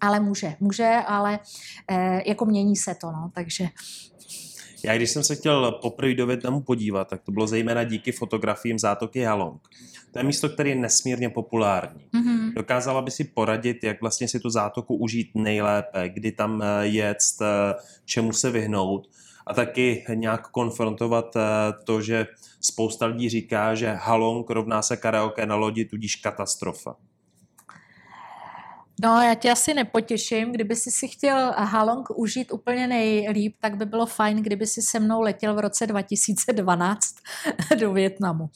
Ale 0.01 0.21
může, 0.21 0.57
může, 0.61 0.97
ale 1.07 1.39
e, 1.91 2.29
jako 2.31 2.45
mění 2.45 2.77
se 2.77 2.95
to, 2.95 3.07
no, 3.07 3.31
takže... 3.35 3.69
Já 4.85 4.97
když 4.97 5.11
jsem 5.11 5.25
se 5.25 5.37
chtěl 5.37 5.73
poprvé 5.73 6.15
do 6.15 6.27
Větnamu 6.27 6.61
podívat, 6.61 7.09
tak 7.09 7.23
to 7.23 7.33
bylo 7.33 7.47
zejména 7.47 7.85
díky 7.85 8.13
fotografiím 8.13 8.79
zátoky 8.79 9.23
Halong. 9.23 9.69
To 10.13 10.19
je 10.19 10.25
místo, 10.25 10.49
které 10.49 10.69
je 10.69 10.75
nesmírně 10.75 11.31
populární. 11.31 12.07
Mm-hmm. 12.15 12.53
Dokázala 12.55 13.03
by 13.03 13.11
si 13.11 13.25
poradit, 13.25 13.85
jak 13.85 14.01
vlastně 14.01 14.29
si 14.29 14.41
tu 14.41 14.51
zátoku 14.51 14.97
užít 14.97 15.31
nejlépe, 15.35 16.09
kdy 16.09 16.33
tam 16.33 16.63
eh, 16.63 16.87
jet, 16.87 17.17
eh, 17.43 17.75
čemu 18.05 18.33
se 18.33 18.51
vyhnout 18.51 19.09
a 19.47 19.55
taky 19.55 20.05
nějak 20.15 20.49
konfrontovat 20.49 21.37
eh, 21.37 21.41
to, 21.85 22.01
že 22.01 22.27
spousta 22.61 23.07
lidí 23.07 23.29
říká, 23.29 23.75
že 23.75 23.93
Halong 23.93 24.51
rovná 24.51 24.83
se 24.83 24.97
karaoke 24.97 25.47
na 25.47 25.57
lodi, 25.57 25.85
tudíž 25.85 26.17
katastrofa. 26.17 26.97
No, 29.03 29.23
já 29.23 29.35
tě 29.35 29.51
asi 29.51 29.75
nepotěším. 29.75 30.53
Kdyby 30.53 30.77
si 30.77 30.91
si 30.91 31.09
chtěl 31.09 31.53
Halong 31.57 32.09
užít 32.17 32.53
úplně 32.53 32.87
nejlíp, 32.87 33.57
tak 33.61 33.77
by 33.77 33.85
bylo 33.85 34.07
fajn, 34.07 34.37
kdyby 34.37 34.67
si 34.67 34.83
se 34.83 35.01
mnou 35.01 35.21
letěl 35.21 35.55
v 35.55 35.59
roce 35.59 35.87
2012 35.87 37.15
do 37.81 37.93
Větnamu. 37.93 38.51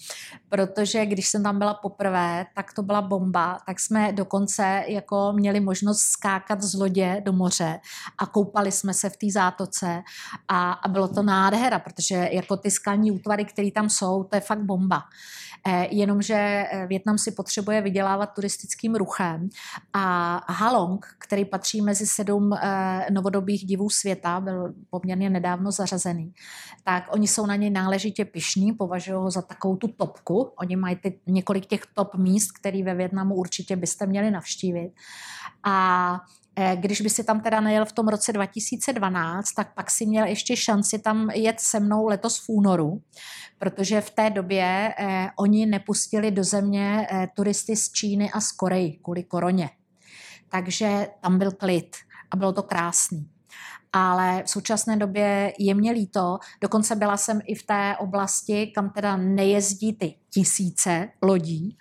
Protože 0.48 1.06
když 1.06 1.28
jsem 1.28 1.42
tam 1.42 1.58
byla 1.58 1.74
poprvé, 1.74 2.46
tak 2.54 2.72
to 2.72 2.82
byla 2.82 3.02
bomba. 3.02 3.58
Tak 3.66 3.80
jsme 3.80 4.12
dokonce 4.12 4.84
jako 4.86 5.32
měli 5.32 5.60
možnost 5.60 6.00
skákat 6.00 6.62
z 6.62 6.74
lodě 6.74 7.22
do 7.24 7.32
moře 7.32 7.80
a 8.18 8.26
koupali 8.26 8.72
jsme 8.72 8.94
se 8.94 9.10
v 9.10 9.16
té 9.16 9.26
zátoce 9.32 10.02
a, 10.48 10.72
a 10.72 10.88
bylo 10.88 11.08
to 11.08 11.22
nádhera, 11.22 11.78
protože 11.78 12.28
jako 12.32 12.56
ty 12.56 12.70
skalní 12.70 13.12
útvary, 13.12 13.44
které 13.44 13.70
tam 13.70 13.90
jsou, 13.90 14.24
to 14.24 14.36
je 14.36 14.40
fakt 14.40 14.62
bomba. 14.62 15.02
Eh, 15.66 15.88
jenomže 15.90 16.34
eh, 16.34 16.86
Větnam 16.86 17.18
si 17.18 17.32
potřebuje 17.32 17.80
vydělávat 17.80 18.26
turistickým 18.26 18.94
ruchem 18.94 19.48
a 19.92 20.52
Halong, 20.52 21.06
který 21.18 21.44
patří 21.44 21.82
mezi 21.82 22.06
sedm 22.06 22.52
eh, 22.52 23.06
novodobých 23.10 23.66
divů 23.66 23.90
světa, 23.90 24.40
byl 24.40 24.74
poměrně 24.90 25.30
nedávno 25.30 25.72
zařazený, 25.72 26.32
tak 26.84 27.04
oni 27.10 27.28
jsou 27.28 27.46
na 27.46 27.56
něj 27.56 27.70
náležitě 27.70 28.24
pišní, 28.24 28.72
považují 28.72 29.16
ho 29.16 29.30
za 29.30 29.42
takovou 29.42 29.76
tu 29.76 29.88
topku. 29.88 30.52
Oni 30.58 30.76
mají 30.76 30.96
ty, 30.96 31.20
několik 31.26 31.66
těch 31.66 31.82
top 31.94 32.14
míst, 32.14 32.52
který 32.52 32.82
ve 32.82 32.94
Větnamu 32.94 33.34
určitě 33.34 33.76
byste 33.76 34.06
měli 34.06 34.30
navštívit. 34.30 34.92
A 35.64 36.20
když 36.76 37.00
by 37.00 37.10
si 37.10 37.24
tam 37.24 37.40
teda 37.40 37.60
nejel 37.60 37.84
v 37.84 37.92
tom 37.92 38.08
roce 38.08 38.32
2012, 38.32 39.52
tak 39.52 39.74
pak 39.74 39.90
si 39.90 40.06
měl 40.06 40.26
ještě 40.26 40.56
šanci 40.56 40.98
tam 40.98 41.30
jet 41.30 41.60
se 41.60 41.80
mnou 41.80 42.06
letos 42.06 42.38
v 42.38 42.48
únoru, 42.48 43.02
protože 43.58 44.00
v 44.00 44.10
té 44.10 44.30
době 44.30 44.94
eh, 44.98 45.30
oni 45.38 45.66
nepustili 45.66 46.30
do 46.30 46.44
země 46.44 47.06
eh, 47.10 47.28
turisty 47.36 47.76
z 47.76 47.92
Číny 47.92 48.30
a 48.30 48.40
z 48.40 48.52
Koreji 48.52 48.92
kvůli 49.02 49.22
koroně. 49.22 49.70
Takže 50.48 51.06
tam 51.20 51.38
byl 51.38 51.52
klid 51.52 51.96
a 52.30 52.36
bylo 52.36 52.52
to 52.52 52.62
krásný 52.62 53.28
ale 53.92 54.42
v 54.42 54.50
současné 54.50 54.96
době 54.96 55.52
je 55.58 55.74
mě 55.74 55.92
líto. 55.92 56.38
Dokonce 56.60 56.96
byla 56.96 57.16
jsem 57.16 57.40
i 57.44 57.54
v 57.54 57.62
té 57.62 57.96
oblasti, 57.98 58.66
kam 58.66 58.90
teda 58.90 59.16
nejezdí 59.16 59.92
ty 59.92 60.14
tisíce 60.30 61.08
lodí, 61.22 61.78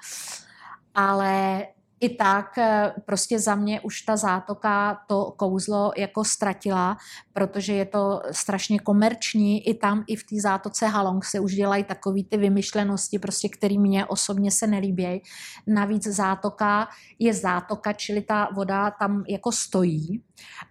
ale 0.95 1.66
i 1.99 2.10
tak 2.10 2.57
eh, 2.57 2.94
prostě 3.06 3.40
za 3.40 3.56
mě 3.56 3.82
už 3.82 4.02
ta 4.02 4.18
zátoka 4.18 4.99
to 5.07 5.34
kouzlo 5.38 5.91
jako 5.98 6.24
ztratila, 6.24 6.98
protože 7.34 7.74
je 7.74 7.86
to 7.86 8.22
strašně 8.32 8.80
komerční. 8.80 9.68
I 9.68 9.74
tam, 9.74 10.03
i 10.07 10.15
v 10.15 10.24
té 10.24 10.36
zátoce 10.41 10.88
Halong 10.88 11.26
se 11.26 11.40
už 11.40 11.53
dělají 11.53 11.84
takové 11.84 12.24
ty 12.30 12.38
vymyšlenosti, 12.38 13.19
prostě, 13.19 13.49
které 13.49 13.78
mě 13.78 14.06
osobně 14.06 14.52
se 14.52 14.68
nelíbí. 14.68 15.22
Navíc 15.68 16.07
zátoka 16.07 16.88
je 17.19 17.34
zátoka, 17.34 17.94
čili 17.94 18.22
ta 18.22 18.49
voda 18.56 18.91
tam 18.91 19.24
jako 19.28 19.52
stojí 19.52 20.24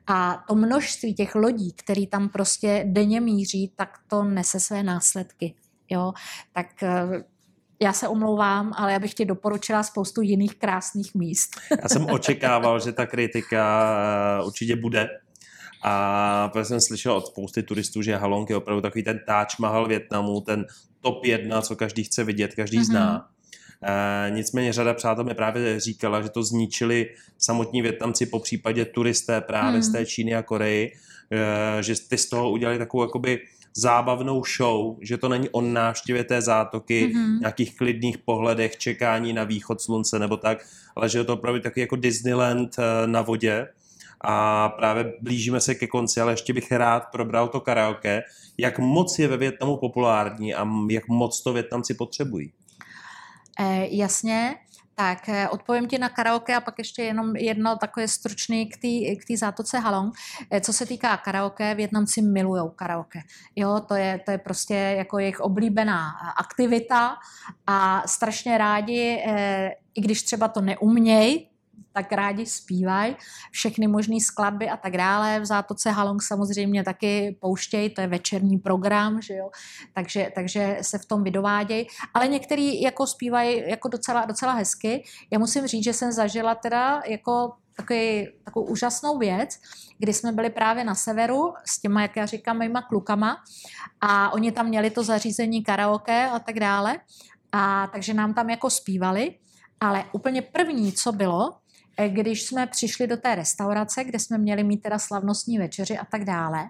a 0.07 0.44
to 0.48 0.55
množství 0.55 1.15
těch 1.15 1.35
lodí, 1.35 1.73
které 1.73 2.07
tam 2.07 2.28
prostě 2.28 2.85
denně 2.86 3.20
míří, 3.20 3.73
tak 3.77 3.98
to 4.07 4.23
nese 4.24 4.61
své 4.61 4.82
následky. 4.82 5.55
Jo? 5.90 6.12
Tak 6.53 6.82
eh, 6.82 7.24
já 7.81 7.93
se 7.93 8.09
omlouvám, 8.09 8.73
ale 8.77 8.93
já 8.93 8.98
bych 8.98 9.15
ti 9.15 9.24
doporučila 9.24 9.82
spoustu 9.82 10.23
jiných 10.23 10.55
krásných 10.55 11.15
míst. 11.15 11.51
Já 11.82 11.89
jsem 11.89 12.07
očekával, 12.11 12.81
že 12.81 12.93
ta 12.93 13.07
kritika 13.07 13.94
eh, 14.40 14.44
určitě 14.44 14.77
bude. 14.77 15.09
A 15.82 16.48
protože 16.48 16.65
jsem 16.65 16.81
slyšel 16.81 17.12
od 17.12 17.27
spousty 17.27 17.62
turistů, 17.62 18.03
že 18.03 18.16
Halong 18.16 18.51
je 18.51 18.57
opravdu 18.57 18.82
takový 18.82 19.05
ten 19.05 19.20
Taj 19.27 19.47
Mahal 19.61 19.89
Větnamu, 19.89 20.40
ten 20.40 20.66
top 21.01 21.24
jedna, 21.24 21.62
co 21.62 21.77
každý 21.77 22.05
chce 22.05 22.24
vidět, 22.24 22.55
každý 22.55 22.78
mm-hmm. 22.78 22.85
zná. 22.85 23.28
E, 23.82 24.31
nicméně 24.31 24.73
řada 24.73 24.94
přátel 24.94 25.24
mi 25.24 25.35
právě 25.35 25.81
říkala, 25.81 26.23
že 26.23 26.28
to 26.28 26.43
zničili 26.43 27.11
samotní 27.39 27.82
Větnamci, 27.82 28.27
po 28.27 28.40
případě 28.40 28.85
turisté 28.85 29.40
právě 29.40 29.77
mm. 29.77 29.82
z 29.82 29.93
té 29.93 30.07
Číny 30.07 30.35
a 30.35 30.43
Koreji, 30.43 30.93
e, 31.78 31.82
že 31.82 31.94
ty 32.09 32.19
z 32.19 32.28
toho 32.28 32.51
udělali 32.51 32.78
takovou 32.78 33.03
jakoby 33.03 33.40
zábavnou 33.77 34.43
show, 34.57 34.97
že 35.01 35.19
to 35.19 35.28
není 35.28 35.48
o 35.48 35.61
návštěvě 35.61 36.24
té 36.24 36.43
zátoky, 36.43 37.07
mm-hmm. 37.07 37.40
nějakých 37.40 37.77
klidných 37.77 38.19
pohledech, 38.19 38.77
čekání 38.77 39.32
na 39.32 39.44
východ 39.44 39.81
slunce 39.81 40.19
nebo 40.19 40.36
tak, 40.36 40.59
ale 40.97 41.09
že 41.09 41.19
je 41.19 41.24
to 41.24 41.35
opravdu 41.35 41.61
taky 41.61 41.81
jako 41.81 41.97
Disneyland 41.97 42.77
eh, 42.78 43.07
na 43.07 43.23
vodě 43.23 43.69
a 44.20 44.69
právě 44.69 45.12
blížíme 45.20 45.61
se 45.61 45.74
ke 45.74 45.86
konci, 45.86 46.20
ale 46.20 46.32
ještě 46.32 46.53
bych 46.53 46.73
rád 46.73 47.03
probral 47.12 47.48
to 47.48 47.61
karaoke, 47.61 48.23
jak 48.59 48.78
moc 48.78 49.19
je 49.19 49.28
ve 49.28 49.36
Větnamu 49.36 49.77
populární 49.77 50.55
a 50.55 50.69
jak 50.90 51.09
moc 51.09 51.43
to 51.43 51.53
Větnamci 51.53 51.94
potřebují. 51.94 52.53
Eh, 53.61 53.86
jasně, 53.90 54.55
tak 54.97 55.28
eh, 55.28 55.48
odpovím 55.48 55.89
ti 55.89 55.98
na 55.98 56.09
karaoke 56.09 56.56
a 56.56 56.60
pak 56.60 56.78
ještě 56.78 57.02
jenom 57.02 57.36
jedno 57.36 57.77
takové 57.77 58.09
stručný 58.09 58.66
k 58.66 59.24
té 59.28 59.36
zátoce 59.36 59.78
Halong. 59.78 60.14
Eh, 60.51 60.60
co 60.60 60.73
se 60.73 60.86
týká 60.86 61.16
karaoke, 61.16 61.74
Větnamci 61.74 62.23
milují 62.23 62.70
karaoke. 62.77 63.20
Jo, 63.56 63.81
to 63.89 63.94
je, 63.94 64.20
to 64.24 64.31
je 64.31 64.39
prostě 64.39 64.74
jako 64.74 65.18
jejich 65.18 65.40
oblíbená 65.40 66.10
aktivita 66.39 67.16
a 67.66 68.02
strašně 68.06 68.59
rádi, 68.59 69.24
eh, 69.27 69.70
i 69.94 70.01
když 70.01 70.23
třeba 70.23 70.48
to 70.48 70.60
neumějí, 70.60 71.48
tak 71.93 72.12
rádi 72.12 72.47
zpívají, 72.47 73.16
všechny 73.51 73.86
možné 73.89 74.20
skladby 74.20 74.69
a 74.69 74.77
tak 74.77 74.97
dále. 74.97 75.40
V 75.40 75.44
Zátoce 75.44 75.90
Halong 75.90 76.23
samozřejmě 76.23 76.85
taky 76.85 77.39
pouštějí, 77.40 77.90
to 77.90 78.01
je 78.01 78.07
večerní 78.07 78.59
program, 78.59 79.23
že 79.23 79.35
jo? 79.35 79.51
Takže, 79.94 80.32
takže 80.35 80.78
se 80.82 80.98
v 80.98 81.05
tom 81.05 81.23
vydovádějí. 81.23 81.86
Ale 82.15 82.28
některý 82.28 82.82
jako 82.82 83.07
zpívají 83.07 83.62
jako 83.69 83.89
docela, 83.89 84.24
docela 84.24 84.53
hezky. 84.53 85.05
Já 85.31 85.39
musím 85.39 85.66
říct, 85.66 85.85
že 85.85 85.93
jsem 85.93 86.12
zažila 86.12 86.55
teda 86.55 87.03
jako 87.07 87.53
takový, 87.77 88.28
takovou 88.44 88.66
úžasnou 88.66 89.19
věc, 89.19 89.59
kdy 89.98 90.12
jsme 90.12 90.32
byli 90.32 90.51
právě 90.51 90.85
na 90.85 90.94
severu 90.94 91.55
s 91.65 91.81
těma, 91.81 92.03
jak 92.03 92.16
já 92.16 92.27
říkám, 92.27 92.59
mýma 92.59 92.82
klukama 92.82 93.36
a 94.01 94.32
oni 94.32 94.53
tam 94.53 94.66
měli 94.66 94.90
to 94.90 95.03
zařízení 95.03 95.65
karaoke 95.65 96.31
a 96.31 96.39
tak 96.39 96.61
dále. 96.61 96.97
A 97.53 97.86
takže 97.93 98.15
nám 98.15 98.35
tam 98.35 98.51
jako 98.51 98.70
zpívali, 98.70 99.39
ale 99.81 100.05
úplně 100.12 100.43
první, 100.43 100.93
co 100.93 101.12
bylo, 101.12 101.55
když 102.09 102.43
jsme 102.43 102.66
přišli 102.66 103.06
do 103.06 103.16
té 103.16 103.35
restaurace, 103.35 104.05
kde 104.05 104.18
jsme 104.18 104.39
měli 104.39 104.64
mít 104.64 104.82
teda 104.82 104.98
slavnostní 104.98 105.59
večeři 105.59 105.98
a 105.98 106.05
tak 106.05 106.24
dále, 106.24 106.68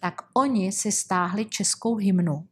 tak 0.00 0.14
oni 0.34 0.72
si 0.72 0.92
stáhli 0.92 1.44
českou 1.44 1.96
hymnu 1.96 2.46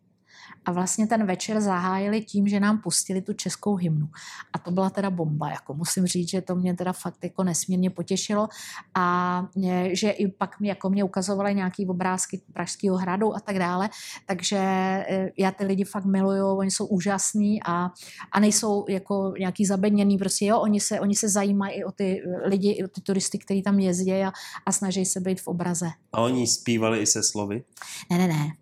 a 0.67 0.73
vlastně 0.73 1.07
ten 1.07 1.27
večer 1.27 1.61
zahájili 1.61 2.21
tím, 2.21 2.49
že 2.49 2.61
nám 2.61 2.79
pustili 2.79 3.23
tu 3.23 3.33
českou 3.33 3.77
hymnu. 3.77 4.09
A 4.53 4.59
to 4.59 4.71
byla 4.71 4.91
teda 4.91 5.11
bomba, 5.11 5.51
jako 5.51 5.75
musím 5.75 6.07
říct, 6.07 6.31
že 6.31 6.41
to 6.41 6.55
mě 6.55 6.75
teda 6.75 6.93
fakt 6.93 7.25
jako 7.25 7.45
nesmírně 7.45 7.91
potěšilo 7.91 8.49
a 8.95 9.47
že 9.93 10.11
i 10.11 10.29
pak 10.29 10.61
mě, 10.61 10.69
jako 10.69 10.91
mě 10.91 11.05
ukazovali 11.05 11.55
nějaký 11.55 11.87
obrázky 11.87 12.41
Pražského 12.53 12.97
hradu 12.97 13.37
a 13.37 13.41
tak 13.41 13.59
dále, 13.59 13.91
takže 14.27 14.57
e, 14.57 15.31
já 15.39 15.51
ty 15.51 15.65
lidi 15.65 15.85
fakt 15.85 16.05
miluju, 16.05 16.47
oni 16.47 16.71
jsou 16.71 16.87
úžasní 16.87 17.63
a, 17.63 17.91
a 18.33 18.41
nejsou 18.41 18.85
jako 18.89 19.35
nějaký 19.39 19.67
zabedněný, 19.67 20.19
prostě 20.19 20.47
jo, 20.47 20.61
oni 20.61 20.81
se, 20.81 21.01
oni 21.01 21.15
se 21.15 21.29
zajímají 21.29 21.75
i 21.75 21.85
o 21.85 21.93
ty 21.93 22.23
lidi, 22.45 22.71
i 22.71 22.85
o 22.85 22.89
ty 22.89 23.01
turisty, 23.01 23.39
kteří 23.39 23.63
tam 23.63 23.79
jezdí 23.79 24.13
a, 24.13 24.33
a 24.67 24.73
snaží 24.73 25.05
se 25.05 25.21
být 25.21 25.41
v 25.41 25.49
obraze. 25.49 25.91
A 26.13 26.21
oni 26.21 26.47
zpívali 26.47 27.01
i 27.01 27.07
se 27.07 27.23
slovy? 27.23 27.65
Ne, 28.11 28.19
ne, 28.19 28.29
ne. 28.29 28.53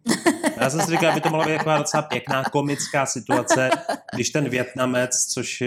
Já 0.60 0.70
jsem 0.70 0.80
si 0.80 0.90
říkal, 0.90 1.12
aby 1.12 1.20
to 1.20 1.30
mohla 1.30 1.46
být 1.46 1.52
jako 1.52 1.70
docela 1.92 2.02
pěkná 2.08 2.44
komická 2.44 3.06
situace, 3.06 3.70
když 4.14 4.30
ten 4.30 4.48
Větnamec, 4.48 5.26
což 5.26 5.62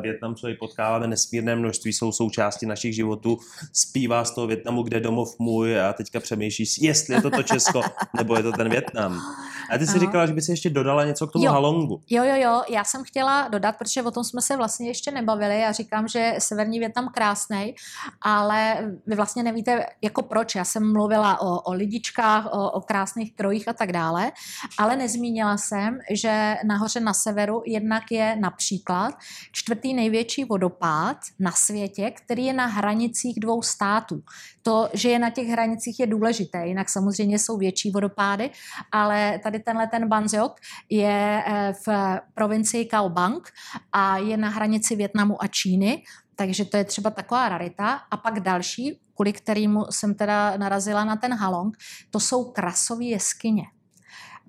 Větnamcovi 0.00 0.54
potkáváme 0.54 1.06
nesmírné 1.06 1.56
množství, 1.56 1.92
jsou 1.92 2.12
součástí 2.12 2.66
našich 2.66 2.94
životů, 2.94 3.38
zpívá 3.72 4.24
z 4.24 4.30
toho 4.30 4.46
Větnamu, 4.46 4.82
kde 4.82 5.00
domov 5.00 5.38
můj 5.38 5.80
a 5.80 5.92
teďka 5.92 6.20
přemýšlí, 6.20 6.64
jestli 6.80 7.14
je 7.14 7.22
to 7.22 7.30
to 7.30 7.42
Česko, 7.42 7.82
nebo 8.16 8.36
je 8.36 8.42
to 8.42 8.52
ten 8.52 8.68
Větnam. 8.68 9.20
A 9.70 9.78
ty 9.78 9.86
jsi 9.86 9.98
říkala, 9.98 10.26
že 10.26 10.32
by 10.32 10.42
si 10.42 10.52
ještě 10.52 10.70
dodala 10.70 11.04
něco 11.04 11.26
k 11.26 11.32
tomu 11.32 11.44
jo. 11.44 11.52
halongu. 11.52 12.02
Jo, 12.10 12.24
jo, 12.24 12.34
jo, 12.36 12.62
já 12.68 12.84
jsem 12.84 13.04
chtěla 13.04 13.48
dodat, 13.48 13.76
protože 13.76 14.02
o 14.02 14.10
tom 14.10 14.24
jsme 14.24 14.42
se 14.42 14.56
vlastně 14.56 14.88
ještě 14.88 15.10
nebavili. 15.10 15.60
Já 15.60 15.72
říkám, 15.72 16.08
že 16.08 16.34
severní 16.38 16.78
Větnam 16.78 17.08
krásný, 17.14 17.74
ale 18.22 18.90
vy 19.06 19.16
vlastně 19.16 19.42
nevíte, 19.42 19.86
jako 20.02 20.22
proč. 20.22 20.54
Já 20.54 20.64
jsem 20.64 20.92
mluvila 20.92 21.40
o, 21.40 21.60
o 21.60 21.72
lidičkách, 21.72 22.46
o, 22.46 22.70
o 22.70 22.80
krásných 22.80 23.34
krojích 23.34 23.68
a 23.68 23.72
tak 23.72 23.92
dále, 23.92 24.32
ale 24.78 24.96
nezmínila 24.96 25.56
jsem, 25.56 25.98
že 26.10 26.56
nahoře 26.64 27.00
na 27.00 27.14
severu 27.14 27.62
jednak 27.66 28.02
je 28.10 28.36
například 28.40 29.14
čtvrtý 29.52 29.94
největší 29.94 30.44
vodopád 30.44 31.16
na 31.38 31.52
světě, 31.52 32.10
který 32.10 32.44
je 32.44 32.52
na 32.52 32.66
hranicích 32.66 33.40
dvou 33.40 33.62
států. 33.62 34.22
To, 34.62 34.88
že 34.92 35.10
je 35.10 35.18
na 35.18 35.30
těch 35.30 35.48
hranicích, 35.48 36.00
je 36.00 36.06
důležité, 36.06 36.66
jinak 36.66 36.88
samozřejmě 36.88 37.38
jsou 37.38 37.58
větší 37.58 37.90
vodopády, 37.90 38.50
ale 38.92 39.40
tady 39.42 39.55
tenhle 39.58 39.86
ten 39.86 40.08
Banziok 40.08 40.60
je 40.90 41.44
eh, 41.46 41.72
v 41.86 42.18
provincii 42.34 42.86
Cao 42.86 43.08
Bang 43.08 43.48
a 43.92 44.16
je 44.16 44.36
na 44.36 44.48
hranici 44.48 44.96
Větnamu 44.96 45.42
a 45.42 45.46
Číny, 45.46 46.02
takže 46.36 46.64
to 46.64 46.76
je 46.76 46.84
třeba 46.84 47.10
taková 47.10 47.48
rarita. 47.48 48.00
A 48.10 48.16
pak 48.16 48.40
další, 48.40 49.00
kvůli 49.14 49.32
kterému 49.32 49.84
jsem 49.90 50.14
teda 50.14 50.56
narazila 50.56 51.04
na 51.04 51.16
ten 51.16 51.34
Halong, 51.34 51.76
to 52.10 52.20
jsou 52.20 52.44
krasové 52.44 53.04
jeskyně. 53.04 53.62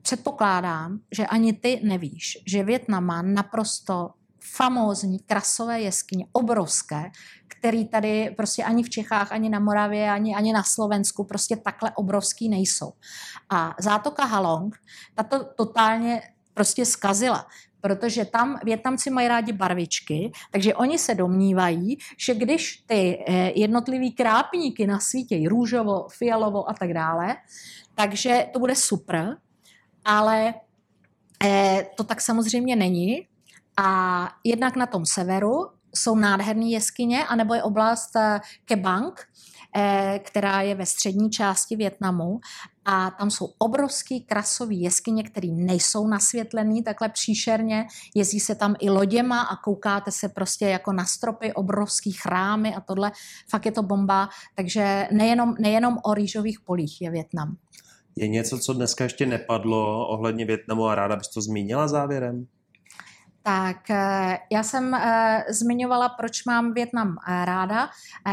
Předpokládám, 0.02 1.00
že 1.16 1.26
ani 1.26 1.54
ty 1.54 1.82
nevíš, 1.84 2.38
že 2.48 2.64
Větnam 2.64 3.06
má 3.06 3.22
naprosto 3.22 4.10
famózní 4.40 5.20
krasové 5.20 5.82
jeskyně, 5.82 6.26
obrovské, 6.32 7.12
který 7.48 7.88
tady 7.88 8.34
prostě 8.38 8.64
ani 8.64 8.84
v 8.84 8.90
Čechách, 8.90 9.32
ani 9.32 9.50
na 9.50 9.60
Moravě, 9.60 10.12
ani, 10.12 10.36
ani 10.36 10.54
na 10.54 10.64
Slovensku 10.64 11.24
prostě 11.24 11.56
takhle 11.56 11.92
obrovský 11.96 12.50
nejsou. 12.50 12.94
A 13.50 13.76
zátoka 13.80 14.26
Halong, 14.26 14.76
tato 15.16 15.44
totálně 15.56 16.22
prostě 16.54 16.86
skazila 16.86 17.46
protože 17.82 18.26
tam 18.26 18.60
Větnamci 18.64 19.10
mají 19.10 19.28
rádi 19.28 19.54
barvičky, 19.54 20.32
takže 20.52 20.76
oni 20.76 21.00
se 21.00 21.16
domnívají, 21.16 21.98
že 22.18 22.36
když 22.36 22.84
ty 22.86 23.24
eh, 23.28 23.52
jednotlivý 23.56 24.12
krápníky 24.12 24.88
nasvítějí 24.88 25.48
růžovo, 25.48 26.08
fialovo 26.18 26.70
a 26.70 26.74
tak 26.74 26.94
dále, 26.94 27.36
takže 27.96 28.48
to 28.54 28.60
bude 28.60 28.76
super, 28.76 29.38
ale 30.06 30.54
eh, 31.44 31.86
to 31.98 32.04
tak 32.04 32.22
samozřejmě 32.22 32.76
není. 32.76 33.28
A 33.78 34.30
jednak 34.44 34.76
na 34.76 34.86
tom 34.86 35.06
severu 35.06 35.70
jsou 35.95 36.16
nádherné 36.16 36.66
jeskyně, 36.66 37.26
anebo 37.26 37.54
je 37.54 37.64
oblast 37.64 38.16
eh, 38.16 38.40
Kebang, 38.66 39.22
eh, 39.76 40.20
která 40.24 40.62
je 40.62 40.76
ve 40.76 40.86
střední 40.86 41.30
části 41.30 41.76
Větnamu 41.76 42.40
a 42.86 43.12
tam 43.12 43.32
jsou 43.32 43.49
obrovský 43.58 44.22
krasové 44.22 44.74
jeskyně, 44.74 45.24
které 45.24 45.48
nejsou 45.48 46.08
nasvětlené 46.08 46.84
takhle 46.84 47.10
příšerně. 47.10 47.88
Jezdí 48.16 48.40
se 48.40 48.56
tam 48.56 48.76
i 48.80 48.90
loděma 48.90 49.41
a 49.41 49.56
koukáte 49.56 50.12
se 50.12 50.30
prostě 50.30 50.66
jako 50.66 50.94
na 50.94 51.06
stropy, 51.06 51.54
obrovský 51.54 52.12
chrámy 52.12 52.76
a 52.76 52.82
tohle. 52.82 53.12
Fakt 53.49 53.66
je 53.66 53.72
to 53.72 53.84
bomba. 53.84 54.30
Takže 54.56 55.08
nejenom, 55.12 55.56
nejenom 55.60 55.98
o 56.04 56.14
rýžových 56.14 56.60
polích 56.60 57.02
je 57.02 57.12
Větnam. 57.12 57.58
Je 58.16 58.28
něco, 58.28 58.60
co 58.60 58.74
dneska 58.74 59.04
ještě 59.04 59.26
nepadlo 59.26 60.08
ohledně 60.08 60.45
Větnamu 60.45 60.86
a 60.86 60.95
ráda 60.95 61.16
bys 61.16 61.28
to 61.28 61.41
zmínila 61.41 61.88
závěrem? 61.88 62.48
Tak 63.48 63.90
eh, 63.90 64.40
já 64.52 64.64
jsem 64.64 64.94
eh, 64.94 65.45
zmiňovala, 65.49 66.10
proč 66.10 66.45
mám 66.45 66.74
Větnam 66.74 67.15
eh, 67.28 67.45
ráda. 67.45 67.90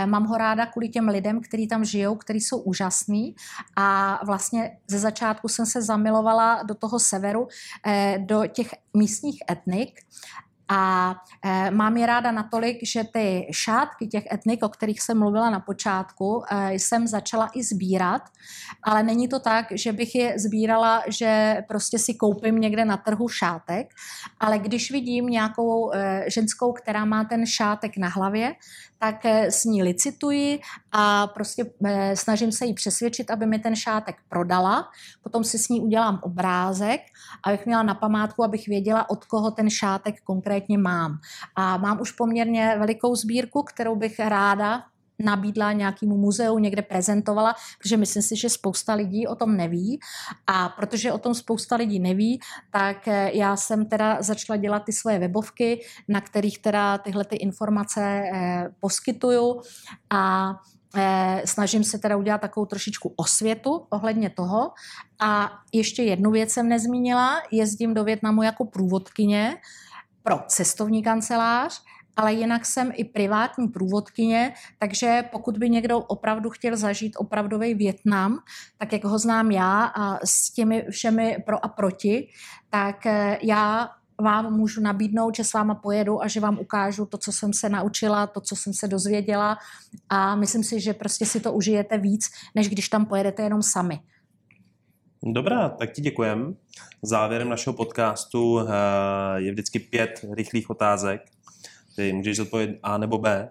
Mám 0.07 0.25
ho 0.25 0.37
ráda 0.37 0.67
kvůli 0.67 0.89
těm 0.89 1.09
lidem, 1.09 1.41
kteří 1.41 1.69
tam 1.69 1.85
žijou, 1.85 2.17
kteří 2.17 2.41
jsou 2.41 2.59
úžasní 2.59 3.35
a 3.77 4.21
vlastně 4.27 4.79
ze 4.89 4.99
začátku 4.99 5.49
jsem 5.49 5.67
se 5.67 5.83
zamilovala 5.83 6.63
do 6.63 6.75
toho 6.75 6.99
severu, 6.99 7.49
do 8.19 8.47
těch 8.47 8.75
místních 8.95 9.43
etnik 9.51 10.01
a 10.69 11.15
e, 11.45 11.71
mám 11.71 11.97
je 11.97 12.07
ráda 12.07 12.33
natolik, 12.33 12.79
že 12.83 13.05
ty 13.13 13.49
šátky 13.51 14.07
těch 14.07 14.25
etnik, 14.33 14.65
o 14.65 14.69
kterých 14.69 15.01
jsem 15.01 15.19
mluvila 15.19 15.51
na 15.51 15.61
počátku, 15.61 16.43
e, 16.51 16.75
jsem 16.75 17.07
začala 17.07 17.51
i 17.55 17.63
sbírat, 17.63 18.23
ale 18.83 19.03
není 19.03 19.29
to 19.29 19.41
tak, 19.41 19.67
že 19.73 19.93
bych 19.93 20.15
je 20.15 20.39
sbírala, 20.39 21.03
že 21.09 21.63
prostě 21.69 21.99
si 21.99 22.15
koupím 22.15 22.61
někde 22.61 22.85
na 22.85 22.97
trhu 22.97 23.29
šátek, 23.29 23.87
ale 24.41 24.59
když 24.59 24.91
vidím 24.91 25.27
nějakou 25.27 25.95
e, 25.95 26.25
ženskou, 26.31 26.73
která 26.73 27.05
má 27.05 27.25
ten 27.25 27.47
šátek 27.47 27.97
na 27.97 28.09
hlavě, 28.09 28.55
tak 28.99 29.25
s 29.27 29.65
ní 29.65 29.83
licituji 29.83 30.61
a 30.93 31.27
prostě 31.27 31.65
snažím 32.15 32.53
se 32.53 32.67
jí 32.67 32.75
přesvědčit, 32.75 33.31
aby 33.31 33.47
mi 33.47 33.59
ten 33.59 33.77
šátek 33.77 34.17
prodala. 34.29 34.89
Potom 35.23 35.45
si 35.45 35.59
s 35.59 35.69
ní 35.69 35.81
udělám 35.81 36.21
obrázek, 36.23 37.01
abych 37.47 37.67
měla 37.67 37.83
na 37.83 37.95
památku, 37.95 38.45
abych 38.45 38.69
věděla, 38.69 39.11
od 39.11 39.25
koho 39.25 39.51
ten 39.51 39.71
šátek 39.71 40.15
konkrétně 40.25 40.54
mám. 40.79 41.19
A 41.57 41.77
mám 41.77 42.01
už 42.01 42.13
poměrně 42.13 42.77
velikou 42.79 43.15
sbírku, 43.15 43.63
kterou 43.63 43.97
bych 43.97 44.19
ráda 44.19 44.83
nabídla 45.19 45.73
nějakému 45.73 46.17
muzeu, 46.17 46.59
někde 46.59 46.83
prezentovala, 46.83 47.55
protože 47.79 47.97
myslím 47.97 48.23
si, 48.23 48.37
že 48.37 48.49
spousta 48.49 48.95
lidí 48.95 49.27
o 49.27 49.35
tom 49.35 49.57
neví 49.57 50.01
a 50.47 50.69
protože 50.69 51.13
o 51.13 51.19
tom 51.19 51.35
spousta 51.35 51.77
lidí 51.77 51.99
neví, 52.01 52.41
tak 52.71 53.09
eh, 53.09 53.31
já 53.35 53.57
jsem 53.57 53.87
teda 53.87 54.23
začala 54.23 54.57
dělat 54.57 54.83
ty 54.85 54.93
svoje 54.93 55.19
webovky, 55.19 55.81
na 56.09 56.21
kterých 56.21 56.59
teda 56.59 56.99
tyhle 56.99 57.25
ty 57.25 57.37
informace 57.37 58.01
eh, 58.01 58.69
poskytuju 58.81 59.61
a 60.11 60.55
eh, 60.97 61.43
snažím 61.45 61.85
se 61.85 61.99
teda 61.99 62.17
udělat 62.17 62.41
takovou 62.41 62.67
trošičku 62.67 63.13
osvětu 63.17 63.87
ohledně 63.91 64.31
toho. 64.31 64.71
A 65.21 65.51
ještě 65.73 66.03
jednu 66.03 66.31
věc 66.31 66.51
jsem 66.51 66.69
nezmínila, 66.69 67.43
jezdím 67.51 67.95
do 67.95 68.05
Větnamu 68.05 68.43
jako 68.43 68.65
průvodkyně 68.65 69.57
pro 70.25 70.41
cestovní 70.49 71.03
kancelář, 71.03 71.83
ale 72.17 72.33
jinak 72.33 72.67
jsem 72.67 72.93
i 72.95 73.05
privátní 73.05 73.69
průvodkyně, 73.69 74.55
takže 74.79 75.25
pokud 75.33 75.59
by 75.59 75.71
někdo 75.71 76.01
opravdu 76.01 76.51
chtěl 76.51 76.77
zažít 76.77 77.13
opravdový 77.17 77.75
Větnam, 77.75 78.39
tak 78.79 78.93
jak 78.93 79.05
ho 79.05 79.19
znám 79.19 79.51
já 79.51 79.85
a 79.85 80.27
s 80.27 80.53
těmi 80.53 80.87
všemi 80.91 81.37
pro 81.47 81.65
a 81.65 81.69
proti, 81.69 82.29
tak 82.71 83.07
eh, 83.07 83.39
já 83.43 83.91
vám 84.21 84.53
můžu 84.57 84.81
nabídnout, 84.81 85.37
že 85.37 85.45
s 85.45 85.53
váma 85.53 85.75
pojedu 85.75 86.23
a 86.23 86.29
že 86.29 86.41
vám 86.41 86.59
ukážu 86.59 87.07
to, 87.07 87.19
co 87.19 87.33
jsem 87.33 87.53
se 87.53 87.69
naučila, 87.69 88.27
to, 88.27 88.41
co 88.41 88.57
jsem 88.57 88.75
se 88.75 88.89
dozvěděla 88.89 89.59
a 90.09 90.37
myslím 90.37 90.65
si, 90.65 90.81
že 90.81 90.95
prostě 90.95 91.27
si 91.27 91.41
to 91.41 91.53
užijete 91.53 91.99
víc, 91.99 92.31
než 92.55 92.69
když 92.69 92.89
tam 92.89 93.07
pojedete 93.07 93.43
jenom 93.43 93.63
sami. 93.63 94.01
Dobrá, 95.33 95.69
tak 95.69 95.93
ti 95.93 96.03
děkujem. 96.03 96.57
Závěrem 97.03 97.49
našeho 97.49 97.75
podcastu 97.75 98.61
eh, 98.61 98.65
je 99.37 99.53
vždycky 99.53 99.79
pět 99.79 100.25
rychlých 100.33 100.71
otázek, 100.71 101.23
ty 101.97 102.13
můžeš 102.13 102.39
odpovědět 102.39 102.79
A 102.83 102.99
nebo 102.99 103.19
B. 103.19 103.51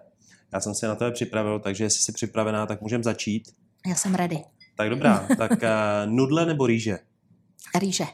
Já 0.52 0.60
jsem 0.60 0.74
se 0.74 0.88
na 0.88 0.94
to 0.94 1.12
připravil, 1.12 1.60
takže 1.60 1.84
jestli 1.84 2.02
jsi 2.02 2.12
připravená, 2.12 2.66
tak 2.66 2.80
můžeme 2.80 3.04
začít. 3.04 3.54
Já 3.86 3.94
jsem 3.94 4.14
ready. 4.14 4.44
Tak 4.76 4.90
dobrá, 4.90 5.28
tak 5.38 5.50
uh, 5.50 5.58
nudle 6.06 6.46
nebo 6.46 6.66
rýže? 6.66 6.98
Rýže. 7.78 8.04
Uh, 8.04 8.08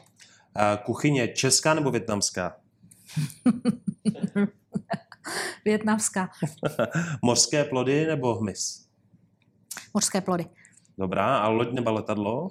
kuchyně 0.85 1.27
česká 1.27 1.73
nebo 1.73 1.91
větnamská? 1.91 2.55
Větnamská. 5.65 6.29
Mořské 7.21 7.63
plody 7.63 8.05
nebo 8.05 8.35
hmyz? 8.35 8.87
Mořské 9.93 10.21
plody. 10.21 10.45
Dobrá, 10.97 11.37
a 11.37 11.47
loď 11.47 11.71
nebo 11.71 11.91
letadlo? 11.91 12.49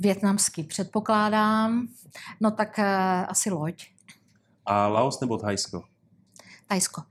Větnamský 0.00 0.62
předpokládám. 0.62 1.88
No 2.40 2.50
tak 2.50 2.78
uh, 2.78 2.84
asi 3.28 3.50
loď. 3.50 3.84
A 4.66 4.86
Laos 4.86 5.20
nebo 5.20 5.38
Thajsko? 5.38 5.82
Tajsko. 6.66 7.02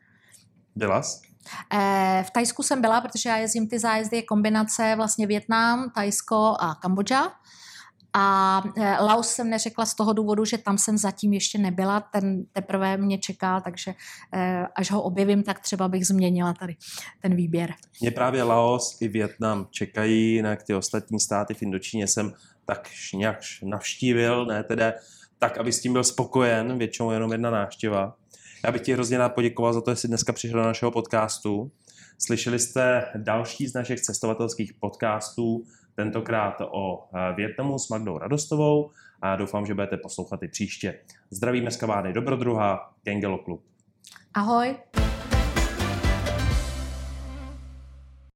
Byla 0.75 1.01
jsi? 1.03 1.29
Eh, 1.73 2.23
v 2.27 2.31
Tajsku 2.31 2.63
jsem 2.63 2.81
byla, 2.81 3.01
protože 3.01 3.29
já 3.29 3.37
jezdím 3.37 3.67
ty 3.67 3.79
zájezdy, 3.79 4.17
je 4.17 4.23
kombinace 4.23 4.93
vlastně 4.95 5.27
Větnam, 5.27 5.89
Tajsko 5.95 6.55
a 6.59 6.75
Kambodža. 6.75 7.31
A 8.13 8.63
eh, 8.77 8.97
Laos 9.01 9.29
jsem 9.29 9.49
neřekla 9.49 9.85
z 9.85 9.95
toho 9.95 10.13
důvodu, 10.13 10.45
že 10.45 10.57
tam 10.57 10.77
jsem 10.77 10.97
zatím 10.97 11.33
ještě 11.33 11.57
nebyla, 11.57 11.99
ten 11.99 12.45
teprve 12.53 12.97
mě 12.97 13.17
čeká, 13.17 13.61
takže 13.61 13.93
eh, 14.33 14.67
až 14.75 14.91
ho 14.91 15.01
objevím, 15.01 15.43
tak 15.43 15.59
třeba 15.59 15.87
bych 15.87 16.07
změnila 16.07 16.53
tady 16.53 16.75
ten 17.21 17.35
výběr. 17.35 17.73
Mě 18.01 18.11
právě 18.11 18.43
Laos 18.43 18.97
i 19.01 19.07
Větnam 19.07 19.67
čekají, 19.71 20.33
jinak 20.33 20.63
ty 20.63 20.75
ostatní 20.75 21.19
státy 21.19 21.53
v 21.53 21.61
Indočíně 21.61 22.07
jsem 22.07 22.33
tak 22.69 22.89
nějak 23.13 23.39
navštívil, 23.63 24.45
ne 24.45 24.63
teda 24.63 24.93
tak, 25.39 25.57
aby 25.57 25.71
s 25.71 25.81
tím 25.81 25.93
byl 25.93 26.03
spokojen, 26.03 26.77
většinou 26.77 27.11
jenom 27.11 27.31
jedna 27.31 27.49
návštěva. 27.51 28.15
Já 28.65 28.71
bych 28.71 28.81
ti 28.81 28.93
hrozně 28.93 29.17
rád 29.17 29.29
poděkoval 29.29 29.73
za 29.73 29.81
to, 29.81 29.91
že 29.91 29.95
jsi 29.95 30.07
dneska 30.07 30.33
přišel 30.33 30.59
do 30.59 30.65
našeho 30.65 30.91
podcastu. 30.91 31.71
Slyšeli 32.17 32.59
jste 32.59 33.05
další 33.15 33.67
z 33.67 33.73
našich 33.73 33.99
cestovatelských 33.99 34.73
podcastů, 34.73 35.63
tentokrát 35.95 36.61
o 36.61 37.03
eh, 37.03 37.33
Větnamu 37.35 37.79
s 37.79 37.89
Magdou 37.89 38.17
Radostovou 38.17 38.91
a 39.21 39.35
doufám, 39.35 39.65
že 39.65 39.73
budete 39.73 39.97
poslouchat 39.97 40.43
i 40.43 40.47
příště. 40.47 40.99
Zdravíme 41.31 41.71
z 41.71 41.77
kavárny 41.77 42.13
Dobrodruha, 42.13 42.93
Kengelo 43.03 43.37
Klub. 43.37 43.63
Ahoj. 44.33 44.75